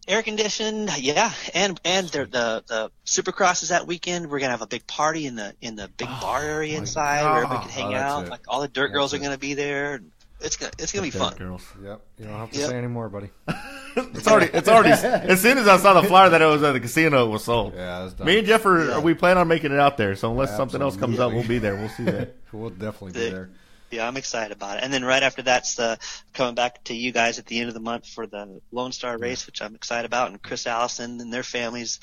Air 0.08 0.22
conditioned, 0.22 0.92
yeah, 1.00 1.32
and 1.56 1.82
and 1.84 2.08
the 2.10 2.26
the 2.28 2.64
the 2.68 2.92
Supercross 3.08 3.64
is 3.64 3.70
that 3.70 3.88
weekend. 3.88 4.30
We're 4.30 4.38
gonna 4.38 4.52
have 4.52 4.62
a 4.62 4.68
big 4.68 4.86
party 4.86 5.26
in 5.26 5.36
the 5.36 5.56
in 5.62 5.76
the 5.76 5.88
big 5.88 6.08
bar 6.22 6.44
area 6.44 6.78
inside 6.78 7.24
where 7.24 7.38
everybody 7.44 7.56
God. 7.56 7.62
can 7.64 7.72
hang 7.72 7.94
Oh, 7.96 7.98
out. 7.98 8.26
it. 8.28 8.30
Like 8.30 8.42
all 8.48 8.62
the 8.62 8.68
dirt 8.68 8.90
girls 8.90 9.16
are 9.16 9.18
gonna 9.18 9.40
be 9.40 9.56
there. 9.56 9.96
and 9.96 10.12
It's 10.46 10.56
gonna 10.58 10.72
it's 10.80 10.92
gonna 10.94 11.04
be 11.04 11.10
fun. 11.12 11.34
Girls. 11.36 11.64
Yep. 11.84 12.02
You 12.20 12.26
don't 12.26 12.38
have 12.38 12.52
to 12.52 12.60
Yep. 12.60 12.70
say 12.70 12.78
anymore, 12.78 13.10
buddy. 13.10 13.30
It's 13.98 14.28
already. 14.28 14.52
It's 14.54 14.68
already. 14.68 14.90
as 15.32 15.42
soon 15.42 15.58
as 15.58 15.70
I 15.70 15.78
saw 15.78 16.00
the 16.00 16.06
flyer 16.06 16.30
that 16.30 16.42
it 16.42 16.46
was 16.46 16.62
at 16.64 16.74
the 16.74 16.82
casino, 16.82 17.28
it 17.28 17.30
was 17.30 17.46
sold. 17.46 17.74
Yeah, 17.76 18.02
that's 18.02 18.14
done. 18.14 18.28
Me 18.28 18.40
and 18.40 18.46
Jeff 18.48 18.66
are, 18.66 18.86
Yeah. 18.90 19.00
we 19.00 19.14
plan 19.14 19.38
on 19.38 19.48
making 19.48 19.72
it 19.72 19.80
out 19.80 19.96
there. 19.96 20.18
So 20.18 20.30
unless 20.30 20.54
something 20.58 20.82
else 20.82 20.98
comes 20.98 21.18
up, 21.18 21.32
we'll 21.32 21.48
be 21.48 21.60
there. 21.60 21.76
We'll 21.78 21.88
see 21.90 22.04
that. 22.04 22.36
We'll 22.52 22.72
definitely 22.72 23.14
be 23.14 23.20
The- 23.20 23.30
there. 23.32 23.50
Yeah, 23.92 24.06
I'm 24.08 24.18
excited 24.18 24.52
about 24.52 24.78
it. 24.80 24.84
And 24.84 24.92
then 24.92 25.06
right 25.06 25.24
after 25.24 25.42
that's 25.44 25.76
the 25.76 25.98
coming 26.34 26.56
back 26.56 26.84
to 26.86 26.94
you 26.94 27.14
guys 27.14 27.40
at 27.40 27.46
the 27.46 27.60
end 27.60 27.70
of 27.70 27.74
the 27.74 27.80
month 27.80 28.06
for 28.08 28.28
the 28.28 28.60
Lone 28.74 28.92
Star 28.92 29.18
race, 29.18 29.46
which 29.46 29.62
I'm 29.62 29.76
excited 29.76 30.06
about, 30.06 30.30
and 30.30 30.42
Chris 30.42 30.68
Allison 30.68 31.22
and 31.22 31.32
their 31.32 31.44
families 31.44 32.02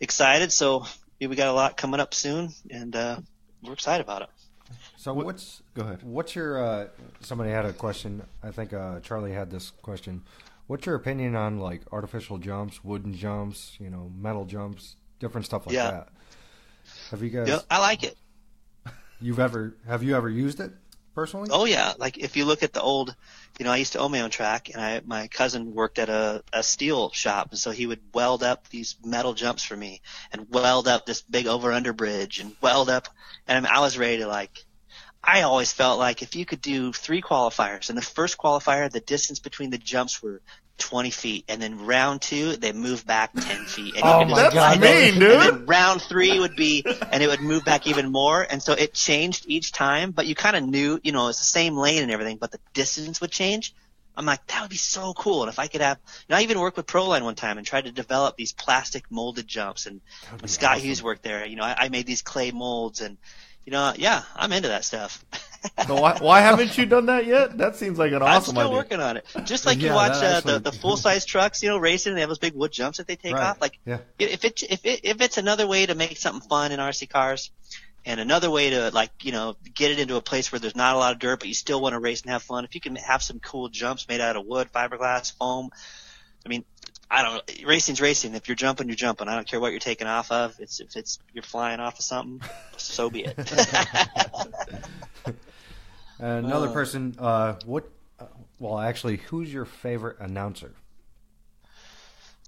excited. 0.00 0.52
So 0.52 0.86
we 1.20 1.28
got 1.36 1.48
a 1.48 1.52
lot 1.52 1.76
coming 1.76 2.00
up 2.00 2.14
soon, 2.14 2.52
and 2.70 2.96
uh, 2.96 3.20
we're 3.62 3.74
excited 3.74 4.02
about 4.02 4.22
it. 4.22 4.28
So 4.96 5.12
what's 5.14 5.62
Go 5.74 5.82
ahead. 5.82 6.02
what's 6.02 6.34
your 6.34 6.62
uh, 6.62 6.86
somebody 7.20 7.50
had 7.50 7.64
a 7.64 7.72
question. 7.72 8.22
I 8.42 8.50
think 8.50 8.72
uh, 8.72 9.00
Charlie 9.00 9.32
had 9.32 9.50
this 9.50 9.70
question. 9.82 10.22
What's 10.66 10.84
your 10.86 10.96
opinion 10.96 11.34
on 11.34 11.58
like 11.60 11.82
artificial 11.92 12.36
jumps, 12.38 12.84
wooden 12.84 13.14
jumps, 13.14 13.76
you 13.80 13.88
know, 13.90 14.10
metal 14.18 14.44
jumps, 14.44 14.96
different 15.18 15.46
stuff 15.46 15.66
like 15.66 15.74
Yeah. 15.74 15.90
that? 15.90 16.08
Have 17.10 17.22
you 17.22 17.30
guys 17.30 17.48
Yeah, 17.48 17.60
I 17.70 17.78
like 17.80 18.02
it. 18.02 18.16
you've 19.20 19.38
ever 19.38 19.74
have 19.86 20.02
you 20.02 20.16
ever 20.16 20.28
used 20.28 20.60
it 20.60 20.72
personally? 21.18 21.48
Oh 21.50 21.64
yeah, 21.64 21.94
like 21.98 22.16
if 22.16 22.36
you 22.36 22.44
look 22.44 22.62
at 22.62 22.72
the 22.72 22.80
old, 22.80 23.14
you 23.58 23.64
know, 23.64 23.72
I 23.72 23.76
used 23.76 23.94
to 23.94 23.98
own 23.98 24.12
my 24.12 24.20
own 24.20 24.30
track, 24.30 24.70
and 24.72 24.80
I 24.80 25.00
my 25.04 25.26
cousin 25.26 25.74
worked 25.74 25.98
at 25.98 26.08
a 26.08 26.44
a 26.52 26.62
steel 26.62 27.10
shop, 27.10 27.48
and 27.50 27.58
so 27.58 27.72
he 27.72 27.86
would 27.86 28.00
weld 28.14 28.42
up 28.42 28.68
these 28.68 28.96
metal 29.04 29.34
jumps 29.34 29.64
for 29.64 29.76
me, 29.76 30.00
and 30.32 30.48
weld 30.50 30.86
up 30.86 31.06
this 31.06 31.22
big 31.22 31.46
over 31.46 31.72
under 31.72 31.92
bridge, 31.92 32.38
and 32.38 32.54
weld 32.60 32.88
up, 32.88 33.08
and 33.48 33.66
I 33.66 33.80
was 33.80 33.98
ready 33.98 34.18
to 34.18 34.28
like. 34.28 34.64
I 35.22 35.42
always 35.42 35.72
felt 35.72 35.98
like 35.98 36.22
if 36.22 36.36
you 36.36 36.46
could 36.46 36.60
do 36.60 36.92
three 36.92 37.20
qualifiers, 37.20 37.88
and 37.88 37.98
the 37.98 38.02
first 38.02 38.38
qualifier, 38.38 38.88
the 38.88 39.00
distance 39.00 39.40
between 39.40 39.70
the 39.70 39.76
jumps 39.76 40.22
were 40.22 40.40
20 40.78 41.10
feet, 41.10 41.44
and 41.48 41.60
then 41.60 41.84
round 41.84 42.22
two, 42.22 42.56
they 42.56 42.72
move 42.72 43.06
back 43.06 43.32
10 43.34 43.66
feet. 43.66 43.96
And 43.96 44.04
Oh 44.04 44.24
my 44.24 44.50
God. 44.50 44.78
mean, 44.78 45.14
dude. 45.14 45.32
And 45.32 45.42
then 45.42 45.66
round 45.66 46.02
three 46.02 46.38
would 46.38 46.56
be, 46.56 46.84
and 47.12 47.22
it 47.22 47.28
would 47.28 47.40
move 47.40 47.64
back 47.64 47.86
even 47.86 48.10
more, 48.10 48.46
and 48.48 48.62
so 48.62 48.72
it 48.72 48.94
changed 48.94 49.44
each 49.48 49.72
time, 49.72 50.12
but 50.12 50.26
you 50.26 50.34
kind 50.34 50.56
of 50.56 50.64
knew, 50.64 51.00
you 51.02 51.12
know, 51.12 51.28
it's 51.28 51.38
the 51.38 51.44
same 51.44 51.76
lane 51.76 52.02
and 52.02 52.10
everything, 52.10 52.38
but 52.38 52.50
the 52.50 52.60
distance 52.72 53.20
would 53.20 53.30
change. 53.30 53.74
I'm 54.16 54.26
like, 54.26 54.44
that 54.48 54.62
would 54.62 54.70
be 54.70 54.76
so 54.76 55.12
cool. 55.14 55.42
And 55.44 55.48
if 55.48 55.60
I 55.60 55.68
could 55.68 55.80
have, 55.80 55.98
you 56.06 56.32
know, 56.32 56.38
I 56.38 56.42
even 56.42 56.58
worked 56.58 56.76
with 56.76 56.86
Proline 56.86 57.22
one 57.22 57.36
time 57.36 57.56
and 57.56 57.64
tried 57.64 57.84
to 57.84 57.92
develop 57.92 58.36
these 58.36 58.52
plastic 58.52 59.08
molded 59.12 59.46
jumps. 59.46 59.86
And 59.86 60.00
when 60.40 60.48
Scott 60.48 60.78
Hughes 60.78 61.00
worked 61.00 61.22
there, 61.22 61.46
you 61.46 61.54
know, 61.54 61.62
I, 61.62 61.76
I 61.84 61.88
made 61.88 62.04
these 62.04 62.22
clay 62.22 62.50
molds 62.50 63.00
and, 63.00 63.16
you 63.68 63.72
know, 63.72 63.92
yeah, 63.98 64.22
I'm 64.34 64.50
into 64.54 64.68
that 64.68 64.82
stuff. 64.86 65.22
So 65.88 66.00
why, 66.00 66.16
why 66.20 66.40
haven't 66.40 66.78
you 66.78 66.86
done 66.86 67.06
that 67.06 67.26
yet? 67.26 67.58
That 67.58 67.74
seems 67.74 67.98
like 67.98 68.12
an 68.12 68.22
awesome. 68.22 68.32
I'm 68.32 68.40
still 68.42 68.60
idea. 68.68 68.76
working 68.76 69.00
on 69.00 69.16
it. 69.16 69.26
Just 69.44 69.66
like 69.66 69.82
Yeah, 69.82 69.88
you 69.88 69.94
watch 69.94 70.20
that 70.20 70.46
uh, 70.46 70.52
the, 70.52 70.70
the 70.70 70.72
full 70.72 70.96
size 70.96 71.24
trucks, 71.24 71.64
you 71.64 71.68
know, 71.68 71.78
racing, 71.78 72.14
they 72.14 72.20
have 72.20 72.30
those 72.30 72.38
big 72.38 72.54
wood 72.54 72.70
jumps 72.70 72.98
that 72.98 73.08
they 73.08 73.16
take 73.16 73.34
Right. 73.34 73.42
off. 73.42 73.60
Like, 73.60 73.76
Yeah. 73.84 73.98
if 74.20 74.44
it 74.44 74.62
if 74.62 74.86
it 74.86 75.00
if 75.02 75.20
it's 75.20 75.36
another 75.36 75.66
way 75.66 75.84
to 75.84 75.96
make 75.96 76.16
something 76.16 76.48
fun 76.48 76.70
in 76.70 76.78
RC 76.78 77.08
cars, 77.10 77.50
and 78.06 78.20
another 78.20 78.50
way 78.52 78.70
to 78.70 78.90
like 78.92 79.10
you 79.24 79.32
know 79.32 79.56
get 79.74 79.90
it 79.90 79.98
into 79.98 80.14
a 80.14 80.22
place 80.22 80.52
where 80.52 80.60
there's 80.60 80.76
not 80.76 80.94
a 80.94 80.98
lot 80.98 81.12
of 81.12 81.18
dirt, 81.18 81.40
but 81.40 81.48
you 81.48 81.54
still 81.54 81.80
want 81.80 81.92
to 81.94 81.98
race 81.98 82.22
and 82.22 82.30
have 82.30 82.44
fun. 82.44 82.64
If 82.64 82.76
you 82.76 82.80
can 82.80 82.94
have 82.94 83.20
some 83.20 83.40
cool 83.40 83.68
jumps 83.68 84.06
made 84.08 84.20
out 84.20 84.36
of 84.36 84.46
wood, 84.46 84.68
fiberglass, 84.72 85.32
foam, 85.36 85.70
I 86.46 86.48
mean, 86.48 86.64
I 87.10 87.22
don't 87.22 87.34
know. 87.62 87.66
Racing's 87.66 88.02
racing. 88.02 88.34
If 88.34 88.48
you're 88.48 88.54
jumping, 88.54 88.86
you're 88.88 88.96
jumping. 88.96 89.28
I 89.28 89.34
don't 89.34 89.48
care 89.48 89.60
what 89.60 89.70
you're 89.70 89.80
taking 89.80 90.06
off 90.06 90.30
of. 90.30 90.60
It's 90.60 90.80
if 90.80 90.94
it's 90.96 91.18
you're 91.32 91.42
flying 91.42 91.80
off 91.80 91.98
of 91.98 92.04
something, 92.04 92.46
so 92.76 93.08
be 93.08 93.24
it. 93.24 93.34
Another 96.18 96.68
Uh. 96.68 96.72
person. 96.72 97.14
Uh, 97.18 97.54
what? 97.64 97.88
Uh, 98.18 98.24
well, 98.58 98.78
actually, 98.78 99.18
who's 99.18 99.52
your 99.52 99.64
favorite 99.64 100.16
announcer? 100.20 100.72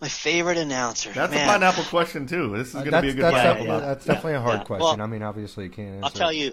My 0.01 0.09
favorite 0.09 0.57
announcer. 0.59 1.13
That's 1.13 1.33
Man. 1.33 1.49
a 1.49 1.53
pineapple 1.53 1.85
question 1.85 2.27
too. 2.27 2.57
This 2.57 2.69
is 2.69 2.75
Uh, 2.77 2.81
going 2.81 2.93
to 2.93 3.03
be 3.03 3.09
a 3.11 3.15
good 3.15 3.23
that's, 3.25 3.37
pineapple. 3.37 3.67
yeah, 3.67 3.71
battle. 3.73 3.89
that's 3.89 4.05
definitely 4.07 4.33
a 4.35 4.41
hard 4.41 4.59
Yeah. 4.61 4.65
question. 4.65 4.83
Well, 4.99 5.03
I 5.03 5.07
mean, 5.07 5.23
obviously, 5.23 5.65
you 5.65 5.71
can't 5.71 5.89
answer. 5.97 6.05
I'll 6.05 6.11
tell 6.11 6.33
you. 6.33 6.53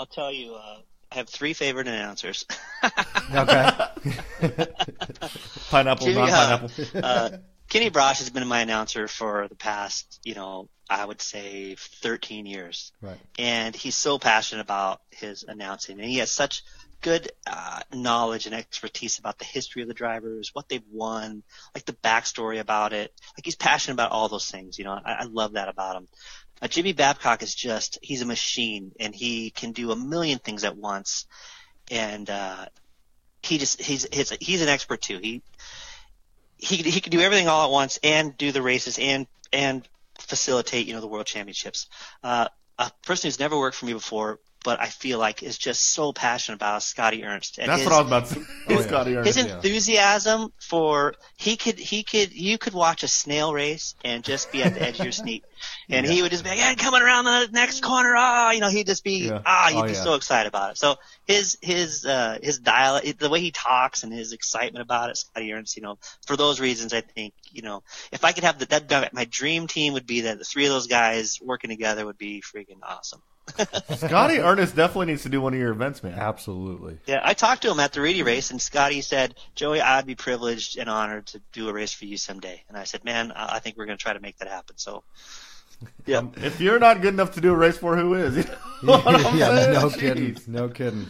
I'll 0.00 0.06
tell 0.06 0.32
you. 0.32 0.56
I 1.12 1.16
have 1.16 1.28
three 1.28 1.52
favorite 1.52 1.88
announcers. 1.88 2.44
Okay. 3.34 3.70
Pineapple, 5.70 6.06
Jimmy, 6.06 6.20
uh, 6.20 6.26
non-pineapple. 6.26 7.00
uh, 7.02 7.30
Kenny 7.68 7.90
Brosh 7.90 8.18
has 8.18 8.30
been 8.30 8.46
my 8.46 8.60
announcer 8.60 9.08
for 9.08 9.48
the 9.48 9.56
past, 9.56 10.20
you 10.24 10.34
know, 10.34 10.68
I 10.88 11.04
would 11.04 11.20
say 11.20 11.74
13 11.76 12.46
years. 12.46 12.92
right. 13.02 13.18
And 13.38 13.74
he's 13.74 13.96
so 13.96 14.20
passionate 14.20 14.62
about 14.62 15.00
his 15.10 15.42
announcing, 15.42 15.98
and 15.98 16.08
he 16.08 16.18
has 16.18 16.30
such 16.30 16.62
good 17.02 17.30
uh, 17.46 17.80
knowledge 17.92 18.46
and 18.46 18.54
expertise 18.54 19.18
about 19.18 19.38
the 19.38 19.44
history 19.44 19.82
of 19.82 19.88
the 19.88 19.94
drivers, 19.94 20.50
what 20.54 20.68
they've 20.68 20.86
won, 20.90 21.42
like 21.74 21.84
the 21.84 21.92
backstory 21.92 22.60
about 22.60 22.92
it. 22.92 23.12
Like 23.36 23.44
he's 23.44 23.56
passionate 23.56 23.94
about 23.94 24.12
all 24.12 24.28
those 24.28 24.50
things. 24.50 24.78
You 24.78 24.84
know, 24.84 24.92
I, 25.04 25.12
I 25.12 25.24
love 25.24 25.54
that 25.54 25.68
about 25.68 25.96
him. 25.96 26.08
Uh, 26.62 26.68
Jimmy 26.68 26.92
Babcock 26.92 27.42
is 27.42 27.54
just, 27.54 27.98
he's 28.02 28.22
a 28.22 28.26
machine 28.26 28.92
and 28.98 29.14
he 29.14 29.50
can 29.50 29.72
do 29.72 29.90
a 29.90 29.96
million 29.96 30.38
things 30.38 30.64
at 30.64 30.76
once. 30.76 31.26
And, 31.90 32.28
uh, 32.28 32.66
he 33.42 33.58
just, 33.58 33.80
he's, 33.80 34.06
he's, 34.12 34.30
he's 34.40 34.62
an 34.62 34.68
expert 34.68 35.02
too. 35.02 35.18
He, 35.18 35.42
he, 36.58 36.76
he 36.76 37.00
can 37.00 37.10
do 37.10 37.20
everything 37.20 37.48
all 37.48 37.66
at 37.66 37.70
once 37.70 37.98
and 38.02 38.36
do 38.36 38.50
the 38.52 38.62
races 38.62 38.98
and, 38.98 39.26
and 39.52 39.86
facilitate, 40.18 40.86
you 40.86 40.94
know, 40.94 41.00
the 41.00 41.06
world 41.06 41.26
championships. 41.26 41.86
Uh, 42.22 42.48
a 42.78 42.90
person 43.04 43.28
who's 43.28 43.38
never 43.38 43.58
worked 43.58 43.76
for 43.76 43.86
me 43.86 43.92
before, 43.92 44.40
but 44.66 44.80
I 44.80 44.86
feel 44.86 45.20
like 45.20 45.44
is 45.44 45.56
just 45.56 45.80
so 45.94 46.12
passionate 46.12 46.56
about 46.56 46.82
Scotty 46.82 47.22
Ernst. 47.22 47.58
And 47.58 47.68
That's 47.68 47.82
his, 47.82 47.88
what 47.88 47.94
I 47.94 47.98
was 48.02 48.06
about 48.08 48.26
to 48.26 48.34
say. 48.34 48.40
Oh, 48.68 48.72
yeah. 48.74 48.80
Scotty 48.80 49.16
Ernst. 49.16 49.26
his 49.28 49.46
yeah. 49.46 49.54
enthusiasm 49.54 50.52
for 50.58 51.14
he 51.36 51.56
could 51.56 51.78
he 51.78 52.02
could 52.02 52.32
you 52.32 52.58
could 52.58 52.74
watch 52.74 53.04
a 53.04 53.08
snail 53.08 53.54
race 53.54 53.94
and 54.04 54.24
just 54.24 54.50
be 54.50 54.64
at 54.64 54.74
the 54.74 54.82
edge 54.82 54.98
of 54.98 55.04
your 55.06 55.12
seat 55.12 55.44
and 55.88 56.04
he 56.04 56.20
would 56.20 56.32
just 56.32 56.42
be 56.42 56.50
like 56.50 56.58
yeah 56.58 56.74
coming 56.74 57.00
around 57.00 57.26
the 57.26 57.48
next 57.52 57.80
corner 57.80 58.14
ah 58.16 58.50
you 58.50 58.60
know 58.60 58.68
he'd 58.68 58.88
just 58.88 59.04
be 59.04 59.28
Yeah. 59.28 59.40
ah 59.46 59.68
he'd 59.70 59.78
Oh, 59.78 59.82
be 59.84 59.92
yeah. 59.92 60.02
so 60.02 60.14
excited 60.14 60.48
about 60.48 60.72
it 60.72 60.78
so 60.78 60.96
his 61.26 61.56
his 61.62 62.04
uh 62.04 62.38
his 62.42 62.58
dialect 62.58 63.20
the 63.20 63.30
way 63.30 63.40
he 63.40 63.52
talks 63.52 64.02
and 64.02 64.12
his 64.12 64.32
excitement 64.32 64.82
about 64.82 65.10
it 65.10 65.16
Scotty 65.16 65.52
Ernst 65.52 65.76
you 65.76 65.82
know 65.82 65.96
for 66.26 66.36
those 66.36 66.58
reasons 66.58 66.92
I 66.92 67.02
think 67.02 67.34
you 67.52 67.62
know 67.62 67.84
if 68.10 68.24
I 68.24 68.32
could 68.32 68.42
have 68.42 68.58
the, 68.58 68.66
that 68.66 69.14
my 69.14 69.26
dream 69.26 69.68
team 69.68 69.92
would 69.92 70.06
be 70.08 70.22
that 70.22 70.38
the 70.38 70.44
three 70.44 70.66
of 70.66 70.72
those 70.72 70.88
guys 70.88 71.38
working 71.40 71.70
together 71.70 72.04
would 72.04 72.18
be 72.18 72.42
freaking 72.42 72.80
awesome 72.82 73.22
Scotty 73.96 74.38
Ernst 74.38 74.74
definitely 74.74 75.06
needs 75.06 75.22
to 75.22 75.28
do 75.28 75.40
one 75.40 75.54
of 75.54 75.60
your 75.60 75.70
events, 75.70 76.02
man. 76.02 76.14
Absolutely. 76.18 76.98
Yeah, 77.06 77.20
I 77.22 77.34
talked 77.34 77.62
to 77.62 77.70
him 77.70 77.78
at 77.80 77.92
the 77.92 78.00
Reedy 78.00 78.22
race, 78.22 78.50
and 78.50 78.60
Scotty 78.60 79.00
said, 79.02 79.34
"Joey, 79.54 79.80
I'd 79.80 80.04
be 80.06 80.14
privileged 80.16 80.76
and 80.78 80.90
honored 80.90 81.26
to 81.28 81.40
do 81.52 81.68
a 81.68 81.72
race 81.72 81.92
for 81.92 82.06
you 82.06 82.16
someday." 82.16 82.62
And 82.68 82.76
I 82.76 82.84
said, 82.84 83.04
"Man, 83.04 83.32
I 83.32 83.56
I 83.56 83.58
think 83.60 83.76
we're 83.76 83.86
going 83.86 83.98
to 83.98 84.02
try 84.02 84.12
to 84.12 84.20
make 84.20 84.38
that 84.38 84.48
happen." 84.48 84.76
So, 84.78 85.04
yeah, 86.06 86.22
If 86.36 86.60
you're 86.60 86.78
not 86.80 87.00
good 87.02 87.14
enough 87.14 87.32
to 87.34 87.40
do 87.40 87.52
a 87.52 87.56
race 87.56 87.78
for, 87.78 87.96
who 87.96 88.14
is? 88.14 88.36
You 88.82 88.88
know 88.88 89.02
yeah, 89.34 89.70
no 89.72 89.88
Jeez. 89.88 89.98
kidding. 89.98 90.36
No 90.48 90.68
kidding. 90.68 91.06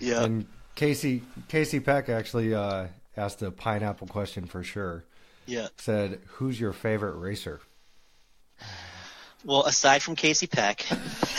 yeah. 0.00 0.24
And 0.24 0.46
Casey 0.74 1.22
Casey 1.48 1.80
Peck 1.80 2.08
actually 2.08 2.54
uh, 2.54 2.86
asked 3.16 3.42
a 3.42 3.50
pineapple 3.50 4.06
question 4.08 4.46
for 4.46 4.62
sure. 4.64 5.04
Yeah. 5.46 5.68
Said, 5.76 6.20
"Who's 6.38 6.58
your 6.58 6.72
favorite 6.72 7.14
racer?" 7.16 7.60
Well, 9.44 9.62
aside 9.64 10.02
from 10.02 10.16
Casey 10.16 10.46
Peck, 10.48 10.84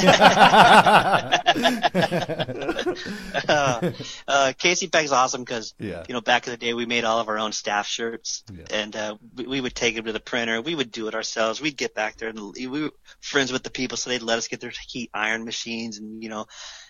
uh, 3.48 3.92
uh, 4.28 4.54
Casey 4.58 4.88
Peck's 4.88 5.12
awesome 5.12 5.42
because 5.44 5.74
Yeah. 5.80 6.04
you 6.08 6.14
know 6.14 6.22
back 6.22 6.48
in 6.48 6.52
the 6.52 6.58
day 6.58 6.74
we 6.74 6.86
made 6.86 7.04
all 7.04 7.20
of 7.20 7.28
our 7.28 7.38
own 7.38 7.52
staff 7.52 7.88
shirts, 7.88 8.44
Yeah. 8.52 8.64
and 8.72 8.96
uh, 8.96 9.18
we, 9.36 9.46
we 9.48 9.62
would 9.62 9.76
take 9.76 9.96
them 9.96 10.06
to 10.06 10.14
the 10.14 10.20
printer. 10.20 10.62
We 10.62 10.76
would 10.76 10.92
do 10.92 11.08
it 11.08 11.16
ourselves. 11.16 11.62
We'd 11.62 11.78
get 11.78 11.94
back 11.94 12.18
there 12.18 12.30
and 12.30 12.40
we 12.56 12.68
were 12.68 12.92
friends 13.22 13.52
with 13.52 13.64
the 13.64 13.70
people, 13.72 13.98
so 13.98 14.10
they'd 14.10 14.22
let 14.22 14.38
us 14.38 14.48
get 14.48 14.62
their 14.62 14.72
heat 14.88 15.10
iron 15.14 15.46
machines, 15.46 15.98
and 15.98 16.24
you 16.24 16.30
know, 16.30 16.46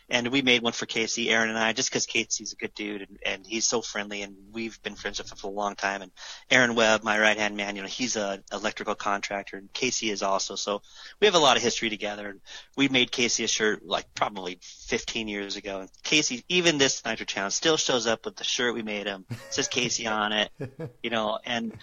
and 0.09 0.27
we 0.29 0.41
made 0.41 0.63
one 0.63 0.73
for 0.73 0.85
Casey, 0.85 1.29
Aaron, 1.29 1.49
and 1.49 1.57
I, 1.57 1.73
just 1.73 1.89
because 1.89 2.05
Casey's 2.05 2.53
a 2.53 2.55
good 2.55 2.73
dude 2.73 3.01
and, 3.01 3.19
and 3.25 3.45
he's 3.45 3.65
so 3.65 3.81
friendly, 3.81 4.23
and 4.23 4.35
we've 4.51 4.81
been 4.81 4.95
friends 4.95 5.19
with 5.19 5.31
him 5.31 5.37
for 5.37 5.47
a 5.47 5.51
long 5.51 5.75
time. 5.75 6.01
And 6.01 6.11
Aaron 6.49 6.73
Webb, 6.73 7.03
my 7.03 7.19
right 7.19 7.37
hand 7.37 7.55
man, 7.55 7.75
you 7.75 7.83
know, 7.83 7.87
he's 7.87 8.15
a 8.15 8.41
electrical 8.51 8.95
contractor, 8.95 9.57
and 9.57 9.71
Casey 9.71 10.09
is 10.09 10.23
also. 10.23 10.55
So 10.55 10.81
we 11.19 11.27
have 11.27 11.35
a 11.35 11.39
lot 11.39 11.57
of 11.57 11.63
history 11.63 11.89
together. 11.89 12.29
And 12.29 12.41
we 12.75 12.89
made 12.89 13.11
Casey 13.11 13.43
a 13.43 13.47
shirt 13.47 13.85
like 13.85 14.13
probably 14.15 14.57
15 14.61 15.27
years 15.27 15.55
ago. 15.55 15.81
And 15.81 15.89
Casey, 16.03 16.43
even 16.49 16.77
this 16.77 17.05
Nitro 17.05 17.25
Challenge, 17.25 17.53
still 17.53 17.77
shows 17.77 18.07
up 18.07 18.25
with 18.25 18.35
the 18.35 18.43
shirt 18.43 18.73
we 18.73 18.81
made 18.81 19.05
him. 19.05 19.25
It 19.29 19.37
says 19.51 19.67
Casey 19.67 20.07
on 20.07 20.31
it, 20.33 20.51
you 21.03 21.09
know, 21.09 21.39
and. 21.45 21.73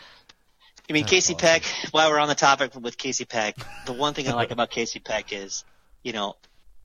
I 0.88 0.92
mean, 0.92 1.02
That's 1.02 1.10
Casey 1.10 1.34
awesome. 1.34 1.48
Peck, 1.48 1.64
while 1.90 2.08
we're 2.10 2.20
on 2.20 2.28
the 2.28 2.36
topic 2.36 2.72
with 2.76 2.96
Casey 2.96 3.24
Peck, 3.24 3.56
the 3.86 3.92
one 3.92 4.14
thing 4.14 4.28
I 4.28 4.34
like 4.34 4.52
about 4.52 4.70
Casey 4.70 5.00
Peck 5.00 5.32
is, 5.32 5.64
you 6.04 6.12
know, 6.12 6.36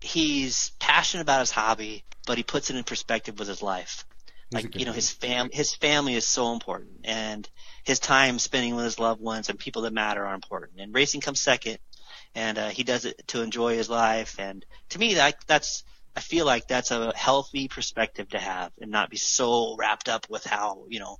he's 0.01 0.71
passionate 0.79 1.21
about 1.21 1.39
his 1.39 1.51
hobby, 1.51 2.03
but 2.25 2.37
he 2.37 2.43
puts 2.43 2.69
it 2.69 2.75
in 2.75 2.83
perspective 2.83 3.39
with 3.39 3.47
his 3.47 3.61
life. 3.61 4.05
He's 4.49 4.63
like 4.63 4.75
you 4.77 4.85
know, 4.85 4.91
his 4.91 5.09
fam 5.09 5.49
his 5.51 5.73
family 5.73 6.15
is 6.15 6.27
so 6.27 6.51
important, 6.51 7.05
and 7.05 7.47
his 7.83 7.99
time 7.99 8.37
spending 8.37 8.75
with 8.75 8.83
his 8.83 8.99
loved 8.99 9.21
ones 9.21 9.49
and 9.49 9.57
people 9.57 9.83
that 9.83 9.93
matter 9.93 10.25
are 10.25 10.35
important. 10.35 10.79
And 10.79 10.93
racing 10.93 11.21
comes 11.21 11.39
second, 11.39 11.77
and 12.35 12.57
uh, 12.57 12.69
he 12.69 12.83
does 12.83 13.05
it 13.05 13.27
to 13.27 13.41
enjoy 13.41 13.77
his 13.77 13.89
life. 13.89 14.35
And 14.39 14.65
to 14.89 14.99
me, 14.99 15.13
that 15.15 15.35
that's 15.47 15.83
I 16.15 16.19
feel 16.19 16.45
like 16.45 16.67
that's 16.67 16.91
a 16.91 17.13
healthy 17.15 17.69
perspective 17.69 18.29
to 18.29 18.39
have, 18.39 18.73
and 18.81 18.91
not 18.91 19.09
be 19.09 19.17
so 19.17 19.75
wrapped 19.77 20.09
up 20.09 20.29
with 20.29 20.43
how 20.43 20.83
you 20.89 20.99
know 20.99 21.17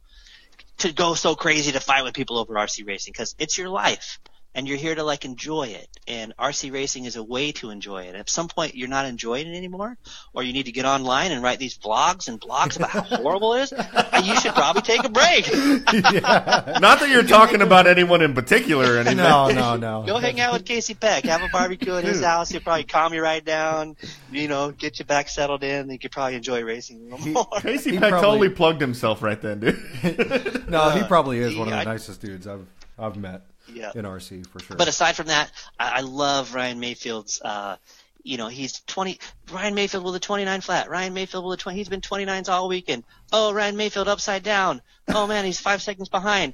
to 0.80 0.92
go 0.92 1.14
so 1.14 1.36
crazy 1.36 1.72
to 1.72 1.80
fight 1.80 2.04
with 2.04 2.14
people 2.14 2.38
over 2.38 2.54
RC 2.56 2.86
racing 2.86 3.14
because 3.14 3.36
it's 3.40 3.58
your 3.58 3.70
life 3.70 4.20
and 4.54 4.68
you're 4.68 4.78
here 4.78 4.96
to 4.96 5.04
like 5.04 5.26
enjoy 5.26 5.64
it. 5.68 5.88
And 6.08 6.34
RC 6.38 6.72
racing 6.74 7.06
is 7.06 7.16
a 7.16 7.24
way 7.24 7.52
to 7.54 7.70
enjoy 7.70 8.04
it. 8.04 8.08
And 8.10 8.18
at 8.18 8.30
some 8.30 8.48
point 8.48 8.76
you're 8.76 8.90
not 8.90 9.06
enjoying 9.06 9.48
it 9.48 9.56
anymore, 9.56 9.98
or 10.34 10.44
you 10.44 10.52
need 10.54 10.66
to 10.66 10.72
get 10.72 10.86
online 10.86 11.32
and 11.32 11.42
write 11.44 11.60
these 11.60 11.78
vlogs 11.78 12.28
and 12.28 12.40
blogs 12.42 12.76
about 12.76 12.90
how 12.90 13.02
horrible 13.02 13.54
it 13.54 13.62
is. 13.64 13.74
uh, 13.74 14.22
You 14.24 14.40
should 14.40 14.54
probably 14.54 14.82
take 14.82 15.04
a 15.04 15.10
break. 15.10 15.48
Not 15.54 17.00
that 17.00 17.10
you're 17.10 17.24
talking 17.24 17.62
about 17.62 17.88
anyone 17.88 18.22
in 18.22 18.34
particular 18.34 18.96
or 18.96 18.98
anything. 19.00 19.18
No, 19.18 19.50
no, 19.50 19.76
no. 19.78 20.04
Go 20.06 20.18
hang 20.18 20.40
out 20.40 20.54
with 20.54 20.66
Casey 20.66 20.94
Peck. 20.94 21.24
Have 21.26 21.42
a 21.42 21.50
barbecue 21.50 21.94
at 21.96 22.04
his 22.04 22.18
Dude. 22.18 22.26
house. 22.26 22.50
He'll 22.50 22.62
probably 22.62 22.84
calm 22.84 23.14
you 23.14 23.22
right 23.22 23.44
down. 23.44 23.96
You 24.32 24.48
know, 24.48 24.72
get 24.72 25.00
you 25.00 25.06
back 25.06 25.30
settled 25.30 25.64
in. 25.64 25.82
And 25.82 25.92
you 25.92 26.00
could 26.00 26.12
probably 26.12 26.36
enjoy 26.36 26.64
racing 26.64 27.12
a 27.12 27.16
little 27.16 27.32
more. 27.34 27.46
Casey 27.62 27.92
He 27.92 28.00
Peck 28.00 28.10
probably- 28.10 28.28
totally 28.28 28.50
plugged 28.50 28.82
himself 28.82 29.22
right 29.22 29.42
then, 29.42 29.60
dude. 29.60 29.78
No, 30.72 30.90
he 30.92 31.04
probably 31.04 31.40
is 31.40 31.56
one 31.56 31.68
of 31.68 31.72
the 31.74 31.78
Uh, 31.80 31.82
I- 31.82 31.86
nicest 31.86 32.22
dudes 32.22 32.48
I've 32.48 32.66
I've 32.98 33.18
met 33.18 33.42
Yeah. 33.74 33.92
in 33.96 34.06
RC 34.06 34.48
for 34.48 34.60
sure. 34.60 34.78
But 34.78 34.88
aside 34.88 35.16
from 35.16 35.28
that, 35.28 35.52
I, 35.80 35.98
I 35.98 36.02
love 36.02 36.54
Ryan 36.54 36.80
Mayfield's. 36.80 37.42
Uh, 37.42 37.78
you 38.24 38.38
know, 38.38 38.50
he's 38.50 38.82
20, 38.82 39.20
Ryan 39.52 39.74
Mayfield 39.74 40.04
with 40.04 40.16
a 40.16 40.20
29 40.20 40.62
flat, 40.62 40.90
Ryan 40.90 41.14
Mayfield 41.14 41.44
with 41.44 41.60
a 41.60 41.62
20, 41.62 41.76
he's 41.78 41.90
been 41.90 42.02
29s 42.02 42.50
all 42.50 42.68
weekend. 42.68 43.04
Oh, 43.32 43.52
Ryan 43.52 43.78
Mayfield 43.78 44.08
upside 44.08 44.44
down. 44.44 44.82
Oh 45.08 45.26
man, 45.26 45.44
he's 45.44 45.60
five 45.60 45.82
seconds 45.82 46.08
behind. 46.08 46.54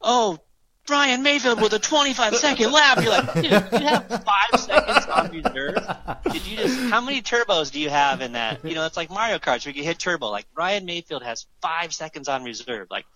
Oh, 0.00 0.38
Ryan 0.88 1.22
Mayfield 1.22 1.60
with 1.60 1.72
a 1.72 1.78
25 1.78 2.36
second 2.36 2.72
lap. 2.72 2.98
You're 3.02 3.10
like, 3.10 3.34
dude, 3.34 3.44
you 3.44 3.86
have 3.86 4.06
five 4.24 4.60
seconds 4.60 5.06
on 5.06 5.30
reserve. 5.32 5.76
Did 6.32 6.46
you 6.46 6.56
just, 6.56 6.78
how 6.90 7.00
many 7.00 7.22
turbos 7.22 7.72
do 7.72 7.80
you 7.80 7.90
have 7.90 8.20
in 8.20 8.32
that? 8.32 8.64
You 8.64 8.74
know, 8.74 8.86
it's 8.86 8.96
like 8.96 9.10
Mario 9.10 9.38
Kart 9.38 9.64
where 9.66 9.74
you 9.74 9.82
hit 9.82 9.98
turbo. 9.98 10.28
Like 10.28 10.46
Ryan 10.54 10.84
Mayfield 10.84 11.24
has 11.24 11.46
five 11.60 11.92
seconds 11.92 12.28
on 12.28 12.44
reserve. 12.44 12.88
Like, 12.90 13.06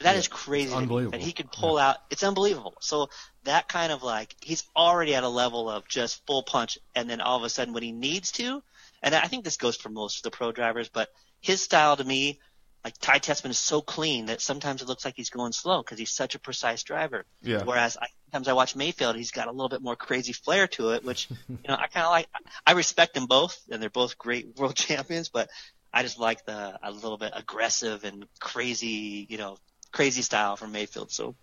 that 0.00 0.16
is 0.16 0.28
crazy. 0.28 0.72
unbelievable. 0.72 1.18
That 1.18 1.24
he 1.24 1.32
could 1.32 1.50
pull 1.50 1.78
out. 1.78 1.96
It's 2.10 2.22
unbelievable. 2.22 2.74
So 2.80 3.08
that 3.44 3.68
kind 3.68 3.92
of 3.92 4.02
like 4.02 4.34
he's 4.40 4.64
already 4.76 5.14
at 5.14 5.24
a 5.24 5.28
level 5.28 5.70
of 5.70 5.88
just 5.88 6.24
full 6.26 6.42
punch, 6.42 6.78
and 6.94 7.08
then 7.08 7.20
all 7.20 7.36
of 7.36 7.44
a 7.44 7.48
sudden 7.48 7.72
when 7.72 7.82
he 7.82 7.92
needs 7.92 8.32
to, 8.32 8.62
and 9.02 9.14
I 9.14 9.26
think 9.26 9.44
this 9.44 9.56
goes 9.56 9.76
for 9.76 9.88
most 9.88 10.18
of 10.18 10.22
the 10.24 10.36
pro 10.36 10.52
drivers, 10.52 10.88
but 10.88 11.08
his 11.40 11.62
style 11.62 11.96
to 11.96 12.04
me, 12.04 12.40
like 12.84 12.98
Ty 12.98 13.18
Tessman 13.18 13.50
is 13.50 13.58
so 13.58 13.80
clean 13.80 14.26
that 14.26 14.40
sometimes 14.40 14.82
it 14.82 14.88
looks 14.88 15.04
like 15.04 15.14
he's 15.16 15.30
going 15.30 15.52
slow 15.52 15.82
because 15.82 15.98
he's 15.98 16.10
such 16.10 16.34
a 16.34 16.38
precise 16.38 16.82
driver. 16.82 17.24
Yeah. 17.42 17.64
Whereas 17.64 17.96
I, 17.96 18.06
sometimes 18.30 18.48
I 18.48 18.52
watch 18.52 18.76
Mayfield, 18.76 19.16
he's 19.16 19.32
got 19.32 19.48
a 19.48 19.50
little 19.50 19.68
bit 19.68 19.82
more 19.82 19.96
crazy 19.96 20.32
flair 20.32 20.68
to 20.68 20.90
it, 20.90 21.04
which 21.04 21.28
you 21.48 21.58
know 21.68 21.74
I 21.74 21.88
kind 21.88 22.04
of 22.04 22.10
like. 22.10 22.28
I 22.66 22.72
respect 22.72 23.14
them 23.14 23.26
both, 23.26 23.58
and 23.70 23.82
they're 23.82 23.90
both 23.90 24.18
great 24.18 24.48
world 24.56 24.76
champions, 24.76 25.30
but 25.30 25.48
I 25.92 26.02
just 26.02 26.18
like 26.18 26.44
the 26.44 26.78
a 26.82 26.90
little 26.92 27.18
bit 27.18 27.32
aggressive 27.34 28.04
and 28.04 28.26
crazy, 28.38 29.26
you 29.28 29.38
know, 29.38 29.56
crazy 29.92 30.22
style 30.22 30.56
from 30.56 30.72
Mayfield. 30.72 31.10
So 31.10 31.34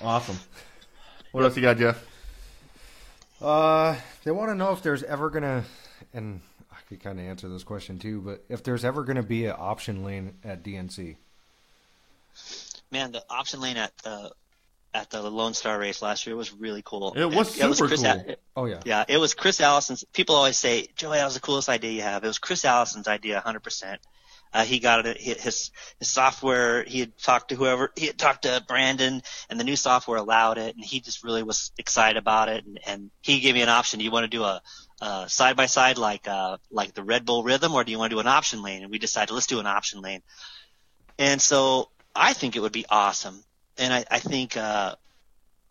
Awesome. 0.00 0.38
What 1.32 1.44
else 1.44 1.56
you 1.56 1.62
got, 1.62 1.76
Jeff? 1.78 2.02
Uh, 3.40 3.96
they 4.24 4.30
want 4.30 4.50
to 4.50 4.54
know 4.54 4.72
if 4.72 4.82
there's 4.82 5.02
ever 5.02 5.30
gonna, 5.30 5.64
and 6.12 6.40
I 6.72 6.76
could 6.88 7.00
kind 7.02 7.18
of 7.20 7.26
answer 7.26 7.48
this 7.48 7.62
question 7.64 7.98
too, 7.98 8.20
but 8.20 8.44
if 8.48 8.62
there's 8.64 8.84
ever 8.84 9.04
gonna 9.04 9.22
be 9.22 9.46
an 9.46 9.54
option 9.58 10.04
lane 10.04 10.34
at 10.44 10.62
DNC. 10.64 11.16
man, 12.90 13.12
the 13.12 13.22
option 13.30 13.60
lane 13.60 13.76
at 13.76 13.96
the 13.98 14.32
at 14.94 15.10
the 15.10 15.22
Lone 15.22 15.54
Star 15.54 15.78
race 15.78 16.00
last 16.02 16.26
year 16.26 16.34
was 16.34 16.52
really 16.52 16.82
cool. 16.84 17.12
It 17.14 17.26
was 17.26 17.60
And 17.60 17.74
super 17.76 17.88
Chris 17.88 18.02
cool. 18.02 18.10
A- 18.10 18.36
Oh 18.56 18.64
yeah, 18.64 18.80
yeah, 18.84 19.04
it 19.06 19.18
was 19.18 19.34
Chris 19.34 19.60
Allison's. 19.60 20.02
People 20.12 20.34
always 20.34 20.58
say, 20.58 20.88
Joey, 20.96 21.18
that 21.18 21.24
was 21.24 21.34
the 21.34 21.40
coolest 21.40 21.68
idea 21.68 21.92
you 21.92 22.02
have. 22.02 22.24
It 22.24 22.26
was 22.26 22.38
Chris 22.40 22.64
Allison's 22.64 23.06
idea, 23.06 23.40
100%. 23.46 23.98
Uh, 24.52 24.64
he 24.64 24.78
got 24.78 25.04
it. 25.06 25.18
His 25.18 25.70
his 25.98 26.08
software. 26.08 26.84
He 26.84 27.00
had 27.00 27.16
talked 27.18 27.50
to 27.50 27.54
whoever. 27.54 27.92
He 27.96 28.06
had 28.06 28.18
talked 28.18 28.42
to 28.42 28.62
Brandon, 28.66 29.22
and 29.50 29.60
the 29.60 29.64
new 29.64 29.76
software 29.76 30.18
allowed 30.18 30.58
it. 30.58 30.74
And 30.74 30.84
he 30.84 31.00
just 31.00 31.22
really 31.22 31.42
was 31.42 31.72
excited 31.78 32.16
about 32.16 32.48
it. 32.48 32.64
And, 32.64 32.80
and 32.86 33.10
he 33.20 33.40
gave 33.40 33.54
me 33.54 33.62
an 33.62 33.68
option. 33.68 33.98
Do 33.98 34.04
you 34.04 34.10
want 34.10 34.24
to 34.24 34.28
do 34.28 34.44
a 34.44 34.62
side 35.28 35.56
by 35.56 35.66
side 35.66 35.98
like 35.98 36.26
uh, 36.26 36.56
like 36.70 36.94
the 36.94 37.04
Red 37.04 37.24
Bull 37.24 37.42
Rhythm, 37.42 37.74
or 37.74 37.84
do 37.84 37.92
you 37.92 37.98
want 37.98 38.10
to 38.10 38.16
do 38.16 38.20
an 38.20 38.26
option 38.26 38.62
lane? 38.62 38.82
And 38.82 38.90
we 38.90 38.98
decided 38.98 39.32
let's 39.32 39.46
do 39.46 39.60
an 39.60 39.66
option 39.66 40.00
lane. 40.00 40.22
And 41.18 41.42
so 41.42 41.90
I 42.14 42.32
think 42.32 42.56
it 42.56 42.60
would 42.60 42.72
be 42.72 42.86
awesome. 42.88 43.42
And 43.76 43.92
I, 43.92 44.04
I 44.10 44.18
think 44.18 44.56
uh, 44.56 44.96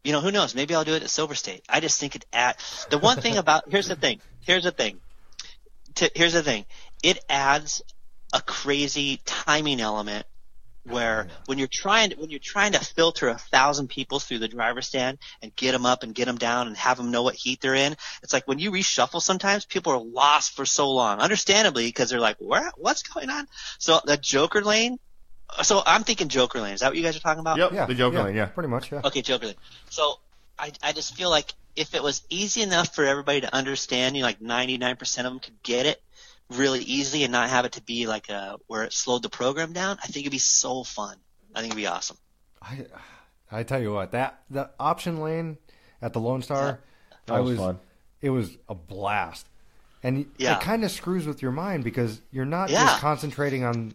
you 0.08 0.14
know, 0.14 0.22
who 0.22 0.32
knows? 0.32 0.56
Maybe 0.56 0.74
I'll 0.74 0.86
do 0.86 0.94
it 0.94 1.04
at 1.04 1.10
Silver 1.10 1.36
State. 1.36 1.64
I 1.68 1.82
just 1.82 2.00
think 2.00 2.16
it 2.16 2.26
at 2.32 2.64
the 2.90 2.98
one 2.98 3.20
thing 3.20 3.36
about 3.36 3.70
here's 3.70 3.90
the 3.90 3.96
thing. 3.98 4.22
Here's 4.40 4.64
the 4.64 4.72
thing. 4.72 5.02
T- 5.96 6.12
here's 6.16 6.32
the 6.32 6.44
thing. 6.44 6.66
It 7.04 7.20
adds 7.30 7.82
a 8.34 8.42
crazy 8.42 9.22
timing 9.26 9.80
element 9.80 10.26
where 10.90 11.28
when 11.46 11.58
you're 11.58 11.68
trying 11.68 12.12
to, 12.12 12.16
when 12.18 12.30
you're 12.30 12.40
trying 12.40 12.72
to 12.72 12.80
filter 12.80 13.28
a 13.28 13.38
thousand 13.38 13.90
people 13.90 14.20
through 14.20 14.40
the 14.40 14.48
driver's 14.48 14.88
stand 14.88 15.18
and 15.42 15.56
get 15.56 15.74
them 15.74 15.86
up 15.86 16.04
and 16.04 16.16
get 16.16 16.26
them 16.26 16.38
down 16.38 16.68
and 16.68 16.78
have 16.78 16.98
them 16.98 17.12
know 17.12 17.24
what 17.24 17.36
heat 17.36 17.62
they're 17.62 17.76
in, 17.76 17.96
it's 18.24 18.34
like 18.34 18.48
when 18.48 18.60
you 18.60 18.72
reshuffle. 18.72 19.22
Sometimes 19.22 19.66
people 19.66 19.94
are 19.94 20.00
lost 20.00 20.56
for 20.56 20.66
so 20.66 20.90
long, 20.92 21.20
understandably, 21.20 21.88
because 21.88 22.10
they're 22.10 22.20
like, 22.20 22.38
"Where? 22.40 22.72
What's 22.78 23.04
going 23.04 23.30
on?" 23.30 23.48
So 23.80 24.00
the 24.06 24.18
Joker 24.18 24.62
lane. 24.62 25.00
So 25.64 25.82
I'm 25.86 26.04
thinking 26.04 26.28
Joker 26.28 26.60
lane. 26.62 26.74
Is 26.74 26.82
that 26.82 26.90
what 26.90 26.98
you 26.98 27.04
guys 27.04 27.16
are 27.16 27.22
talking 27.22 27.40
about? 27.40 27.58
Yep, 27.58 27.74
yeah, 27.74 27.86
the 27.86 27.96
Joker 27.96 28.18
yeah, 28.18 28.24
lane, 28.24 28.36
yeah. 28.36 28.46
pretty 28.48 28.70
much, 28.70 28.92
yeah. 28.92 29.02
Okay, 29.04 29.22
Joker 29.22 29.48
lane. 29.48 29.56
So 29.90 30.20
I, 30.60 30.72
I 30.84 30.92
just 30.92 31.16
feel 31.16 31.30
like 31.30 31.54
if 31.76 31.94
it 31.94 32.04
was 32.04 32.24
easy 32.30 32.62
enough 32.62 32.94
for 32.96 33.06
everybody 33.06 33.42
to 33.42 33.54
understand, 33.54 34.16
you 34.16 34.24
know, 34.24 34.28
like 34.28 34.40
99% 34.40 35.18
of 35.20 35.24
them 35.24 35.40
could 35.40 35.62
get 35.64 35.86
it 35.86 36.02
really 36.50 36.80
easily 36.80 37.24
and 37.24 37.32
not 37.32 37.50
have 37.50 37.66
it 37.66 37.74
to 37.74 37.82
be 37.82 38.08
like 38.08 38.30
a, 38.30 38.58
where 38.68 38.84
it 38.84 38.94
slowed 38.94 39.22
the 39.24 39.30
program 39.30 39.74
down, 39.74 39.98
I 40.04 40.08
think 40.08 40.24
it'd 40.26 40.32
be 40.32 40.38
so 40.38 40.84
fun. 40.84 41.18
I 41.54 41.60
think 41.62 41.72
it'd 41.74 41.78
be 41.82 41.88
awesome. 41.88 42.18
I, 42.62 42.86
I 43.52 43.64
tell 43.64 43.82
you 43.82 43.94
what, 43.94 44.12
that 44.12 44.42
the 44.50 44.70
option 44.80 45.22
lane 45.22 45.58
at 46.02 46.14
the 46.14 46.20
Lone 46.20 46.42
Star, 46.42 46.80
That 47.26 47.34
I 47.36 47.40
was 47.40 47.52
was, 47.52 47.60
fun. 47.60 47.80
it 48.22 48.30
was 48.30 48.58
a 48.70 48.76
blast, 48.76 49.48
and 50.04 50.26
Yeah. 50.38 50.58
it 50.58 50.62
kind 50.62 50.84
of 50.84 50.92
screws 50.92 51.26
with 51.26 51.42
your 51.42 51.52
mind 51.52 51.84
because 51.84 52.22
you're 52.32 52.46
not 52.46 52.70
Yeah. 52.70 52.86
just 52.86 53.00
concentrating 53.02 53.64
on 53.64 53.94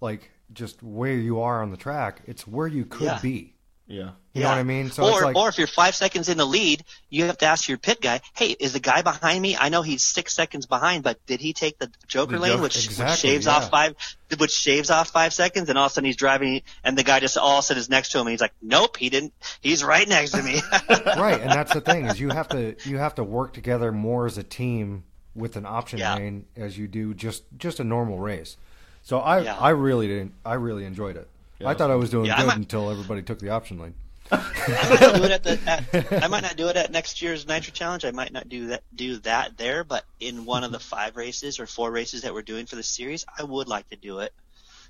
like 0.00 0.30
just 0.52 0.82
where 0.82 1.12
you 1.14 1.40
are 1.40 1.62
on 1.62 1.70
the 1.70 1.76
track; 1.76 2.22
it's 2.26 2.46
where 2.46 2.66
you 2.68 2.84
could 2.84 3.02
Yeah. 3.06 3.18
be. 3.20 3.54
Yeah. 3.86 4.10
You 4.36 4.42
know 4.44 4.50
what 4.50 4.58
I 4.58 4.62
mean? 4.62 4.90
So 4.90 5.04
or, 5.04 5.10
it's 5.12 5.22
like, 5.22 5.36
or 5.36 5.48
if 5.48 5.58
you're 5.58 5.66
five 5.66 5.94
seconds 5.94 6.28
in 6.28 6.36
the 6.36 6.44
lead, 6.44 6.84
you 7.10 7.24
have 7.24 7.38
to 7.38 7.46
ask 7.46 7.68
your 7.68 7.78
pit 7.78 8.00
guy, 8.00 8.20
"Hey, 8.34 8.50
is 8.50 8.72
the 8.72 8.80
guy 8.80 9.02
behind 9.02 9.40
me? 9.40 9.56
I 9.56 9.68
know 9.68 9.82
he's 9.82 10.02
six 10.02 10.34
seconds 10.34 10.66
behind, 10.66 11.02
but 11.04 11.24
did 11.26 11.40
he 11.40 11.52
take 11.52 11.78
the 11.78 11.90
Joker 12.06 12.32
The 12.36 12.38
lane, 12.40 12.52
Joker- 12.52 12.62
which, 12.62 12.98
which 12.98 13.10
shaves 13.18 13.46
yeah. 13.46 13.52
off 13.52 13.70
five, 13.70 13.94
which 14.38 14.50
shaves 14.52 14.90
off 14.90 15.08
five 15.10 15.32
seconds, 15.32 15.68
and 15.68 15.78
all 15.78 15.86
of 15.86 15.92
a 15.92 15.94
sudden 15.94 16.06
he's 16.06 16.16
driving, 16.16 16.62
and 16.84 16.98
the 16.98 17.02
guy 17.02 17.20
just 17.20 17.36
all 17.38 17.54
of 17.54 17.58
a 17.60 17.62
sudden 17.62 17.80
is 17.80 17.88
next 17.88 18.10
to 18.10 18.18
him, 18.18 18.26
and 18.26 18.32
he's 18.32 18.40
like, 18.40 18.52
"Nope, 18.60 18.96
he 18.96 19.08
didn't. 19.10 19.32
He's 19.60 19.82
right 19.82 20.08
next 20.08 20.32
to 20.32 20.42
me." 20.42 20.60
right, 21.16 21.40
and 21.40 21.50
that's 21.50 21.72
the 21.72 21.80
thing 21.80 22.06
is 22.06 22.20
you 22.20 22.28
have 22.30 22.48
to 22.48 22.76
you 22.88 22.98
have 22.98 23.14
to 23.16 23.24
work 23.24 23.52
together 23.54 23.90
more 23.92 24.26
as 24.26 24.36
a 24.38 24.42
team 24.42 25.04
with 25.34 25.56
an 25.56 25.66
option 25.66 25.98
Yeah. 25.98 26.16
lane 26.16 26.44
as 26.56 26.76
you 26.78 26.88
do 26.88 27.14
just 27.14 27.42
just 27.58 27.80
a 27.80 27.84
normal 27.84 28.18
race. 28.18 28.56
So 29.02 29.18
I 29.20 29.40
Yeah. 29.40 29.56
I 29.58 29.70
really 29.70 30.06
didn't 30.08 30.32
I 30.44 30.54
really 30.54 30.84
enjoyed 30.84 31.16
it. 31.16 31.28
Yeah, 31.58 31.68
I 31.70 31.74
thought 31.74 31.90
I 31.90 31.94
was 31.94 32.10
doing 32.10 32.26
Yeah, 32.26 32.36
good 32.38 32.46
might- 32.48 32.56
until 32.58 32.90
everybody 32.90 33.22
took 33.22 33.38
the 33.38 33.48
option 33.50 33.78
lane. 33.78 33.94
I 34.30 34.88
might 34.90 35.00
not 35.00 35.14
do 35.16 35.24
it 35.24 35.30
at 35.30 35.42
the. 35.42 35.60
At, 35.66 36.12
I 36.24 36.28
might 36.28 36.42
not 36.42 36.56
do 36.56 36.68
it 36.68 36.76
at 36.76 36.90
next 36.90 37.22
year's 37.22 37.46
Nitro 37.46 37.72
Challenge. 37.72 38.04
I 38.04 38.10
might 38.10 38.32
not 38.32 38.48
do 38.48 38.68
that 38.68 38.82
do 38.94 39.16
that 39.18 39.56
there, 39.56 39.84
but 39.84 40.04
in 40.20 40.44
one 40.44 40.64
of 40.64 40.72
the 40.72 40.78
mm-hmm. 40.78 40.88
five 40.88 41.16
races 41.16 41.60
or 41.60 41.66
four 41.66 41.90
races 41.90 42.22
that 42.22 42.34
we're 42.34 42.42
doing 42.42 42.66
for 42.66 42.76
the 42.76 42.82
series, 42.82 43.24
I 43.38 43.44
would 43.44 43.68
like 43.68 43.88
to 43.90 43.96
do 43.96 44.20
it 44.20 44.32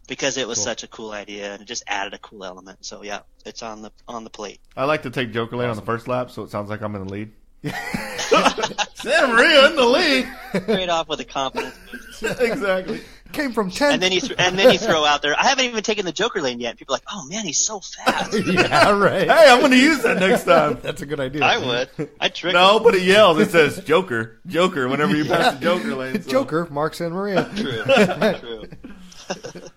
because 0.09 0.37
it 0.37 0.47
was 0.47 0.63
such 0.63 0.83
a 0.83 0.89
cool 0.89 1.11
idea 1.11 1.53
and 1.53 1.63
it 1.63 1.65
just 1.67 1.83
added 1.87 2.15
a 2.15 2.19
cool 2.19 2.45
element. 2.45 2.85
So 2.85 3.03
yeah, 3.03 3.21
it's 3.45 3.63
on 3.63 3.83
the 3.83 3.93
on 4.07 4.25
the 4.25 4.31
plate. 4.31 4.61
I 4.77 4.85
like 4.85 5.03
to 5.03 5.11
take 5.11 5.33
Joker 5.33 5.57
lane 5.57 5.71
on 5.71 5.77
the 5.77 5.83
first 5.83 6.09
lap, 6.09 6.31
so 6.31 6.43
it 6.43 6.51
sounds 6.51 6.71
like 6.71 6.81
I'm 6.83 6.95
in 6.95 7.07
the 7.07 7.13
lead. 7.13 7.33
Santa 8.95 9.29
Maria 9.29 9.71
in 9.71 9.77
the 9.77 9.87
lead. 9.87 10.63
Straight 10.63 10.89
off 10.89 11.09
with 11.09 11.21
a 11.21 11.25
confidence 11.25 11.77
exactly. 12.23 13.03
Came 13.33 13.53
from 13.53 13.71
10 13.71 13.93
And 13.95 14.03
then 14.03 14.13
you 14.13 14.21
th- 14.21 14.35
and 14.39 14.59
then 14.59 14.73
you 14.73 14.79
throw 14.79 15.05
out 15.05 15.21
there. 15.21 15.35
I 15.39 15.45
haven't 15.49 15.65
even 15.67 15.83
taken 15.83 16.05
the 16.07 16.13
Joker 16.13 16.41
lane 16.41 16.59
yet. 16.61 16.77
People 16.79 16.95
are 16.95 16.97
like, 16.97 17.05
oh 17.13 17.27
man, 17.29 17.45
he's 17.45 17.59
so 17.65 17.81
fast. 17.81 18.33
Yeah, 18.47 18.91
right. 18.99 19.29
Hey, 19.29 19.51
I'm 19.51 19.61
going 19.61 19.73
to 19.73 19.79
use 19.79 20.03
that 20.03 20.19
next 20.19 20.45
time. 20.45 20.79
That's 20.83 21.03
a 21.03 21.07
good 21.07 21.21
idea. 21.21 21.43
I 21.45 21.59
would. 21.59 22.09
I 22.21 22.29
trick. 22.29 22.55
No, 22.55 22.81
but 22.81 22.95
it 22.95 23.03
yells. 23.03 23.39
It 23.39 23.51
says 23.51 23.83
Joker, 23.85 24.41
Joker. 24.47 24.89
Whenever 24.89 25.15
you 25.17 25.25
pass 25.25 25.55
the 25.55 25.61
Joker 25.61 25.95
lane, 25.95 26.23
so- 26.23 26.31
Joker, 26.31 26.67
Mark 26.71 26.95
San 26.95 27.13
Maria. 27.13 27.51
True. 27.57 27.83
True. 27.85 28.63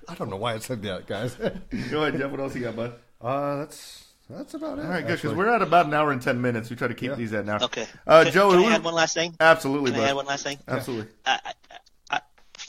I 0.08 0.16
don't 0.16 0.30
know 0.30 0.38
why 0.38 0.54
I 0.54 0.60
said 0.60 0.82
that, 0.84 1.08
guys. 1.08 1.36
Go 1.36 2.04
ahead, 2.04 2.18
Jeff. 2.20 2.32
What 2.32 2.40
else 2.40 2.56
you 2.56 2.62
got, 2.62 2.76
bud? 2.76 2.94
Uh, 3.22 3.56
that's 3.58 4.06
that's 4.30 4.54
about 4.54 4.78
it. 4.80 4.86
All 4.86 4.92
right, 4.92 5.06
good. 5.06 5.16
Because 5.22 5.36
we're 5.36 5.50
at 5.50 5.62
about 5.64 5.88
an 5.88 5.94
hour 5.94 6.12
and 6.12 6.22
ten 6.22 6.40
minutes. 6.40 6.70
We 6.70 6.76
try 6.76 6.88
to 6.88 6.94
keep 6.94 7.10
Yeah. 7.10 7.16
these 7.16 7.34
at 7.34 7.46
now. 7.46 7.58
Okay. 7.64 7.88
Uh, 8.06 8.24
Can- 8.26 8.34
Joe, 8.34 8.52
can 8.52 8.60
who- 8.60 8.70
I 8.70 8.76
add 8.76 8.84
one 8.84 8.94
last 8.94 9.16
thing? 9.16 9.36
Absolutely, 9.40 9.92
Can 9.92 10.02
I 10.02 10.10
add 10.10 10.16
one 10.16 10.28
last 10.28 10.44
thing? 10.44 10.60
Absolutely. 10.68 11.12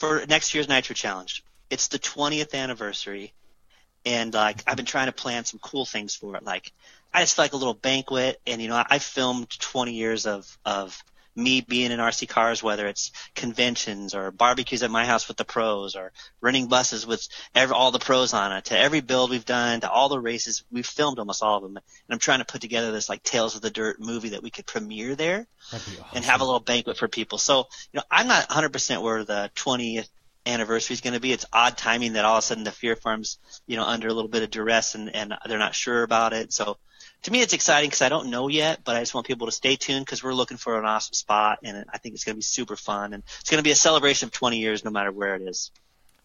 For 0.01 0.25
next 0.25 0.55
year's 0.55 0.67
Nitro 0.67 0.95
Challenge. 0.95 1.43
It's 1.69 1.89
the 1.89 1.99
20th 1.99 2.55
anniversary, 2.55 3.33
and 4.03 4.33
like 4.33 4.63
I've 4.65 4.75
been 4.75 4.87
trying 4.87 5.05
to 5.05 5.11
plan 5.11 5.45
some 5.45 5.59
cool 5.59 5.85
things 5.85 6.15
for 6.15 6.35
it. 6.35 6.43
Like 6.43 6.71
I 7.13 7.21
just 7.21 7.37
like 7.37 7.53
a 7.53 7.57
little 7.57 7.75
banquet, 7.75 8.41
and 8.47 8.59
you 8.59 8.67
know 8.67 8.83
I 8.89 8.97
filmed 8.97 9.47
20 9.59 9.93
years 9.93 10.25
of 10.25 10.57
of 10.65 10.97
me 11.41 11.61
being 11.61 11.91
in 11.91 11.99
RC 11.99 12.29
cars, 12.29 12.61
whether 12.61 12.87
it's 12.87 13.11
conventions 13.35 14.13
or 14.13 14.31
barbecues 14.31 14.83
at 14.83 14.91
my 14.91 15.05
house 15.05 15.27
with 15.27 15.37
the 15.37 15.45
pros, 15.45 15.95
or 15.95 16.11
renting 16.41 16.67
buses 16.67 17.05
with 17.05 17.27
every, 17.55 17.75
all 17.75 17.91
the 17.91 17.99
pros 17.99 18.33
on 18.33 18.51
it. 18.51 18.65
To 18.65 18.77
every 18.77 19.01
build 19.01 19.29
we've 19.29 19.45
done, 19.45 19.81
to 19.81 19.89
all 19.89 20.09
the 20.09 20.19
races, 20.19 20.63
we've 20.71 20.85
filmed 20.85 21.19
almost 21.19 21.43
all 21.43 21.57
of 21.57 21.63
them. 21.63 21.77
And 21.77 21.83
I'm 22.09 22.19
trying 22.19 22.39
to 22.39 22.45
put 22.45 22.61
together 22.61 22.91
this 22.91 23.09
like 23.09 23.23
Tales 23.23 23.55
of 23.55 23.61
the 23.61 23.69
Dirt 23.69 23.99
movie 23.99 24.29
that 24.29 24.43
we 24.43 24.49
could 24.49 24.65
premiere 24.65 25.15
there 25.15 25.47
awesome. 25.73 26.03
and 26.13 26.25
have 26.25 26.41
a 26.41 26.45
little 26.45 26.59
banquet 26.59 26.97
for 26.97 27.07
people. 27.07 27.37
So, 27.37 27.67
you 27.91 27.97
know, 27.97 28.03
I'm 28.09 28.27
not 28.27 28.49
100% 28.49 29.01
where 29.01 29.23
the 29.23 29.51
20th 29.55 30.09
anniversary 30.45 30.93
is 30.93 31.01
going 31.01 31.13
to 31.13 31.19
be. 31.19 31.31
It's 31.31 31.45
odd 31.53 31.77
timing 31.77 32.13
that 32.13 32.25
all 32.25 32.37
of 32.37 32.43
a 32.43 32.47
sudden 32.47 32.63
the 32.63 32.71
Fear 32.71 32.95
Farm's, 32.95 33.37
you 33.67 33.77
know, 33.77 33.83
under 33.83 34.07
a 34.07 34.13
little 34.13 34.29
bit 34.29 34.43
of 34.43 34.51
duress 34.51 34.95
and, 34.95 35.13
and 35.13 35.33
they're 35.47 35.59
not 35.59 35.75
sure 35.75 36.03
about 36.03 36.33
it. 36.33 36.51
So 36.53 36.77
to 37.23 37.31
me, 37.31 37.41
it's 37.41 37.53
exciting 37.53 37.89
because 37.89 38.01
I 38.01 38.09
don't 38.09 38.29
know 38.29 38.47
yet, 38.47 38.79
but 38.83 38.95
I 38.95 38.99
just 38.99 39.13
want 39.13 39.27
people 39.27 39.47
to 39.47 39.51
stay 39.51 39.75
tuned 39.75 40.05
because 40.05 40.23
we're 40.23 40.33
looking 40.33 40.57
for 40.57 40.79
an 40.79 40.85
awesome 40.85 41.13
spot 41.13 41.59
and 41.63 41.85
I 41.93 41.97
think 41.97 42.15
it's 42.15 42.23
going 42.23 42.33
to 42.33 42.37
be 42.37 42.41
super 42.43 42.75
fun 42.75 43.13
and 43.13 43.23
it's 43.39 43.49
going 43.49 43.59
to 43.59 43.63
be 43.63 43.71
a 43.71 43.75
celebration 43.75 44.27
of 44.27 44.31
20 44.31 44.57
years 44.59 44.83
no 44.83 44.91
matter 44.91 45.11
where 45.11 45.35
it 45.35 45.41
is. 45.43 45.71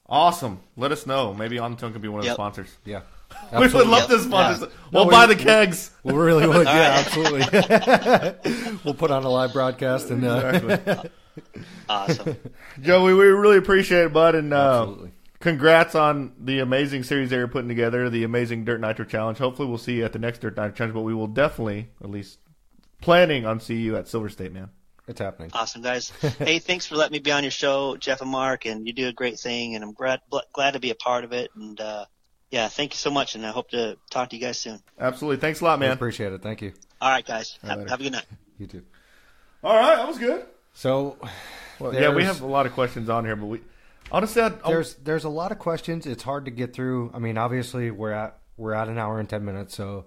Awesome. 0.08 0.60
Let 0.76 0.92
us 0.92 1.06
know. 1.06 1.34
Maybe 1.34 1.58
On 1.58 1.76
Tone 1.76 1.92
can 1.92 2.00
be 2.00 2.08
one 2.08 2.20
of 2.20 2.26
the 2.26 2.32
sponsors. 2.34 2.68
Yeah. 2.84 3.00
We 3.52 3.58
would 3.58 3.64
Absolutely. 3.66 3.90
love 3.92 4.08
to 4.08 4.16
Yeah. 4.16 4.22
sponsor. 4.22 4.66
No, 4.66 4.72
We'll 4.92 5.04
we- 5.06 5.10
buy 5.10 5.26
the 5.26 5.34
kegs. 5.34 5.90
We 6.04 6.14
really 6.14 6.46
would. 6.46 6.64
Yeah, 6.66 7.02
absolutely. 7.04 8.78
we'll 8.84 8.94
put 8.94 9.10
on 9.10 9.24
a 9.24 9.28
live 9.28 9.52
broadcast 9.52 10.10
and 10.10 10.24
uh, 10.24 11.02
Awesome. 11.88 12.36
Joey, 12.80 13.14
we 13.14 13.24
really 13.26 13.58
appreciate 13.58 14.04
it, 14.06 14.12
bud, 14.12 14.36
and 14.36 14.52
uh, 14.54 14.82
Absolutely. 14.82 15.10
Congrats 15.46 15.94
on 15.94 16.32
the 16.40 16.58
amazing 16.58 17.04
series 17.04 17.30
that 17.30 17.36
you're 17.36 17.46
putting 17.46 17.68
together, 17.68 18.10
the 18.10 18.24
amazing 18.24 18.64
Dirt 18.64 18.80
Nitro 18.80 19.04
Challenge. 19.04 19.38
Hopefully, 19.38 19.68
we'll 19.68 19.78
see 19.78 19.94
you 19.98 20.04
at 20.04 20.12
the 20.12 20.18
next 20.18 20.40
Dirt 20.40 20.56
Nitro 20.56 20.72
Challenge, 20.72 20.94
but 20.94 21.02
we 21.02 21.14
will 21.14 21.28
definitely, 21.28 21.88
at 22.02 22.10
least, 22.10 22.40
planning 23.00 23.46
on 23.46 23.60
see 23.60 23.76
you 23.76 23.96
at 23.96 24.08
Silver 24.08 24.28
State, 24.28 24.52
man. 24.52 24.70
it's 25.06 25.20
happening. 25.20 25.50
Awesome, 25.52 25.82
guys. 25.82 26.10
hey, 26.40 26.58
thanks 26.58 26.84
for 26.86 26.96
letting 26.96 27.12
me 27.12 27.20
be 27.20 27.30
on 27.30 27.44
your 27.44 27.52
show, 27.52 27.96
Jeff 27.96 28.22
and 28.22 28.30
Mark, 28.30 28.66
and 28.66 28.88
you 28.88 28.92
do 28.92 29.06
a 29.06 29.12
great 29.12 29.38
thing, 29.38 29.76
and 29.76 29.84
I'm 29.84 29.92
glad 29.92 30.20
glad 30.52 30.72
to 30.72 30.80
be 30.80 30.90
a 30.90 30.96
part 30.96 31.22
of 31.22 31.32
it. 31.32 31.52
And 31.54 31.80
uh, 31.80 32.06
yeah, 32.50 32.66
thank 32.66 32.94
you 32.94 32.98
so 32.98 33.12
much, 33.12 33.36
and 33.36 33.46
I 33.46 33.50
hope 33.52 33.70
to 33.70 33.96
talk 34.10 34.30
to 34.30 34.36
you 34.36 34.42
guys 34.42 34.58
soon. 34.58 34.80
Absolutely, 34.98 35.40
thanks 35.40 35.60
a 35.60 35.64
lot, 35.64 35.74
I 35.74 35.76
man. 35.76 35.92
appreciate 35.92 36.32
it. 36.32 36.42
Thank 36.42 36.60
you. 36.60 36.72
All 37.00 37.10
right, 37.10 37.24
guys. 37.24 37.56
right, 37.62 37.68
Have, 37.68 37.78
later. 37.78 37.90
have 37.90 38.00
a 38.00 38.02
good 38.02 38.12
night. 38.12 38.26
You 38.58 38.66
too. 38.66 38.82
All 39.62 39.76
right, 39.76 39.94
that 39.94 40.08
was 40.08 40.18
good. 40.18 40.44
So 40.74 41.18
Well, 41.78 41.94
yeah, 41.94 42.12
we 42.12 42.24
have 42.24 42.40
a 42.40 42.46
lot 42.46 42.66
of 42.66 42.72
questions 42.72 43.08
on 43.08 43.24
here, 43.24 43.36
but 43.36 43.46
we 43.46 43.60
honestly, 44.10 44.42
I, 44.42 44.46
I, 44.46 44.50
there's 44.68 44.94
there's 44.96 45.24
a 45.24 45.28
lot 45.28 45.52
of 45.52 45.58
questions. 45.58 46.06
It's 46.06 46.22
hard 46.22 46.44
to 46.46 46.50
get 46.50 46.72
through. 46.72 47.10
I 47.14 47.18
mean, 47.18 47.38
obviously 47.38 47.90
we're 47.90 48.12
at 48.12 48.38
we're 48.56 48.74
at 48.74 48.88
an 48.88 48.98
hour 48.98 49.18
and 49.20 49.28
ten 49.28 49.44
minutes, 49.44 49.76
so 49.76 50.06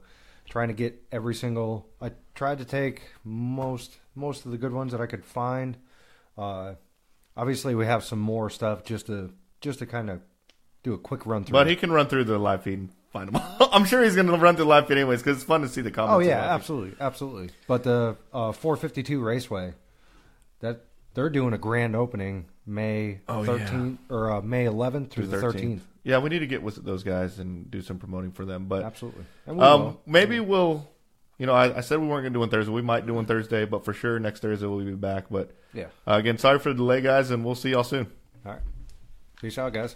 trying 0.49 0.69
to 0.69 0.73
get 0.73 1.01
every 1.11 1.35
single. 1.35 1.88
I 2.01 2.11
tried 2.35 2.59
to 2.59 2.65
take 2.65 3.01
most 3.23 3.97
most 4.15 4.45
of 4.45 4.51
the 4.51 4.57
good 4.57 4.73
ones 4.73 4.91
that 4.91 5.01
I 5.01 5.05
could 5.05 5.26
find. 5.26 5.77
Uh, 6.38 6.76
obviously, 7.35 7.76
we 7.76 7.85
have 7.85 8.03
some 8.03 8.19
more 8.19 8.49
stuff 8.49 8.84
just 8.84 9.07
to 9.07 9.31
just 9.61 9.80
to 9.80 9.85
kind 9.85 10.09
of 10.09 10.21
do 10.84 10.93
a 10.93 10.97
quick 10.97 11.26
run 11.26 11.43
through. 11.43 11.53
but 11.53 11.67
he 11.67 11.76
can 11.76 11.91
run 11.91 12.07
through 12.07 12.23
the 12.23 12.38
live 12.38 12.63
feed 12.63 12.80
and 12.80 12.89
find 13.11 13.30
them. 13.30 13.41
I'm 13.71 13.85
sure 13.85 14.03
he's 14.03 14.15
going 14.15 14.27
to 14.27 14.38
run 14.38 14.55
through 14.55 14.65
the 14.65 14.69
live 14.69 14.88
feed 14.88 14.97
anyways 14.97 15.19
because 15.21 15.38
it's 15.38 15.45
fun 15.45 15.61
to 15.61 15.67
see 15.67 15.81
the 15.81 15.91
comments. 15.91 16.15
Oh 16.15 16.19
yeah, 16.19 16.53
absolutely, 16.53 16.95
absolutely. 16.99 17.49
But 17.67 17.84
the 17.84 18.15
uh, 18.34 18.53
452 18.53 19.21
Raceway, 19.21 19.73
that 20.61 20.85
they're 21.13 21.30
doing 21.30 21.53
a 21.53 21.57
grand 21.57 21.95
opening 21.95 22.45
May 22.69 23.19
Oh, 23.27 23.43
yeah. 23.43 23.57
13th 23.67 23.97
or 24.09 24.31
uh, 24.31 24.41
May 24.41 24.65
11th 24.65 25.09
through 25.09 25.27
the 25.27 25.37
13th. 25.37 25.81
Yeah, 26.03 26.19
we 26.19 26.29
need 26.29 26.39
to 26.39 26.47
get 26.47 26.63
with 26.63 26.75
those 26.83 27.03
guys 27.03 27.39
and 27.39 27.69
do 27.69 27.81
some 27.81 27.97
promoting 27.99 28.31
for 28.31 28.45
them. 28.45 28.65
But 28.67 28.83
Absolutely. 28.83 29.25
And 29.45 29.57
we 29.57 29.63
um, 29.63 29.97
maybe 30.05 30.39
we'll. 30.39 30.87
You 31.37 31.45
know, 31.45 31.53
I, 31.53 31.77
I 31.77 31.81
said 31.81 31.99
we 31.99 32.07
weren't 32.07 32.23
going 32.23 32.33
to 32.33 32.37
do 32.37 32.39
one 32.41 32.49
Thursday. 32.49 32.71
We 32.71 32.81
might 32.81 33.05
do 33.05 33.13
one 33.13 33.25
Thursday, 33.25 33.63
but 33.65 33.85
for 33.85 33.93
sure 33.93 34.19
next 34.19 34.41
Thursday 34.41 34.65
we'll 34.67 34.83
be 34.83 34.91
back. 34.93 35.25
But 35.29 35.51
Yeah. 35.73 35.85
uh, 36.05 36.15
again, 36.15 36.37
sorry 36.37 36.59
for 36.59 36.69
the 36.69 36.75
delay, 36.75 36.99
guys, 37.01 37.31
and 37.31 37.45
we'll 37.45 37.55
see 37.55 37.69
y'all 37.71 37.85
soon. 37.85 38.07
All 38.45 38.51
right. 38.53 38.61
Peace 39.41 39.57
out, 39.57 39.71
guys. 39.71 39.95